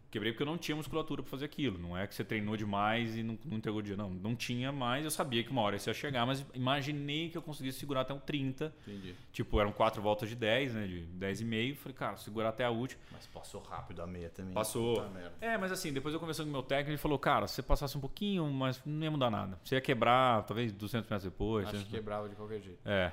Quebrei 0.10 0.32
porque 0.32 0.44
eu 0.44 0.48
não 0.48 0.58
tinha 0.58 0.76
musculatura 0.76 1.22
pra 1.22 1.30
fazer 1.30 1.44
aquilo. 1.44 1.78
Não 1.78 1.98
é 1.98 2.08
que 2.08 2.16
você 2.16 2.24
treinou 2.24 2.56
demais 2.56 3.18
e 3.18 3.24
não, 3.24 3.38
não 3.44 3.58
entregou 3.58 3.80
o 3.80 3.84
dia. 3.84 3.98
Não, 3.98 4.10
não 4.10 4.36
tinha 4.36 4.72
mais. 4.72 5.04
Eu 5.04 5.12
sabia 5.12 5.44
que 5.44 5.52
uma 5.52 5.62
hora 5.62 5.76
isso 5.76 5.90
ia 5.90 5.94
chegar, 5.94 6.26
mas 6.26 6.46
imaginei 6.54 7.30
que 7.30 7.38
eu 7.38 7.42
conseguisse 7.42 7.78
segurar 7.80 8.02
até 8.02 8.14
um 8.14 8.20
30. 8.20 8.74
Entendi. 8.88 9.14
Tipo, 9.34 9.60
eram 9.60 9.74
quatro 9.74 10.02
voltas 10.02 10.30
de 10.30 10.36
10, 10.36 10.76
né? 10.76 10.88
De 10.88 11.02
10 11.02 11.42
e 11.42 11.46
meio. 11.46 11.76
Falei, 11.76 11.94
cara, 11.94 12.16
segurar 12.16 12.50
até 12.50 12.64
a 12.64 12.70
última. 12.70 13.02
Mas 13.12 13.28
passou 13.28 13.62
rápido 13.62 14.02
a 14.02 14.08
meia 14.08 14.30
também. 14.30 14.54
Passou. 14.54 15.06
É, 15.42 15.58
mas 15.58 15.74
assim, 15.74 15.92
depois 15.92 16.14
eu 16.14 16.20
conversando 16.22 16.46
com 16.46 16.52
o 16.52 16.54
meu 16.54 16.64
técnico, 16.64 16.92
ele 16.92 16.98
falou, 16.98 17.20
cara, 17.20 17.46
se 17.46 17.56
você 17.56 17.64
passasse 17.64 17.98
um 17.98 18.02
pouquinho, 18.02 18.50
mas 18.50 18.82
não 18.86 19.04
ia 19.04 19.12
mudar 19.12 19.30
nada. 19.30 19.60
Você 19.64 19.76
ia 19.76 19.82
quebrar, 19.82 20.44
talvez 20.44 20.72
200 20.72 21.10
metros 21.10 21.30
depois. 21.30 21.66
Acho 21.66 21.74
que 21.74 21.84
300 21.84 22.00
quebrava 22.00 22.30
de 22.30 22.36
qualquer 22.36 22.62
jeito. 22.62 22.80
É. 22.86 23.12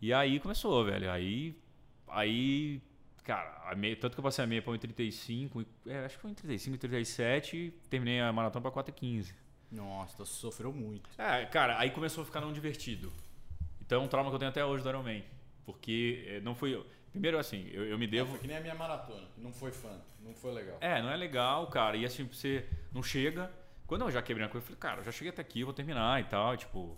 E 0.00 0.12
aí 0.12 0.38
começou, 0.38 0.84
velho. 0.84 1.10
Aí, 1.10 1.56
aí 2.06 2.80
cara, 3.28 3.74
meia, 3.76 3.94
tanto 3.96 4.14
que 4.14 4.20
eu 4.20 4.24
passei 4.24 4.42
a 4.42 4.46
meia 4.46 4.62
pra 4.62 4.72
1,35, 4.72 5.60
e- 5.62 5.90
é, 5.90 6.04
acho 6.06 6.16
que 6.16 6.22
foi 6.22 6.30
1,35 6.30 6.74
e 6.74 6.78
37, 6.78 7.56
e 7.56 7.70
terminei 7.90 8.20
a 8.20 8.32
maratona 8.32 8.62
pra 8.62 8.70
4,15. 8.70 9.34
Nossa, 9.70 10.16
tu 10.16 10.26
sofreu 10.26 10.72
muito. 10.72 11.10
É, 11.18 11.44
cara, 11.46 11.78
aí 11.78 11.90
começou 11.90 12.22
a 12.22 12.24
ficar 12.24 12.40
não 12.40 12.52
divertido. 12.52 13.12
Então 13.82 14.00
é 14.02 14.04
um 14.04 14.08
trauma 14.08 14.30
que 14.30 14.34
eu 14.34 14.38
tenho 14.38 14.48
até 14.50 14.64
hoje 14.64 14.82
do 14.82 14.88
Ironman. 14.88 15.22
Porque 15.66 16.24
eh, 16.26 16.40
não 16.40 16.54
foi... 16.54 16.82
Primeiro, 17.12 17.38
assim, 17.38 17.68
eu, 17.72 17.84
eu 17.84 17.98
me 17.98 18.06
devo... 18.06 18.30
Foi 18.30 18.38
que 18.40 18.46
nem 18.46 18.56
a 18.56 18.60
minha 18.60 18.74
maratona. 18.74 19.26
Não 19.36 19.52
foi 19.52 19.70
fã. 19.70 20.00
Não 20.24 20.32
foi 20.34 20.52
legal. 20.54 20.78
É, 20.80 21.02
não 21.02 21.10
é 21.10 21.16
legal, 21.16 21.66
cara. 21.66 21.96
E 21.96 22.04
assim, 22.06 22.24
você 22.24 22.66
não 22.92 23.02
chega. 23.02 23.50
Quando 23.86 24.02
eu 24.02 24.10
já 24.10 24.22
quebrei 24.22 24.46
a 24.46 24.48
coisa, 24.48 24.62
eu 24.64 24.66
falei, 24.66 24.80
cara, 24.80 25.00
eu 25.00 25.04
já 25.04 25.12
cheguei 25.12 25.30
até 25.30 25.42
aqui, 25.42 25.60
eu 25.60 25.66
vou 25.66 25.74
terminar 25.74 26.18
e 26.20 26.24
tal. 26.24 26.56
Tipo, 26.56 26.96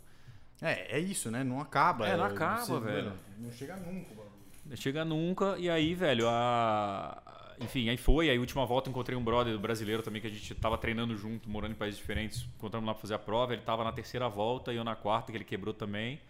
É, 0.62 0.96
é 0.96 1.00
isso, 1.00 1.28
né? 1.30 1.42
Não 1.42 1.60
acaba. 1.60 2.06
É, 2.06 2.16
não 2.16 2.24
acaba, 2.24 2.78
velho. 2.80 3.04
mano, 3.10 3.18
Não 3.38 3.50
chega 3.52 3.76
nunca 3.76 4.12
o 4.12 4.14
bagulho. 4.14 4.29
não 4.29 4.29
chega 4.76 5.04
nunca. 5.04 5.56
E 5.58 5.68
aí, 5.68 5.94
velho, 5.94 6.28
a. 6.28 7.22
Enfim, 7.60 7.88
aí 7.88 7.96
foi. 7.96 8.30
Aí, 8.30 8.38
última 8.38 8.64
volta, 8.64 8.88
encontrei 8.88 9.16
um 9.16 9.22
brother 9.22 9.58
brasileiro 9.58 10.02
também 10.02 10.20
que 10.20 10.26
a 10.26 10.30
gente 10.30 10.54
tava 10.54 10.78
treinando 10.78 11.16
junto, 11.16 11.48
morando 11.48 11.72
em 11.72 11.74
países 11.74 11.98
diferentes. 11.98 12.46
Encontramos 12.56 12.86
lá 12.86 12.94
pra 12.94 13.00
fazer 13.00 13.14
a 13.14 13.18
prova. 13.18 13.52
Ele 13.52 13.62
tava 13.62 13.84
na 13.84 13.92
terceira 13.92 14.28
volta 14.28 14.72
e 14.72 14.76
eu 14.76 14.84
na 14.84 14.96
quarta, 14.96 15.30
que 15.30 15.36
ele 15.36 15.44
quebrou 15.44 15.74
também. 15.74 16.20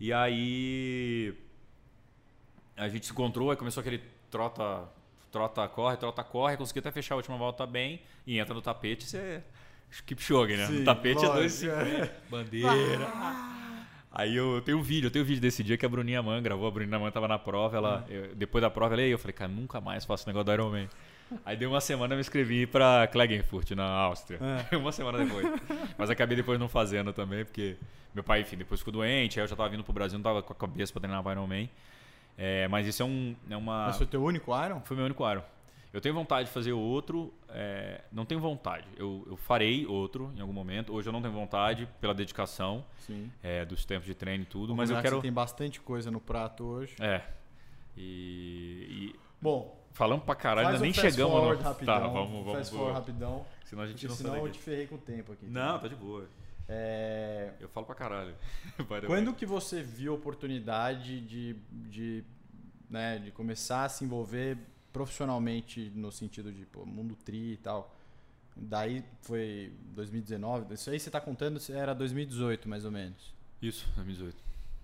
E 0.00 0.12
aí. 0.12 1.34
A 2.76 2.88
gente 2.88 3.06
se 3.06 3.12
encontrou, 3.12 3.50
aí 3.50 3.56
começou 3.56 3.80
aquele 3.80 4.00
trota, 4.30 4.88
trota, 5.32 5.66
corre, 5.68 5.96
trota, 5.96 6.22
corre. 6.22 6.56
Consegui 6.56 6.78
até 6.78 6.92
fechar 6.92 7.14
a 7.14 7.16
última 7.16 7.36
volta 7.36 7.66
bem. 7.66 8.00
E 8.26 8.38
entra 8.38 8.54
no 8.54 8.62
tapete, 8.62 9.04
você. 9.04 9.42
Kipchoge, 10.06 10.56
né? 10.56 10.66
Sim, 10.66 10.78
no 10.80 10.84
tapete 10.84 11.24
lógico, 11.24 11.70
é 11.70 12.06
2,50. 12.06 12.10
Bandeira. 12.30 13.57
Aí 14.18 14.34
eu, 14.34 14.56
eu 14.56 14.60
tenho 14.60 14.78
um 14.78 14.82
vídeo, 14.82 15.06
eu 15.06 15.10
tenho 15.12 15.24
um 15.24 15.28
vídeo 15.28 15.40
desse 15.40 15.62
dia 15.62 15.78
que 15.78 15.86
a 15.86 15.88
Bruninha 15.88 16.20
Man 16.20 16.42
gravou, 16.42 16.66
a 16.66 16.70
Bruninha 16.72 16.98
Man 16.98 17.08
tava 17.12 17.28
na 17.28 17.38
prova, 17.38 17.76
ela, 17.76 18.04
eu- 18.10 18.34
depois 18.34 18.60
da 18.60 18.68
prova 18.68 18.94
ela 18.94 19.02
e 19.02 19.10
eu 19.12 19.18
falei, 19.18 19.32
cara, 19.32 19.48
nunca 19.50 19.80
mais 19.80 20.04
faço 20.04 20.26
negócio 20.26 20.44
do 20.46 20.52
Ironman. 20.52 20.88
Aí 21.46 21.56
deu 21.56 21.70
uma 21.70 21.80
semana 21.80 22.14
eu 22.14 22.16
me 22.16 22.20
inscrevi 22.20 22.66
pra 22.66 23.06
Klagenfurt, 23.06 23.70
na 23.72 23.84
Áustria. 23.84 24.40
uma 24.76 24.90
semana 24.90 25.18
depois. 25.24 25.46
Mas 25.96 26.10
acabei 26.10 26.36
depois 26.36 26.58
não 26.58 26.68
fazendo 26.68 27.12
também, 27.12 27.44
porque 27.44 27.76
meu 28.12 28.24
pai, 28.24 28.40
enfim, 28.40 28.56
depois 28.56 28.80
ficou 28.80 28.92
doente, 28.92 29.38
aí 29.38 29.44
eu 29.44 29.48
já 29.48 29.54
tava 29.54 29.68
vindo 29.68 29.84
pro 29.84 29.92
Brasil, 29.92 30.18
não 30.18 30.22
tava 30.24 30.42
com 30.42 30.52
a 30.52 30.56
cabeça 30.56 30.92
pra 30.92 31.00
treinar 31.00 31.24
Ironman. 31.30 31.70
É, 32.36 32.66
mas 32.68 32.86
isso 32.88 33.02
é, 33.02 33.06
um, 33.06 33.36
é 33.48 33.56
uma... 33.56 33.86
Mas 33.86 33.98
foi 33.98 34.06
teu 34.06 34.22
único 34.22 34.52
Iron? 34.64 34.80
Foi 34.84 34.96
meu 34.96 35.04
único 35.06 35.22
aro. 35.24 35.42
Eu 35.92 36.00
tenho 36.00 36.14
vontade 36.14 36.48
de 36.48 36.54
fazer 36.54 36.72
outro, 36.72 37.32
é, 37.48 38.02
não 38.12 38.26
tenho 38.26 38.40
vontade. 38.40 38.86
Eu, 38.96 39.24
eu 39.26 39.36
farei 39.36 39.86
outro 39.86 40.30
em 40.36 40.40
algum 40.40 40.52
momento. 40.52 40.92
Hoje 40.92 41.08
eu 41.08 41.12
não 41.12 41.22
tenho 41.22 41.32
vontade 41.32 41.88
pela 42.00 42.14
dedicação 42.14 42.84
é, 43.42 43.64
dos 43.64 43.84
tempos 43.84 44.06
de 44.06 44.14
treino 44.14 44.42
e 44.42 44.46
tudo, 44.46 44.68
Vamos 44.68 44.76
mas 44.82 44.90
eu 44.90 44.96
que 44.96 45.02
quero. 45.02 45.16
Você 45.16 45.22
tem 45.22 45.32
bastante 45.32 45.80
coisa 45.80 46.10
no 46.10 46.20
prato 46.20 46.64
hoje. 46.64 46.94
É. 47.00 47.22
E, 47.96 49.12
e 49.14 49.16
Bom, 49.40 49.82
falamos 49.92 50.24
pra 50.24 50.34
caralho, 50.34 50.68
ainda 50.68 50.80
nem 50.80 50.92
chegamos 50.92 51.32
forward 51.32 51.62
no. 51.62 51.68
rapidão. 51.68 52.00
Tá, 52.00 52.06
vamos, 52.06 52.44
vamos. 52.44 52.52
Fast 52.52 52.74
forward 52.74 52.98
rapidão. 52.98 53.46
Senão 53.64 53.82
a 53.82 53.86
gente 53.86 54.06
não 54.06 54.14
senão 54.14 54.30
sai 54.32 54.40
eu 54.40 54.50
te 54.50 54.58
ferrei 54.58 54.86
com 54.86 54.96
o 54.96 54.98
tempo 54.98 55.32
aqui. 55.32 55.46
Não, 55.46 55.78
tá 55.78 55.88
de 55.88 55.96
boa. 55.96 56.28
É, 56.68 57.52
Eu 57.60 57.68
falo 57.68 57.86
pra 57.86 57.94
caralho. 57.94 58.34
Quando 59.06 59.32
que 59.32 59.46
você 59.46 59.82
viu 59.82 60.12
a 60.12 60.16
oportunidade 60.16 61.20
de, 61.22 61.54
de, 61.70 62.24
né, 62.90 63.18
de 63.18 63.30
começar 63.30 63.84
a 63.84 63.88
se 63.88 64.04
envolver 64.04 64.58
profissionalmente 64.92 65.90
no 65.94 66.10
sentido 66.10 66.52
de 66.52 66.64
pô, 66.66 66.84
mundo 66.84 67.16
tri 67.16 67.52
e 67.52 67.56
tal? 67.56 67.94
Daí 68.56 69.04
foi 69.22 69.72
2019, 69.94 70.74
isso 70.74 70.90
aí 70.90 70.98
você 70.98 71.10
tá 71.10 71.20
contando 71.20 71.60
era 71.70 71.94
2018 71.94 72.68
mais 72.68 72.84
ou 72.84 72.90
menos. 72.90 73.32
Isso, 73.62 73.86
2018. 73.94 74.36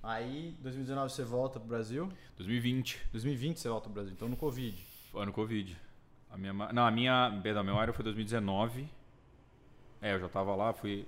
Aí 0.03 0.57
2019 0.61 1.12
você 1.12 1.24
volta 1.24 1.59
pro 1.59 1.69
Brasil, 1.69 2.12
2020, 2.37 3.01
2020 3.11 3.59
você 3.59 3.69
volta 3.69 3.85
pro 3.85 3.95
Brasil, 3.95 4.12
então 4.12 4.28
no 4.28 4.37
Covid. 4.37 4.87
ano 5.15 5.33
Covid. 5.33 5.77
A 6.31 6.37
minha, 6.37 6.53
não, 6.53 6.85
a 6.87 6.91
minha, 6.91 7.41
perdão, 7.43 7.62
meu 7.62 7.78
área 7.78 7.93
foi 7.93 8.05
2019. 8.05 8.89
É, 10.03 10.15
eu 10.15 10.20
já 10.20 10.28
tava 10.28 10.55
lá, 10.55 10.73
fui 10.73 11.07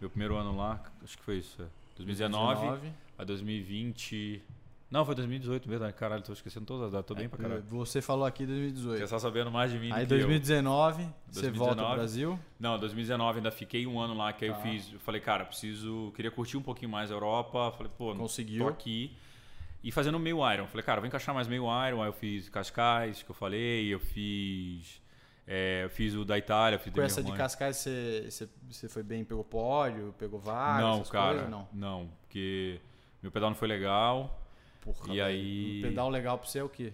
meu 0.00 0.08
primeiro 0.08 0.36
ano 0.36 0.56
lá, 0.56 0.80
acho 1.02 1.16
que 1.18 1.24
foi 1.24 1.38
isso. 1.38 1.60
é. 1.60 1.66
2019, 1.96 2.92
a 3.16 3.24
2020. 3.24 4.42
Não, 4.90 5.04
foi 5.04 5.14
2018 5.14 5.68
mesmo, 5.68 5.84
né? 5.84 5.92
caralho, 5.92 6.22
tô 6.22 6.32
esquecendo 6.32 6.64
todas 6.64 6.86
as 6.86 6.92
datas, 6.92 7.06
tô 7.06 7.14
bem 7.14 7.28
pra 7.28 7.38
caralho. 7.38 7.62
Você 7.68 8.00
falou 8.00 8.24
aqui 8.24 8.44
Você 8.46 8.52
2018. 8.52 9.08
tá 9.10 9.18
sabendo 9.18 9.50
mais 9.50 9.70
de 9.70 9.78
mim 9.78 9.92
Aí 9.92 10.06
do 10.06 10.08
que 10.08 10.14
eu. 10.14 10.26
2019 10.28 11.02
você 11.28 11.42
2019. 11.42 11.58
volta 11.58 11.82
pro 11.84 11.94
Brasil. 11.96 12.40
Não, 12.58 12.78
2019 12.78 13.38
ainda 13.38 13.50
fiquei 13.50 13.86
um 13.86 14.00
ano 14.00 14.14
lá, 14.14 14.32
que 14.32 14.46
aí 14.46 14.50
Tá. 14.50 14.56
eu 14.56 14.62
fiz. 14.62 14.90
Eu 14.94 14.98
falei, 15.00 15.20
cara, 15.20 15.44
preciso. 15.44 16.10
Queria 16.16 16.30
curtir 16.30 16.56
um 16.56 16.62
pouquinho 16.62 16.90
mais 16.90 17.10
a 17.10 17.14
Europa. 17.14 17.70
Falei, 17.76 17.92
pô, 17.98 18.14
Conseguiu. 18.14 18.64
tô 18.64 18.70
aqui. 18.70 19.14
E 19.84 19.92
fazendo 19.92 20.18
meio 20.18 20.38
Iron. 20.52 20.66
Falei, 20.66 20.82
cara, 20.84 21.00
vou 21.02 21.06
encaixar 21.06 21.34
mais 21.34 21.46
meio 21.46 21.64
Iron. 21.86 22.00
Aí 22.00 22.08
eu 22.08 22.12
fiz 22.14 22.48
Cascais, 22.48 23.22
que 23.22 23.30
eu 23.30 23.34
falei, 23.34 23.92
eu 23.92 24.00
fiz. 24.00 25.02
é, 25.46 25.84
eu 25.84 25.90
fiz 25.90 26.14
o 26.14 26.24
da 26.24 26.36
Itália, 26.38 26.78
fiz 26.78 26.92
Com 26.92 26.98
da 27.00 27.04
essa 27.06 27.22
de. 27.22 27.30
Cascais 27.32 27.76
você, 27.76 28.26
você, 28.30 28.48
você 28.70 28.88
foi 28.88 29.02
bem, 29.02 29.22
pegou 29.22 29.44
pódio, 29.44 30.14
pegou 30.18 30.40
vaga, 30.40 30.80
Não, 30.82 31.02
cara. 31.04 31.32
coisas? 31.34 31.50
Não. 31.50 31.68
Não, 31.74 32.10
porque 32.22 32.80
meu 33.22 33.30
pedal 33.30 33.50
não 33.50 33.56
foi 33.56 33.68
legal. 33.68 34.44
Porra, 34.92 35.14
E 35.14 35.20
aí- 35.20 35.78
Um 35.78 35.88
pedal 35.88 36.08
legal 36.10 36.38
pra 36.38 36.48
você 36.48 36.58
é 36.58 36.64
o 36.64 36.68
quê? 36.68 36.92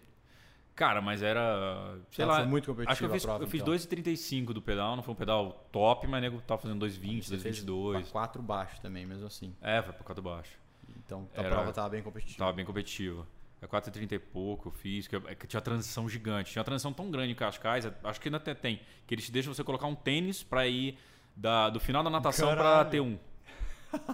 Cara, 0.74 1.00
mas 1.00 1.22
era. 1.22 1.96
Sei 2.10 2.24
Ah, 2.24 2.28
lá. 2.28 2.36
foi 2.38 2.46
muito 2.46 2.66
competitivo 2.66 2.90
Acho 2.92 2.98
que 2.98 3.04
eu 3.06 3.10
fiz, 3.12 3.24
a 3.24 3.28
prova, 3.28 3.44
eu 3.44 3.48
fiz 3.48 3.60
então. 3.62 3.72
2,35 3.72 4.52
do 4.52 4.60
pedal. 4.60 4.96
Não 4.96 5.02
foi 5.04 5.14
um 5.14 5.16
pedal 5.16 5.68
top, 5.70 6.06
mas 6.08 6.20
nego 6.20 6.40
tava 6.40 6.60
fazendo 6.62 6.80
2,20, 6.80 7.26
Você 7.28 7.38
fez 7.38 7.62
2,22. 7.62 8.02
pra 8.02 8.10
quatro 8.10 8.42
baixo 8.42 8.80
também, 8.80 9.06
mesmo 9.06 9.26
assim. 9.26 9.54
É, 9.62 9.80
foi 9.82 9.92
pra 9.92 10.02
quatro 10.02 10.22
baixo. 10.22 10.50
Então 10.96 11.28
a 11.36 11.40
Era- 11.40 11.50
prova 11.50 11.72
tava 11.72 11.88
bem 11.90 12.02
competitiva. 12.02 12.38
Tava 12.38 12.52
bem 12.52 12.64
competitivo. 12.64 13.24
É 13.62 13.66
4,30 13.68 14.14
e 14.16 14.18
pouco 14.18 14.68
eu 14.68 14.72
fiz, 14.72 15.06
que, 15.06 15.14
é 15.14 15.34
que 15.36 15.46
tinha 15.46 15.60
transição 15.60 16.08
gigante. 16.08 16.50
Tinha 16.50 16.60
uma 16.60 16.64
transição 16.64 16.92
tão 16.92 17.08
grande 17.10 17.30
em 17.32 17.34
Cascais, 17.36 17.86
é- 17.86 17.94
acho 18.02 18.20
que 18.20 18.26
ainda 18.28 18.36
até 18.38 18.52
tem, 18.52 18.80
que 19.06 19.14
eles 19.14 19.24
te 19.26 19.32
deixam 19.32 19.54
você 19.54 19.62
colocar 19.62 19.86
um 19.86 19.94
tênis 19.94 20.42
pra 20.42 20.66
ir 20.66 20.98
da- 21.36 21.70
do 21.70 21.78
final 21.80 22.02
da 22.02 22.10
natação 22.10 22.48
pra 22.52 22.56
Caralho. 22.62 22.90
T1. 22.90 23.18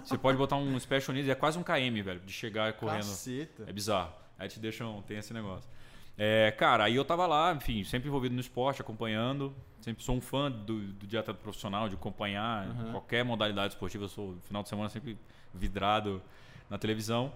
Você 0.03 0.17
pode 0.17 0.37
botar 0.37 0.55
um 0.55 0.79
special 0.79 1.13
needs, 1.13 1.29
é 1.29 1.35
quase 1.35 1.57
um 1.57 1.63
KM, 1.63 2.01
velho, 2.01 2.19
de 2.19 2.31
chegar 2.33 2.73
correndo. 2.73 2.99
Caceta. 2.99 3.63
É 3.67 3.71
bizarro. 3.73 4.11
Aí 4.39 4.47
te 4.49 4.59
deixam, 4.59 5.01
tem 5.03 5.17
esse 5.17 5.33
negócio. 5.33 5.69
É, 6.17 6.51
cara, 6.51 6.83
aí 6.85 6.95
eu 6.95 7.05
tava 7.05 7.25
lá, 7.25 7.53
enfim, 7.53 7.83
sempre 7.83 8.07
envolvido 8.09 8.35
no 8.35 8.41
esporte, 8.41 8.81
acompanhando. 8.81 9.53
Sempre 9.79 10.03
sou 10.03 10.15
um 10.15 10.21
fã 10.21 10.51
do, 10.51 10.79
do 10.79 11.07
dieta 11.07 11.33
profissional, 11.33 11.89
de 11.89 11.95
acompanhar 11.95 12.67
Uhum. 12.67 12.91
qualquer 12.91 13.23
modalidade 13.25 13.73
esportiva. 13.73 14.03
Eu 14.05 14.09
sou, 14.09 14.35
final 14.47 14.61
de 14.61 14.69
semana, 14.69 14.89
sempre 14.89 15.17
vidrado 15.53 16.21
na 16.69 16.77
televisão. 16.77 17.31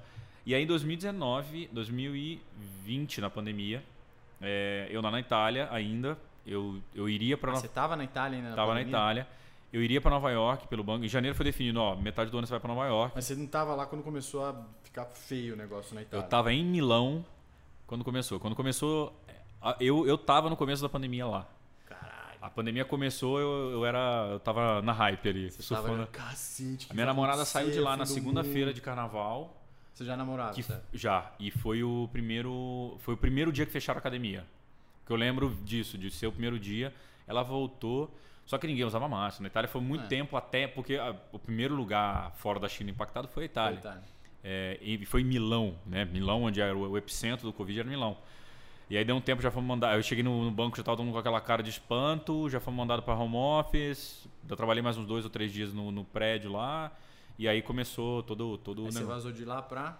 E 0.46 0.54
aí, 0.54 0.64
em 0.64 0.68
2019, 0.68 1.70
2020, 1.74 3.22
na 3.22 3.30
pandemia, 3.30 3.84
é, 4.42 4.88
eu 4.92 5.02
lá 5.02 5.10
na 5.12 5.20
Itália 5.20 5.68
ainda, 5.72 6.18
eu, 6.46 6.80
eu 6.94 7.10
iria 7.10 7.38
para 7.38 7.52
Ah, 7.54 7.56
Você 7.56 7.68
tava 7.68 7.96
na 7.96 8.04
Itália 8.04 8.38
ainda? 8.38 8.56
Tava 8.56 8.74
na? 8.74 8.82
Itália. 8.82 9.28
Eu 9.76 9.84
iria 9.84 10.00
para 10.00 10.10
Nova 10.12 10.32
York 10.32 10.70
pelo 10.70 10.86
banco. 10.86 11.04
Em 11.04 11.10
janeiro 11.10 11.36
foi 11.36 11.44
definido, 11.44 11.82
ó, 11.82 11.98
metade 11.98 12.32
do 12.32 12.38
ano 12.38 12.48
você 12.48 12.52
vai 12.52 12.62
para 12.62 12.74
Nova 12.74 12.88
York. 12.88 13.12
Mas 13.14 13.26
você 13.26 13.36
não 13.36 13.46
tava 13.46 13.76
lá 13.76 13.86
quando 13.86 14.04
começou 14.04 14.46
a 14.46 14.56
ficar 14.84 15.04
feio 15.04 15.54
o 15.54 15.58
negócio 15.58 15.94
na 15.94 16.00
Eu 16.00 16.06
Itália? 16.06 16.28
tava 16.28 16.54
em 16.54 16.64
Milão 16.64 17.26
quando 17.86 18.02
começou. 18.02 18.40
Quando 18.40 18.56
começou, 18.56 19.14
eu, 19.82 20.08
eu 20.08 20.18
tava 20.18 20.50
no 20.50 20.56
começo 20.56 20.82
da 20.82 20.88
pandemia 20.88 21.26
lá. 21.28 21.46
Caralho. 21.86 22.38
A 22.42 22.50
pandemia 22.50 22.86
começou, 22.86 23.38
eu, 23.38 23.72
eu 23.72 23.86
era. 23.86 24.30
Eu 24.32 24.40
tava 24.40 24.82
na 24.82 24.94
hype 24.94 25.28
ali. 25.28 25.52
Você 25.52 25.62
surfando. 25.62 26.06
tava... 26.06 26.08
Cacete, 26.08 26.88
A 26.90 26.94
minha 26.94 27.06
namorada 27.06 27.44
saiu 27.44 27.70
de 27.70 27.82
lá 27.82 27.98
na 27.98 28.06
segunda-feira 28.06 28.74
de 28.74 28.80
carnaval. 28.80 29.62
Você 29.94 30.06
já 30.06 30.16
namorava, 30.16 30.54
Que, 30.54 30.64
certo? 30.64 30.86
já. 30.94 31.34
E 31.38 31.52
foi 31.52 31.84
o 31.84 32.08
primeiro. 32.14 32.96
Foi 33.00 33.14
o 33.16 33.18
primeiro 33.18 33.52
dia 33.52 33.66
que 33.66 33.74
fecharam 33.74 33.98
a 33.98 34.00
academia. 34.00 34.46
Que 35.06 35.12
eu 35.12 35.18
lembro 35.18 35.54
disso, 35.66 35.98
de 35.98 36.10
ser 36.10 36.28
o 36.28 36.32
primeiro 36.32 36.58
dia. 36.58 36.94
Ela 37.28 37.44
voltou. 37.44 38.10
Só 38.46 38.58
que 38.58 38.68
ninguém 38.68 38.86
usava 38.86 39.08
máscara. 39.08 39.44
Na 39.44 39.48
Itália 39.48 39.68
foi 39.68 39.82
muito 39.82 40.04
É. 40.06 40.08
tempo 40.08 40.38
até. 40.38 40.68
Porque 40.68 40.96
a- 40.96 41.16
o 41.32 41.40
primeiro 41.40 41.74
lugar 41.76 42.32
fora 42.36 42.60
da 42.60 42.68
China 42.70 42.92
impactado 42.92 43.28
foi 43.28 43.44
a 43.44 43.46
Itália. 43.48 43.80
Itália. 43.80 44.04
É, 44.44 44.78
e 44.82 45.04
foi 45.06 45.22
em 45.22 45.24
Milão, 45.26 45.76
né? 45.86 46.06
Milão, 46.06 46.44
onde 46.44 46.62
era 46.62 46.78
o, 46.78 46.92
o 46.92 46.98
epicentro 46.98 47.46
do 47.48 47.52
Covid, 47.54 47.80
era 47.80 47.90
Milão. 47.90 48.16
E 48.88 48.96
aí 48.96 49.04
deu 49.04 49.16
um 49.16 49.22
tempo, 49.22 49.42
já 49.42 49.50
fomos 49.50 49.68
mandar. 49.68 49.96
Eu 49.98 50.04
cheguei 50.04 50.24
no, 50.24 50.44
no 50.46 50.52
banco, 50.52 50.78
já 50.78 50.84
tava 50.84 50.96
todo 50.98 51.04
mundo 51.06 51.14
com 51.14 51.20
aquela 51.20 51.42
cara 51.42 51.64
de 51.64 51.72
espanto, 51.72 52.48
já 52.52 52.60
fomos 52.60 52.78
mandados 52.78 53.04
para 53.04 53.16
home 53.16 53.36
office. 53.36 54.28
Eu 54.48 54.56
trabalhei 54.56 54.84
mais 54.84 54.96
uns 54.96 55.08
dois 55.08 55.24
ou 55.26 55.32
três 55.32 55.52
dias 55.52 55.74
no, 55.74 55.92
no 55.92 56.06
prédio 56.06 56.52
lá. 56.52 56.92
E 57.40 57.48
aí 57.48 57.64
começou 57.64 58.22
todo, 58.22 58.60
todo 58.60 58.84
o 58.84 58.86
Aí 58.86 58.92
você 58.92 59.00
negócio. 59.00 59.16
vazou 59.24 59.32
de 59.32 59.44
lá 59.44 59.62
pra... 59.64 59.98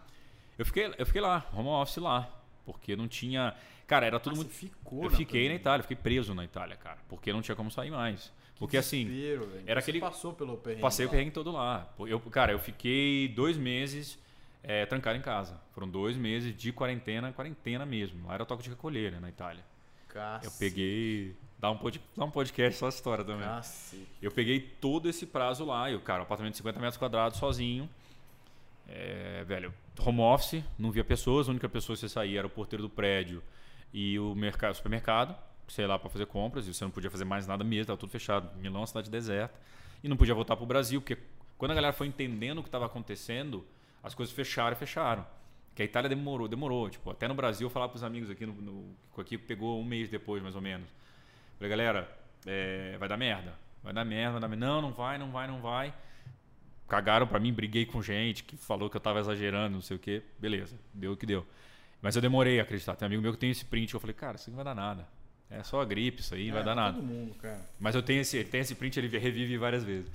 Eu 0.58 0.66
fiquei, 0.66 0.94
eu 0.98 1.06
fiquei 1.06 1.20
lá, 1.22 1.44
home 1.52 1.68
office 1.70 1.98
lá. 1.98 2.30
Porque 2.64 2.96
não 2.96 3.08
tinha. 3.08 3.56
Cara, 3.88 4.06
era 4.06 4.20
tudo 4.20 4.34
Ah, 4.34 4.36
muito. 4.38 4.52
você 4.54 4.68
ficou 4.68 5.04
Eu 5.04 5.10
fiquei 5.12 5.48
na. 5.50 5.56
Itália, 5.56 5.84
fiquei 5.84 5.98
preso 5.98 6.34
na 6.34 6.44
Itália, 6.44 6.76
cara. 6.76 6.98
Porque 7.08 7.32
não 7.32 7.42
tinha 7.42 7.56
como 7.56 7.70
sair 7.70 7.92
mais. 7.92 8.34
Que 8.54 8.60
Porque 8.60 8.78
assim. 8.78 9.06
velho. 9.06 9.50
era 9.68 9.80
Você 9.82 9.92
aquele- 9.92 10.00
passou 10.00 10.34
pelo 10.34 10.58
perrengue 10.58 10.82
Passei 10.82 11.06
o 11.06 11.10
lá. 11.10 11.12
perrengue 11.12 11.32
todo 11.32 11.52
lá. 11.52 11.94
Eu, 12.00 12.20
cara, 12.22 12.52
eu 12.52 12.60
fiquei 12.60 13.28
dois 13.28 13.58
meses 13.58 14.18
é, 14.64 14.86
trancado 14.86 15.18
em 15.18 15.22
casa. 15.22 15.60
Foram 15.74 15.88
dois 15.90 16.16
meses 16.18 16.56
de 16.56 16.72
quarentena, 16.72 17.32
quarentena 17.34 17.86
mesmo. 17.86 18.26
Lá 18.28 18.34
era 18.34 18.46
toque 18.46 18.64
de 18.64 18.70
recolher, 18.70 19.12
né, 19.12 19.20
na 19.20 19.30
Itália. 19.30 19.64
Eu 20.08 20.14
Cacete. 20.14 20.58
peguei. 20.58 21.36
Dá 21.60 21.70
um, 21.70 21.78
pod, 21.78 22.02
dá 22.16 22.26
um 22.26 22.32
podcast 22.32 22.80
só 22.80 22.86
a 22.86 22.90
história 22.90 23.24
também. 23.26 23.46
Cacete. 23.46 24.08
Eu 24.22 24.32
peguei 24.32 24.60
todo 24.62 25.10
esse 25.10 25.26
prazo 25.26 25.66
lá. 25.66 25.92
Eu, 25.92 26.00
cara, 26.00 26.22
um 26.22 26.24
apartamento 26.24 26.54
de 26.54 26.58
50 26.58 26.80
metros 26.80 26.98
quadrados, 26.98 27.38
sozinho. 27.38 27.90
É, 28.88 29.44
velho, 29.46 29.74
home 30.00 30.22
office, 30.22 30.64
não 30.78 30.92
via 30.92 31.04
pessoas. 31.04 31.48
A 31.48 31.52
única 31.52 31.68
pessoa 31.68 31.96
que 31.96 32.00
você 32.02 32.10
saía 32.10 32.40
era 32.40 32.48
o 32.48 32.50
porteiro 32.50 32.84
do 32.84 32.90
prédio 32.90 33.44
e 33.98 34.20
o 34.20 34.36
mercado, 34.36 34.76
supermercado, 34.76 35.34
sei 35.70 35.88
lá, 35.88 35.98
para 35.98 36.10
fazer 36.10 36.26
compras. 36.26 36.68
E 36.68 36.74
você 36.74 36.84
não 36.84 36.92
podia 36.92 37.10
fazer 37.10 37.24
mais 37.24 37.48
nada 37.48 37.64
mesmo, 37.64 37.86
tava 37.86 37.98
tudo 37.98 38.10
fechado. 38.10 38.54
Milão 38.60 38.80
é 38.80 38.82
uma 38.82 38.88
cidade 38.88 39.10
deserta. 39.10 39.58
E 40.04 40.10
não 40.10 40.18
podia 40.18 40.36
voltar 40.36 40.58
pro 40.58 40.66
Brasil, 40.66 41.00
porque 41.00 41.18
quando 41.58 41.72
a 41.72 41.76
galera 41.76 41.94
foi 41.94 42.06
entendendo 42.06 42.58
o 42.58 42.62
que 42.62 42.68
estava 42.68 42.88
acontecendo, 42.88 43.66
as 44.04 44.14
coisas 44.14 44.36
fecharam 44.36 44.74
e 44.74 44.76
fecharam. 44.76 45.26
Que 45.74 45.82
a 45.82 45.86
Itália 45.86 46.10
demorou, 46.10 46.46
demorou. 46.46 46.90
Tipo, 46.90 47.10
até 47.10 47.26
no 47.26 47.34
Brasil, 47.34 47.68
eu 47.68 47.70
falava 47.70 47.90
pros 47.90 48.04
amigos 48.04 48.30
aqui, 48.30 48.46
no, 48.46 48.54
no, 48.54 48.96
aqui 49.18 49.38
pegou 49.38 49.80
um 49.80 49.86
mês 49.86 50.10
depois, 50.10 50.44
mais 50.44 50.58
ou 50.58 50.62
menos. 50.62 50.90
Falei, 51.58 51.70
galera, 51.70 52.18
é, 52.46 52.98
vai 53.00 53.08
dar 53.08 53.16
merda. 53.16 53.54
Vai 53.82 53.94
dar 53.94 54.04
merda, 54.04 54.32
vai 54.32 54.42
dar 54.42 54.48
merda. 54.50 54.66
Não, 54.66 54.82
não 54.82 54.92
vai, 54.92 55.18
não 55.18 55.32
vai, 55.32 55.48
não 55.48 55.62
vai. 55.62 55.94
Cagaram 56.86 57.28
pra 57.28 57.40
mim, 57.40 57.54
briguei 57.54 57.86
com 57.86 58.02
gente 58.02 58.44
que 58.44 58.58
falou 58.58 58.90
que 58.90 58.98
eu 58.98 59.02
tava 59.02 59.22
exagerando, 59.22 59.76
não 59.76 59.82
sei 59.82 59.96
o 59.96 60.00
quê. 60.00 60.22
Beleza, 60.38 60.78
deu 60.94 61.14
o 61.14 61.18
que 61.18 61.26
deu. 61.26 61.48
Mas 62.06 62.16
eu 62.16 62.22
demorei 62.22 62.60
a 62.60 62.62
acreditar. 62.62 62.96
Tem 62.96 63.04
um 63.04 63.08
amigo 63.10 63.24
meu 63.24 63.34
que 63.34 63.40
tem 63.40 63.50
esse 63.50 63.66
print, 63.66 63.92
eu 63.96 64.00
falei, 64.00 64.14
cara, 64.14 64.36
isso 64.36 64.52
não 64.52 64.56
vai 64.58 64.64
dar 64.66 64.76
nada. 64.76 65.08
É 65.50 65.64
só 65.64 65.82
a 65.82 65.86
gripe, 65.86 66.22
isso 66.22 66.36
aí, 66.36 66.46
não 66.48 66.54
vai 66.54 66.62
É, 66.62 66.66
dar 66.66 66.76
nada. 66.76 66.94
Todo 66.98 67.04
mundo, 67.04 67.34
cara. 67.34 67.60
Mas 67.80 67.96
eu 67.96 68.04
tenho 68.04 68.22
esse, 68.22 68.44
tem 68.44 68.62
esse 68.62 68.76
print, 68.76 69.00
ele 69.00 69.18
revive 69.18 69.58
várias 69.58 69.84
vezes. 69.84 70.06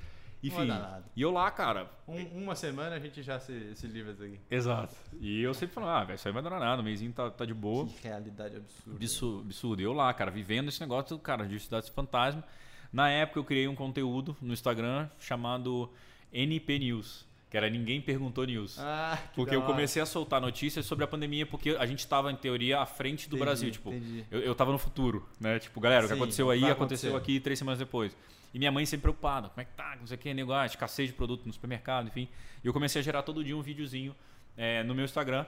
Não 0.43 0.51
vai 0.53 0.61
Enfim, 0.65 0.69
dar 0.69 0.79
nada. 0.79 1.05
e 1.17 1.21
eu 1.21 1.33
lá, 1.33 1.51
cara, 1.51 1.91
Um- 2.07 2.45
uma 2.45 2.55
semana 2.55 2.95
a 2.95 2.99
gente 3.01 3.23
já 3.25 3.41
se, 3.41 3.75
se 3.75 3.87
livra 3.89 4.13
disso 4.13 4.25
aqui. 4.25 4.39
Exato. 4.49 4.95
E 5.21 5.43
eu 5.43 5.53
sempre 5.53 5.75
falo, 5.75 5.89
ah, 5.89 6.05
velho, 6.05 6.15
isso 6.15 6.29
aí 6.29 6.33
não 6.33 6.41
vai 6.41 6.51
dar 6.51 6.61
nada, 6.61 6.81
o 6.81 6.85
mêsinho 6.85 7.13
tá, 7.13 7.29
tá 7.29 7.45
de 7.45 7.53
boa. 7.53 7.87
Que 7.89 8.07
realidade 8.09 8.57
absurda. 8.57 8.97
Absurdo, 8.97 9.41
absurdo. 9.41 9.83
Eu 9.83 9.93
lá, 9.93 10.15
cara, 10.15 10.31
vivendo 10.31 10.69
esse 10.69 10.81
negócio, 10.81 11.19
cara, 11.19 11.45
de 11.47 11.59
cidade 11.59 11.91
fantasma. 11.91 12.45
Na 12.93 13.11
época 13.11 13.41
eu 13.41 13.45
criei 13.45 13.67
um 13.67 13.75
conteúdo 13.75 14.35
no 14.41 14.53
Instagram 14.53 15.09
chamado 15.19 15.91
NP 16.33 16.79
News, 16.79 17.27
que 17.51 17.57
era 17.57 17.69
Ninguém 17.69 18.01
Perguntou 18.01 18.45
News. 18.45 18.79
Ah, 18.79 19.19
que 19.21 19.35
porque 19.35 19.55
eu 19.55 19.63
comecei 19.63 20.01
a 20.01 20.07
soltar 20.07 20.41
notícias 20.41 20.87
sobre 20.87 21.05
a 21.05 21.09
pandemia, 21.09 21.45
porque 21.45 21.71
a 21.71 21.85
gente 21.85 21.99
estava, 21.99 22.31
em 22.31 22.37
teoria, 22.37 22.79
à 22.79 22.87
frente 22.87 23.29
do 23.29 23.35
Entendi, 23.35 23.45
Brasil. 23.45 23.71
Tipo, 23.73 23.93
entendi. 23.93 24.25
eu, 24.31 24.41
eu 24.41 24.55
tava 24.55 24.71
no 24.71 24.79
futuro, 24.79 25.29
né? 25.41 25.59
Tipo, 25.59 25.81
galera, 25.81 26.05
o 26.05 26.09
que 26.09 26.15
Sim, 26.15 26.21
aconteceu 26.21 26.51
aí 26.51 26.65
aconteceu 26.65 27.17
aqui 27.17 27.41
três 27.41 27.59
semanas 27.59 27.81
depois. 27.81 28.17
E 28.55 28.59
minha 28.59 28.71
mãe 28.71 28.87
sempre 28.87 29.03
preocupada, 29.03 29.49
como 29.49 29.61
é 29.61 29.65
que 29.65 29.73
tá, 29.73 29.97
não 29.99 30.07
sei 30.07 30.17
o 30.17 30.19
que, 30.19 30.33
negócio, 30.33 30.75
escassez 30.75 31.09
de 31.09 31.15
produto 31.15 31.45
no 31.45 31.53
supermercado, 31.53 32.07
enfim. 32.07 32.29
E 32.63 32.67
eu 32.67 32.73
comecei 32.73 33.01
a 33.01 33.05
gerar 33.05 33.23
todo 33.23 33.43
dia 33.43 33.57
um 33.57 33.63
videozinho 33.63 34.15
é, 34.57 34.85
no 34.85 34.95
meu 34.95 35.05
Instagram. 35.05 35.45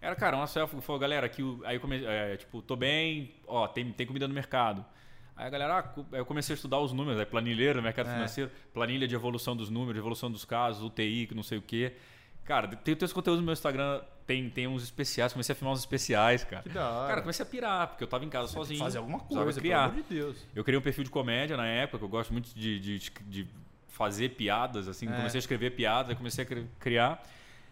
Era, 0.00 0.14
cara, 0.14 0.36
uma 0.36 0.46
selfie, 0.46 0.78
falou, 0.82 1.00
galera, 1.00 1.24
aqui, 1.24 1.42
aí 1.64 1.76
eu 1.76 1.80
comecei, 1.80 2.06
é, 2.06 2.36
tipo, 2.36 2.60
tô 2.60 2.76
bem, 2.76 3.34
ó, 3.46 3.66
tem, 3.66 3.90
tem 3.92 4.06
comida 4.06 4.28
no 4.28 4.34
mercado. 4.34 4.84
Aí 5.36 5.46
a 5.46 5.50
galera, 5.50 5.78
ah, 5.80 6.16
eu 6.16 6.24
comecei 6.24 6.52
a 6.52 6.56
estudar 6.56 6.78
os 6.78 6.92
números, 6.92 7.18
aí 7.18 7.26
planilheiro, 7.26 7.82
mercado 7.82 8.08
É. 8.08 8.12
financeiro, 8.14 8.50
planilha 8.72 9.06
de 9.08 9.14
evolução 9.14 9.56
dos 9.56 9.68
números, 9.68 9.98
evolução 9.98 10.30
dos 10.30 10.44
casos, 10.44 10.82
UTI, 10.82 11.26
que 11.26 11.34
não 11.34 11.42
sei 11.42 11.58
o 11.58 11.62
quê. 11.62 11.94
Cara, 12.44 12.68
tem, 12.68 12.94
tem 12.94 13.04
os 13.06 13.12
conteúdos 13.12 13.40
no 13.40 13.44
meu 13.46 13.52
Instagram, 13.52 14.00
tem, 14.26 14.48
tem 14.48 14.66
uns 14.68 14.82
especiais, 14.84 15.32
comecei 15.32 15.52
a 15.52 15.56
filmar 15.56 15.74
uns 15.74 15.80
especiais, 15.80 16.44
cara. 16.44 16.62
Que 16.62 16.68
da 16.68 16.88
hora. 16.88 17.08
Cara, 17.08 17.20
comecei 17.22 17.44
a 17.44 17.48
pirar, 17.48 17.88
porque 17.88 18.04
eu 18.04 18.08
tava 18.08 18.24
em 18.24 18.28
casa 18.28 18.48
sozinho. 18.52 18.78
Fazer 18.78 18.98
alguma 18.98 19.18
coisa, 19.18 19.60
criar. 19.60 19.88
pelo 19.88 19.92
amor 19.92 20.02
de 20.08 20.14
Deus. 20.14 20.46
Eu 20.54 20.62
criei 20.62 20.78
um 20.78 20.82
perfil 20.82 21.04
de 21.04 21.10
comédia 21.10 21.56
na 21.56 21.66
época, 21.66 21.98
que 21.98 22.04
eu 22.04 22.08
gosto 22.08 22.32
muito 22.32 22.54
de, 22.54 22.78
de, 22.78 22.98
de 23.26 23.48
fazer 23.88 24.30
piadas, 24.30 24.86
assim. 24.88 25.08
É. 25.08 25.16
Comecei 25.16 25.38
a 25.38 25.40
escrever 25.40 25.70
piadas, 25.70 26.10
aí 26.10 26.16
comecei 26.16 26.44
a 26.44 26.46
cri- 26.46 26.66
criar. 26.78 27.22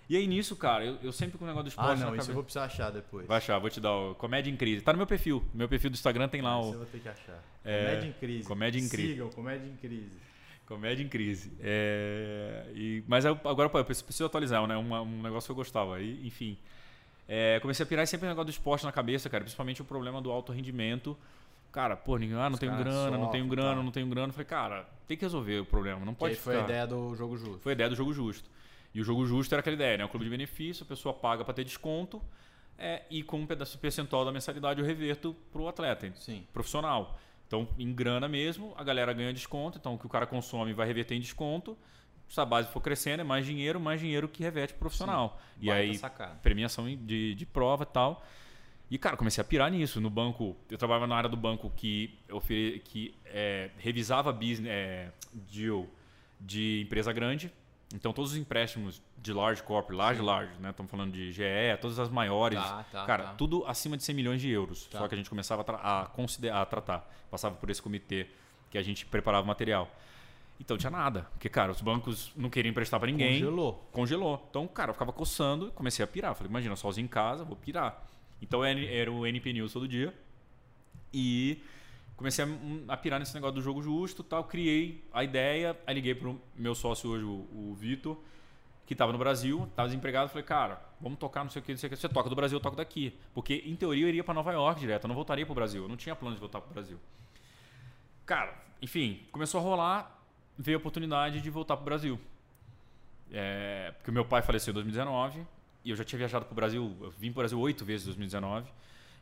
E 0.09 0.17
aí 0.17 0.27
nisso, 0.27 0.55
cara, 0.57 0.85
eu, 0.85 0.99
eu 1.03 1.13
sempre 1.13 1.39
com 1.39 1.45
o 1.45 1.47
negócio 1.47 1.65
do 1.65 1.69
esporte 1.69 2.03
Ah, 2.03 2.07
não, 2.07 2.17
isso 2.17 2.31
eu 2.31 2.35
vou 2.35 2.43
precisar 2.43 2.65
achar 2.65 2.91
depois. 2.91 3.27
Vai 3.27 3.39
achar, 3.39 3.59
vou 3.59 3.71
te 3.71 3.81
dar 3.81 3.93
o 3.95 4.15
Comédia 4.15 4.51
em 4.51 4.57
Crise. 4.57 4.83
Tá 4.83 4.93
no 4.93 4.99
meu 4.99 5.07
perfil. 5.07 5.43
Meu 5.55 5.69
perfil 5.69 5.91
do 5.91 5.95
Instagram 5.95 6.29
tem 6.29 6.43
lá 6.43 6.59
Isso 6.59 6.69
eu 6.69 6.75
o 6.75 6.77
vou 6.79 6.87
ter 6.87 6.99
que 6.99 7.09
achar. 7.09 7.43
É, 7.65 7.85
Comédia 7.87 8.09
em 8.09 8.13
crise. 8.13 8.49
Comédia 8.49 8.79
em 8.81 8.89
Crise. 8.89 9.09
Sigam, 9.09 9.31
Comédia 9.31 9.67
em 9.67 9.77
crise. 9.77 10.19
Comédia 10.67 11.03
em 11.05 11.09
Crise. 11.09 11.53
É, 11.61 12.67
e, 12.75 13.05
mas 13.07 13.25
eu- 13.25 13.39
agora, 13.45 13.69
pô, 13.69 13.79
eu 13.79 13.85
preciso 13.85 14.25
atualizar, 14.27 14.67
né? 14.67 14.77
Uma- 14.77 15.03
um 15.03 15.23
negócio 15.23 15.47
que 15.47 15.53
eu 15.53 15.57
gostava. 15.57 16.01
E, 16.01 16.27
enfim. 16.27 16.59
É, 17.29 17.59
comecei 17.61 17.85
a 17.85 17.87
pirar 17.87 18.07
sempre 18.07 18.27
o 18.27 18.29
negócio 18.29 18.47
do 18.47 18.51
esporte 18.51 18.85
na 18.85 18.93
cabeça, 18.93 19.31
cara. 19.31 19.43
Principalmente 19.45 19.81
o 19.81 19.85
problema 19.85 20.21
do 20.21 20.31
alto 20.31 20.53
rendimento. 20.53 21.17
Cara, 21.71 21.97
pô, 21.97 22.19
ninguém, 22.19 22.37
ah, 22.37 22.51
não 22.51 22.59
tenho 22.59 22.77
grana, 22.77 23.17
não 23.17 23.31
tenho 23.31 23.47
grana, 23.47 23.77
tá. 23.77 23.83
não 23.83 23.91
tenho 23.91 24.07
grana. 24.07 24.29
Eu 24.29 24.33
falei, 24.33 24.45
cara, 24.47 24.87
tem 25.09 25.17
que 25.17 25.25
resolver 25.25 25.61
o 25.61 25.65
problema. 25.65 26.05
Não 26.05 26.13
Que 26.13 26.19
pode 26.21 26.35
aí 26.35 26.39
foi 26.41 26.55
a 26.55 26.59
ficar. 26.59 26.69
ideia 26.71 26.87
do 26.87 27.15
jogo 27.15 27.37
justo. 27.37 27.59
Foi 27.61 27.73
a 27.73 27.75
ideia 27.75 27.89
do 27.89 27.95
jogo 27.97 28.13
justo. 28.13 28.51
E 28.95 29.01
o 29.01 29.05
jogo 29.05 29.25
justo 29.25 29.53
era 29.55 29.61
aquela 29.61 29.75
ideia, 29.75 29.99
né? 29.99 30.05
O 30.05 30.09
clube 30.09 30.25
de 30.25 30.31
benefício, 30.31 30.85
a 30.85 30.87
pessoa 30.87 31.15
paga 31.15 31.45
para 31.45 31.55
ter 31.55 31.65
desconto 31.65 32.23
é, 32.79 33.03
e 33.11 33.23
com 33.23 33.39
um 33.39 33.47
pedaço 33.47 33.79
percentual 33.79 34.25
da 34.25 34.33
mensalidade 34.33 34.81
eu 34.81 34.87
reverto 34.87 35.35
pro 35.53 35.69
atleta 35.69 36.13
Sim. 36.17 36.47
profissional. 36.53 37.19
Então, 37.47 37.69
em 37.79 37.93
grana 37.93 38.29
mesmo, 38.29 38.75
a 38.77 38.83
galera 38.83 39.13
ganha 39.13 39.33
desconto. 39.33 39.79
Então, 39.79 39.95
o 39.95 39.99
que 39.99 40.07
o 40.07 40.09
cara 40.09 40.27
consome 40.27 40.73
vai 40.73 40.87
reverter 40.87 41.15
em 41.15 41.21
desconto. 41.21 41.77
Se 42.29 42.41
a 42.41 42.47
base 42.47 42.69
for 42.69 42.81
crescendo, 42.81 43.21
é 43.21 43.25
mais 43.25 43.45
dinheiro, 43.45 43.79
mais 43.79 44.01
dinheiro 44.01 44.27
que 44.27 44.43
reverte 44.43 44.73
pro 44.73 44.81
profissional. 44.81 45.39
E 45.61 45.67
Baita 45.67 45.91
aí, 45.91 45.99
sacada. 45.99 46.35
premiação 46.43 46.87
de, 46.87 47.35
de 47.35 47.47
prova 47.47 47.83
e 47.83 47.87
tal. 47.87 48.25
E, 48.91 48.99
cara, 48.99 49.17
comecei 49.17 49.41
a 49.43 49.45
pirar 49.45 49.71
nisso. 49.71 50.01
No 50.01 50.09
banco, 50.09 50.57
eu 50.71 50.79
trabalhava 50.79 51.07
na 51.07 51.15
área 51.15 51.29
do 51.29 51.37
banco 51.37 51.71
que, 51.77 52.19
ofere, 52.31 52.81
que 52.81 53.15
é, 53.27 53.71
revisava 53.79 54.33
business 54.33 54.71
é, 54.71 55.13
deal 55.33 55.87
de 56.41 56.83
empresa 56.83 57.13
grande. 57.13 57.53
Então, 57.95 58.13
todos 58.13 58.33
os 58.33 58.37
empréstimos 58.37 59.03
de 59.19 59.33
large 59.33 59.63
corp, 59.63 59.91
large, 59.91 60.21
Sim. 60.21 60.27
large, 60.27 60.53
né? 60.61 60.71
Estamos 60.71 60.91
falando 60.91 61.13
de 61.13 61.33
GE, 61.33 61.43
todas 61.81 61.99
as 61.99 62.09
maiores. 62.09 62.59
Tá, 62.59 62.85
tá, 62.91 63.05
cara, 63.05 63.25
tá. 63.25 63.35
tudo 63.35 63.65
acima 63.67 63.97
de 63.97 64.05
100 64.05 64.15
milhões 64.15 64.41
de 64.41 64.49
euros. 64.51 64.87
Tá. 64.87 64.99
Só 64.99 65.09
que 65.09 65.15
a 65.15 65.19
gente 65.19 65.29
começava 65.29 65.65
a, 65.69 66.07
considerar, 66.07 66.63
a 66.63 66.67
tratar. 66.67 67.09
Passava 67.31 67.55
por 67.57 67.71
esse 67.71 67.81
comitê 67.81 68.27
que 68.71 68.79
a 68.79 68.83
gente 68.83 69.05
preparava 69.07 69.45
o 69.45 69.47
material. 69.47 69.91
Então, 70.61 70.77
tinha 70.77 70.91
nada. 70.91 71.27
Porque, 71.33 71.49
cara, 71.49 71.73
os 71.73 71.81
bancos 71.81 72.33
não 72.37 72.49
queriam 72.49 72.71
emprestar 72.71 72.99
para 73.01 73.11
ninguém 73.11 73.41
Congelou. 73.41 73.89
congelou. 73.93 74.47
Então, 74.51 74.67
cara, 74.69 74.91
eu 74.91 74.95
ficava 74.95 75.13
coçando 75.13 75.69
e 75.69 75.71
comecei 75.73 76.05
a 76.05 76.07
pirar. 76.07 76.35
Falei, 76.35 76.51
imagina, 76.51 76.77
sozinho 76.77 77.05
em 77.05 77.09
casa, 77.09 77.45
vou 77.45 77.57
pirar. 77.57 78.05
Então 78.41 78.65
era 78.65 79.11
o 79.11 79.27
NP 79.27 79.53
News 79.53 79.73
todo 79.73 79.87
dia. 79.87 80.13
E 81.13 81.63
comecei 82.23 82.45
a, 82.45 82.93
a 82.93 82.97
pirar 82.97 83.19
nesse 83.19 83.35
negócio 83.35 83.57
do 83.57 83.61
jogo 83.61 83.83
justo 83.83 84.23
tal. 84.23 84.45
Criei 84.45 85.05
a 85.13 85.25
ideia, 85.25 85.77
aí 85.85 85.95
liguei 85.95 86.15
pro 86.15 86.41
meu 86.55 86.75
sócio 86.75 87.11
hoje, 87.11 87.25
o, 87.25 87.49
o 87.53 87.75
Vitor. 87.75 88.17
que 88.87 88.95
estava 88.95 89.13
no 89.13 89.19
Brasil, 89.19 89.65
estava 89.65 89.89
desempregado, 89.89 90.29
falei, 90.29 90.45
cara, 90.45 90.81
vamos 91.01 91.19
tocar 91.19 91.43
não 91.43 91.51
sei 91.51 91.61
o 91.61 91.65
que, 91.65 91.73
não 91.73 91.79
sei 91.79 91.89
o 91.89 91.91
que. 91.91 91.97
Você 91.97 92.09
toca 92.09 92.31
do 92.31 92.37
Brasil, 92.37 92.57
eu 92.57 92.63
toco 92.63 92.77
daqui. 92.77 93.19
Porque, 93.35 93.63
em 93.67 93.75
teoria, 93.75 94.05
eu 94.05 94.09
iria 94.09 94.23
para 94.23 94.35
Nova 94.35 94.53
York 94.53 94.81
direto, 94.81 95.05
eu 95.05 95.09
não 95.09 95.15
voltaria 95.15 95.45
para 95.45 95.53
o 95.53 95.55
Brasil. 95.55 95.83
Eu 95.83 95.89
não 95.89 95.97
tinha 95.97 96.15
plano 96.15 96.35
de 96.35 96.41
voltar 96.41 96.61
para 96.61 96.71
o 96.71 96.73
Brasil. 96.73 96.99
Cara, 98.25 98.57
enfim, 98.81 99.27
começou 99.33 99.61
a 99.61 99.63
rolar, 99.63 100.23
veio 100.57 100.79
a 100.79 100.81
oportunidade 100.81 101.41
de 101.41 101.51
voltar 101.51 101.77
para 101.77 101.83
o 101.83 101.85
Brasil. 101.85 102.21
É, 103.33 103.93
porque 103.97 104.11
meu 104.13 104.25
pai 104.25 104.43
faleceu 104.43 104.71
em 104.71 104.75
2019 104.75 105.45
e 105.85 105.91
eu 105.91 105.97
já 105.97 106.05
tinha 106.05 106.19
viajado 106.19 106.45
para 106.45 106.53
o 106.53 106.55
Brasil, 106.55 106.97
eu 107.01 107.11
vim 107.11 107.33
para 107.33 107.41
o 107.41 107.43
Brasil 107.43 107.59
oito 107.59 107.85
vezes 107.85 108.03
em 108.03 108.11
2019. 108.11 108.71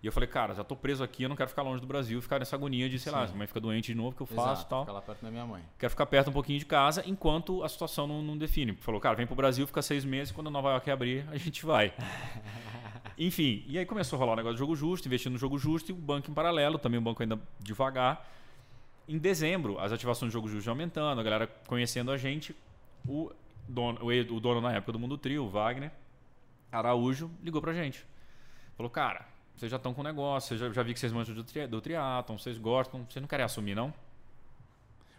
E 0.03 0.07
eu 0.07 0.13
falei, 0.13 0.27
cara, 0.27 0.55
já 0.55 0.65
tô 0.65 0.75
preso 0.75 1.05
aqui, 1.05 1.25
eu 1.25 1.29
não 1.29 1.37
quero 1.37 1.51
ficar 1.51 1.61
longe 1.61 1.81
do 1.81 1.87
Brasil, 1.87 2.23
ficar 2.23 2.39
nessa 2.39 2.57
agonia 2.57 2.89
de, 2.89 2.99
sei 2.99 3.13
Sim. 3.13 3.19
lá, 3.19 3.27
se 3.27 3.35
a 3.35 3.37
mãe 3.37 3.47
fica 3.47 3.61
doente 3.61 3.87
de 3.89 3.95
novo, 3.95 4.17
que 4.17 4.23
eu 4.23 4.27
faço 4.27 4.65
e 4.65 4.69
tal. 4.69 4.81
Ficar 4.81 4.95
lá 4.95 5.03
perto 5.03 5.23
da 5.23 5.31
minha 5.31 5.45
mãe. 5.45 5.63
Quero 5.79 5.91
ficar 5.91 6.07
perto 6.07 6.31
um 6.31 6.33
pouquinho 6.33 6.59
de 6.59 6.65
casa, 6.65 7.03
enquanto 7.07 7.63
a 7.63 7.69
situação 7.69 8.07
não, 8.07 8.23
não 8.23 8.39
define. 8.39 8.73
Falou, 8.77 8.99
cara, 8.99 9.15
vem 9.15 9.27
pro 9.27 9.37
Brasil, 9.37 9.67
fica 9.67 9.83
seis 9.83 10.03
meses, 10.03 10.33
quando 10.33 10.51
Nova 10.51 10.71
York 10.71 10.91
abrir, 10.91 11.27
a 11.31 11.37
gente 11.37 11.67
vai. 11.67 11.93
Enfim, 13.19 13.63
e 13.67 13.79
aí 13.79 13.85
começou 13.85 14.17
a 14.17 14.21
rolar 14.21 14.33
o 14.33 14.37
negócio 14.37 14.57
do 14.57 14.59
jogo 14.59 14.75
justo, 14.75 15.07
investindo 15.07 15.35
no 15.35 15.39
jogo 15.39 15.59
justo 15.59 15.91
e 15.91 15.93
o 15.93 15.97
banco 15.97 16.31
em 16.31 16.35
paralelo, 16.35 16.79
também 16.79 16.99
o 16.99 17.03
banco 17.03 17.23
ainda 17.23 17.39
devagar. 17.59 18.27
Em 19.07 19.19
dezembro, 19.19 19.79
as 19.79 19.93
ativações 19.93 20.31
do 20.31 20.33
jogo 20.33 20.49
justo 20.49 20.71
aumentando, 20.71 21.21
a 21.21 21.23
galera 21.23 21.47
conhecendo 21.67 22.11
a 22.11 22.17
gente. 22.17 22.57
O 23.07 23.31
dono, 23.69 24.01
o 24.03 24.41
dono 24.41 24.63
na 24.63 24.73
época 24.73 24.93
do 24.93 24.99
Mundo 24.99 25.19
Trio, 25.19 25.45
o 25.45 25.51
Wagner 25.51 25.91
Araújo, 26.73 27.31
ligou 27.43 27.61
pra 27.61 27.75
gente. 27.75 28.07
Falou, 28.77 28.89
cara, 28.89 29.27
vocês 29.61 29.71
já 29.71 29.77
estão 29.77 29.93
com 29.93 30.01
o 30.01 30.05
negócio, 30.05 30.57
já, 30.57 30.73
já 30.73 30.83
vi 30.83 30.95
que 30.95 31.01
vocês 31.01 31.13
manjam 31.13 31.35
do, 31.35 31.45
tri, 31.45 31.67
do 31.67 31.83
triatlon, 31.83 32.39
vocês 32.39 32.57
gostam, 32.57 33.05
vocês 33.05 33.21
não 33.21 33.29
querem 33.29 33.45
assumir, 33.45 33.75
não? 33.75 33.93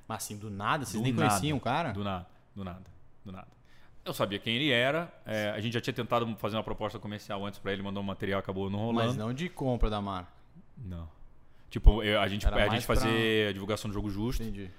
Mas 0.08 0.24
assim, 0.24 0.36
do 0.36 0.50
nada? 0.50 0.84
Vocês 0.84 1.00
do 1.00 1.04
nem 1.04 1.14
nada, 1.14 1.30
conheciam 1.30 1.58
o 1.60 1.62
cara? 1.62 1.92
Do 1.92 2.04
nada, 2.04 2.26
do 2.56 2.64
nada, 2.64 2.84
do 3.24 3.32
nada. 3.32 3.48
Eu 4.04 4.16
sabia 4.16 4.40
quem 4.40 4.56
ele 4.56 4.72
era, 4.72 5.14
é, 5.28 5.52
a 5.52 5.60
gente 5.60 5.74
já 5.74 5.80
tinha 5.80 5.94
tentado 5.94 6.36
fazer 6.38 6.58
uma 6.58 6.64
proposta 6.64 6.98
comercial 6.98 7.46
antes 7.46 7.60
para 7.60 7.72
ele, 7.72 7.84
mandou 7.84 8.02
um 8.02 8.06
material, 8.06 8.40
acabou 8.40 8.68
não 8.68 8.80
rolando. 8.80 9.10
Mas 9.10 9.16
não 9.16 9.32
de 9.32 9.48
compra 9.48 9.92
da 9.92 10.02
marca? 10.02 10.32
Não. 10.76 11.08
Tipo, 11.70 12.02
eu, 12.02 12.20
a 12.20 12.28
gente, 12.28 12.48
a 12.48 12.70
gente 12.70 12.86
fazer 12.88 13.44
pra... 13.44 13.50
a 13.50 13.54
divulgação 13.54 13.92
do 13.92 13.94
jogo 13.94 14.10
justo. 14.10 14.42
Entendi. 14.42 14.72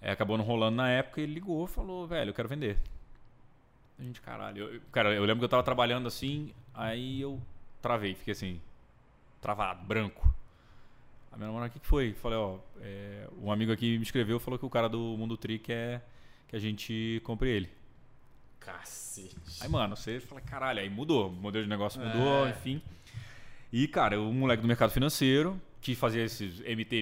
É, 0.00 0.10
acabou 0.10 0.36
não 0.36 0.44
rolando 0.44 0.78
na 0.78 0.90
época, 0.90 1.20
ele 1.20 1.34
ligou 1.34 1.64
falou, 1.68 2.08
velho, 2.08 2.30
eu 2.30 2.34
quero 2.34 2.48
vender. 2.48 2.76
A 4.00 4.02
gente, 4.02 4.20
caralho. 4.20 4.64
Eu, 4.64 4.80
cara, 4.90 5.14
eu 5.14 5.22
lembro 5.22 5.38
que 5.38 5.44
eu 5.44 5.48
tava 5.48 5.62
trabalhando 5.62 6.08
assim, 6.08 6.52
aí 6.74 7.20
eu 7.20 7.40
travei, 7.80 8.16
fiquei 8.16 8.32
assim, 8.32 8.60
travado, 9.40 9.84
branco. 9.84 10.32
A 11.32 11.36
minha 11.36 11.46
namorada, 11.46 11.70
o 11.70 11.72
que, 11.72 11.80
que 11.80 11.86
foi? 11.86 12.12
Falei, 12.14 12.38
ó, 12.38 12.58
é, 12.80 13.28
um 13.40 13.52
amigo 13.52 13.72
aqui 13.72 13.96
me 13.96 14.02
escreveu 14.02 14.40
falou 14.40 14.58
que 14.58 14.66
o 14.66 14.70
cara 14.70 14.88
do 14.88 14.98
Mundo 14.98 15.36
Tri 15.36 15.58
quer 15.58 16.04
que 16.48 16.56
a 16.56 16.58
gente 16.58 17.20
compre 17.24 17.48
ele. 17.48 17.70
Cacete. 18.58 19.36
Aí, 19.60 19.68
mano, 19.68 19.96
você 19.96 20.20
fala, 20.20 20.40
caralho, 20.40 20.80
aí 20.80 20.90
mudou. 20.90 21.28
O 21.28 21.32
modelo 21.32 21.64
de 21.64 21.70
negócio 21.70 22.00
mudou, 22.00 22.46
é. 22.46 22.50
enfim. 22.50 22.82
E, 23.72 23.86
cara, 23.86 24.20
o 24.20 24.32
moleque 24.32 24.60
do 24.60 24.68
mercado 24.68 24.90
financeiro, 24.90 25.60
que 25.80 25.94
fazia 25.94 26.24
esses 26.24 26.58
MT, 26.60 26.96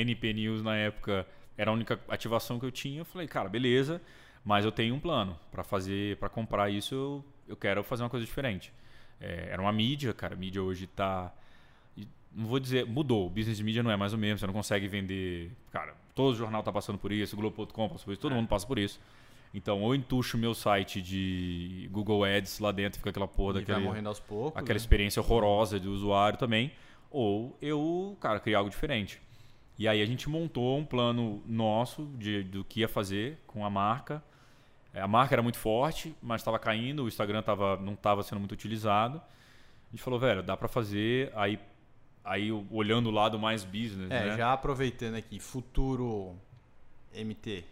NP 0.00 0.32
News 0.34 0.62
na 0.62 0.76
época, 0.76 1.26
era 1.56 1.70
a 1.70 1.74
única 1.74 1.98
ativação 2.08 2.60
que 2.60 2.66
eu 2.66 2.70
tinha. 2.70 3.00
Eu 3.00 3.04
falei, 3.06 3.26
cara, 3.26 3.48
beleza, 3.48 4.00
mas 4.44 4.64
eu 4.64 4.70
tenho 4.70 4.94
um 4.94 5.00
plano 5.00 5.38
para 5.50 5.64
fazer, 5.64 6.18
para 6.18 6.28
comprar 6.28 6.68
isso, 6.68 6.94
eu, 6.94 7.24
eu 7.48 7.56
quero 7.56 7.82
fazer 7.82 8.02
uma 8.02 8.10
coisa 8.10 8.26
diferente. 8.26 8.72
É, 9.18 9.48
era 9.50 9.60
uma 9.60 9.72
mídia, 9.72 10.12
cara, 10.12 10.34
a 10.34 10.36
mídia 10.36 10.62
hoje 10.62 10.86
tá 10.86 11.32
não 12.34 12.46
vou 12.46 12.58
dizer, 12.60 12.86
mudou. 12.86 13.26
O 13.26 13.30
business 13.30 13.56
de 13.56 13.64
mídia 13.64 13.82
não 13.82 13.90
é 13.90 13.96
mais 13.96 14.12
o 14.12 14.18
mesmo. 14.18 14.38
Você 14.38 14.46
não 14.46 14.54
consegue 14.54 14.86
vender. 14.88 15.50
Cara, 15.70 15.94
todo 16.14 16.36
jornal 16.36 16.60
está 16.60 16.72
passando 16.72 16.98
por 16.98 17.12
isso, 17.12 17.36
Globo.com 17.36 17.88
passa 17.88 18.04
por 18.04 18.12
isso, 18.12 18.20
todo 18.20 18.32
é. 18.32 18.34
mundo 18.34 18.48
passa 18.48 18.66
por 18.66 18.78
isso. 18.78 19.00
Então, 19.52 19.82
ou 19.82 19.94
entuxo 19.94 20.36
o 20.36 20.40
meu 20.40 20.54
site 20.54 21.02
de 21.02 21.88
Google 21.90 22.24
Ads 22.24 22.60
lá 22.60 22.70
dentro, 22.70 22.98
fica 22.98 23.10
aquela 23.10 23.26
porra 23.26 23.60
e 23.60 23.64
daquele. 23.64 23.84
morrendo 23.84 24.08
aos 24.08 24.20
poucos. 24.20 24.56
Aquela 24.56 24.74
né? 24.74 24.80
experiência 24.80 25.20
horrorosa 25.20 25.80
do 25.80 25.92
usuário 25.92 26.38
também. 26.38 26.72
Ou 27.10 27.56
eu, 27.60 28.16
cara, 28.20 28.38
criar 28.38 28.58
algo 28.58 28.70
diferente. 28.70 29.20
E 29.76 29.88
aí 29.88 30.00
a 30.00 30.06
gente 30.06 30.28
montou 30.28 30.78
um 30.78 30.84
plano 30.84 31.42
nosso 31.46 32.04
de, 32.16 32.44
do 32.44 32.62
que 32.62 32.80
ia 32.80 32.88
fazer 32.88 33.38
com 33.46 33.64
a 33.64 33.70
marca. 33.70 34.22
A 34.94 35.08
marca 35.08 35.34
era 35.34 35.42
muito 35.42 35.58
forte, 35.58 36.14
mas 36.22 36.42
estava 36.42 36.58
caindo, 36.58 37.04
o 37.04 37.08
Instagram 37.08 37.42
tava, 37.42 37.76
não 37.76 37.94
estava 37.94 38.22
sendo 38.22 38.38
muito 38.38 38.52
utilizado. 38.52 39.18
A 39.18 39.90
gente 39.90 40.02
falou, 40.02 40.20
velho, 40.20 40.42
dá 40.42 40.56
para 40.56 40.68
fazer. 40.68 41.32
Aí 41.34 41.58
aí 42.24 42.50
olhando 42.70 43.08
o 43.08 43.12
lado 43.12 43.38
mais 43.38 43.64
business, 43.64 44.10
é, 44.10 44.26
né? 44.26 44.36
já 44.36 44.52
aproveitando 44.52 45.14
aqui, 45.14 45.38
futuro 45.38 46.36
MT. 47.14 47.64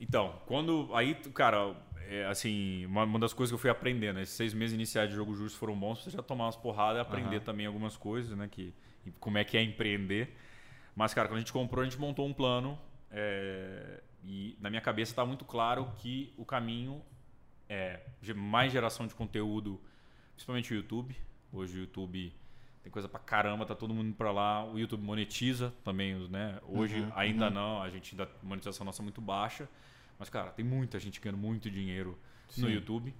Então, 0.00 0.34
quando 0.46 0.90
aí, 0.94 1.14
cara, 1.32 1.74
é, 2.08 2.26
assim, 2.26 2.84
uma, 2.86 3.04
uma, 3.04 3.18
das 3.18 3.32
coisas 3.32 3.50
que 3.50 3.54
eu 3.54 3.58
fui 3.58 3.70
aprendendo, 3.70 4.20
esses 4.20 4.34
seis 4.34 4.52
meses 4.52 4.74
iniciais 4.74 5.08
de 5.08 5.16
jogo 5.16 5.34
justo 5.34 5.58
foram 5.58 5.78
bons, 5.78 6.02
você 6.02 6.10
já 6.10 6.22
tomar 6.22 6.46
umas 6.46 6.56
porradas 6.56 6.98
e 6.98 7.00
aprender 7.00 7.36
uhum. 7.36 7.42
também 7.42 7.66
algumas 7.66 7.96
coisas, 7.96 8.36
né? 8.36 8.48
Que, 8.50 8.74
como 9.18 9.38
é 9.38 9.44
que 9.44 9.56
é 9.56 9.62
empreender. 9.62 10.36
Mas, 10.94 11.14
cara, 11.14 11.28
quando 11.28 11.38
a 11.38 11.40
gente 11.40 11.52
comprou, 11.52 11.82
a 11.82 11.84
gente 11.84 11.98
montou 11.98 12.26
um 12.26 12.32
plano 12.32 12.78
é, 13.10 14.02
e 14.24 14.56
na 14.60 14.68
minha 14.68 14.82
cabeça 14.82 15.12
está 15.12 15.24
muito 15.24 15.44
claro 15.44 15.90
que 15.98 16.32
o 16.36 16.44
caminho 16.44 17.02
é 17.68 18.00
mais 18.34 18.72
geração 18.72 19.06
de 19.06 19.14
conteúdo, 19.14 19.80
principalmente 20.34 20.72
o 20.72 20.76
YouTube. 20.76 21.16
Hoje 21.52 21.78
o 21.78 21.80
YouTube 21.82 22.32
tem 22.86 22.90
coisa 22.92 23.08
pra 23.08 23.18
caramba, 23.18 23.66
tá 23.66 23.74
todo 23.74 23.92
mundo 23.92 24.14
pra 24.14 24.30
lá. 24.30 24.64
O 24.64 24.78
YouTube 24.78 25.02
monetiza 25.02 25.74
também, 25.82 26.14
né? 26.28 26.60
Hoje 26.68 27.00
uhum, 27.00 27.10
ainda 27.16 27.48
uhum. 27.48 27.52
não, 27.52 27.82
a 27.82 27.90
gente 27.90 28.12
ainda, 28.14 28.30
a 28.40 28.46
monetização 28.46 28.84
nossa 28.84 29.02
é 29.02 29.04
muito 29.04 29.20
baixa. 29.20 29.68
Mas, 30.16 30.30
cara, 30.30 30.52
tem 30.52 30.64
muita 30.64 31.00
gente 31.00 31.20
ganhando 31.20 31.36
muito 31.36 31.68
dinheiro 31.68 32.16
Sim. 32.48 32.62
no 32.62 32.70
YouTube. 32.70 33.12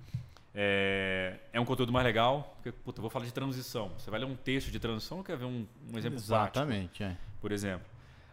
É, 0.55 1.41
é, 1.53 1.61
um 1.61 1.65
conteúdo 1.65 1.93
mais 1.93 2.07
legal, 2.07 2.55
porque, 2.55 2.71
puta, 2.71 3.01
eu 3.01 3.03
vou 3.03 3.11
falar 3.11 3.25
de 3.25 3.33
transição. 3.33 3.93
Você 3.99 4.09
vai 4.09 4.21
ler 4.21 4.27
um 4.27 4.37
texto 4.37 4.71
de 4.71 4.79
transição 4.79 5.19
ou 5.19 5.25
quer 5.25 5.37
ver 5.37 5.47
um, 5.47 5.67
um 5.93 5.99
exemplo 5.99 6.17
Exatamente, 6.17 6.99
prático, 6.99 7.21
é. 7.21 7.41
Por 7.41 7.51
exemplo. 7.51 7.89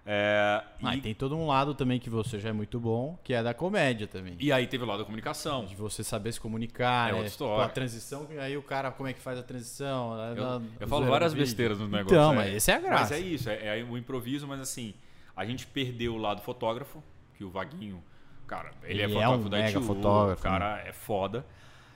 É, 0.06 0.62
ah, 0.82 0.96
e 0.98 1.02
tem 1.02 1.14
todo 1.14 1.36
um 1.38 1.48
lado 1.48 1.74
também 1.74 1.98
que 1.98 2.10
você 2.10 2.38
já 2.38 2.50
é 2.50 2.52
muito 2.52 2.78
bom, 2.78 3.18
que 3.24 3.34
é 3.34 3.42
da 3.42 3.54
comédia 3.54 4.06
também. 4.06 4.36
E 4.38 4.52
aí 4.52 4.68
teve 4.68 4.84
o 4.84 4.88
lado 4.88 5.00
da 5.00 5.06
comunicação. 5.06 5.66
De 5.66 5.76
você 5.76 6.04
saber 6.04 6.34
se 6.34 6.42
comunicar, 6.42 7.08
é 7.08 7.12
né? 7.12 7.14
outra 7.14 7.28
história. 7.30 7.66
a 7.66 7.70
transição, 7.70 8.28
aí 8.38 8.58
o 8.58 8.62
cara, 8.62 8.92
como 8.92 9.08
é 9.08 9.14
que 9.14 9.22
faz 9.22 9.40
a 9.40 9.44
transição? 9.44 10.18
Né? 10.18 10.34
Eu, 10.38 10.62
eu 10.82 10.88
falo 10.88 11.06
várias 11.06 11.34
besteiras 11.34 11.80
no 11.80 11.88
negócio. 11.88 12.16
Então, 12.16 12.34
é. 12.34 12.36
mas 12.36 12.54
esse 12.54 12.70
é 12.70 12.76
a 12.76 12.80
graça. 12.80 13.02
Mas 13.02 13.12
é 13.12 13.20
isso, 13.20 13.50
é, 13.50 13.80
é, 13.80 13.84
o 13.84 13.98
improviso, 13.98 14.46
mas 14.46 14.60
assim, 14.60 14.94
a 15.36 15.46
gente 15.46 15.66
perdeu 15.66 16.16
o 16.16 16.18
lado 16.18 16.42
fotógrafo, 16.42 17.02
que 17.38 17.46
o 17.46 17.50
Vaguinho, 17.50 18.04
cara, 18.46 18.72
ele, 18.84 19.02
é 19.02 19.06
ele 19.06 19.14
é 19.14 19.16
fotógrafo 19.16 19.44
é 19.44 19.48
um 19.48 19.50
da 19.50 19.58
mega 19.58 19.82
fotógrafo, 19.82 20.42
o 20.42 20.44
cara 20.44 20.76
né? 20.76 20.90
é 20.90 20.94
foda. 20.94 21.46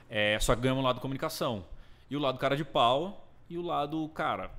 É, 0.09 0.39
só 0.39 0.55
ganhamos 0.55 0.81
o 0.81 0.87
lado 0.87 1.01
comunicação. 1.01 1.65
E 2.09 2.15
o 2.15 2.19
lado 2.19 2.39
cara 2.39 2.55
de 2.55 2.63
pau, 2.63 3.27
e 3.49 3.57
o 3.57 3.61
lado, 3.61 4.07
cara, 4.15 4.49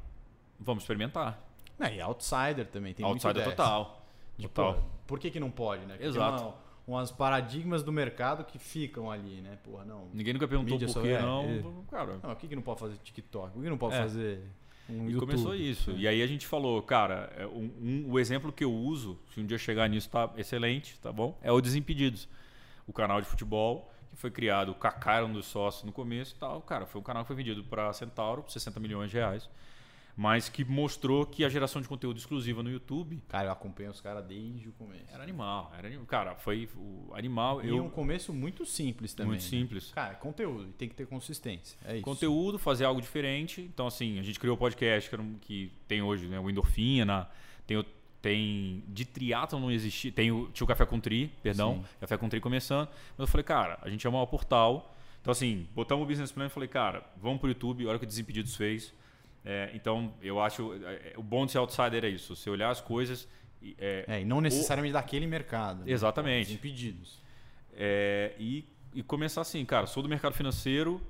vamos 0.60 0.82
experimentar. 0.82 1.47
É, 1.80 1.96
e 1.96 2.00
outsider 2.00 2.66
também, 2.66 2.92
tem 2.92 3.04
outsider 3.06 3.44
total. 3.44 4.04
Tipo, 4.36 4.54
total. 4.54 4.90
por 5.06 5.18
que, 5.18 5.30
que 5.30 5.40
não 5.40 5.50
pode, 5.50 5.84
né? 5.84 5.94
Porque 5.94 6.06
Exato. 6.06 6.42
Uma, 6.42 6.54
umas 6.88 7.10
paradigmas 7.10 7.82
do 7.82 7.92
mercado 7.92 8.44
que 8.44 8.58
ficam 8.58 9.10
ali, 9.10 9.40
né? 9.40 9.58
Porra, 9.62 9.84
não. 9.84 10.08
Ninguém 10.12 10.32
nunca 10.32 10.48
perguntou 10.48 10.78
por 10.78 11.02
que 11.02 11.08
é, 11.08 11.20
não. 11.20 11.44
É, 11.44 11.62
cara. 11.90 12.12
Não, 12.14 12.20
por 12.20 12.36
que, 12.36 12.48
que 12.48 12.56
não 12.56 12.62
pode 12.62 12.80
fazer 12.80 12.96
TikTok? 12.98 13.52
Por 13.52 13.62
que 13.62 13.68
não 13.68 13.78
pode 13.78 13.94
é. 13.94 13.98
fazer 13.98 14.42
um 14.88 15.08
e 15.08 15.12
YouTube? 15.12 15.30
começou 15.30 15.54
isso. 15.54 15.90
E 15.92 16.08
aí 16.08 16.22
a 16.22 16.26
gente 16.26 16.46
falou, 16.46 16.82
cara, 16.82 17.32
é, 17.36 17.46
um, 17.46 17.70
um, 17.80 18.12
o 18.12 18.18
exemplo 18.18 18.52
que 18.52 18.64
eu 18.64 18.72
uso, 18.72 19.18
se 19.32 19.40
um 19.40 19.46
dia 19.46 19.58
chegar 19.58 19.88
nisso, 19.88 20.08
tá 20.08 20.30
excelente, 20.36 20.98
tá 20.98 21.12
bom? 21.12 21.38
É 21.42 21.52
o 21.52 21.60
Desimpedidos. 21.60 22.28
O 22.86 22.92
canal 22.92 23.20
de 23.20 23.26
futebol 23.26 23.92
que 24.10 24.16
foi 24.16 24.30
criado, 24.30 24.70
o 24.70 24.74
Kaká 24.74 25.16
era 25.16 25.26
um 25.26 25.32
dos 25.32 25.44
sócios 25.44 25.84
no 25.84 25.92
começo 25.92 26.34
e 26.34 26.38
tal. 26.38 26.62
Cara, 26.62 26.86
foi 26.86 27.00
um 27.00 27.04
canal 27.04 27.22
que 27.22 27.26
foi 27.26 27.36
vendido 27.36 27.62
para 27.64 27.92
Centauro, 27.92 28.44
60 28.48 28.80
milhões 28.80 29.10
de 29.10 29.16
reais 29.18 29.48
mas 30.18 30.48
que 30.48 30.64
mostrou 30.64 31.24
que 31.24 31.44
a 31.44 31.48
geração 31.48 31.80
de 31.80 31.86
conteúdo 31.86 32.18
exclusiva 32.18 32.60
no 32.60 32.68
YouTube. 32.68 33.22
Cara, 33.28 33.46
eu 33.46 33.52
acompanho 33.52 33.90
os 33.90 34.00
caras 34.00 34.24
desde 34.24 34.68
o 34.68 34.72
começo. 34.72 35.04
Era 35.14 35.22
animal, 35.22 35.72
era 35.78 35.86
animal. 35.86 36.06
Cara, 36.06 36.34
foi 36.34 36.68
o 36.74 37.14
animal. 37.14 37.64
E 37.64 37.68
eu... 37.68 37.84
um 37.84 37.88
começo 37.88 38.32
muito 38.32 38.66
simples 38.66 39.14
também. 39.14 39.34
Muito 39.34 39.44
né? 39.44 39.48
simples. 39.48 39.92
Cara, 39.92 40.16
conteúdo, 40.16 40.72
tem 40.72 40.88
que 40.88 40.96
ter 40.96 41.06
consistência. 41.06 41.78
É 41.84 41.94
isso. 41.94 42.02
Conteúdo, 42.02 42.58
fazer 42.58 42.84
algo 42.84 43.00
diferente. 43.00 43.60
Então, 43.60 43.86
assim, 43.86 44.18
a 44.18 44.22
gente 44.24 44.40
criou 44.40 44.56
o 44.56 44.58
podcast 44.58 45.08
que, 45.40 45.70
tem 45.86 46.02
hoje, 46.02 46.26
né? 46.26 46.40
O 46.40 46.50
Endorfina, 46.50 47.28
tem 47.64 47.76
o 47.76 47.86
tem 48.20 48.82
de 48.88 49.04
triatlo 49.04 49.60
não 49.60 49.70
existia, 49.70 50.10
tem 50.10 50.32
o, 50.32 50.48
tinha 50.50 50.64
o 50.64 50.66
Café 50.66 50.84
com 50.84 50.98
Tri, 50.98 51.32
perdão, 51.40 51.76
Sim. 51.76 51.84
Café 52.00 52.16
com 52.16 52.28
Tri 52.28 52.40
começando, 52.40 52.88
mas 53.16 53.20
eu 53.20 53.26
falei, 53.28 53.44
cara, 53.44 53.78
a 53.80 53.88
gente 53.88 54.04
é 54.04 54.10
o 54.10 54.12
maior 54.12 54.26
portal, 54.26 54.92
então 55.20 55.30
assim, 55.30 55.68
botamos 55.72 56.04
o 56.04 56.06
business 56.08 56.32
plan 56.32 56.46
e 56.46 56.48
falei, 56.48 56.68
cara, 56.68 57.06
vamos 57.16 57.38
pro 57.38 57.48
YouTube, 57.48 57.86
olha 57.86 57.94
o 57.94 57.98
que 58.00 58.04
o 58.04 58.08
Desimpedidos 58.08 58.56
fez, 58.56 58.92
é, 59.48 59.70
então, 59.72 60.12
eu 60.20 60.38
acho. 60.38 60.74
É, 60.74 61.14
o 61.16 61.22
bom 61.22 61.46
de 61.46 61.52
ser 61.52 61.58
outsider 61.58 62.04
é 62.04 62.08
isso. 62.08 62.36
Você 62.36 62.50
olhar 62.50 62.68
as 62.68 62.82
coisas. 62.82 63.26
É, 63.78 64.04
é 64.06 64.20
e 64.20 64.24
não 64.24 64.42
necessariamente 64.42 64.90
o... 64.90 64.92
daquele 64.92 65.26
mercado. 65.26 65.86
Né? 65.86 65.90
Exatamente. 65.90 66.52
Impedidos. 66.52 67.18
É, 67.72 68.34
e, 68.38 68.68
e 68.92 69.02
começar 69.02 69.40
assim, 69.40 69.64
cara, 69.64 69.86
sou 69.86 70.02
do 70.02 70.08
mercado 70.08 70.34
financeiro, 70.34 71.00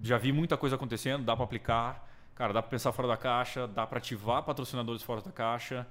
já 0.00 0.16
vi 0.16 0.30
muita 0.30 0.56
coisa 0.56 0.76
acontecendo, 0.76 1.24
dá 1.24 1.34
para 1.34 1.44
aplicar. 1.44 2.08
Cara, 2.36 2.52
dá 2.52 2.62
para 2.62 2.70
pensar 2.70 2.92
fora 2.92 3.08
da 3.08 3.16
caixa, 3.16 3.66
dá 3.66 3.84
para 3.84 3.98
ativar 3.98 4.44
patrocinadores 4.44 5.02
fora 5.02 5.20
da 5.20 5.32
caixa, 5.32 5.84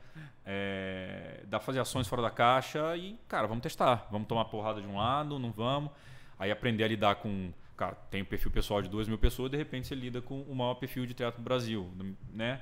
é, 0.45 1.41
dá 1.43 1.59
para 1.59 1.65
fazer 1.65 1.81
ações 1.81 2.07
fora 2.07 2.21
da 2.21 2.29
caixa 2.29 2.95
e, 2.95 3.19
cara, 3.27 3.47
vamos 3.47 3.63
testar. 3.63 4.07
Vamos 4.09 4.29
tomar 4.29 4.45
porrada 4.45 4.79
de 4.79 4.87
um 4.87 4.95
lado, 4.95 5.37
não 5.37 5.51
vamos. 5.51 5.91
Aí 6.39 6.49
aprender 6.51 6.85
a 6.85 6.87
lidar 6.87 7.15
com. 7.15 7.51
Cara, 7.77 7.95
tem 8.09 8.23
um 8.23 8.25
perfil 8.25 8.49
pessoal 8.49 8.81
de 8.81 8.89
duas 8.89 9.07
mil 9.07 9.19
pessoas, 9.19 9.51
de 9.51 9.57
repente 9.57 9.87
você 9.87 9.93
lida 9.93 10.19
com 10.19 10.41
o 10.41 10.55
maior 10.55 10.73
perfil 10.73 11.05
de 11.05 11.13
teatro 11.13 11.39
do 11.39 11.43
Brasil, 11.43 11.87
né? 12.33 12.59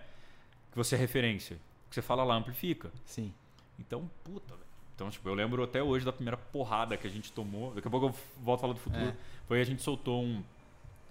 Que 0.70 0.78
você 0.78 0.96
é 0.96 0.98
referência. 0.98 1.56
O 1.56 1.90
que 1.90 1.96
você 1.96 2.02
fala 2.02 2.22
lá 2.26 2.36
amplifica. 2.36 2.92
Sim. 3.06 3.34
Então, 3.80 4.10
puta, 4.26 4.54
velho. 4.54 4.66
Então, 4.94 5.10
tipo, 5.10 5.28
eu 5.28 5.34
lembro 5.34 5.64
até 5.64 5.82
hoje 5.82 6.06
da 6.06 6.12
primeira 6.12 6.38
porrada 6.38 6.98
que 6.98 7.08
a 7.08 7.10
gente 7.10 7.32
tomou. 7.32 7.74
Daqui 7.74 7.88
a 7.88 7.92
pouco 7.92 8.08
eu 8.08 8.16
volto 8.42 8.60
a 8.60 8.62
falar 8.62 8.74
do 8.74 8.80
futuro. 8.80 9.06
É. 9.06 9.16
Foi 9.48 9.62
a 9.62 9.64
gente 9.64 9.82
soltou 9.82 10.22
um, 10.22 10.44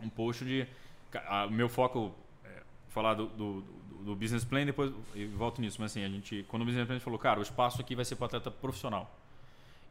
um 0.01 0.09
post 0.09 0.45
de. 0.45 0.67
O 1.47 1.51
meu 1.51 1.69
foco 1.69 2.15
é 2.45 2.63
falar 2.89 3.15
do, 3.15 3.27
do, 3.27 3.65
do, 4.03 4.17
business 4.17 4.45
plan, 4.45 4.65
depois 4.65 4.93
eu 5.15 5.31
volto 5.31 5.61
nisso. 5.61 5.81
Mas 5.81 5.93
assim, 5.93 6.03
a 6.03 6.09
gente. 6.09 6.45
Quando 6.49 6.63
o 6.63 6.65
business 6.65 6.87
plan 6.87 6.95
a 6.95 6.99
gente 6.99 7.05
falou, 7.05 7.19
cara, 7.19 7.41
o 7.41 7.43
espaço 7.43 7.81
aqui 7.81 7.95
vai 7.95 8.05
ser 8.05 8.17
para 8.17 8.27
atleta 8.27 8.51
profissional. 8.51 9.15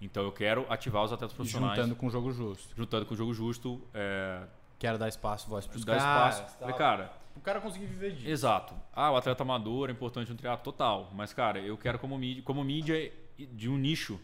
Então 0.02 0.24
eu 0.24 0.32
quero 0.32 0.66
ativar 0.70 1.04
os 1.04 1.14
atletas 1.14 1.36
profissionais. 1.36 1.78
Juntando 1.78 1.96
com 1.96 2.08
o 2.08 2.10
jogo 2.10 2.32
justo. 2.32 2.76
Juntando 2.76 3.06
com 3.06 3.14
o 3.14 3.18
jogo 3.18 3.34
justo. 3.34 3.82
É, 3.94 4.44
Quero 4.80 4.98
dar 4.98 5.08
espaço, 5.08 5.48
voz 5.50 5.66
pros 5.66 5.86
dar 5.86 5.98
caras. 5.98 6.36
espaço. 6.36 6.58
tal. 6.58 6.60
Falei, 6.60 6.76
cara, 6.76 7.14
o 7.38 7.40
cara 7.40 7.62
conseguir 7.62 7.86
viver 7.86 8.12
disso. 8.12 8.28
Exato. 8.28 8.74
Ah, 8.94 9.12
o 9.12 9.16
atleta 9.16 9.42
amador 9.42 9.90
é 9.90 9.94
importante 9.94 10.30
no 10.30 10.38
triatlo 10.38 10.64
total. 10.64 11.10
Mas, 11.14 11.34
cara, 11.34 11.60
eu 11.60 11.78
quero 11.78 11.98
como 12.00 12.18
mídia, 12.18 12.44
como 12.44 12.64
mídia 12.64 13.12
de 13.38 13.70
um 13.70 13.78
nicho, 13.78 14.20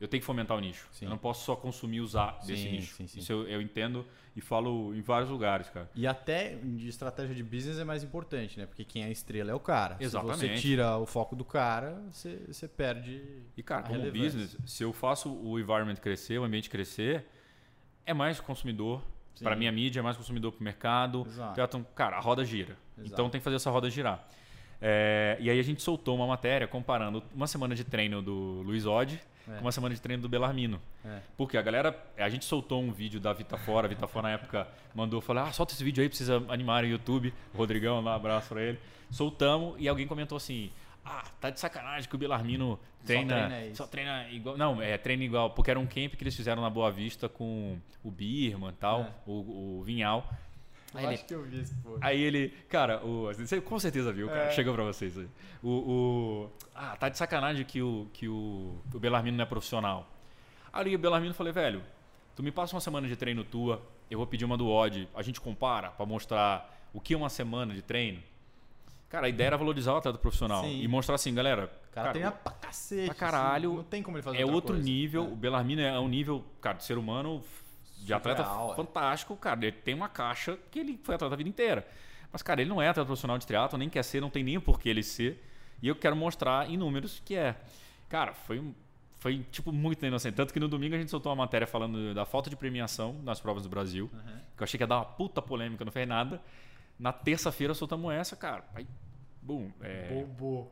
eu 0.00 0.06
tenho 0.06 0.20
que 0.20 0.26
fomentar 0.26 0.56
o 0.56 0.60
nicho. 0.60 0.88
Sim. 0.92 1.06
Eu 1.06 1.10
não 1.10 1.18
posso 1.18 1.44
só 1.44 1.56
consumir 1.56 1.96
e 1.96 2.00
usar 2.00 2.38
desse 2.46 2.62
Sim, 2.62 2.70
nicho. 2.70 2.94
sim, 2.94 3.06
sim. 3.06 3.18
Isso 3.18 3.32
eu, 3.32 3.48
eu 3.48 3.60
entendo 3.60 4.06
e 4.36 4.40
falo 4.40 4.94
em 4.94 5.00
vários 5.00 5.28
lugares, 5.28 5.68
cara. 5.70 5.90
E 5.94 6.06
até 6.06 6.54
de 6.54 6.88
estratégia 6.88 7.34
de 7.34 7.42
business 7.42 7.78
é 7.78 7.84
mais 7.84 8.04
importante, 8.04 8.58
né? 8.58 8.66
Porque 8.66 8.84
quem 8.84 9.02
é 9.02 9.06
a 9.06 9.10
estrela 9.10 9.50
é 9.50 9.54
o 9.54 9.58
cara. 9.58 9.96
Se 9.96 10.08
você 10.08 10.16
Exatamente. 10.16 10.60
tira 10.60 10.96
o 10.98 11.06
foco 11.06 11.34
do 11.34 11.44
cara, 11.44 12.00
você, 12.12 12.40
você 12.46 12.68
perde. 12.68 13.42
E, 13.56 13.62
cara, 13.62 13.82
como 13.82 13.98
relevância. 13.98 14.38
business, 14.38 14.56
se 14.64 14.84
eu 14.84 14.92
faço 14.92 15.32
o 15.32 15.58
environment 15.58 15.96
crescer, 15.96 16.38
o 16.38 16.44
ambiente 16.44 16.70
crescer, 16.70 17.26
é 18.06 18.14
mais 18.14 18.38
consumidor. 18.40 19.02
Para 19.40 19.54
minha 19.54 19.70
mídia, 19.70 20.00
é 20.00 20.02
mais 20.02 20.16
consumidor 20.16 20.50
para 20.50 20.60
o 20.60 20.64
mercado. 20.64 21.24
Exato. 21.26 21.60
Então, 21.60 21.86
cara, 21.94 22.16
a 22.16 22.20
roda 22.20 22.44
gira. 22.44 22.76
Exato. 22.96 23.12
Então 23.12 23.30
tem 23.30 23.40
que 23.40 23.44
fazer 23.44 23.56
essa 23.56 23.70
roda 23.70 23.88
girar. 23.88 24.28
É, 24.80 25.36
e 25.40 25.50
aí 25.50 25.58
a 25.58 25.62
gente 25.62 25.82
soltou 25.82 26.14
uma 26.16 26.26
matéria 26.26 26.66
comparando 26.66 27.22
uma 27.34 27.46
semana 27.46 27.74
de 27.74 27.84
treino 27.84 28.22
do 28.22 28.62
Luiz 28.62 28.86
Odd 28.86 29.20
É. 29.50 29.54
com 29.56 29.60
uma 29.62 29.72
semana 29.72 29.94
de 29.94 30.00
treino 30.00 30.22
do 30.22 30.28
Belarmino. 30.28 30.80
É. 31.04 31.20
Porque 31.36 31.56
a 31.56 31.62
galera, 31.62 31.96
a 32.16 32.28
gente 32.28 32.44
soltou 32.44 32.82
um 32.82 32.92
vídeo 32.92 33.18
da 33.20 33.32
Vita 33.32 33.56
Fora, 33.56 33.86
a 33.86 33.88
Vita 33.88 34.06
Fora 34.06 34.28
na 34.28 34.34
época 34.34 34.68
mandou 34.94 35.20
falar, 35.20 35.44
ah, 35.48 35.52
solta 35.52 35.72
esse 35.72 35.82
vídeo 35.82 36.02
aí, 36.02 36.08
precisa 36.08 36.42
animar 36.48 36.84
o 36.84 36.86
YouTube. 36.86 37.32
O 37.54 37.56
Rodrigão, 37.58 38.00
lá, 38.00 38.12
um 38.12 38.16
abraço 38.16 38.48
pra 38.50 38.62
ele. 38.62 38.78
Soltamos 39.10 39.74
e 39.78 39.88
alguém 39.88 40.06
comentou 40.06 40.36
assim, 40.36 40.70
ah, 41.04 41.24
tá 41.40 41.48
de 41.50 41.58
sacanagem 41.58 42.08
que 42.08 42.14
o 42.14 42.18
Belarmino 42.18 42.78
treina, 43.04 43.34
treina 43.48 43.66
isso. 43.66 43.76
só 43.76 43.86
treina 43.86 44.28
igual, 44.30 44.56
não, 44.58 44.82
é 44.82 44.98
treina 44.98 45.24
igual, 45.24 45.50
porque 45.50 45.70
era 45.70 45.80
um 45.80 45.86
camp 45.86 46.14
que 46.14 46.22
eles 46.22 46.36
fizeram 46.36 46.60
na 46.60 46.68
Boa 46.68 46.90
Vista 46.90 47.28
com 47.28 47.78
o 48.04 48.10
Birman 48.10 48.70
e 48.70 48.74
tal, 48.74 49.00
É. 49.00 49.10
o, 49.26 49.78
o 49.78 49.82
Vinhal. 49.84 50.30
Aí 50.94 51.04
Eu 51.04 51.08
ele- 51.10 51.14
acho 51.16 51.24
que 51.26 51.34
eu 51.34 51.42
vi 51.42 51.60
esse 51.60 51.74
post. 51.76 51.98
Aí 52.00 52.20
ele, 52.20 52.48
cara, 52.68 53.04
o, 53.04 53.26
você 53.34 53.60
com 53.60 53.78
certeza 53.78 54.12
viu, 54.12 54.28
cara, 54.28 54.44
É. 54.44 54.50
chegou 54.52 54.72
pra 54.74 54.84
vocês. 54.84 55.16
aí. 55.18 55.28
O, 55.62 55.68
o- 55.70 56.50
ah, 56.74 56.96
tá 56.96 57.08
de 57.08 57.18
sacanagem 57.18 57.64
que 57.64 57.82
o, 57.82 58.08
que 58.12 58.26
o, 58.28 58.74
o 58.94 58.98
Belarmino 58.98 59.36
não 59.36 59.42
é 59.44 59.46
profissional. 59.46 60.08
Aí 60.72 60.94
o 60.94 60.98
Belarmino 60.98 61.34
falei, 61.34 61.52
velho, 61.52 61.82
tu 62.34 62.42
me 62.42 62.50
passa 62.50 62.74
uma 62.74 62.80
semana 62.80 63.06
de 63.06 63.16
treino 63.16 63.44
tua, 63.44 63.82
eu 64.10 64.16
vou 64.18 64.26
pedir 64.26 64.44
uma 64.44 64.56
do 64.56 64.68
Odd, 64.68 65.08
a 65.14 65.22
gente 65.22 65.40
compara 65.40 65.90
pra 65.90 66.06
mostrar 66.06 66.74
o 66.94 67.00
que 67.00 67.12
é 67.12 67.16
uma 67.16 67.28
semana 67.28 67.74
de 67.74 67.82
treino. 67.82 68.22
Cara, 69.10 69.26
a 69.26 69.28
ideia 69.28 69.48
era 69.48 69.56
valorizar 69.56 69.92
o 69.94 69.96
atleta 69.96 70.18
profissional 70.18 70.62
Sim. 70.64 70.82
e 70.82 70.88
mostrar 70.88 71.14
assim, 71.14 71.34
galera, 71.34 71.70
O 71.90 71.94
cara, 71.94 72.10
treina 72.12 72.30
pra 72.30 72.52
cacete. 72.52 73.06
pra 73.06 73.14
caralho, 73.14 73.68
assim, 73.70 73.76
não 73.78 73.84
tem 73.84 74.02
como 74.02 74.16
ele 74.16 74.22
fazer 74.22 74.38
é 74.40 74.44
outro 74.46 74.74
coisa. 74.74 74.82
nível. 74.84 75.24
É. 75.24 75.28
O 75.28 75.34
Belarmino 75.36 75.80
é 75.82 75.98
um 75.98 76.08
nível, 76.08 76.44
cara, 76.60 76.76
de 76.76 76.84
ser 76.84 76.96
humano, 76.98 77.42
de 78.04 78.14
atleta 78.14 78.44
Surreal, 78.44 78.72
é. 78.72 78.76
fantástico, 78.76 79.36
cara. 79.36 79.58
Ele 79.66 79.72
tem 79.72 79.94
uma 79.94 80.08
caixa 80.08 80.58
que 80.70 80.78
ele 80.78 80.98
foi 81.02 81.14
atleta 81.14 81.34
a 81.34 81.36
vida 81.36 81.48
inteira. 81.48 81.86
Mas, 82.32 82.42
cara, 82.42 82.60
ele 82.60 82.68
não 82.70 82.80
é 82.80 82.88
atleta 82.88 83.06
profissional 83.06 83.38
de 83.38 83.46
triatlo, 83.46 83.78
nem 83.78 83.88
quer 83.88 84.02
ser, 84.02 84.20
não 84.20 84.30
tem 84.30 84.42
nem 84.44 84.58
por 84.60 84.78
que 84.78 84.88
ele 84.88 85.02
ser. 85.02 85.44
E 85.82 85.88
eu 85.88 85.94
quero 85.96 86.14
mostrar 86.16 86.68
em 86.68 86.76
números 86.76 87.22
que 87.24 87.34
é. 87.34 87.56
Cara, 88.08 88.32
foi 88.34 88.58
um- 88.60 88.74
Foi, 89.20 89.44
tipo, 89.50 89.72
muito 89.72 90.06
inocente. 90.06 90.34
Tanto 90.36 90.52
que 90.54 90.60
no 90.60 90.68
domingo 90.68 90.94
a 90.94 90.98
gente 90.98 91.10
soltou 91.10 91.30
uma 91.32 91.36
matéria 91.44 91.66
falando 91.66 92.14
da 92.14 92.24
falta 92.24 92.48
de 92.48 92.54
premiação 92.54 93.14
nas 93.24 93.40
provas 93.40 93.64
do 93.64 93.68
Brasil. 93.68 94.08
Que 94.56 94.62
eu 94.62 94.64
achei 94.64 94.78
que 94.78 94.84
ia 94.84 94.86
dar 94.86 94.98
uma 94.98 95.04
puta 95.06 95.42
polêmica, 95.42 95.84
não 95.84 95.90
fez 95.90 96.06
nada. 96.06 96.40
Na 96.96 97.12
terça-feira 97.12 97.74
soltamos 97.74 98.12
essa, 98.12 98.36
cara. 98.36 98.64
Aí, 98.76 98.86
boom. 99.42 99.72
é, 99.80 100.08
Bobo. 100.14 100.70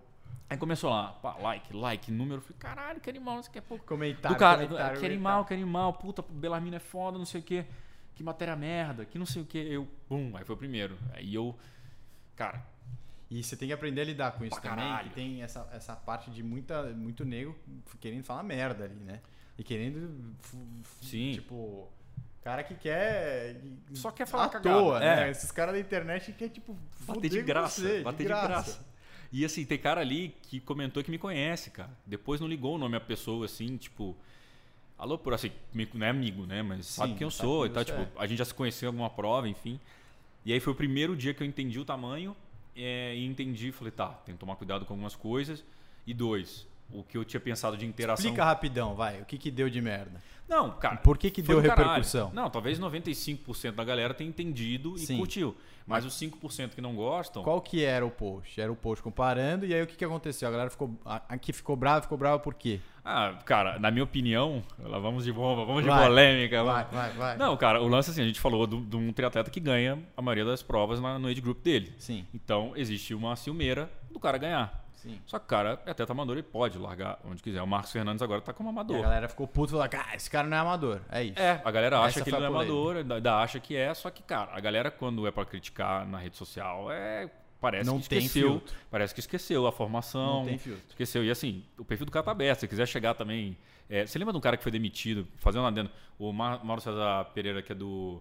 Aí 0.49 0.57
começou 0.57 0.91
lá, 0.91 1.09
pá, 1.09 1.37
like, 1.39 1.75
like, 1.75 2.13
número. 2.13 2.41
Falei, 2.41 2.57
caralho, 2.59 3.01
que 3.01 3.11
animal, 3.11 3.41
isso 3.41 3.49
aqui 3.49 3.59
é 3.59 3.63
pouco. 3.63 3.85
Comentário, 3.85 4.37
Do 4.37 4.39
cara, 4.39 4.65
comentário, 4.67 5.01
que 5.01 5.07
animal, 5.07 5.45
que 5.45 5.55
animal, 5.55 5.93
puta, 5.95 6.23
Belarmino 6.23 6.77
é 6.77 6.81
foda, 6.81 7.19
não 7.19 7.25
sei 7.25 7.41
o 7.41 7.45
quê. 7.45 7.65
Que 8.15 8.23
matéria 8.23 8.55
merda, 8.57 9.05
que 9.05 9.19
não 9.19 9.27
sei 9.27 9.43
o 9.43 9.45
quê. 9.45 9.59
Eu, 9.71 9.89
bum, 10.09 10.37
aí 10.37 10.45
foi 10.45 10.55
o 10.55 10.59
primeiro. 10.59 10.97
Aí 11.13 11.35
eu, 11.35 11.55
cara, 12.37 12.65
E 13.29 13.43
você 13.43 13.57
tem 13.57 13.67
que 13.69 13.75
aprender 13.75 14.03
a 14.03 14.05
lidar 14.05 14.33
com 14.33 14.45
isso 14.45 14.61
também, 14.61 14.85
caralho. 14.85 15.09
que 15.09 15.15
tem 15.17 15.43
essa, 15.43 15.69
essa 15.73 15.97
parte 15.97 16.31
de 16.31 16.43
muita, 16.45 16.85
muito 16.93 17.25
nego 17.25 17.57
querendo 18.01 18.23
falar 18.25 18.43
merda 18.45 18.85
ali, 18.85 18.95
né? 18.95 19.21
E 19.59 19.65
querendo, 19.65 20.35
Sim. 21.03 21.33
tipo, 21.33 21.89
cara 22.45 22.63
que 22.63 22.75
quer... 22.77 23.61
Só 23.95 24.13
quer 24.13 24.27
falar 24.27 24.45
à 24.45 24.49
cagada, 24.49 24.79
toa, 24.79 25.01
né? 25.01 25.27
é. 25.27 25.31
Esses 25.31 25.51
caras 25.51 25.75
da 25.75 25.81
internet 25.81 26.27
que 26.27 26.39
quer, 26.39 26.49
tipo, 26.51 26.77
bater 27.01 27.29
de 27.29 27.43
graça, 27.43 27.81
você, 27.81 28.03
bater 28.03 28.23
de 28.23 28.29
graça. 28.29 28.87
E 29.33 29.45
assim, 29.45 29.65
tem 29.65 29.79
cara 29.79 30.01
ali 30.01 30.35
que 30.43 30.61
comentou 30.61 31.03
que 31.03 31.11
me 31.11 31.19
conhece, 31.19 31.71
cara. 31.71 31.91
Depois 32.07 32.41
não 32.41 32.49
ligou 32.49 32.75
o 32.75 32.79
nome 32.79 32.97
à 32.97 33.01
pessoa, 33.01 33.45
assim, 33.45 33.77
tipo. 33.77 34.17
Alô, 34.99 35.19
por 35.19 35.35
assim, 35.35 35.53
não 35.93 36.07
é 36.07 36.11
amigo, 36.11 36.47
né? 36.47 36.63
Mas 36.63 36.87
sabe 36.87 37.13
Sim, 37.13 37.19
quem 37.19 37.25
eu 37.27 37.31
sabe 37.31 37.49
sou 37.49 37.63
quem 37.63 37.71
e 37.71 37.75
tal. 37.75 37.85
você 37.85 37.93
Tipo, 37.93 38.19
é. 38.19 38.23
a 38.23 38.27
gente 38.27 38.39
já 38.39 38.45
se 38.45 38.55
conheceu 38.55 38.87
em 38.87 38.91
alguma 38.91 39.11
prova, 39.11 39.49
enfim. 39.49 39.79
E 40.45 40.53
aí 40.53 40.61
foi 40.61 40.73
o 40.73 40.77
primeiro 40.77 41.15
dia 41.17 41.35
que 41.35 41.43
eu 41.43 41.47
entendi 41.47 41.79
o 41.79 41.85
tamanho 41.85 42.35
é, 42.75 43.15
e 43.17 43.25
entendi, 43.25 43.73
falei, 43.73 43.91
tá, 43.91 44.09
tem 44.09 44.35
que 44.35 44.39
tomar 44.39 44.57
cuidado 44.57 44.85
com 44.85 44.95
algumas 44.95 45.17
coisas. 45.17 45.65
E 46.07 46.15
dois, 46.15 46.67
o 46.91 47.03
que 47.03 47.19
eu 47.19 47.25
tinha 47.25 47.41
pensado 47.41 47.77
de 47.77 47.85
interação. 47.85 48.25
Explica 48.25 48.45
rapidão, 48.45 48.95
vai, 48.95 49.21
o 49.21 49.25
que 49.25 49.39
que 49.39 49.51
deu 49.51 49.69
de 49.69 49.81
merda? 49.81 50.23
Não, 50.49 50.71
cara. 50.71 50.97
Por 50.99 51.19
que 51.19 51.31
que 51.31 51.43
deu 51.43 51.61
do 51.61 51.69
caralho. 51.69 51.89
repercussão? 51.89 52.31
Não, 52.33 52.49
talvez 52.49 52.79
95% 52.79 53.73
da 53.73 53.83
galera 53.83 54.15
tenha 54.15 54.29
entendido 54.29 54.95
e 54.97 55.01
Sim. 55.01 55.17
curtiu. 55.19 55.57
Mas 55.87 56.05
os 56.05 56.15
5% 56.15 56.75
que 56.75 56.81
não 56.81 56.97
gostam. 56.97 57.43
Qual 57.45 57.61
que 57.61 57.85
era 57.85 58.05
o 58.05 58.11
post? 58.11 58.61
Era 58.61 58.73
o 58.73 58.77
post 58.77 59.03
comparando, 59.03 59.65
e 59.65 59.73
aí 59.73 59.83
o 59.83 59.87
que 59.87 59.95
que 59.97 60.05
aconteceu? 60.05 60.49
A 60.49 60.51
galera 60.51 60.69
ficou, 60.71 60.91
aqui 61.29 61.53
ficou 61.53 61.77
brava, 61.77 62.03
ficou 62.03 62.19
brava 62.19 62.39
por 62.41 62.55
quê? 62.55 62.81
Ah, 63.05 63.39
cara, 63.45 63.79
na 63.79 63.89
minha 63.91 64.03
opinião, 64.03 64.65
lá 64.81 64.99
vamos 64.99 65.25
de 65.25 65.33
bomba, 65.33 65.65
vamos 65.65 65.85
de 65.85 65.89
Vai, 65.89 66.07
polêmica. 66.09 66.65
Vai, 66.65 66.85
vai, 66.87 67.11
vai. 67.13 67.37
Não, 67.37 67.57
cara, 67.57 67.81
o 67.81 67.87
lance 67.87 68.11
assim, 68.11 68.21
a 68.23 68.27
gente 68.27 68.41
falou 68.41 68.67
de 68.67 68.97
um 68.97 69.13
triatleta 69.13 69.49
que 69.49 69.61
ganha 69.61 70.03
a 70.17 70.21
maioria 70.21 70.45
das 70.45 70.61
provas 70.61 71.01
na- 71.01 71.17
no 71.19 71.29
age 71.29 71.41
group 71.41 71.63
dele. 71.63 71.95
Sim, 71.99 72.27
Então, 72.35 72.73
existe 72.75 73.15
uma 73.15 73.37
ciumeira 73.37 73.89
do 74.11 74.19
cara 74.19 74.39
ganhar. 74.39 74.85
Sim. 74.97 75.21
Só 75.27 75.39
que 75.39 75.45
o 75.45 75.49
cara 75.49 75.81
é 75.87 75.91
atleta 75.93 76.13
amador 76.13 76.37
e 76.39 76.43
pode 76.43 76.79
largar 76.79 77.19
onde 77.25 77.43
quiser. 77.43 77.63
O 77.63 77.67
Marcos 77.67 77.93
Fernandes 77.93 78.21
agora 78.23 78.41
tá 78.41 78.53
como 78.53 78.69
E 78.69 78.71
a 78.71 78.73
amador. 78.73 79.03
galera 79.03 79.29
ficou 79.29 79.47
puto 79.47 79.71
e 79.71 79.73
falou, 79.73 79.89
cara, 79.89 80.15
esse 80.17 80.29
cara 80.31 80.49
não 80.49 80.57
é 80.57 80.61
amador. 80.61 81.01
É 81.11 81.23
isso. 81.25 81.39
É, 81.39 81.61
a 81.65 81.71
galera 81.71 81.99
acha 82.01 82.19
Essa 82.19 82.23
que 82.25 82.31
ele 82.31 82.37
não 82.39 82.45
é 82.45 82.49
amador, 82.49 82.97
ainda- 82.97 83.39
acha 83.41 83.61
que 83.61 83.77
é, 83.77 83.95
só 83.95 84.11
que, 84.11 84.23
cara, 84.23 84.51
a 84.53 84.61
galera 84.61 84.91
quando 84.91 85.27
é 85.27 85.31
pra 85.31 85.45
criticar 85.45 86.07
na 86.07 86.19
rede 86.19 86.37
social, 86.37 86.91
é 86.91 87.31
parece 87.61 87.89
Não 87.89 88.01
que 88.01 88.09
tem 88.09 88.19
esqueceu. 88.19 88.49
filtro. 88.51 88.75
Parece 88.91 89.15
que 89.15 89.21
esqueceu 89.21 89.67
a 89.67 89.73
formação. 89.73 90.41
Não 90.41 90.45
tem 90.47 90.59
filtro. 90.59 90.83
Esqueceu. 90.89 91.25
E 91.25 91.31
assim, 91.31 91.65
o 91.79 91.85
perfil 91.85 92.07
do 92.07 92.13
cara 92.13 92.25
tá 92.25 92.31
aberto. 92.33 92.61
Se 92.61 92.69
quiser 92.69 92.87
chegar 92.87 93.15
também. 93.15 93.57
é, 93.89 94.05
você 94.07 94.19
lembra 94.19 94.33
de 94.33 94.39
um 94.39 94.41
cara 94.41 94.57
que 94.57 94.63
foi 94.63 94.73
demitido, 94.73 95.27
fazendo 95.39 95.63
um 95.63 95.67
adendo? 95.67 95.91
O 96.19 96.33
Mar- 96.33 96.65
Mauro 96.65 96.81
César 96.83 97.25
Pereira, 97.35 97.63
que 97.63 97.73
é 97.73 97.75
do. 97.75 98.21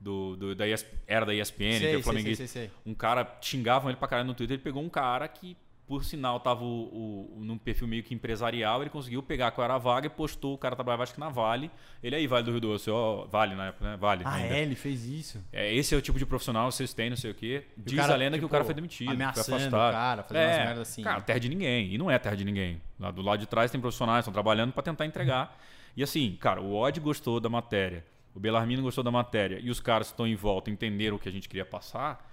do, 0.00 0.34
do- 0.36 0.54
da 0.54 0.66
ES 0.66 0.86
era 1.06 1.26
da 1.26 1.34
ESPN, 1.34 1.58
que 1.58 1.64
é 1.76 1.78
sei, 1.78 1.92
sei, 1.92 2.02
flamenguista. 2.02 2.46
sei, 2.46 2.62
sei. 2.62 2.70
Um 2.86 2.94
cara 2.94 3.36
xingavam 3.42 3.90
ele 3.90 3.98
pra 3.98 4.08
caralho 4.08 4.26
no 4.28 4.34
Twitter. 4.34 4.54
Ele 4.54 4.62
pegou 4.62 4.82
um 4.82 4.88
cara 4.88 5.28
que, 5.28 5.54
por 5.90 6.04
sinal, 6.04 6.38
tava 6.38 6.62
o, 6.62 7.34
o- 7.36 7.44
num 7.44 7.58
perfil 7.58 7.88
meio 7.88 8.04
que 8.04 8.14
empresarial. 8.14 8.80
Ele 8.80 8.90
conseguiu 8.90 9.20
pegar 9.24 9.50
qual 9.50 9.64
era 9.64 9.74
a 9.74 9.78
vaga 9.78 10.06
e 10.06 10.08
postou. 10.08 10.54
O 10.54 10.58
cara 10.58 10.76
trabalhava, 10.76 11.02
acho 11.02 11.12
que 11.14 11.18
na 11.18 11.28
Vale. 11.28 11.68
Ele 12.00 12.14
aí, 12.14 12.28
Vale 12.28 12.44
do 12.44 12.52
Rio 12.52 12.60
Doce, 12.60 12.88
ó. 12.88 13.26
Vale 13.26 13.56
na 13.56 13.66
época, 13.66 13.84
né? 13.90 13.96
Vale. 13.96 14.22
Ah, 14.24 14.34
ainda. 14.34 14.54
é? 14.54 14.62
Ele 14.62 14.76
fez 14.76 15.04
isso? 15.04 15.44
É, 15.52 15.74
esse 15.74 15.92
é 15.92 15.98
o 15.98 16.00
tipo 16.00 16.16
de 16.16 16.24
profissional 16.24 16.70
vocês 16.70 16.94
têm, 16.94 17.10
não 17.10 17.16
sei 17.16 17.32
o 17.32 17.34
quê. 17.34 17.64
Diz 17.76 17.96
cara, 17.98 18.14
a 18.14 18.16
lenda 18.16 18.38
que 18.38 18.44
o 18.44 18.46
tipo, 18.46 18.52
cara 18.52 18.64
foi 18.64 18.72
demitido. 18.74 19.06
foi 19.08 19.14
ameaçando 19.16 19.56
afastado. 19.56 19.88
o 19.90 19.92
cara, 19.92 20.22
fazendo 20.22 20.44
umas 20.46 20.56
merdas 20.58 20.78
assim, 20.88 21.02
Cara, 21.02 21.16
né? 21.18 21.24
terra 21.26 21.40
de 21.40 21.48
ninguém. 21.48 21.92
E 21.92 21.98
não 21.98 22.08
é 22.08 22.18
terra 22.20 22.36
de 22.36 22.44
ninguém. 22.44 22.80
Lá 23.00 23.10
do 23.10 23.20
lado 23.22 23.40
de 23.40 23.46
trás 23.46 23.68
tem 23.72 23.80
profissionais, 23.80 24.20
estão 24.22 24.32
trabalhando 24.32 24.72
para 24.72 24.84
tentar 24.84 25.04
entregar. 25.06 25.58
E 25.96 26.04
assim, 26.04 26.36
cara, 26.40 26.60
o 26.62 26.72
Odd 26.76 27.00
gostou 27.00 27.40
da 27.40 27.48
matéria. 27.48 28.04
O 28.32 28.38
Belarmino 28.38 28.80
gostou 28.80 29.02
da 29.02 29.10
matéria. 29.10 29.58
E 29.60 29.68
os 29.70 29.80
caras 29.80 30.06
que 30.06 30.12
estão 30.12 30.24
em 30.24 30.36
volta 30.36 30.70
entenderam 30.70 31.16
o 31.16 31.18
que 31.18 31.28
a 31.28 31.32
gente 31.32 31.48
queria 31.48 31.64
passar. 31.66 32.24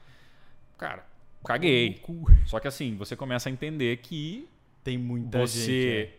Cara, 0.77 1.03
caguei. 1.45 2.01
Só 2.45 2.59
que 2.59 2.67
assim, 2.67 2.95
você 2.95 3.15
começa 3.15 3.49
a 3.49 3.51
entender 3.51 3.97
que 3.97 4.47
Tem 4.83 4.97
muita 4.97 5.45
gente. 5.45 5.49
você 5.49 6.13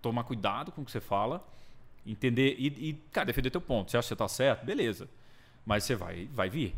tomar 0.00 0.24
cuidado 0.24 0.72
com 0.72 0.82
o 0.82 0.84
que 0.84 0.90
você 0.90 1.00
fala, 1.00 1.46
entender 2.06 2.56
e, 2.58 2.66
e, 2.66 2.92
cara, 3.12 3.26
defender 3.26 3.50
teu 3.50 3.60
ponto. 3.60 3.90
Você 3.90 3.96
acha 3.96 4.06
que 4.06 4.08
você 4.08 4.16
tá 4.16 4.28
certo? 4.28 4.64
Beleza. 4.64 5.08
Mas 5.64 5.84
você 5.84 5.94
vai, 5.94 6.28
vai 6.32 6.48
vir. 6.48 6.74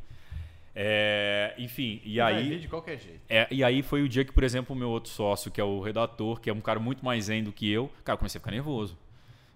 É, 0.74 1.54
enfim, 1.58 2.00
e 2.04 2.18
é. 2.18 2.22
Vai 2.22 2.36
aí. 2.36 2.48
vir 2.48 2.60
de 2.60 2.68
qualquer 2.68 2.98
jeito. 2.98 3.20
É, 3.28 3.46
e 3.50 3.62
aí 3.62 3.82
foi 3.82 4.02
o 4.02 4.08
dia 4.08 4.24
que, 4.24 4.32
por 4.32 4.42
exemplo, 4.42 4.74
o 4.74 4.78
meu 4.78 4.88
outro 4.88 5.10
sócio, 5.10 5.50
que 5.50 5.60
é 5.60 5.64
o 5.64 5.80
redator, 5.80 6.40
que 6.40 6.48
é 6.48 6.52
um 6.52 6.60
cara 6.60 6.80
muito 6.80 7.04
mais 7.04 7.26
zen 7.26 7.44
do 7.44 7.52
que 7.52 7.70
eu, 7.70 7.90
cara, 8.04 8.14
eu 8.14 8.18
comecei 8.18 8.38
a 8.38 8.40
ficar 8.40 8.52
nervoso. 8.52 8.96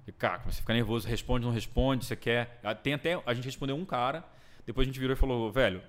E, 0.06 0.12
cara, 0.12 0.38
comecei 0.38 0.60
a 0.60 0.62
ficar 0.62 0.74
nervoso, 0.74 1.08
responde, 1.08 1.44
não 1.44 1.52
responde, 1.52 2.04
você 2.04 2.14
quer. 2.14 2.60
Tem 2.82 2.92
até. 2.94 3.20
A 3.24 3.34
gente 3.34 3.46
respondeu 3.46 3.76
um 3.76 3.84
cara, 3.84 4.24
depois 4.66 4.86
a 4.86 4.90
gente 4.90 5.00
virou 5.00 5.14
e 5.14 5.18
falou, 5.18 5.50
velho, 5.50 5.82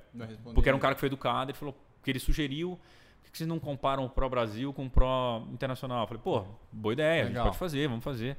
porque 0.54 0.70
era 0.70 0.76
um 0.76 0.80
cara 0.80 0.96
que 0.96 1.00
foi 1.00 1.08
educado, 1.08 1.52
ele 1.52 1.58
falou 1.58 1.78
que 2.04 2.12
ele 2.12 2.20
sugeriu. 2.20 2.80
Por 3.24 3.32
que 3.32 3.38
vocês 3.38 3.48
não 3.48 3.60
comparam 3.60 4.06
o 4.06 4.10
Pro 4.10 4.30
Brasil 4.30 4.72
com 4.74 4.86
o 4.86 4.90
Pro 4.90 5.46
Internacional? 5.52 6.02
Eu 6.02 6.08
falei, 6.08 6.22
pô, 6.24 6.46
boa 6.72 6.94
ideia, 6.94 7.24
a 7.24 7.26
Legal. 7.28 7.44
gente 7.44 7.52
pode 7.52 7.58
fazer, 7.58 7.88
vamos 7.88 8.04
fazer. 8.04 8.38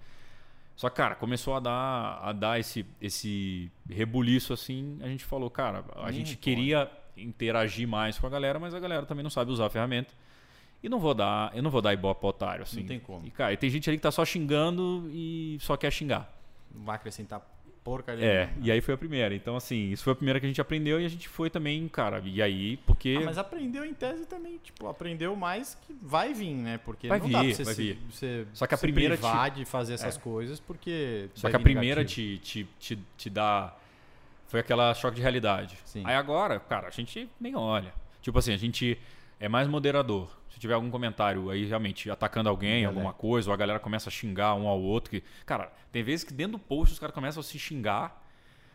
Só 0.74 0.88
que, 0.88 0.96
cara, 0.96 1.14
começou 1.16 1.54
a 1.54 1.60
dar, 1.60 2.20
a 2.22 2.32
dar 2.32 2.60
esse, 2.60 2.86
esse 3.00 3.70
rebuliço 3.88 4.52
assim. 4.52 4.96
A 5.02 5.08
gente 5.08 5.24
falou, 5.24 5.50
cara, 5.50 5.84
a 5.96 6.04
Nem 6.04 6.12
gente 6.14 6.36
queria 6.36 6.90
interagir 7.16 7.86
mais 7.86 8.18
com 8.18 8.26
a 8.26 8.30
galera, 8.30 8.58
mas 8.60 8.74
a 8.74 8.78
galera 8.78 9.04
também 9.04 9.22
não 9.24 9.30
sabe 9.30 9.50
usar 9.50 9.66
a 9.66 9.70
ferramenta. 9.70 10.14
E 10.80 10.88
não 10.88 11.00
vou 11.00 11.14
dar, 11.14 11.50
eu 11.56 11.62
não 11.62 11.70
vou 11.70 11.82
dar 11.82 11.92
ibope 11.92 12.24
otário, 12.24 12.62
assim. 12.62 12.80
Não 12.80 12.86
tem 12.86 13.00
como. 13.00 13.26
E, 13.26 13.30
cara, 13.30 13.52
e 13.52 13.56
tem 13.56 13.68
gente 13.68 13.90
ali 13.90 13.96
que 13.98 14.02
tá 14.02 14.12
só 14.12 14.24
xingando 14.24 15.10
e 15.12 15.58
só 15.60 15.76
quer 15.76 15.90
xingar. 15.90 16.32
Não 16.72 16.84
vai 16.84 16.94
acrescentar 16.94 17.40
porcaria 17.88 18.24
É, 18.24 18.50
e 18.62 18.70
aí 18.70 18.80
foi 18.80 18.94
a 18.94 18.98
primeira. 18.98 19.34
Então, 19.34 19.56
assim, 19.56 19.90
isso 19.90 20.04
foi 20.04 20.12
a 20.12 20.16
primeira 20.16 20.38
que 20.40 20.46
a 20.46 20.48
gente 20.48 20.60
aprendeu 20.60 21.00
e 21.00 21.04
a 21.06 21.08
gente 21.08 21.28
foi 21.28 21.48
também, 21.50 21.86
cara. 21.88 22.22
E 22.24 22.40
aí, 22.42 22.76
porque. 22.78 23.16
Ah, 23.20 23.24
mas 23.24 23.38
aprendeu 23.38 23.84
em 23.84 23.94
tese 23.94 24.26
também, 24.26 24.58
tipo, 24.58 24.86
aprendeu 24.88 25.34
mais 25.34 25.74
que 25.86 25.94
vai 26.02 26.32
vir, 26.34 26.54
né? 26.54 26.78
Porque 26.84 27.08
Vai 27.08 27.18
não 27.18 27.30
dá 27.30 27.40
vir, 27.42 27.46
pra 27.48 27.56
você, 27.56 27.64
vai 27.64 27.74
se, 27.74 27.82
vir. 27.82 27.98
você 28.10 28.46
Só 28.52 28.66
que 28.66 28.74
a 28.74 28.78
primeira 28.78 29.16
te- 29.16 29.20
privar 29.20 29.50
de 29.50 29.64
fazer 29.64 29.94
essas 29.94 30.16
coisas 30.16 30.60
porque 30.60 31.28
Só 31.34 31.48
que 31.50 31.56
a 31.56 31.60
primeira 31.60 32.04
te, 32.04 32.38
te, 32.38 32.66
te, 32.78 32.98
te 33.16 33.30
dá. 33.30 33.74
Foi 34.46 34.60
aquela 34.60 34.94
choque 34.94 35.16
de 35.16 35.22
realidade. 35.22 35.76
Sim. 35.84 36.02
Aí 36.06 36.14
agora, 36.14 36.58
cara, 36.58 36.88
a 36.88 36.90
gente 36.90 37.28
nem 37.40 37.54
olha. 37.54 37.92
Tipo 38.22 38.38
assim, 38.38 38.52
a 38.52 38.56
gente 38.56 38.98
é 39.38 39.48
mais 39.48 39.68
moderador. 39.68 40.37
Se 40.58 40.60
tiver 40.60 40.74
algum 40.74 40.90
comentário 40.90 41.50
aí 41.50 41.66
realmente 41.66 42.10
atacando 42.10 42.48
alguém, 42.48 42.82
Galera. 42.82 42.88
alguma 42.88 43.12
coisa, 43.12 43.48
ou 43.48 43.54
a 43.54 43.56
galera 43.56 43.78
começa 43.78 44.08
a 44.08 44.12
xingar 44.12 44.56
um 44.56 44.66
ao 44.66 44.80
outro. 44.80 45.08
Que, 45.08 45.22
cara, 45.46 45.72
tem 45.92 46.02
vezes 46.02 46.24
que 46.24 46.32
dentro 46.32 46.52
do 46.52 46.58
post 46.58 46.94
os 46.94 46.98
caras 46.98 47.14
começam 47.14 47.40
a 47.40 47.44
se 47.44 47.56
xingar. 47.60 48.26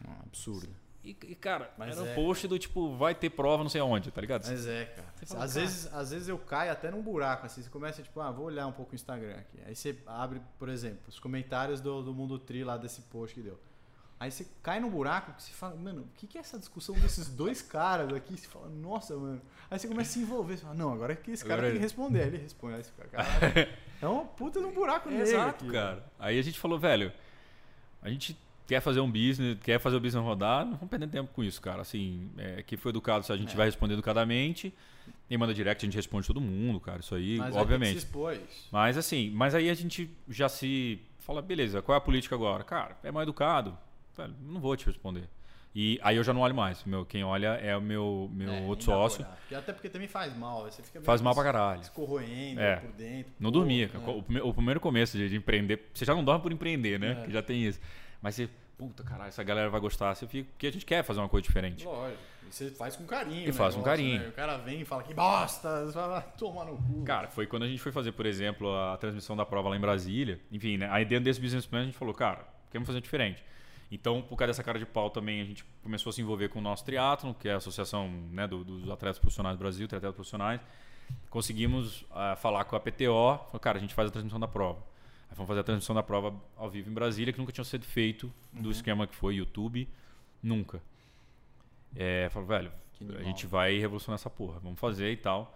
Ah, 0.07 0.21
absurdo. 0.25 0.69
E, 1.03 1.09
e, 1.09 1.35
cara, 1.35 1.73
Mas 1.77 1.97
era 1.97 2.05
um 2.05 2.09
é, 2.09 2.15
post 2.15 2.47
do 2.47 2.57
tipo, 2.57 2.95
vai 2.95 3.13
ter 3.13 3.29
prova 3.31 3.63
não 3.63 3.69
sei 3.69 3.81
aonde, 3.81 4.09
tá 4.11 4.21
ligado? 4.21 4.47
Mas 4.47 4.65
é, 4.65 4.85
cara. 4.85 5.07
fala, 5.25 5.43
às, 5.43 5.53
cara. 5.53 5.65
vezes, 5.65 5.93
às 5.93 6.11
vezes 6.11 6.27
eu 6.29 6.37
caio 6.37 6.71
até 6.71 6.89
num 6.89 7.01
buraco, 7.01 7.45
assim. 7.45 7.61
Você 7.61 7.69
começa, 7.69 8.01
tipo, 8.01 8.21
ah, 8.21 8.31
vou 8.31 8.45
olhar 8.45 8.65
um 8.65 8.71
pouco 8.71 8.93
o 8.93 8.95
Instagram 8.95 9.35
aqui. 9.35 9.59
Aí 9.65 9.75
você 9.75 9.99
abre, 10.07 10.41
por 10.57 10.69
exemplo, 10.69 11.01
os 11.09 11.19
comentários 11.19 11.81
do, 11.81 12.01
do 12.01 12.13
Mundo 12.13 12.39
Tri 12.39 12.63
lá 12.63 12.77
desse 12.77 13.01
post 13.01 13.35
que 13.35 13.41
deu. 13.41 13.59
Aí 14.23 14.31
você 14.31 14.47
cai 14.61 14.79
num 14.79 14.89
buraco 14.89 15.33
que 15.33 15.43
você 15.43 15.51
fala, 15.51 15.75
mano, 15.75 16.03
o 16.03 16.07
que, 16.15 16.25
que 16.25 16.37
é 16.37 16.41
essa 16.41 16.57
discussão 16.57 16.95
desses 16.95 17.27
dois 17.27 17.61
caras 17.61 18.13
aqui? 18.13 18.37
Você 18.37 18.47
fala, 18.47 18.69
nossa, 18.69 19.17
mano. 19.17 19.41
Aí 19.69 19.77
você 19.77 19.85
começa 19.85 20.11
a 20.11 20.13
se 20.13 20.19
envolver. 20.19 20.55
Você 20.55 20.63
fala, 20.63 20.75
não, 20.75 20.93
agora 20.93 21.11
é 21.11 21.15
que 21.17 21.31
esse 21.31 21.43
cara 21.43 21.55
Agora 21.55 21.71
tem 21.71 21.75
que 21.79 21.83
responder. 21.83 22.21
Aí 22.21 22.27
ele 22.27 22.37
responde. 22.37 22.75
Aí 22.75 22.83
você 22.85 22.91
fica, 22.91 23.07
caralho. 23.09 23.67
É 24.01 24.07
uma 24.07 24.23
puta 24.23 24.61
de 24.61 24.65
um 24.65 24.71
buraco 24.71 25.09
negro 25.09 25.27
Exato, 25.27 25.65
aqui. 25.65 25.73
cara. 25.73 26.05
Aí 26.17 26.39
a 26.39 26.41
gente 26.41 26.57
falou, 26.57 26.79
velho, 26.79 27.11
a 28.01 28.09
gente 28.09 28.37
quer 28.65 28.79
fazer 28.79 29.01
um 29.01 29.11
business, 29.11 29.57
quer 29.61 29.77
fazer 29.77 29.97
o 29.97 29.99
business 29.99 30.23
rodar, 30.23 30.63
não 30.63 30.75
vamos 30.75 30.89
perder 30.89 31.09
tempo 31.09 31.33
com 31.33 31.43
isso, 31.43 31.61
cara. 31.61 31.81
Assim, 31.81 32.31
é, 32.37 32.63
quem 32.63 32.77
foi 32.77 32.91
educado, 32.91 33.25
se 33.25 33.31
a 33.33 33.35
gente 33.35 33.51
É. 33.53 33.57
vai 33.57 33.65
responder 33.65 33.93
educadamente, 33.95 34.73
quem 35.27 35.37
manda 35.37 35.53
direct, 35.53 35.83
a 35.83 35.87
gente 35.87 35.97
responde 35.97 36.25
todo 36.27 36.39
mundo, 36.39 36.79
cara. 36.79 37.01
Isso 37.01 37.13
aí, 37.13 37.37
Mas 37.39 37.53
obviamente. 37.57 37.99
se. 37.99 38.07
Mas 38.71 38.97
assim, 38.97 39.31
mas 39.31 39.53
aí 39.53 39.69
a 39.69 39.73
gente 39.73 40.09
já 40.29 40.47
se 40.47 41.01
fala, 41.19 41.41
beleza, 41.41 41.81
qual 41.81 41.93
é 41.93 41.97
a 41.97 42.01
política 42.01 42.35
agora? 42.35 42.63
Cara, 42.63 42.97
é 43.03 43.11
mal 43.11 43.23
educado, 43.23 43.77
velho, 44.15 44.33
não 44.41 44.59
vou 44.59 44.75
te 44.75 44.85
responder. 44.85 45.29
E 45.75 45.99
aí 46.03 46.17
eu 46.17 46.23
já 46.23 46.31
não 46.33 46.41
olho 46.41 46.53
mais. 46.53 46.83
Meu, 46.83 47.03
quem 47.03 47.23
olha 47.23 47.47
é 47.55 47.75
o 47.75 47.81
meu, 47.81 48.29
meu 48.31 48.51
É, 48.53 48.61
outro 48.61 48.85
sócio. 48.85 49.25
Porque 49.25 49.55
até 49.55 49.73
porque 49.73 49.89
também 49.89 50.07
faz 50.07 50.35
mal. 50.37 50.65
Você 50.65 50.83
fica 50.83 50.99
meio 50.99 51.05
Faz 51.05 51.19
mal 51.19 51.33
pra 51.33 51.43
caralho. 51.43 51.81
escorroendo 51.81 52.61
É. 52.61 52.75
por 52.75 52.91
dentro. 52.91 53.33
Não 53.39 53.51
pô, 53.51 53.57
dormia. 53.57 53.89
né? 53.91 53.99
O, 54.43 54.49
o 54.49 54.53
primeiro 54.53 54.79
começo 54.79 55.17
de, 55.17 55.27
de 55.29 55.35
empreender, 55.35 55.89
você 55.91 56.05
já 56.05 56.13
não 56.13 56.23
dorme 56.23 56.43
por 56.43 56.51
empreender, 56.51 56.99
né? 56.99 57.17
É. 57.21 57.25
Que 57.25 57.31
já 57.31 57.41
tem 57.41 57.63
isso. 57.65 57.79
Mas 58.21 58.35
você, 58.35 58.47
puta 58.77 59.03
caralho, 59.03 59.29
essa 59.29 59.41
galera 59.41 59.67
vai 59.71 59.79
gostar. 59.79 60.13
Você 60.13 60.27
fica, 60.27 60.47
porque 60.51 60.67
a 60.67 60.71
gente 60.71 60.85
quer 60.85 61.03
fazer 61.03 61.19
uma 61.21 61.29
coisa 61.29 61.43
diferente. 61.47 61.83
Lógico. 61.85 62.21
E 62.47 62.53
você 62.53 62.69
faz 62.69 62.95
com 62.95 63.05
carinho. 63.07 63.47
E 63.47 63.49
o 63.49 63.53
faz 63.53 63.73
com 63.73 63.81
negócio, 63.81 63.83
carinho. 64.03 64.19
né? 64.21 64.27
O 64.27 64.31
cara 64.33 64.57
vem 64.57 64.81
e 64.81 64.85
fala 64.85 65.01
que 65.01 65.11
bosta, 65.15 65.85
você 65.87 65.93
vai 65.97 66.23
tomar 66.37 66.65
no 66.65 66.77
cu. 66.77 67.03
Cara, 67.03 67.29
foi 67.29 67.47
quando 67.47 67.63
a 67.63 67.67
gente 67.67 67.81
foi 67.81 67.91
fazer, 67.91 68.11
por 68.11 68.27
exemplo, 68.27 68.71
a 68.75 68.95
transmissão 68.97 69.35
da 69.35 69.43
prova 69.43 69.69
lá 69.69 69.75
em 69.75 69.81
Brasília. 69.81 70.39
Enfim, 70.51 70.77
né? 70.77 70.87
Aí 70.91 71.03
dentro 71.03 71.23
desse 71.25 71.41
business 71.41 71.65
plan 71.65 71.81
a 71.81 71.85
gente 71.85 71.97
falou, 71.97 72.13
cara, 72.13 72.45
queremos 72.69 72.85
fazer 72.85 73.01
diferente. 73.01 73.43
Então, 73.93 74.21
por 74.23 74.35
causa 74.35 74.49
dessa 74.51 74.63
cara 74.63 74.79
de 74.79 74.85
pau 74.85 75.09
também, 75.11 75.39
a 75.41 75.45
gente 75.45 75.63
começou 75.83 76.09
a 76.09 76.13
se 76.13 76.21
envolver 76.21 76.49
com 76.49 76.57
o 76.59 76.61
nosso 76.61 76.83
triatlon, 76.83 77.33
que 77.33 77.47
é 77.47 77.53
a 77.53 77.57
associação 77.57 78.09
né, 78.31 78.47
do- 78.47 78.63
dos 78.63 78.89
atletas 78.89 79.19
profissionais 79.19 79.55
do 79.55 79.59
Brasil, 79.59 79.87
triatletas 79.87 80.15
profissionais. 80.15 80.59
Conseguimos 81.29 82.03
ah, 82.11 82.35
falar 82.35 82.63
com 82.65 82.75
a 82.75 82.79
PTO, 82.79 83.37
falou, 83.45 83.59
cara, 83.61 83.77
a 83.77 83.81
gente 83.81 83.93
faz 83.93 84.09
a 84.09 84.11
transmissão 84.11 84.39
da 84.39 84.47
prova. 84.47 84.79
Aí 85.29 85.35
fomos 85.35 85.47
fazer 85.47 85.59
a 85.59 85.63
transmissão 85.63 85.93
da 85.95 86.01
prova 86.01 86.33
ao 86.57 86.69
vivo 86.69 86.89
em 86.89 86.93
Brasília, 86.93 87.31
que 87.31 87.39
nunca 87.39 87.51
tinha 87.51 87.63
sido 87.63 87.85
feito 87.85 88.33
do 88.51 88.71
esquema 88.71 89.05
que 89.05 89.15
foi 89.15 89.35
YouTube, 89.35 89.87
nunca. 90.41 90.81
É, 91.95 92.29
falou, 92.31 92.47
velho, 92.47 92.71
a 93.19 93.23
gente 93.23 93.45
vai 93.45 93.77
revolucionar 93.77 94.15
essa 94.15 94.29
porra, 94.29 94.59
vamos 94.59 94.79
fazer 94.79 95.11
e 95.11 95.17
tal. 95.17 95.55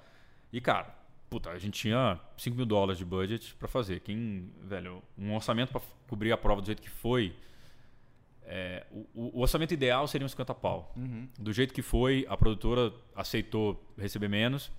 E, 0.54 0.62
cara, 0.62 0.96
puta, 1.30 1.50
a 1.50 1.58
gente 1.58 1.80
tinha 1.80 2.20
5 2.38 2.56
mil 2.56 2.66
dólares 2.66 2.98
de 2.98 3.06
budget 3.06 3.56
pra 3.56 3.68
fazer. 3.68 4.00
Quem, 4.02 4.52
velho, 4.62 5.02
um 5.18 5.34
orçamento 5.34 5.72
pra 5.72 5.82
cobrir 6.08 6.32
a 6.32 6.38
prova 6.38 6.62
do 6.62 6.66
jeito 6.68 6.82
que 6.82 6.90
foi. 6.90 7.36
É, 8.50 8.86
o, 9.14 9.38
o 9.38 9.42
orçamento 9.42 9.74
ideal 9.74 10.08
seria 10.08 10.26
uns 10.26 10.32
50 10.32 10.56
pau. 10.56 10.94
Uhum. 10.96 11.28
Do 11.38 11.52
jeito 11.52 11.74
que 11.74 11.82
foi, 11.82 12.26
a 12.30 12.38
produtora 12.38 12.94
aceitou 13.14 13.84
receber 13.98 14.30
menos. 14.30 14.72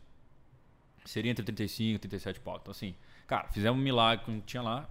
Seria 1.04 1.30
entre 1.30 1.44
35 1.44 1.96
e 1.96 1.98
37 1.98 2.40
pau. 2.40 2.58
Então, 2.60 2.72
assim, 2.72 2.94
cara, 3.26 3.48
fizemos 3.48 3.78
um 3.78 3.82
milagre 3.82 4.24
que 4.24 4.40
tinha 4.42 4.62
lá. 4.62 4.88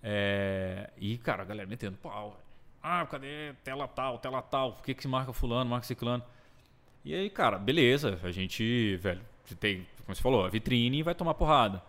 É, 0.00 0.90
e, 0.96 1.18
cara, 1.18 1.42
a 1.42 1.44
galera 1.44 1.68
metendo 1.68 1.96
pau. 1.96 2.40
Ah, 2.80 3.04
cadê 3.06 3.52
tela 3.64 3.88
tal, 3.88 4.18
tela 4.18 4.40
tal? 4.40 4.74
Por 4.74 4.84
que, 4.84 4.94
que 4.94 5.02
se 5.02 5.08
marca 5.08 5.32
fulano, 5.32 5.68
marca 5.68 5.86
ciclano? 5.86 6.22
E 7.04 7.14
aí, 7.14 7.28
cara, 7.30 7.58
beleza. 7.58 8.18
A 8.22 8.30
gente, 8.30 8.96
velho, 8.96 9.20
tem, 9.58 9.86
como 10.04 10.14
você 10.14 10.22
falou, 10.22 10.44
a 10.44 10.48
vitrine 10.48 11.02
vai 11.02 11.16
tomar 11.16 11.34
porrada. 11.34 11.82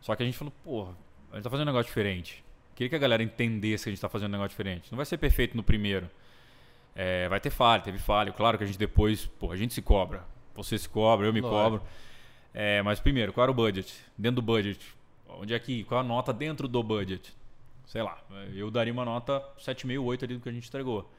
Só 0.00 0.14
que 0.14 0.22
a 0.22 0.26
gente 0.26 0.36
falou, 0.36 0.52
porra, 0.62 0.94
a 1.32 1.36
gente 1.36 1.44
tá 1.44 1.50
fazendo 1.50 1.68
um 1.68 1.72
negócio 1.72 1.88
diferente. 1.88 2.44
Queria 2.78 2.90
que 2.90 2.94
a 2.94 2.98
galera 3.00 3.24
entendesse 3.24 3.82
que 3.82 3.90
a 3.90 3.92
gente 3.92 4.00
tá 4.00 4.08
fazendo 4.08 4.28
um 4.28 4.32
negócio 4.34 4.50
diferente. 4.50 4.88
Não 4.92 4.96
vai 4.96 5.04
ser 5.04 5.18
perfeito 5.18 5.56
no 5.56 5.64
primeiro. 5.64 6.08
É, 6.94 7.28
vai 7.28 7.40
ter 7.40 7.50
falha, 7.50 7.82
teve 7.82 7.98
falha. 7.98 8.30
Claro 8.30 8.56
que 8.56 8.62
a 8.62 8.66
gente 8.68 8.78
depois, 8.78 9.26
pô, 9.26 9.50
a 9.50 9.56
gente 9.56 9.74
se 9.74 9.82
cobra. 9.82 10.24
Você 10.54 10.78
se 10.78 10.88
cobra, 10.88 11.26
eu 11.26 11.32
me 11.32 11.40
Lógico. 11.40 11.60
cobro. 11.60 11.82
É, 12.54 12.80
mas 12.82 13.00
primeiro, 13.00 13.32
qual 13.32 13.42
era 13.42 13.50
o 13.50 13.54
budget? 13.54 13.92
Dentro 14.16 14.36
do 14.36 14.42
budget. 14.42 14.94
Onde 15.28 15.54
é 15.54 15.58
que, 15.58 15.82
qual 15.82 15.98
a 15.98 16.04
nota 16.04 16.32
dentro 16.32 16.68
do 16.68 16.80
budget? 16.80 17.34
Sei 17.84 18.00
lá, 18.00 18.16
eu 18.54 18.70
daria 18.70 18.92
uma 18.92 19.04
nota 19.04 19.42
7,5, 19.58 20.00
8 20.04 20.24
ali 20.24 20.34
do 20.34 20.40
que 20.40 20.48
a 20.48 20.52
gente 20.52 20.68
entregou. 20.68 21.12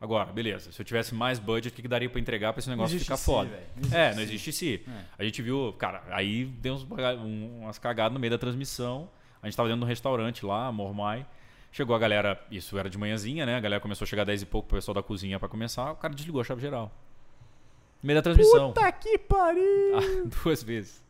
Agora, 0.00 0.32
beleza, 0.32 0.72
se 0.72 0.80
eu 0.80 0.86
tivesse 0.86 1.14
mais 1.14 1.38
budget, 1.38 1.70
o 1.70 1.76
que, 1.76 1.82
que 1.82 1.88
daria 1.88 2.08
pra 2.08 2.18
entregar 2.18 2.54
pra 2.54 2.60
esse 2.60 2.70
negócio 2.70 2.98
ficar 2.98 3.18
foda? 3.18 3.50
Não 3.50 3.82
existe 3.82 3.94
é, 3.94 4.14
não 4.14 4.22
existe 4.22 4.52
se. 4.54 4.82
É. 4.88 5.04
A 5.18 5.22
gente 5.24 5.42
viu, 5.42 5.74
cara, 5.76 6.02
aí 6.08 6.46
deu 6.46 6.72
uns, 6.72 6.82
um- 7.22 7.60
umas 7.64 7.78
cagadas 7.78 8.14
no 8.14 8.18
meio 8.18 8.30
da 8.30 8.38
transmissão. 8.38 9.10
A 9.44 9.46
gente 9.46 9.56
tava 9.58 9.68
dentro 9.68 9.80
de 9.80 9.84
um 9.84 9.88
restaurante 9.88 10.46
lá, 10.46 10.72
Mormai. 10.72 11.26
Chegou 11.70 11.94
a 11.94 11.98
galera, 11.98 12.42
isso 12.50 12.78
era 12.78 12.88
de 12.88 12.96
manhãzinha, 12.96 13.44
né? 13.44 13.56
A 13.56 13.60
galera 13.60 13.78
começou 13.78 14.06
a 14.06 14.08
chegar 14.08 14.24
10 14.24 14.40
e 14.42 14.46
pouco 14.46 14.66
pro 14.68 14.78
pessoal 14.78 14.94
da 14.94 15.02
cozinha 15.02 15.38
pra 15.38 15.50
começar. 15.50 15.92
O 15.92 15.96
cara 15.96 16.14
desligou 16.14 16.40
a 16.40 16.44
chave 16.44 16.62
geral. 16.62 16.90
No 18.02 18.06
meio 18.06 18.18
da 18.18 18.22
transmissão. 18.22 18.72
Puta 18.72 18.90
que 18.92 19.18
pariu! 19.18 19.62
Ah, 20.24 20.28
duas 20.42 20.62
vezes. 20.62 21.04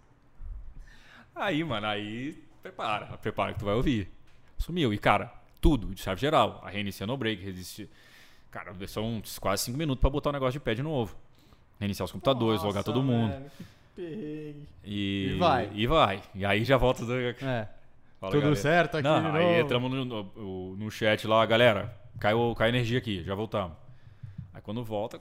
Aí, 1.32 1.62
mano, 1.62 1.86
aí 1.86 2.36
prepara, 2.60 3.06
prepara 3.18 3.52
que 3.52 3.60
tu 3.60 3.64
vai 3.66 3.74
ouvir. 3.74 4.08
Sumiu. 4.58 4.92
E, 4.92 4.98
cara, 4.98 5.32
tudo 5.60 5.94
de 5.94 6.00
chave 6.02 6.20
geral. 6.20 6.60
A 6.64 6.70
reiniciando 6.70 7.12
o 7.12 7.16
break, 7.16 7.40
resiste. 7.40 7.88
Cara, 8.50 8.72
são 8.88 9.22
quase 9.40 9.62
cinco 9.62 9.78
minutos 9.78 10.00
pra 10.00 10.10
botar 10.10 10.30
o 10.30 10.32
negócio 10.32 10.54
de 10.58 10.60
pé 10.64 10.74
de 10.74 10.82
novo. 10.82 11.14
Reiniciar 11.78 12.04
os 12.04 12.10
computadores, 12.10 12.56
Nossa, 12.56 12.66
logar 12.66 12.82
todo 12.82 13.00
mundo. 13.00 13.30
velho. 13.30 13.50
E, 13.96 14.54
E 14.84 15.36
vai. 15.38 15.70
E 15.72 15.86
vai. 15.86 16.22
E 16.34 16.44
aí 16.44 16.64
já 16.64 16.76
volta. 16.76 17.04
Do... 17.04 17.14
É. 17.14 17.68
Fala, 18.24 18.30
Tudo 18.30 18.40
galera. 18.40 18.56
certo 18.56 18.94
aqui 18.96 19.02
Não, 19.08 19.32
de 19.32 19.36
aí 19.38 19.60
entramos 19.60 19.90
no, 19.92 20.04
no, 20.04 20.76
no 20.76 20.90
chat 20.90 21.26
lá, 21.26 21.44
galera. 21.44 21.94
Caiu, 22.18 22.54
caiu 22.56 22.68
energia 22.70 22.98
aqui, 22.98 23.22
já 23.24 23.34
voltamos. 23.34 23.76
Aí 24.52 24.60
quando 24.62 24.82
volta. 24.84 25.18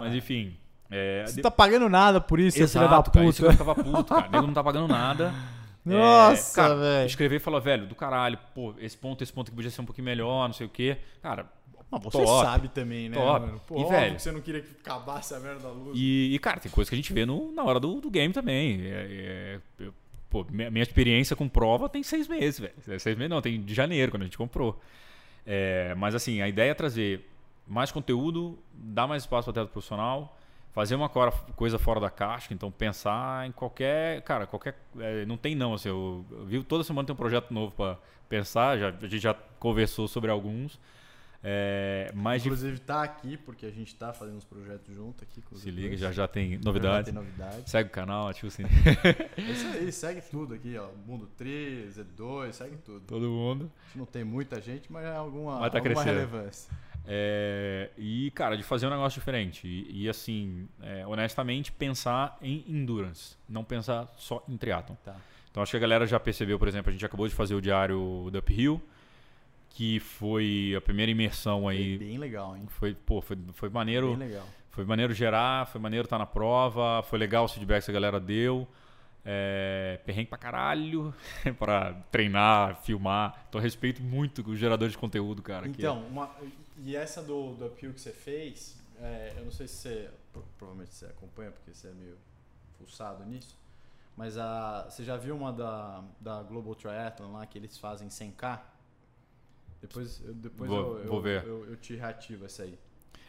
Mas 0.00 0.14
enfim. 0.14 0.56
É, 0.90 1.24
Você 1.26 1.40
tá 1.40 1.50
pagando 1.50 1.88
nada 1.88 2.20
por 2.20 2.38
isso, 2.38 2.58
seu 2.58 2.68
filho 2.68 2.80
da 2.88 2.96
Exato, 2.96 3.10
cara, 3.10 3.26
isso 3.26 3.38
que 3.40 3.46
eu 3.48 3.50
puta. 3.52 3.64
ficava 3.64 3.82
puto, 3.82 4.14
cara. 4.14 4.28
O 4.28 4.30
nego 4.32 4.46
não 4.46 4.54
tá 4.54 4.62
pagando 4.62 4.88
nada. 4.88 5.32
Nossa, 5.84 6.54
cara, 6.54 6.76
velho. 6.76 7.06
Escrever 7.06 7.36
e 7.36 7.38
falar, 7.40 7.58
velho, 7.60 7.86
do 7.86 7.94
caralho, 7.94 8.38
pô, 8.54 8.74
esse 8.78 8.96
ponto, 8.96 9.24
esse 9.24 9.32
ponto 9.32 9.50
que 9.50 9.54
podia 9.56 9.70
ser 9.70 9.80
um 9.80 9.86
pouquinho 9.86 10.04
melhor, 10.04 10.46
não 10.46 10.52
sei 10.52 10.66
o 10.66 10.70
quê. 10.70 10.98
Cara, 11.22 11.46
Mas 11.90 12.02
você 12.04 12.18
top. 12.22 12.46
sabe 12.46 12.68
também, 12.68 13.08
né, 13.08 13.16
Top. 13.16 13.46
mano? 13.46 13.60
Pô, 13.66 13.74
E, 13.76 13.82
óbvio 13.82 13.98
velho? 13.98 14.14
que 14.16 14.22
você 14.22 14.30
não 14.32 14.40
queria 14.42 14.60
que 14.60 14.70
acabasse 14.80 15.34
a 15.34 15.40
merda 15.40 15.60
da 15.60 15.70
luz. 15.70 15.92
E, 15.98 16.34
e, 16.34 16.38
cara, 16.38 16.60
tem 16.60 16.70
coisa 16.70 16.88
que 16.90 16.94
a 16.94 16.98
gente 16.98 17.12
vê 17.12 17.24
no, 17.26 17.50
na 17.52 17.64
hora 17.64 17.80
do, 17.80 18.00
do 18.00 18.10
game 18.10 18.32
também. 18.34 18.82
É, 18.82 18.88
é, 18.88 19.60
eu- 19.80 19.94
pô, 20.32 20.46
minha, 20.50 20.82
experiência 20.82 21.36
com 21.36 21.46
prova 21.46 21.90
tem 21.90 22.02
seis 22.02 22.26
meses, 22.26 22.58
velho. 22.58 22.72
É, 22.88 22.98
Seis 22.98 23.16
meses 23.18 23.28
não, 23.28 23.42
tem 23.42 23.60
de 23.60 23.74
janeiro, 23.74 24.10
quando 24.10 24.22
a 24.22 24.24
gente 24.24 24.38
comprou. 24.38 24.80
É, 25.46 25.94
mas 25.94 26.14
assim, 26.14 26.40
a 26.40 26.48
ideia 26.48 26.70
é 26.70 26.74
trazer 26.74 27.28
mais 27.66 27.92
conteúdo, 27.92 28.58
dar 28.72 29.06
mais 29.06 29.24
espaço 29.24 29.44
para 29.44 29.60
atleta 29.60 29.70
profissional, 29.70 30.38
fazer 30.72 30.94
uma 30.94 31.10
coisa 31.10 31.78
fora 31.78 32.00
da 32.00 32.08
caixa, 32.08 32.54
então 32.54 32.70
pensar 32.70 33.46
em 33.46 33.52
qualquer, 33.52 34.22
cara, 34.22 34.46
qualquer, 34.46 34.74
é, 34.98 35.26
não 35.26 35.36
tem 35.36 35.54
não, 35.54 35.74
assim, 35.74 35.90
eu, 35.90 36.24
eu 36.30 36.46
vi 36.46 36.64
toda 36.64 36.82
semana 36.82 37.06
tem 37.06 37.12
um 37.12 37.16
projeto 37.16 37.52
novo 37.52 37.72
para 37.72 37.98
pensar, 38.26 38.78
já, 38.78 38.88
a 38.88 39.06
gente 39.06 39.18
já 39.18 39.34
conversou 39.58 40.08
sobre 40.08 40.30
alguns, 40.30 40.80
é, 41.44 42.10
mas 42.14 42.42
de- 42.42 42.48
Inclusive 42.48 42.78
tá 42.80 43.02
aqui, 43.02 43.36
porque 43.36 43.66
a 43.66 43.70
gente 43.70 43.94
tá 43.96 44.12
fazendo 44.12 44.36
uns 44.36 44.44
projetos 44.44 44.94
junto 44.94 45.24
aqui 45.24 45.42
se 45.56 45.70
liga, 45.70 45.88
dois. 45.88 46.00
já 46.00 46.12
já 46.12 46.28
tem 46.28 46.52
Já 46.52 46.60
novidades, 46.64 47.12
tem 47.12 47.14
novidades. 47.14 47.70
segue 47.70 47.88
o 47.88 47.92
canal, 47.92 48.28
ativa 48.28 48.46
o 48.46 48.50
sininho, 48.50 48.72
É 49.36 49.40
isso 49.42 49.66
aí, 49.66 49.92
segue 49.92 50.20
tudo 50.30 50.54
aqui, 50.54 50.76
ó. 50.78 50.88
Mundo 51.06 51.28
3, 51.36 51.96
Z2, 51.96 52.52
segue 52.52 52.76
tudo. 52.76 53.00
todo 53.06 53.28
mundo. 53.28 53.70
A 53.82 53.86
gente 53.88 53.98
não 53.98 54.06
tem 54.06 54.22
muita 54.24 54.60
gente, 54.60 54.90
mas 54.92 55.04
é 55.04 55.16
alguma, 55.16 55.58
Mas 55.58 55.72
tá 55.72 55.78
alguma 55.78 55.94
crescendo. 55.94 56.14
relevância. 56.14 56.72
É, 57.04 57.90
e, 57.98 58.30
cara, 58.30 58.56
de 58.56 58.62
fazer 58.62 58.86
um 58.86 58.90
negócio 58.90 59.18
diferente. 59.18 59.66
E, 59.66 60.04
e, 60.04 60.08
assim, 60.08 60.68
é, 60.80 61.04
honestamente, 61.06 61.72
pensar 61.72 62.38
em 62.40 62.64
endurance, 62.68 63.34
não 63.48 63.64
pensar 63.64 64.06
só 64.16 64.44
em 64.48 64.56
triatlon. 64.56 64.94
Tá. 65.04 65.16
Então 65.50 65.62
acho 65.62 65.70
que 65.72 65.76
a 65.76 65.80
galera 65.80 66.06
já 66.06 66.18
percebeu, 66.20 66.58
por 66.58 66.68
exemplo, 66.68 66.88
a 66.90 66.92
gente 66.92 67.04
acabou 67.04 67.26
de 67.28 67.34
fazer 67.34 67.54
o 67.56 67.60
diário 67.60 68.28
do 68.30 68.38
Uphill, 68.38 68.80
que 69.74 69.98
foi 70.00 70.74
a 70.76 70.80
primeira 70.80 71.10
imersão 71.10 71.62
Foi 71.62 71.76
aí. 71.76 71.98
bem 71.98 72.18
legal, 72.18 72.56
hein? 72.56 72.66
Foi, 72.68 72.94
pô, 72.94 73.20
foi, 73.20 73.36
foi 73.52 73.68
maneiro. 73.70 74.08
Bem 74.16 74.28
legal. 74.28 74.46
Foi 74.70 74.84
maneiro 74.84 75.12
gerar, 75.12 75.66
foi 75.66 75.80
maneiro 75.80 76.06
estar 76.06 76.18
na 76.18 76.24
prova, 76.26 77.02
foi 77.02 77.18
legal 77.18 77.44
os 77.44 77.52
feedbacks 77.52 77.84
que 77.84 77.90
a 77.90 77.94
galera 77.94 78.18
deu. 78.18 78.66
É, 79.24 80.00
perrengue 80.04 80.28
pra 80.30 80.38
caralho 80.38 81.14
pra 81.58 81.92
treinar, 82.10 82.76
filmar. 82.82 83.44
Então 83.48 83.60
respeito 83.60 84.02
muito 84.02 84.42
os 84.50 84.58
geradores 84.58 84.92
de 84.92 84.98
conteúdo, 84.98 85.42
cara. 85.42 85.68
que- 85.68 85.78
Então, 85.80 86.02
uma- 86.08 86.30
e 86.78 86.96
essa 86.96 87.22
do, 87.22 87.54
do 87.54 87.66
appeal 87.66 87.92
que 87.92 88.00
você 88.00 88.10
fez, 88.12 88.76
é, 89.00 89.34
eu 89.36 89.44
não 89.44 89.52
sei 89.52 89.68
se 89.68 89.74
você. 89.76 90.10
pro- 90.32 90.42
Provavelmente 90.58 90.94
você 90.94 91.06
acompanha, 91.06 91.50
porque 91.50 91.72
você 91.72 91.88
é 91.88 91.92
meio 91.92 92.16
fuçado 92.78 93.24
nisso. 93.24 93.56
Mas 94.16 94.36
a, 94.36 94.86
você 94.90 95.04
já 95.04 95.16
viu 95.16 95.36
uma 95.36 95.52
da, 95.52 96.02
da 96.20 96.42
Global 96.42 96.74
Triathlon 96.74 97.32
lá 97.32 97.46
que 97.46 97.56
eles 97.58 97.78
fazem 97.78 98.08
100k? 98.08 98.58
Depois, 99.82 100.22
eu, 100.24 100.32
depois 100.34 100.70
Vou- 100.70 100.98
eu, 100.98 101.06
vou 101.08 101.16
eu, 101.18 101.22
ver. 101.22 101.44
Eu, 101.44 101.66
eu 101.70 101.76
te 101.76 101.94
reativo 101.94 102.46
essa 102.46 102.62
aí. 102.62 102.78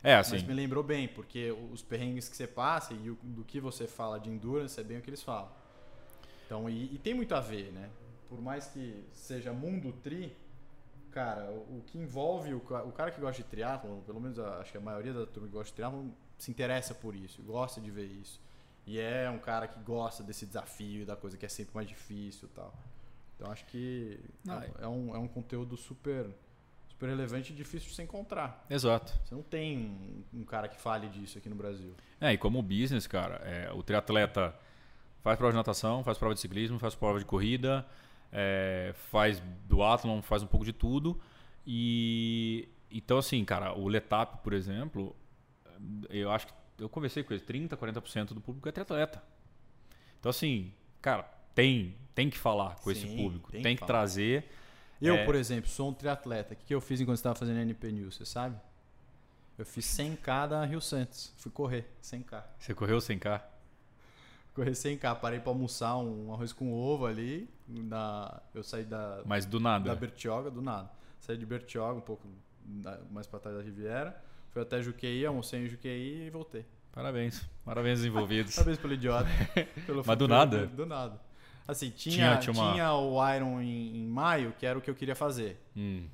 é, 0.03 0.15
assim. 0.15 0.33
Mas 0.33 0.43
me 0.43 0.53
lembrou 0.53 0.83
bem, 0.83 1.07
porque 1.07 1.51
os 1.71 1.81
perrengues 1.81 2.29
que 2.29 2.37
você 2.37 2.47
passa 2.47 2.93
e 2.93 3.09
o, 3.09 3.15
do 3.21 3.43
que 3.43 3.59
você 3.59 3.87
fala 3.87 4.19
de 4.19 4.29
endurance 4.29 4.79
é 4.79 4.83
bem 4.83 4.97
o 4.99 5.01
que 5.01 5.09
eles 5.09 5.23
falam. 5.23 5.51
Então, 6.45 6.69
e, 6.69 6.93
e 6.93 6.97
tem 6.99 7.13
muito 7.13 7.33
a 7.35 7.39
ver, 7.41 7.71
né? 7.71 7.89
Por 8.29 8.39
mais 8.41 8.67
que 8.67 9.03
seja 9.13 9.51
mundo 9.51 9.91
tri, 10.03 10.35
cara, 11.11 11.49
o, 11.51 11.79
o 11.79 11.83
que 11.87 11.97
envolve 11.97 12.53
o, 12.53 12.57
o 12.57 12.91
cara 12.91 13.11
que 13.11 13.19
gosta 13.19 13.41
de 13.41 13.47
triatlon, 13.49 13.99
pelo 14.01 14.19
menos 14.19 14.37
a- 14.39 14.59
acho 14.59 14.71
que 14.71 14.77
a 14.77 14.81
maioria 14.81 15.13
da 15.13 15.25
turma 15.25 15.47
que 15.47 15.53
gosta 15.53 15.69
de 15.69 15.73
triatlon 15.75 16.09
se 16.37 16.51
interessa 16.51 16.93
por 16.93 17.15
isso, 17.15 17.41
gosta 17.43 17.79
de 17.81 17.89
ver 17.89 18.05
isso. 18.05 18.39
E 18.85 18.99
é 18.99 19.29
um 19.29 19.39
cara 19.39 19.67
que 19.67 19.79
gosta 19.79 20.21
desse 20.23 20.45
desafio, 20.45 21.05
da 21.05 21.15
coisa 21.15 21.37
que 21.37 21.45
é 21.45 21.49
sempre 21.49 21.73
mais 21.73 21.87
difícil 21.87 22.49
e 22.49 22.51
tal. 22.55 22.73
Então 23.35 23.49
acho 23.51 23.65
que 23.67 24.19
Não, 24.43 24.61
é, 24.61 24.71
é 24.81 24.87
um, 24.87 25.15
é 25.15 25.17
um 25.19 25.27
conteúdo 25.27 25.77
super, 25.77 26.27
super 27.03 27.09
relevante 27.09 27.51
e 27.51 27.55
difícil 27.55 27.89
de 27.89 27.95
se 27.95 28.01
encontrar. 28.01 28.65
Exato. 28.69 29.13
Você 29.23 29.35
não 29.35 29.43
tem 29.43 29.77
um, 29.77 30.39
um 30.39 30.43
cara 30.45 30.67
que 30.67 30.79
fale 30.79 31.07
disso 31.09 31.37
aqui 31.37 31.49
no 31.49 31.55
Brasil. 31.55 31.93
É, 32.19 32.31
e 32.31 32.37
como 32.37 32.61
business, 32.61 33.05
cara, 33.05 33.35
é, 33.43 33.71
o 33.73 33.83
triatleta 33.83 34.55
faz 35.21 35.37
prova 35.37 35.51
de 35.51 35.57
natação, 35.57 36.03
faz 36.03 36.17
prova 36.17 36.33
de 36.33 36.39
ciclismo, 36.39 36.79
faz 36.79 36.95
prova 36.95 37.19
de 37.19 37.25
corrida, 37.25 37.85
é, 38.31 38.93
faz 39.11 39.41
duatlon, 39.67 40.21
faz 40.21 40.43
um 40.43 40.47
pouco 40.47 40.65
de 40.65 40.71
tudo. 40.71 41.19
E 41.67 42.69
então, 42.89 43.17
assim, 43.17 43.43
cara, 43.43 43.77
o 43.77 43.87
Letap, 43.87 44.41
por 44.43 44.53
exemplo, 44.53 45.15
eu 46.09 46.31
acho 46.31 46.47
que 46.47 46.53
eu 46.77 46.87
conversei 46.87 47.23
com 47.23 47.33
ele, 47.33 47.43
30, 47.43 47.75
40% 47.75 48.27
do 48.33 48.41
público 48.41 48.69
é 48.69 48.71
triatleta. 48.71 49.21
Então, 50.19 50.29
assim, 50.29 50.71
cara, 51.01 51.23
tem, 51.53 51.95
tem 52.15 52.29
que 52.29 52.37
falar 52.37 52.75
com 52.75 52.89
esse 52.89 53.07
Sim, 53.07 53.17
público, 53.17 53.51
tem 53.51 53.61
tem, 53.61 53.75
que 53.75 53.81
que, 53.81 53.87
trazer. 53.87 54.49
Eu, 55.05 55.15
É. 55.15 55.25
por 55.25 55.35
exemplo, 55.35 55.69
sou 55.69 55.89
um 55.89 55.93
triatleta. 55.93 56.53
O 56.53 56.57
que 56.57 56.73
eu 56.73 56.81
fiz 56.81 56.99
enquanto 57.01 57.17
estava 57.17 57.35
fazendo 57.35 57.59
NP 57.59 57.91
News, 57.91 58.15
você 58.15 58.25
sabe? 58.25 58.55
Eu 59.57 59.65
fiz 59.65 59.85
100k 59.85 60.47
da 60.47 60.65
Rio 60.65 60.81
Santos. 60.81 61.33
Fui 61.37 61.51
correr 61.51 61.85
100k. 62.01 62.43
Você 62.57 62.73
correu 62.73 62.99
sem 62.99 63.19
cá? 63.19 63.45
Correr 64.53 64.71
100k. 64.71 65.15
Parei 65.19 65.39
para 65.39 65.49
almoçar 65.51 65.97
um 65.97 66.33
arroz 66.33 66.53
com 66.53 66.73
ovo 66.73 67.05
ali. 67.05 67.49
Na... 67.67 68.41
Eu 68.53 68.63
saí 68.63 68.83
da, 68.83 69.21
Mas 69.25 69.45
do 69.45 69.59
da 69.59 69.63
nada. 69.63 69.95
Bertioga, 69.95 70.49
do 70.49 70.61
nada. 70.61 70.89
Saí 71.19 71.37
de 71.37 71.45
Bertioga, 71.45 71.97
um 71.97 72.01
pouco 72.01 72.27
mais 73.11 73.27
para 73.27 73.39
trás 73.39 73.57
da 73.57 73.63
Riviera. 73.63 74.19
Fui 74.51 74.61
até 74.61 74.81
Juqueí, 74.81 75.25
almocei 75.25 75.65
em 75.65 75.67
Juqueí 75.67 76.27
e 76.27 76.29
voltei. 76.29 76.65
Parabéns. 76.91 77.43
Parabéns 77.65 78.03
envolvidos. 78.05 78.55
Parabéns 78.55 78.77
pelo 78.77 78.93
idiota. 78.93 79.27
Pelo 79.85 80.03
Mas 80.05 80.17
do 80.17 80.27
nada? 80.27 80.67
Do 80.67 80.85
nada. 80.85 81.19
Assim, 81.67 81.89
tinha, 81.91 82.15
Tinha- 82.15 82.37
tinha, 82.37 82.53
tinha 82.53 82.93
uma- 82.93 82.97
o 82.99 83.33
Iron 83.35 83.61
em, 83.61 83.97
em 83.97 84.05
maio, 84.07 84.53
que 84.59 84.65
era 84.65 84.77
o 84.77 84.81
que 84.81 84.89
eu 84.89 84.95
queria 84.95 85.15
fazer. 85.15 85.59
Hum, 85.75 86.07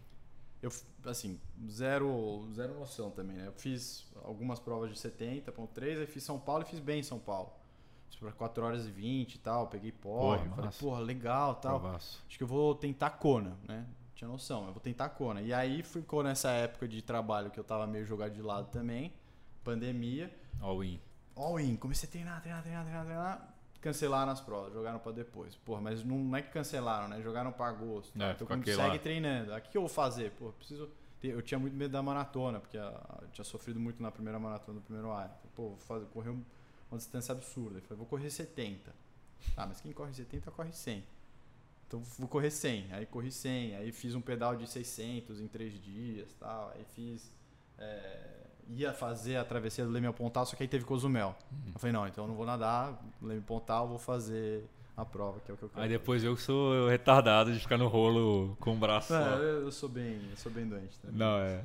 Eu, 0.61 0.69
assim, 1.05 1.39
zero, 1.69 2.47
zero 2.53 2.77
noção 2.77 3.09
também, 3.09 3.37
né? 3.37 3.47
Eu 3.47 3.53
fiz 3.53 4.05
algumas 4.25 4.59
provas 4.59 4.89
de 4.91 4.99
70.3, 4.99 5.99
aí 5.99 6.05
fiz 6.05 6.21
São 6.23 6.37
Paulo 6.37 6.63
e 6.63 6.65
fiz 6.65 6.79
bem 6.79 6.99
em 6.99 7.03
São 7.03 7.17
Paulo. 7.17 7.51
Fiz 8.09 8.19
pra 8.19 8.31
4 8.33 8.65
horas 8.65 8.85
e 8.85 8.91
20 8.91 9.35
e 9.35 9.37
tal, 9.39 9.67
peguei 9.67 9.91
Porra, 9.93 10.37
pódio, 10.37 10.49
falei, 10.49 10.65
massa. 10.65 10.79
porra, 10.79 10.99
legal 10.99 11.55
tal. 11.55 11.79
provaço. 11.79 12.21
Acho 12.27 12.37
que 12.37 12.43
eu 12.43 12.47
vou 12.47 12.75
tentar 12.75 13.11
Kona, 13.11 13.55
né? 13.67 13.85
Tinha 14.15 14.27
noção, 14.27 14.67
eu 14.67 14.73
vou 14.73 14.81
tentar 14.81 15.07
Kona. 15.09 15.41
E 15.41 15.53
aí 15.53 15.81
ficou 15.81 16.21
nessa 16.21 16.49
época 16.51 16.87
de 16.89 17.01
trabalho 17.01 17.49
que 17.49 17.57
eu 17.59 17.63
tava 17.63 17.87
meio 17.87 18.05
jogado 18.05 18.33
de 18.33 18.41
lado 18.41 18.67
também, 18.69 19.13
pandemia. 19.63 20.29
All 20.61 20.83
in. 20.83 20.99
All 21.37 21.57
in, 21.59 21.77
comecei 21.77 22.07
a 22.09 22.11
treinar, 22.11 22.41
treinar, 22.41 22.61
treinar, 22.61 22.83
treinar, 22.83 23.05
treinar. 23.05 23.48
Cancelaram 23.81 24.31
as 24.31 24.41
provas, 24.41 24.73
jogaram 24.73 24.99
pra 24.99 25.11
depois. 25.13 25.55
Porra, 25.55 25.79
mas 25.81 26.03
não, 26.03 26.35
é 26.35 26.41
que 26.41 26.51
cancelaram, 26.51 27.07
né? 27.07 27.21
Jogaram 27.21 27.51
pra 27.51 27.67
agosto. 27.67 28.11
É, 28.21 28.31
então 28.31 28.45
segue 28.47 28.75
lá. 28.75 28.99
treinando. 28.99 29.53
Aqui 29.53 29.69
que 29.69 29.77
eu 29.77 29.81
vou 29.81 29.89
fazer? 29.89 30.31
Pô, 30.31 30.51
preciso. 30.51 30.89
Eu 31.23 31.41
tinha 31.41 31.57
muito 31.59 31.75
medo 31.75 31.91
da 31.91 32.01
maratona, 32.03 32.59
porque 32.59 32.77
eu 32.77 33.27
tinha 33.31 33.43
sofrido 33.45 33.79
muito 33.79 34.01
na 34.01 34.09
primeira 34.11 34.37
maratona 34.39 34.79
do 34.79 34.83
primeiro 34.83 35.07
Iron. 35.09 35.29
Pô, 35.55 35.69
vou 35.69 35.77
fazer, 35.77 36.05
correr 36.07 36.29
um- 36.29 36.43
uma 36.91 36.97
distância 36.97 37.31
absurda. 37.33 37.77
Eu 37.77 37.81
falei, 37.83 37.97
vou 37.97 38.05
correr 38.07 38.29
70. 38.29 38.93
Ah, 39.55 39.65
mas 39.65 39.79
quem 39.81 39.91
corre 39.93 40.13
70 40.13 40.49
corre 40.51 40.71
100. 40.73 41.03
Então 41.87 42.01
vou 42.17 42.27
correr 42.27 42.51
100. 42.51 42.91
Aí 42.93 43.05
corri 43.05 43.31
100. 43.31 43.75
Aí 43.75 43.91
fiz 43.91 44.13
um 44.15 44.21
pedal 44.21 44.55
de 44.55 44.67
600 44.69 45.39
em 45.41 45.47
3 45.47 45.73
dias 45.81 46.33
tal. 46.39 46.69
Aí 46.75 46.83
fiz. 46.95 47.33
é, 47.77 48.48
ia 48.75 48.93
fazer 48.93 49.35
a 49.37 49.43
travessia 49.43 49.83
do 49.85 49.91
Leme 49.91 50.11
Pontal, 50.13 50.45
só 50.45 50.55
que 50.55 50.63
aí 50.63 50.69
teve 50.69 50.85
Cozumel. 50.85 51.35
Uhum. 51.51 51.71
Eu 51.73 51.79
falei, 51.79 51.93
não, 51.93 52.07
então 52.07 52.23
eu 52.23 52.27
não 52.27 52.35
vou 52.35 52.45
nadar, 52.45 53.01
Leme 53.21 53.41
Pontal, 53.41 53.87
vou 53.87 53.97
fazer 53.97 54.63
a 54.95 55.03
prova, 55.05 55.39
que 55.39 55.49
é 55.49 55.53
o 55.53 55.57
que 55.57 55.63
eu 55.63 55.69
quero. 55.69 55.81
Aí 55.81 55.89
depois 55.89 56.23
eu 56.23 56.35
que 56.35 56.41
sou 56.41 56.87
retardado 56.87 57.51
de 57.53 57.59
ficar 57.59 57.77
no 57.77 57.87
rolo 57.87 58.55
com 58.59 58.73
o 58.73 58.75
braço. 58.77 59.13
Não, 59.13 59.37
eu, 59.41 59.71
sou 59.71 59.87
bem, 59.89 60.19
eu 60.29 60.37
sou 60.37 60.51
bem 60.51 60.67
doente 60.67 60.97
também. 60.99 61.17
Não, 61.17 61.39
é. 61.39 61.63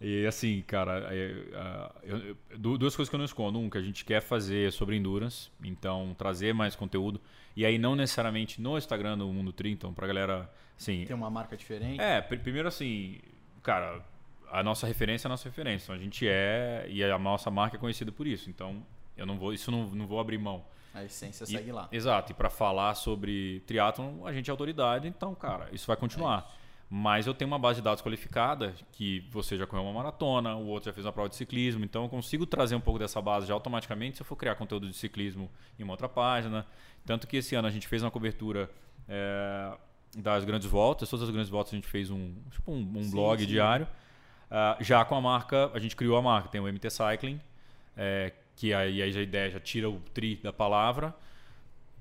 E 0.00 0.26
assim, 0.26 0.62
cara, 0.66 1.08
é, 1.14 1.94
eu- 2.02 2.18
eu- 2.18 2.36
du- 2.58 2.76
duas 2.76 2.94
coisas 2.94 3.08
que 3.08 3.14
eu 3.14 3.18
não 3.18 3.24
escondo. 3.24 3.58
Um, 3.58 3.70
que 3.70 3.78
a 3.78 3.82
gente 3.82 4.04
quer 4.04 4.20
fazer 4.20 4.70
sobre 4.72 4.96
endurance, 4.96 5.48
então 5.62 6.14
trazer 6.18 6.52
mais 6.52 6.76
conteúdo. 6.76 7.20
E 7.56 7.64
aí, 7.64 7.78
não 7.78 7.96
necessariamente 7.96 8.60
no 8.60 8.76
Instagram 8.76 9.16
do 9.16 9.26
Mundo 9.28 9.52
Tri, 9.52 9.70
então 9.70 9.94
pra 9.94 10.06
galera, 10.06 10.50
assim. 10.76 11.04
Tem 11.06 11.16
uma 11.16 11.30
marca 11.30 11.56
diferente. 11.56 12.00
É, 12.02 12.20
pr- 12.20 12.36
primeiro 12.38 12.68
assim, 12.68 13.18
cara, 13.62 14.04
a 14.50 14.62
nossa 14.62 14.86
referência 14.86 15.26
é 15.26 15.28
a 15.28 15.30
nossa 15.30 15.48
referência. 15.48 15.84
Então 15.86 15.94
a 15.94 15.98
gente 15.98 16.26
é, 16.28 16.86
e 16.88 17.02
a 17.04 17.18
nossa 17.18 17.50
marca 17.50 17.76
é 17.76 17.80
conhecida 17.80 18.10
por 18.12 18.26
isso. 18.26 18.48
Então, 18.50 18.82
eu 19.16 19.26
não 19.26 19.38
vou, 19.38 19.52
isso 19.52 19.70
não, 19.70 19.86
não 19.88 20.06
vou 20.06 20.18
abrir 20.20 20.38
mão. 20.38 20.64
A 20.94 21.02
essência 21.04 21.44
E- 21.44 21.46
segue 21.48 21.72
lá. 21.72 21.88
Exato, 21.90 22.32
e 22.32 22.34
para 22.34 22.48
falar 22.48 22.94
sobre 22.94 23.60
triatlon, 23.66 24.24
a 24.26 24.32
gente 24.32 24.48
é 24.48 24.52
autoridade, 24.52 25.08
então, 25.08 25.34
cara, 25.34 25.68
isso 25.72 25.86
vai 25.86 25.96
continuar. 25.96 26.52
Mas 26.88 27.26
eu 27.26 27.34
tenho 27.34 27.50
uma 27.50 27.58
base 27.58 27.80
de 27.80 27.82
dados 27.84 28.00
qualificada, 28.02 28.72
que 28.92 29.26
você 29.30 29.56
já 29.56 29.66
correu 29.66 29.82
uma 29.84 29.92
maratona, 29.92 30.54
o 30.54 30.66
outro 30.66 30.90
já 30.90 30.92
fez 30.92 31.04
uma 31.04 31.12
prova 31.12 31.28
de 31.28 31.34
ciclismo, 31.34 31.84
então 31.84 32.04
eu 32.04 32.08
consigo 32.08 32.46
trazer 32.46 32.76
um 32.76 32.80
pouco 32.80 33.00
dessa 33.00 33.20
base 33.20 33.48
já 33.48 33.54
automaticamente 33.54 34.18
se 34.18 34.22
eu 34.22 34.26
for 34.26 34.36
criar 34.36 34.54
conteúdo 34.54 34.86
de 34.88 34.94
ciclismo 34.94 35.50
em 35.78 35.82
uma 35.82 35.94
outra 35.94 36.08
página. 36.08 36.64
Tanto 37.04 37.26
que 37.26 37.38
esse 37.38 37.56
ano 37.56 37.66
a 37.66 37.70
gente 37.70 37.88
fez 37.88 38.02
uma 38.02 38.10
cobertura 38.10 38.70
é, 39.08 39.72
das 40.16 40.44
grandes 40.44 40.68
voltas, 40.68 41.08
todas 41.08 41.24
as 41.24 41.30
grandes 41.30 41.50
voltas 41.50 41.72
a 41.72 41.76
gente 41.76 41.88
fez 41.88 42.10
um, 42.10 42.34
tipo 42.50 42.70
um, 42.70 42.98
um 42.98 43.02
Sim, 43.02 43.10
blog 43.10 43.40
sim. 43.40 43.46
diário. 43.46 43.88
Ah, 44.56 44.76
já 44.78 45.04
com 45.04 45.16
a 45.16 45.20
marca, 45.20 45.68
a 45.74 45.80
gente 45.80 45.96
criou 45.96 46.16
a 46.16 46.22
marca, 46.22 46.48
tem 46.48 46.60
o 46.60 46.72
MT 46.72 46.88
Cycling, 46.88 47.40
é, 47.96 48.32
que 48.54 48.72
aí, 48.72 49.02
aí 49.02 49.18
a 49.18 49.20
ideia 49.20 49.50
já 49.50 49.58
tira 49.58 49.90
o 49.90 49.98
tri 50.14 50.36
da 50.36 50.52
palavra 50.52 51.12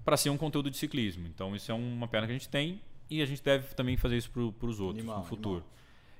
para 0.05 0.15
ser 0.15 0.29
um 0.29 0.37
conteúdo 0.37 0.69
de 0.69 0.77
ciclismo. 0.77 1.25
Então 1.25 1.55
isso 1.55 1.71
é 1.71 1.73
uma 1.73 2.07
perna 2.07 2.27
que 2.27 2.31
a 2.31 2.37
gente 2.37 2.47
tem 2.47 2.79
e 3.09 3.23
a 3.23 3.25
gente 3.25 3.41
deve 3.41 3.73
também 3.73 3.97
fazer 3.97 4.17
isso 4.17 4.29
para 4.29 4.67
os 4.67 4.79
outros 4.79 4.99
Animal, 4.99 5.17
no 5.17 5.23
futuro. 5.23 5.55
animal. 5.55 5.73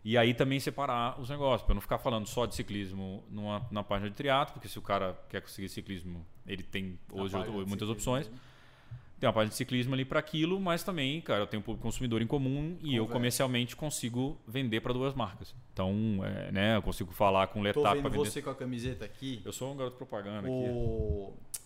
E 0.04 0.18
aí 0.18 0.34
também 0.34 0.60
separar 0.60 1.22
os 1.22 1.30
negócios, 1.30 1.62
para 1.68 1.76
não 1.76 1.82
ficar 1.82 2.00
falando 2.00 2.26
só 2.26 2.48
de 2.48 2.56
ciclismo 2.56 3.24
numa, 3.30 3.64
na 3.70 3.84
página 3.84 4.10
de 4.10 4.16
triatlo, 4.16 4.56
porque 4.56 4.68
se 4.68 4.80
o 4.80 4.82
cara 4.82 5.16
quer 5.30 5.40
conseguir 5.40 5.70
ciclismo, 5.70 6.26
ele 6.48 6.64
tem 6.64 6.98
hoje 7.12 7.36
muitas 7.36 7.60
ciclismo 7.70 7.92
opções. 7.92 8.32
Tem 9.24 9.28
uma 9.30 9.34
parte 9.34 9.52
de 9.52 9.56
ciclismo 9.56 9.94
ali 9.94 10.04
para 10.04 10.20
aquilo, 10.20 10.60
mas 10.60 10.84
também, 10.84 11.22
cara, 11.22 11.44
eu 11.44 11.48
tenho 11.48 11.62
um 11.62 11.64
público 11.64 11.82
consumidor 11.82 12.22
em 12.22 12.28
comum 12.28 12.78
e 12.82 12.94
eu 12.94 13.08
comercialmente 13.08 13.74
consigo 13.74 14.38
vender 14.46 14.82
para 14.82 14.92
duas 14.92 15.14
marcas. 15.14 15.56
Então, 15.72 16.20
é, 16.26 16.52
né, 16.52 16.76
eu 16.76 16.82
consigo 16.82 17.14
falar 17.14 17.48
com 17.48 17.62
o 17.62 17.64
Letap 17.64 18.02
para 18.02 18.10
vender. 18.10 18.18
você 18.18 18.42
com 18.42 18.50
a 18.50 18.56
camiseta 18.56 19.06
aqui. 19.06 19.42
Eu 19.46 19.54
sou 19.54 19.72
um 19.72 19.78
garoto 19.78 19.96
propaganda 19.96 20.50
o... 20.50 21.32
aqui. 21.32 21.60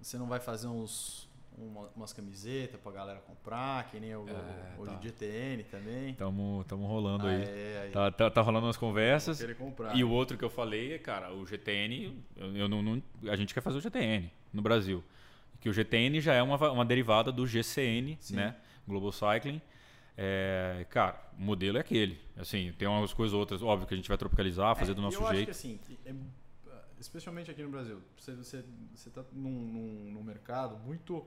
Você 0.00 0.16
não 0.18 0.28
vai 0.28 0.38
fazer 0.38 0.68
uns 0.68 1.28
uma, 1.58 1.90
umas 1.96 2.12
camisetas 2.12 2.80
pra 2.80 2.92
galera 2.92 3.18
comprar, 3.26 3.90
que 3.90 3.98
nem 3.98 4.14
o, 4.14 4.24
é, 4.28 4.78
o, 4.78 4.86
tá. 4.86 4.96
GTN 5.02 5.64
também. 5.64 6.14
Tamo, 6.14 6.64
tamo 6.68 6.86
rolando 6.86 7.26
ah, 7.26 7.30
aí. 7.30 7.42
É, 7.42 7.80
aí. 7.86 7.90
Tá, 7.90 8.12
tá, 8.12 8.30
tá, 8.30 8.40
rolando 8.40 8.66
umas 8.66 8.76
conversas. 8.76 9.42
Comprar, 9.54 9.96
e 9.96 10.04
o 10.04 10.10
outro 10.10 10.38
que 10.38 10.44
eu 10.44 10.50
falei 10.50 10.94
é, 10.94 10.98
cara, 10.98 11.34
o 11.34 11.44
GTN, 11.44 12.16
eu, 12.36 12.56
eu 12.56 12.68
não, 12.68 12.80
não, 12.80 13.02
a 13.26 13.34
gente 13.34 13.52
quer 13.52 13.62
fazer 13.62 13.78
o 13.78 13.80
GTN 13.80 14.30
no 14.52 14.62
Brasil. 14.62 15.02
Que 15.60 15.68
o 15.68 15.72
GTN 15.72 16.20
já 16.20 16.34
é 16.34 16.42
uma, 16.42 16.56
uma 16.70 16.84
derivada 16.84 17.30
do 17.30 17.46
GCN, 17.46 18.16
Sim. 18.20 18.36
né? 18.36 18.56
Global 18.86 19.12
Cycling. 19.12 19.60
É, 20.16 20.86
cara, 20.90 21.18
o 21.38 21.42
modelo 21.42 21.78
é 21.78 21.80
aquele. 21.80 22.20
Assim, 22.36 22.72
tem 22.78 22.86
umas 22.86 23.12
coisas 23.12 23.34
outras, 23.34 23.62
óbvio 23.62 23.86
que 23.86 23.94
a 23.94 23.96
gente 23.96 24.08
vai 24.08 24.18
tropicalizar, 24.18 24.76
fazer 24.76 24.92
é, 24.92 24.94
do 24.94 25.00
nosso 25.00 25.16
eu 25.22 25.28
jeito. 25.32 25.50
Acho 25.50 25.62
que, 25.62 25.70
assim, 25.70 25.80
é, 26.04 26.14
especialmente 26.98 27.50
aqui 27.50 27.62
no 27.62 27.70
Brasil, 27.70 28.02
você 28.18 28.34
você, 28.34 28.64
você 28.94 29.08
tá 29.10 29.24
num, 29.32 29.50
num, 29.50 30.12
num 30.12 30.22
mercado 30.22 30.76
muito 30.84 31.26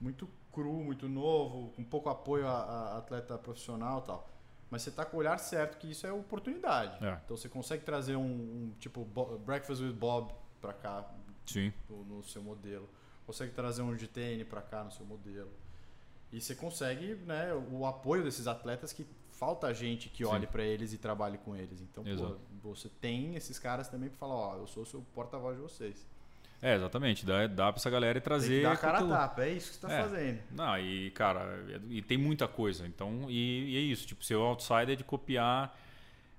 muito 0.00 0.28
cru, 0.52 0.82
muito 0.82 1.08
novo, 1.08 1.70
com 1.72 1.84
pouco 1.84 2.08
apoio 2.08 2.48
a, 2.48 2.62
a 2.62 2.98
atleta 2.98 3.36
profissional, 3.38 4.00
tal. 4.00 4.28
Mas 4.70 4.82
você 4.82 4.90
tá 4.90 5.04
com 5.04 5.16
o 5.16 5.20
olhar 5.20 5.38
certo 5.38 5.78
que 5.78 5.90
isso 5.90 6.06
é 6.06 6.12
oportunidade. 6.12 7.04
É. 7.04 7.20
Então 7.24 7.36
você 7.36 7.48
consegue 7.48 7.84
trazer 7.84 8.16
um, 8.16 8.22
um 8.22 8.74
tipo 8.78 9.04
Breakfast 9.44 9.82
with 9.82 9.92
Bob 9.92 10.32
para 10.60 10.72
cá, 10.72 11.08
Sim. 11.46 11.72
No, 11.88 12.04
no 12.04 12.22
seu 12.24 12.42
modelo 12.42 12.88
consegue 13.30 13.52
trazer 13.52 13.82
um 13.82 13.96
GTN 13.96 14.44
para 14.44 14.60
cá 14.60 14.82
no 14.82 14.90
seu 14.90 15.06
modelo. 15.06 15.50
E 16.32 16.40
você 16.40 16.54
consegue 16.54 17.14
né, 17.26 17.54
o 17.70 17.86
apoio 17.86 18.24
desses 18.24 18.48
atletas 18.48 18.92
que 18.92 19.06
falta 19.30 19.72
gente 19.72 20.08
que 20.08 20.24
olhe 20.24 20.46
para 20.48 20.64
eles 20.64 20.92
e 20.92 20.98
trabalhe 20.98 21.38
com 21.38 21.54
eles. 21.54 21.80
Então, 21.80 22.04
pô, 22.60 22.74
você 22.74 22.88
tem 22.88 23.36
esses 23.36 23.58
caras 23.58 23.88
também 23.88 24.08
para 24.08 24.18
falar, 24.18 24.34
ó, 24.34 24.56
eu 24.56 24.66
sou 24.66 24.82
o 24.82 24.86
seu 24.86 25.00
porta-voz 25.14 25.56
de 25.56 25.62
vocês. 25.62 26.06
É, 26.60 26.74
exatamente. 26.74 27.24
Dá, 27.24 27.46
dá 27.46 27.72
pra 27.72 27.78
essa 27.78 27.88
galera 27.88 28.18
e 28.18 28.20
trazer. 28.20 28.48
Tem 28.48 28.58
que 28.58 28.62
dar 28.64 28.72
a 28.72 28.76
cara 28.76 28.98
a 28.98 29.08
tapa, 29.08 29.44
é 29.44 29.50
isso 29.50 29.68
que 29.70 29.74
você 29.76 29.86
tá 29.86 29.92
é. 29.92 30.02
fazendo. 30.02 30.42
Não, 30.50 30.78
e, 30.78 31.10
cara, 31.12 31.64
e 31.88 32.02
tem 32.02 32.18
muita 32.18 32.48
coisa. 32.48 32.86
Então, 32.86 33.26
e, 33.30 33.70
e 33.70 33.76
é 33.76 33.80
isso. 33.80 34.06
Tipo, 34.06 34.24
ser 34.24 34.34
o 34.34 34.42
outsider 34.42 34.96
de 34.96 35.04
copiar 35.04 35.78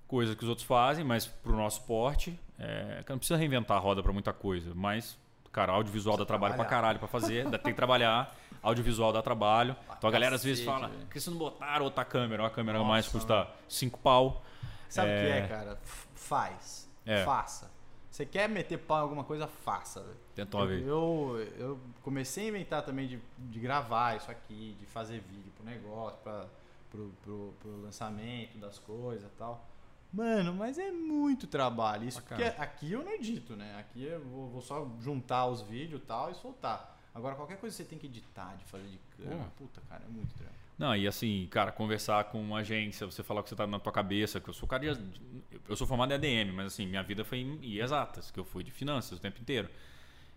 coisas 0.08 0.36
que 0.36 0.44
os 0.44 0.50
outros 0.50 0.68
fazem, 0.68 1.06
mas 1.06 1.26
pro 1.26 1.56
nosso 1.56 1.84
porte, 1.86 2.38
é, 2.60 3.04
não 3.08 3.18
precisa 3.18 3.38
reinventar 3.38 3.78
a 3.78 3.80
roda 3.80 4.04
para 4.04 4.12
muita 4.12 4.34
coisa, 4.34 4.74
mas 4.76 5.18
Cara, 5.52 5.74
audiovisual 5.74 6.18
dá 6.18 6.26
trabalho 6.26 6.54
trabalhar. 6.54 6.70
pra 6.70 6.78
caralho 6.78 7.00
pra 7.00 7.08
fazer, 7.08 7.50
tem 7.60 7.72
que 7.72 7.74
trabalhar. 7.74 8.36
Audiovisual 8.62 9.12
dá 9.12 9.22
trabalho. 9.22 9.76
Então 9.98 10.10
a 10.10 10.14
galera 10.14 10.36
às 10.36 10.44
vezes 10.44 10.64
fala, 10.64 10.88
por 10.88 11.08
que 11.08 11.20
vocês 11.20 11.28
não 11.28 11.38
botaram 11.38 11.84
outra 11.84 12.06
câmera? 12.06 12.44
Uma 12.44 12.50
câmera 12.50 12.78
Nossa, 12.78 12.90
mais 12.90 13.08
custa 13.08 13.48
5 13.68 14.00
pau. 14.00 14.44
Sabe 14.88 15.10
o 15.10 15.12
é... 15.12 15.22
que 15.22 15.28
é, 15.28 15.48
cara? 15.48 15.80
Faz. 16.16 16.90
É. 17.06 17.24
Faça. 17.26 17.72
Você 18.10 18.26
quer 18.26 18.48
meter 18.50 18.78
pau 18.78 19.00
em 19.00 19.02
alguma 19.02 19.24
coisa, 19.24 19.48
faça. 19.48 20.06
Tentou 20.36 20.68
ver. 20.68 20.84
Eu, 20.84 21.48
eu 21.58 21.80
comecei 22.04 22.46
a 22.46 22.50
inventar 22.50 22.84
também 22.84 23.08
de, 23.08 23.20
de 23.38 23.60
gravar 23.60 24.18
isso 24.18 24.30
aqui, 24.30 24.76
de 24.80 24.86
fazer 24.86 25.22
vídeo 25.22 25.52
pro 25.56 25.66
negócio, 25.66 26.20
pra, 26.20 26.46
pro, 26.90 27.12
pro, 27.24 27.54
pro 27.60 27.82
lançamento 27.82 28.58
das 28.58 28.78
coisas 28.80 29.30
e 29.30 29.36
tal. 29.38 29.66
Mano, 30.12 30.54
mas 30.54 30.78
é 30.78 30.92
muito 30.92 31.48
trabalho. 31.48 32.08
Isso 32.08 32.22
porque 32.22 32.44
aqui 32.44 32.92
eu 32.92 33.04
não 33.04 33.12
edito, 33.12 33.56
né? 33.56 33.78
Aqui 33.80 34.04
eu 34.04 34.20
vou, 34.26 34.50
vou 34.50 34.62
só 34.62 34.90
juntar 35.00 35.48
os 35.48 35.62
vídeos 35.62 36.02
e 36.02 36.06
tal 36.06 36.30
e 36.32 36.36
soltar. 36.36 37.00
Agora, 37.14 37.36
qualquer 37.36 37.58
coisa 37.58 37.76
que 37.76 37.84
você 37.84 37.90
tem 37.90 38.00
que 38.00 38.08
editar, 38.08 38.56
de 38.58 38.66
fazer 38.66 38.88
de 38.88 39.00
câmera, 39.18 39.52
puta, 39.58 39.82
cara, 39.90 40.04
é 40.06 40.08
muito 40.10 40.34
trampo. 40.36 40.54
Não, 40.78 40.96
e 40.96 41.08
assim, 41.08 41.48
cara, 41.52 41.72
conversar 41.72 42.24
com 42.26 42.42
uma 42.42 42.60
agência, 42.60 43.06
você 43.06 43.22
falar 43.22 43.42
o 43.42 43.44
que 43.44 43.50
você 43.50 43.56
tá 43.56 43.68
na 43.68 43.80
tua 43.80 43.92
cabeça, 43.92 44.40
que 44.40 44.50
eu 44.50 44.54
sou 44.54 44.68
cara 44.68 44.96
de, 44.96 45.02
Eu 45.68 45.76
sou 45.76 45.86
formado 45.86 46.12
em 46.12 46.16
ADM, 46.16 46.52
mas 46.54 46.68
assim, 46.68 46.88
minha 46.88 47.04
vida 47.04 47.24
foi 47.24 47.40
em 47.40 47.78
exatas, 47.78 48.32
que 48.32 48.40
eu 48.40 48.44
fui 48.44 48.64
de 48.64 48.72
finanças 48.72 49.20
o 49.20 49.22
tempo 49.22 49.40
inteiro. 49.40 49.70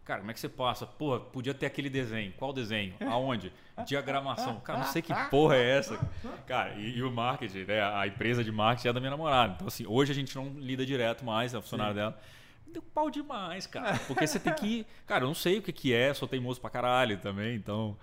Cara, 0.05 0.20
como 0.20 0.31
é 0.31 0.35
que 0.35 0.40
você 0.40 0.51
passa? 0.51 0.86
Porra, 0.86 1.18
podia 1.18 1.55
ter 1.55 1.64
aquele 1.64 1.89
desenho. 1.89 2.32
Qual 2.36 2.52
desenho? 2.52 2.94
Aonde? 3.09 3.51
Diagramação. 3.86 4.60
Cara, 4.60 4.81
não 4.81 4.86
sei 4.86 5.01
que 5.01 5.14
porra 5.31 5.56
é 5.56 5.78
essa. 5.78 5.98
Cara, 6.47 6.74
e, 6.74 6.98
e, 6.98 7.02
o 7.02 7.10
marketing, 7.10 7.64
né? 7.64 7.82
A 7.82 8.06
empresa 8.06 8.44
de 8.44 8.52
marketing 8.52 8.89
é 8.89 8.93
da 8.93 9.01
minha 9.01 9.10
namorada. 9.10 9.55
Então, 9.55 9.66
assim, 9.66 9.86
hoje 9.86 10.12
a 10.12 10.14
gente 10.14 10.36
não 10.36 10.52
lida 10.59 10.85
direto 10.85 11.24
mais, 11.24 11.55
é 11.55 11.60
funcionário 11.60 11.94
dela. 11.94 12.20
Deu 12.66 12.82
pau 12.82 13.10
demais, 13.10 13.66
cara. 13.66 13.98
Porque 14.06 14.26
você 14.26 14.39
tem 14.39 14.52
que. 14.52 14.86
Cara, 15.06 15.24
eu 15.24 15.28
não 15.28 15.35
sei 15.35 15.59
o 15.59 15.62
que, 15.62 15.72
que 15.72 15.94
é, 15.94 16.12
sou 16.12 16.28
teimoso 16.28 16.60
pra 16.60 16.68
caralho 16.68 17.16
também, 17.18 17.56
então. 17.56 17.97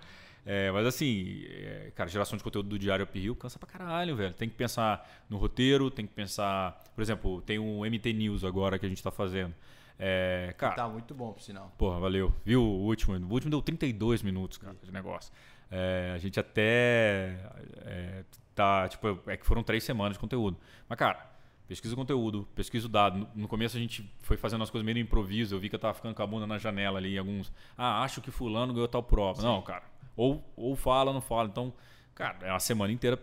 É, 0.44 0.72
mas 0.72 0.84
assim, 0.86 1.44
é, 1.48 1.92
cara, 1.94 2.10
geração 2.10 2.36
de 2.36 2.42
conteúdo 2.42 2.68
do 2.68 2.78
Diário 2.78 3.04
Uphill 3.04 3.36
cansa 3.36 3.60
pra 3.60 3.68
caralho, 3.68 4.16
velho. 4.16 4.34
Tem 4.34 4.48
que 4.48 4.56
pensar 4.56 5.08
no 5.30 5.36
roteiro, 5.36 5.88
tem 5.88 6.04
que 6.04 6.12
pensar. 6.12 6.82
Por 6.96 7.02
exemplo, 7.02 7.40
tem 7.42 7.60
um 7.60 7.84
MT 7.84 8.12
News 8.12 8.42
agora 8.42 8.76
que 8.76 8.84
a 8.84 8.88
gente 8.88 9.02
tá 9.02 9.12
fazendo. 9.12 9.54
É, 9.98 10.54
cara, 10.56 10.74
tá 10.74 10.88
muito 10.88 11.14
bom, 11.14 11.32
por 11.32 11.42
sinal. 11.42 11.72
Porra, 11.78 12.00
valeu. 12.00 12.32
Viu 12.44 12.62
o 12.62 12.84
último? 12.86 13.14
O 13.14 13.32
último 13.32 13.50
deu 13.50 13.62
32 13.62 14.22
minutos, 14.22 14.58
cara, 14.58 14.76
de 14.82 14.92
negócio. 14.92 15.32
É, 15.70 16.12
a 16.14 16.18
gente 16.18 16.38
até 16.38 17.38
é, 17.78 18.24
tá, 18.54 18.88
tipo, 18.88 19.18
é 19.26 19.36
que 19.36 19.46
foram 19.46 19.62
três 19.62 19.82
semanas 19.84 20.14
de 20.14 20.18
conteúdo. 20.18 20.58
Mas, 20.88 20.98
cara, 20.98 21.30
pesquisa 21.66 21.94
o 21.94 21.96
conteúdo, 21.96 22.46
pesquisa 22.54 22.86
o 22.86 22.88
dado. 22.90 23.26
No, 23.34 23.48
começo 23.48 23.76
a 23.76 23.80
gente 23.80 24.10
foi 24.20 24.36
fazendo 24.36 24.62
as 24.62 24.70
coisas 24.70 24.84
meio 24.84 24.98
improviso. 24.98 25.54
Eu 25.54 25.58
vi 25.60 25.68
que 25.68 25.74
eu 25.74 25.80
tava 25.80 25.94
ficando 25.94 26.14
com 26.14 26.22
a 26.22 26.26
bunda 26.26 26.46
na 26.46 26.58
janela 26.58 26.98
ali. 26.98 27.16
Alguns, 27.16 27.52
ah, 27.76 28.02
acho 28.02 28.20
que 28.20 28.30
fulano 28.30 28.74
ganhou 28.74 28.88
tal 28.88 29.02
prova. 29.02 29.40
Sim. 29.40 29.46
Não, 29.46 29.62
cara. 29.62 29.84
Ou, 30.14 30.44
ou 30.54 30.76
fala 30.76 31.12
não 31.12 31.22
fala. 31.22 31.48
Então, 31.48 31.72
cara, 32.14 32.38
é 32.42 32.50
uma 32.50 32.60
semana 32.60 32.92
inteira 32.92 33.18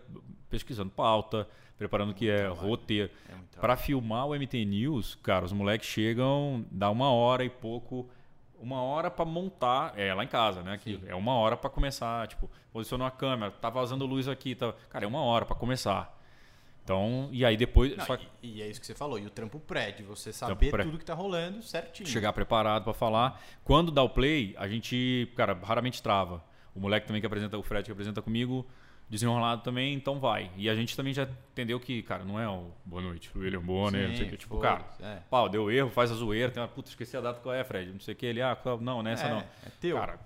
pesquisando 0.48 0.90
pauta, 0.90 1.48
preparando 1.78 2.10
o 2.10 2.14
que 2.14 2.28
é 2.28 2.46
roteiro. 2.48 3.10
É 3.28 3.60
para 3.60 3.76
filmar 3.76 4.26
o 4.26 4.34
MT 4.34 4.64
News, 4.64 5.14
cara, 5.22 5.44
os 5.44 5.52
moleques 5.52 5.88
chegam, 5.88 6.64
dá 6.70 6.90
uma 6.90 7.10
hora 7.10 7.44
e 7.44 7.50
pouco, 7.50 8.08
uma 8.58 8.82
hora 8.82 9.10
para 9.10 9.24
montar, 9.24 9.98
é 9.98 10.12
lá 10.12 10.22
em 10.22 10.28
casa, 10.28 10.62
né? 10.62 10.74
Aqui, 10.74 11.00
é 11.06 11.14
uma 11.14 11.34
hora 11.34 11.56
para 11.56 11.70
começar, 11.70 12.28
tipo, 12.28 12.50
posicionou 12.72 13.06
a 13.06 13.10
câmera, 13.10 13.50
tá 13.50 13.70
vazando 13.70 14.04
luz 14.04 14.28
aqui, 14.28 14.54
tá, 14.54 14.74
cara, 14.90 15.04
é 15.04 15.08
uma 15.08 15.22
hora 15.22 15.46
para 15.46 15.56
começar. 15.56 16.18
Então, 16.84 17.28
e 17.30 17.44
aí 17.44 17.56
depois. 17.56 17.96
Não, 17.96 18.04
só... 18.04 18.18
e, 18.42 18.58
e, 18.58 18.62
é 18.62 18.68
isso 18.68 18.80
que 18.80 18.86
você 18.86 18.94
falou, 18.94 19.18
e 19.18 19.26
o 19.26 19.30
trampo 19.30 19.60
pré, 19.60 19.92
de 19.92 20.02
você 20.02 20.32
saber 20.32 20.70
tudo 20.70 20.98
que 20.98 21.04
tá 21.04 21.14
rolando 21.14 21.62
certinho. 21.62 22.08
Chegar 22.08 22.32
preparado 22.32 22.84
para 22.84 22.92
falar. 22.92 23.40
Quando 23.64 23.92
dá 23.92 24.02
o 24.02 24.08
play, 24.08 24.54
a 24.58 24.66
gente, 24.66 25.30
cara, 25.36 25.56
raramente 25.62 26.02
trava. 26.02 26.42
O 26.74 26.80
moleque 26.80 27.06
também 27.06 27.20
que 27.20 27.26
apresenta, 27.26 27.58
o 27.58 27.62
Fred 27.62 27.84
que 27.84 27.92
apresenta 27.92 28.22
comigo, 28.22 28.66
desenrolado 29.10 29.62
também, 29.62 29.92
então 29.92 30.20
vai. 30.20 30.50
E 30.56 30.70
a 30.70 30.74
gente 30.74 30.96
também 30.96 31.12
já 31.12 31.28
entendeu 31.52 31.80
que, 31.80 32.00
cara, 32.02 32.24
não 32.24 32.38
é 32.38 32.48
o 32.48 32.70
boa 32.84 33.02
noite, 33.02 33.30
William 33.36 33.60
Bonner, 33.60 34.08
não 34.08 34.16
sei 34.16 34.26
o 34.26 34.30
que. 34.30 34.36
Tipo, 34.36 34.58
cara, 34.58 34.84
é. 35.00 35.18
pau, 35.28 35.48
deu 35.48 35.70
erro, 35.70 35.90
faz 35.90 36.12
a 36.12 36.14
zoeira, 36.14 36.50
tem 36.52 36.62
uma 36.62 36.68
puta, 36.68 36.88
esqueci 36.88 37.16
a 37.16 37.20
data 37.20 37.40
qual 37.40 37.52
é, 37.52 37.64
Fred, 37.64 37.92
não 37.92 37.98
sei 37.98 38.14
o 38.14 38.16
que. 38.16 38.24
Ele, 38.24 38.40
ah, 38.40 38.56
não, 38.80 39.02
nessa 39.02 39.26
é, 39.26 39.30
não. 39.30 39.40
É 39.40 39.70
teu. 39.80 39.96
Cara, 39.96 40.20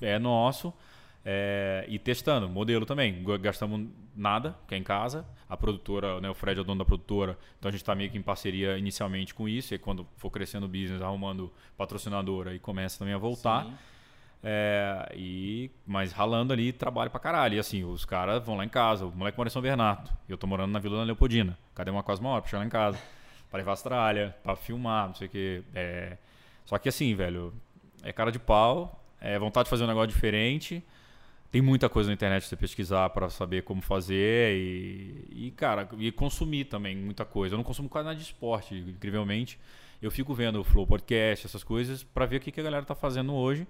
é 0.00 0.18
nosso. 0.18 0.72
É, 1.24 1.84
e 1.88 1.98
testando, 1.98 2.48
modelo 2.48 2.86
também. 2.86 3.22
Gastamos 3.40 3.86
nada, 4.16 4.56
que 4.66 4.74
é 4.74 4.78
em 4.78 4.82
casa. 4.82 5.26
A 5.48 5.56
produtora, 5.56 6.18
né, 6.20 6.30
o 6.30 6.34
Fred 6.34 6.58
é 6.58 6.62
o 6.62 6.64
dono 6.64 6.78
da 6.78 6.84
produtora, 6.84 7.38
então 7.58 7.68
a 7.68 7.72
gente 7.72 7.82
está 7.82 7.94
meio 7.94 8.10
que 8.10 8.16
em 8.16 8.22
parceria 8.22 8.78
inicialmente 8.78 9.34
com 9.34 9.46
isso. 9.46 9.74
E 9.74 9.78
quando 9.78 10.06
for 10.16 10.30
crescendo 10.30 10.64
o 10.64 10.68
business, 10.68 11.02
arrumando 11.02 11.52
patrocinadora 11.76 12.54
e 12.54 12.58
começa 12.58 12.98
também 12.98 13.12
a 13.12 13.18
voltar. 13.18 13.66
Sim. 13.66 13.74
É, 14.44 15.12
e, 15.14 15.70
mas 15.86 16.10
ralando 16.10 16.52
ali, 16.52 16.72
trabalho 16.72 17.10
pra 17.10 17.20
caralho. 17.20 17.54
E 17.54 17.58
assim, 17.58 17.84
os 17.84 18.04
caras 18.04 18.44
vão 18.44 18.56
lá 18.56 18.64
em 18.64 18.68
casa. 18.68 19.06
O 19.06 19.12
moleque 19.12 19.38
mora 19.38 19.48
em 19.48 19.52
São 19.52 19.62
Bernardo. 19.62 20.10
Eu 20.28 20.36
tô 20.36 20.46
morando 20.46 20.72
na 20.72 20.78
Vila 20.78 20.98
da 20.98 21.04
Leopoldina. 21.04 21.56
Cadê 21.74 21.90
uma 21.90 22.02
quase 22.02 22.20
uma 22.20 22.30
hora 22.30 22.42
pra 22.42 22.50
chegar 22.50 22.60
lá 22.60 22.66
em 22.66 22.70
casa? 22.70 22.98
Pra 23.52 23.58
levar 23.58 23.72
a 23.72 23.74
Austrália, 23.74 24.34
pra 24.42 24.56
filmar, 24.56 25.08
não 25.08 25.14
sei 25.14 25.26
o 25.26 25.30
que. 25.30 25.62
É... 25.74 26.16
Só 26.64 26.78
que 26.78 26.88
assim, 26.88 27.14
velho, 27.14 27.52
é 28.02 28.10
cara 28.10 28.32
de 28.32 28.38
pau, 28.38 29.04
é 29.20 29.38
vontade 29.38 29.66
de 29.66 29.70
fazer 29.70 29.84
um 29.84 29.88
negócio 29.88 30.08
diferente. 30.08 30.82
Tem 31.50 31.60
muita 31.60 31.86
coisa 31.90 32.08
na 32.08 32.14
internet 32.14 32.40
pra 32.40 32.48
você 32.48 32.56
pesquisar 32.56 33.10
para 33.10 33.28
saber 33.28 33.62
como 33.62 33.82
fazer 33.82 34.56
e, 34.56 35.48
e, 35.48 35.50
cara, 35.50 35.86
e 35.98 36.10
consumir 36.10 36.64
também 36.64 36.96
muita 36.96 37.26
coisa. 37.26 37.54
Eu 37.54 37.58
não 37.58 37.62
consumo 37.62 37.90
quase 37.90 38.06
nada 38.06 38.16
de 38.16 38.24
esporte, 38.24 38.74
incrivelmente. 38.74 39.60
Eu 40.00 40.10
fico 40.10 40.32
vendo 40.32 40.58
o 40.58 40.64
Flow 40.64 40.86
Podcast, 40.86 41.44
essas 41.44 41.62
coisas, 41.62 42.02
para 42.02 42.24
ver 42.24 42.36
o 42.36 42.40
que, 42.40 42.50
que 42.50 42.58
a 42.58 42.64
galera 42.64 42.86
tá 42.86 42.94
fazendo 42.94 43.34
hoje 43.34 43.66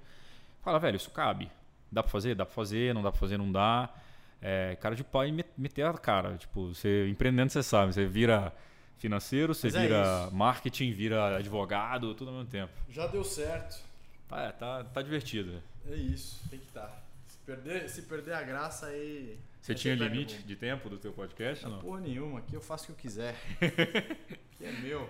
Fala, 0.63 0.79
velho, 0.79 0.97
isso 0.97 1.11
cabe. 1.11 1.51
Dá 1.91 2.03
pra 2.03 2.11
fazer? 2.11 2.35
Dá 2.35 2.47
pra 2.47 2.55
fazer, 2.55 2.95
não 2.95 3.03
dá 3.03 3.11
pra 3.11 3.21
fazer, 3.21 3.37
não 3.37 3.51
dá. 3.51 3.93
É, 4.41 4.77
cara 4.81 4.95
de 4.95 5.05
pau 5.05 5.27
e 5.27 5.45
meter 5.57 5.85
a 5.85 5.93
cara. 5.95 6.37
Tipo, 6.39 6.73
você 6.75 7.09
empreendendo, 7.09 7.53
você 7.53 7.63
sabe, 7.63 7.93
você 7.93 8.07
vira 8.07 8.53
financeiro, 8.99 9.55
você 9.55 9.67
Mas 9.67 9.75
é 9.75 9.81
vira 9.83 9.97
é 9.97 10.31
marketing, 10.31 10.93
vira 10.93 11.37
advogado, 11.37 12.15
tudo 12.15 12.31
ao 12.31 12.37
mesmo 12.37 12.51
tempo. 12.51 12.73
Já 12.89 13.07
deu 13.07 13.25
certo. 13.25 13.83
É, 14.31 14.51
tá, 14.53 14.85
tá 14.85 15.03
divertido. 15.03 15.63
É 15.91 15.95
isso, 15.95 16.41
tem 16.49 16.59
que 16.59 16.67
estar. 16.67 16.87
Tá. 16.87 17.03
Se 17.27 17.39
perder, 17.45 17.89
se 17.89 18.03
perder 18.03 18.35
a 18.35 18.43
graça 18.43 18.87
aí. 18.87 19.39
Você 19.61 19.75
tinha 19.75 19.95
limite 19.95 20.43
de 20.43 20.57
tempo 20.57 20.89
do 20.89 20.97
teu 20.97 21.13
podcast? 21.13 21.65
Não, 21.65 21.73
não? 21.73 21.79
Porra 21.81 22.01
nenhuma, 22.01 22.39
aqui 22.39 22.55
eu 22.55 22.61
faço 22.61 22.85
o 22.85 22.87
que 22.87 22.93
eu 22.93 22.97
quiser. 22.97 23.37
aqui 23.61 24.65
é 24.65 24.73
meu. 24.81 25.09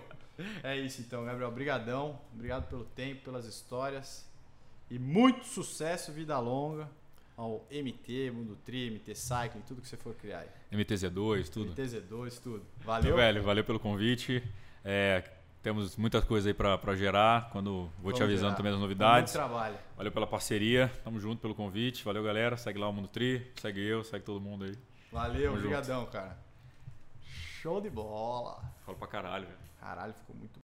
É 0.63 0.75
isso 0.75 1.01
então, 1.01 1.23
Gabriel. 1.23 1.47
Obrigadão. 1.47 2.19
Obrigado 2.33 2.67
pelo 2.67 2.83
tempo, 2.83 3.23
pelas 3.23 3.45
histórias. 3.45 4.27
E 4.93 4.99
muito 4.99 5.43
sucesso, 5.45 6.11
vida 6.11 6.37
longa. 6.39 6.87
ao 7.35 7.65
MT, 7.71 8.29
Mundo 8.31 8.55
Tri, 8.63 8.91
MT 8.91 9.15
Cycling, 9.15 9.61
tudo 9.67 9.81
que 9.81 9.87
você 9.87 9.97
for 9.97 10.13
criar. 10.13 10.41
aí. 10.41 10.49
MTZ2, 10.77 11.49
tudo. 11.49 11.73
MTZ2, 11.73 12.39
tudo. 12.39 12.63
Então, 12.77 12.85
Valeu. 12.85 13.15
velho, 13.15 13.41
valeu 13.41 13.63
pelo 13.63 13.79
convite. 13.79 14.43
É, 14.85 15.23
temos 15.63 15.97
muitas 15.97 16.23
coisas 16.25 16.45
aí 16.45 16.53
pra, 16.53 16.77
pra 16.77 16.95
gerar. 16.95 17.49
Quando 17.49 17.89
vou 17.99 18.11
te 18.13 18.19
Vamos 18.19 18.21
avisando 18.21 18.49
gerar. 18.49 18.55
também 18.55 18.71
das 18.71 18.79
Muito 18.79 18.89
novidades. 18.99 19.33
trabalho. 19.33 19.75
Valeu 19.97 20.11
pela 20.11 20.27
parceria. 20.27 20.91
Tamo 21.03 21.19
junto 21.19 21.41
pelo 21.41 21.55
convite. 21.55 22.03
Valeu, 22.05 22.23
galera. 22.23 22.55
Segue 22.55 22.77
lá 22.77 22.87
o 22.87 22.93
Mundo 22.93 23.07
Tri. 23.07 23.51
Segue 23.59 23.81
eu, 23.83 24.03
segue 24.03 24.23
todo 24.23 24.39
mundo 24.39 24.65
aí. 24.65 24.77
Valeu, 25.11 25.33
Tamo 25.53 25.55
junto. 25.55 25.57
obrigadão, 25.73 26.05
cara. 26.05 26.37
Show 27.23 27.81
de 27.81 27.89
bola. 27.89 28.61
Falo 28.85 28.95
pra 28.97 29.07
caralho, 29.07 29.47
velho. 29.47 29.57
Caralho, 29.79 30.13
ficou 30.13 30.35
muito 30.35 30.59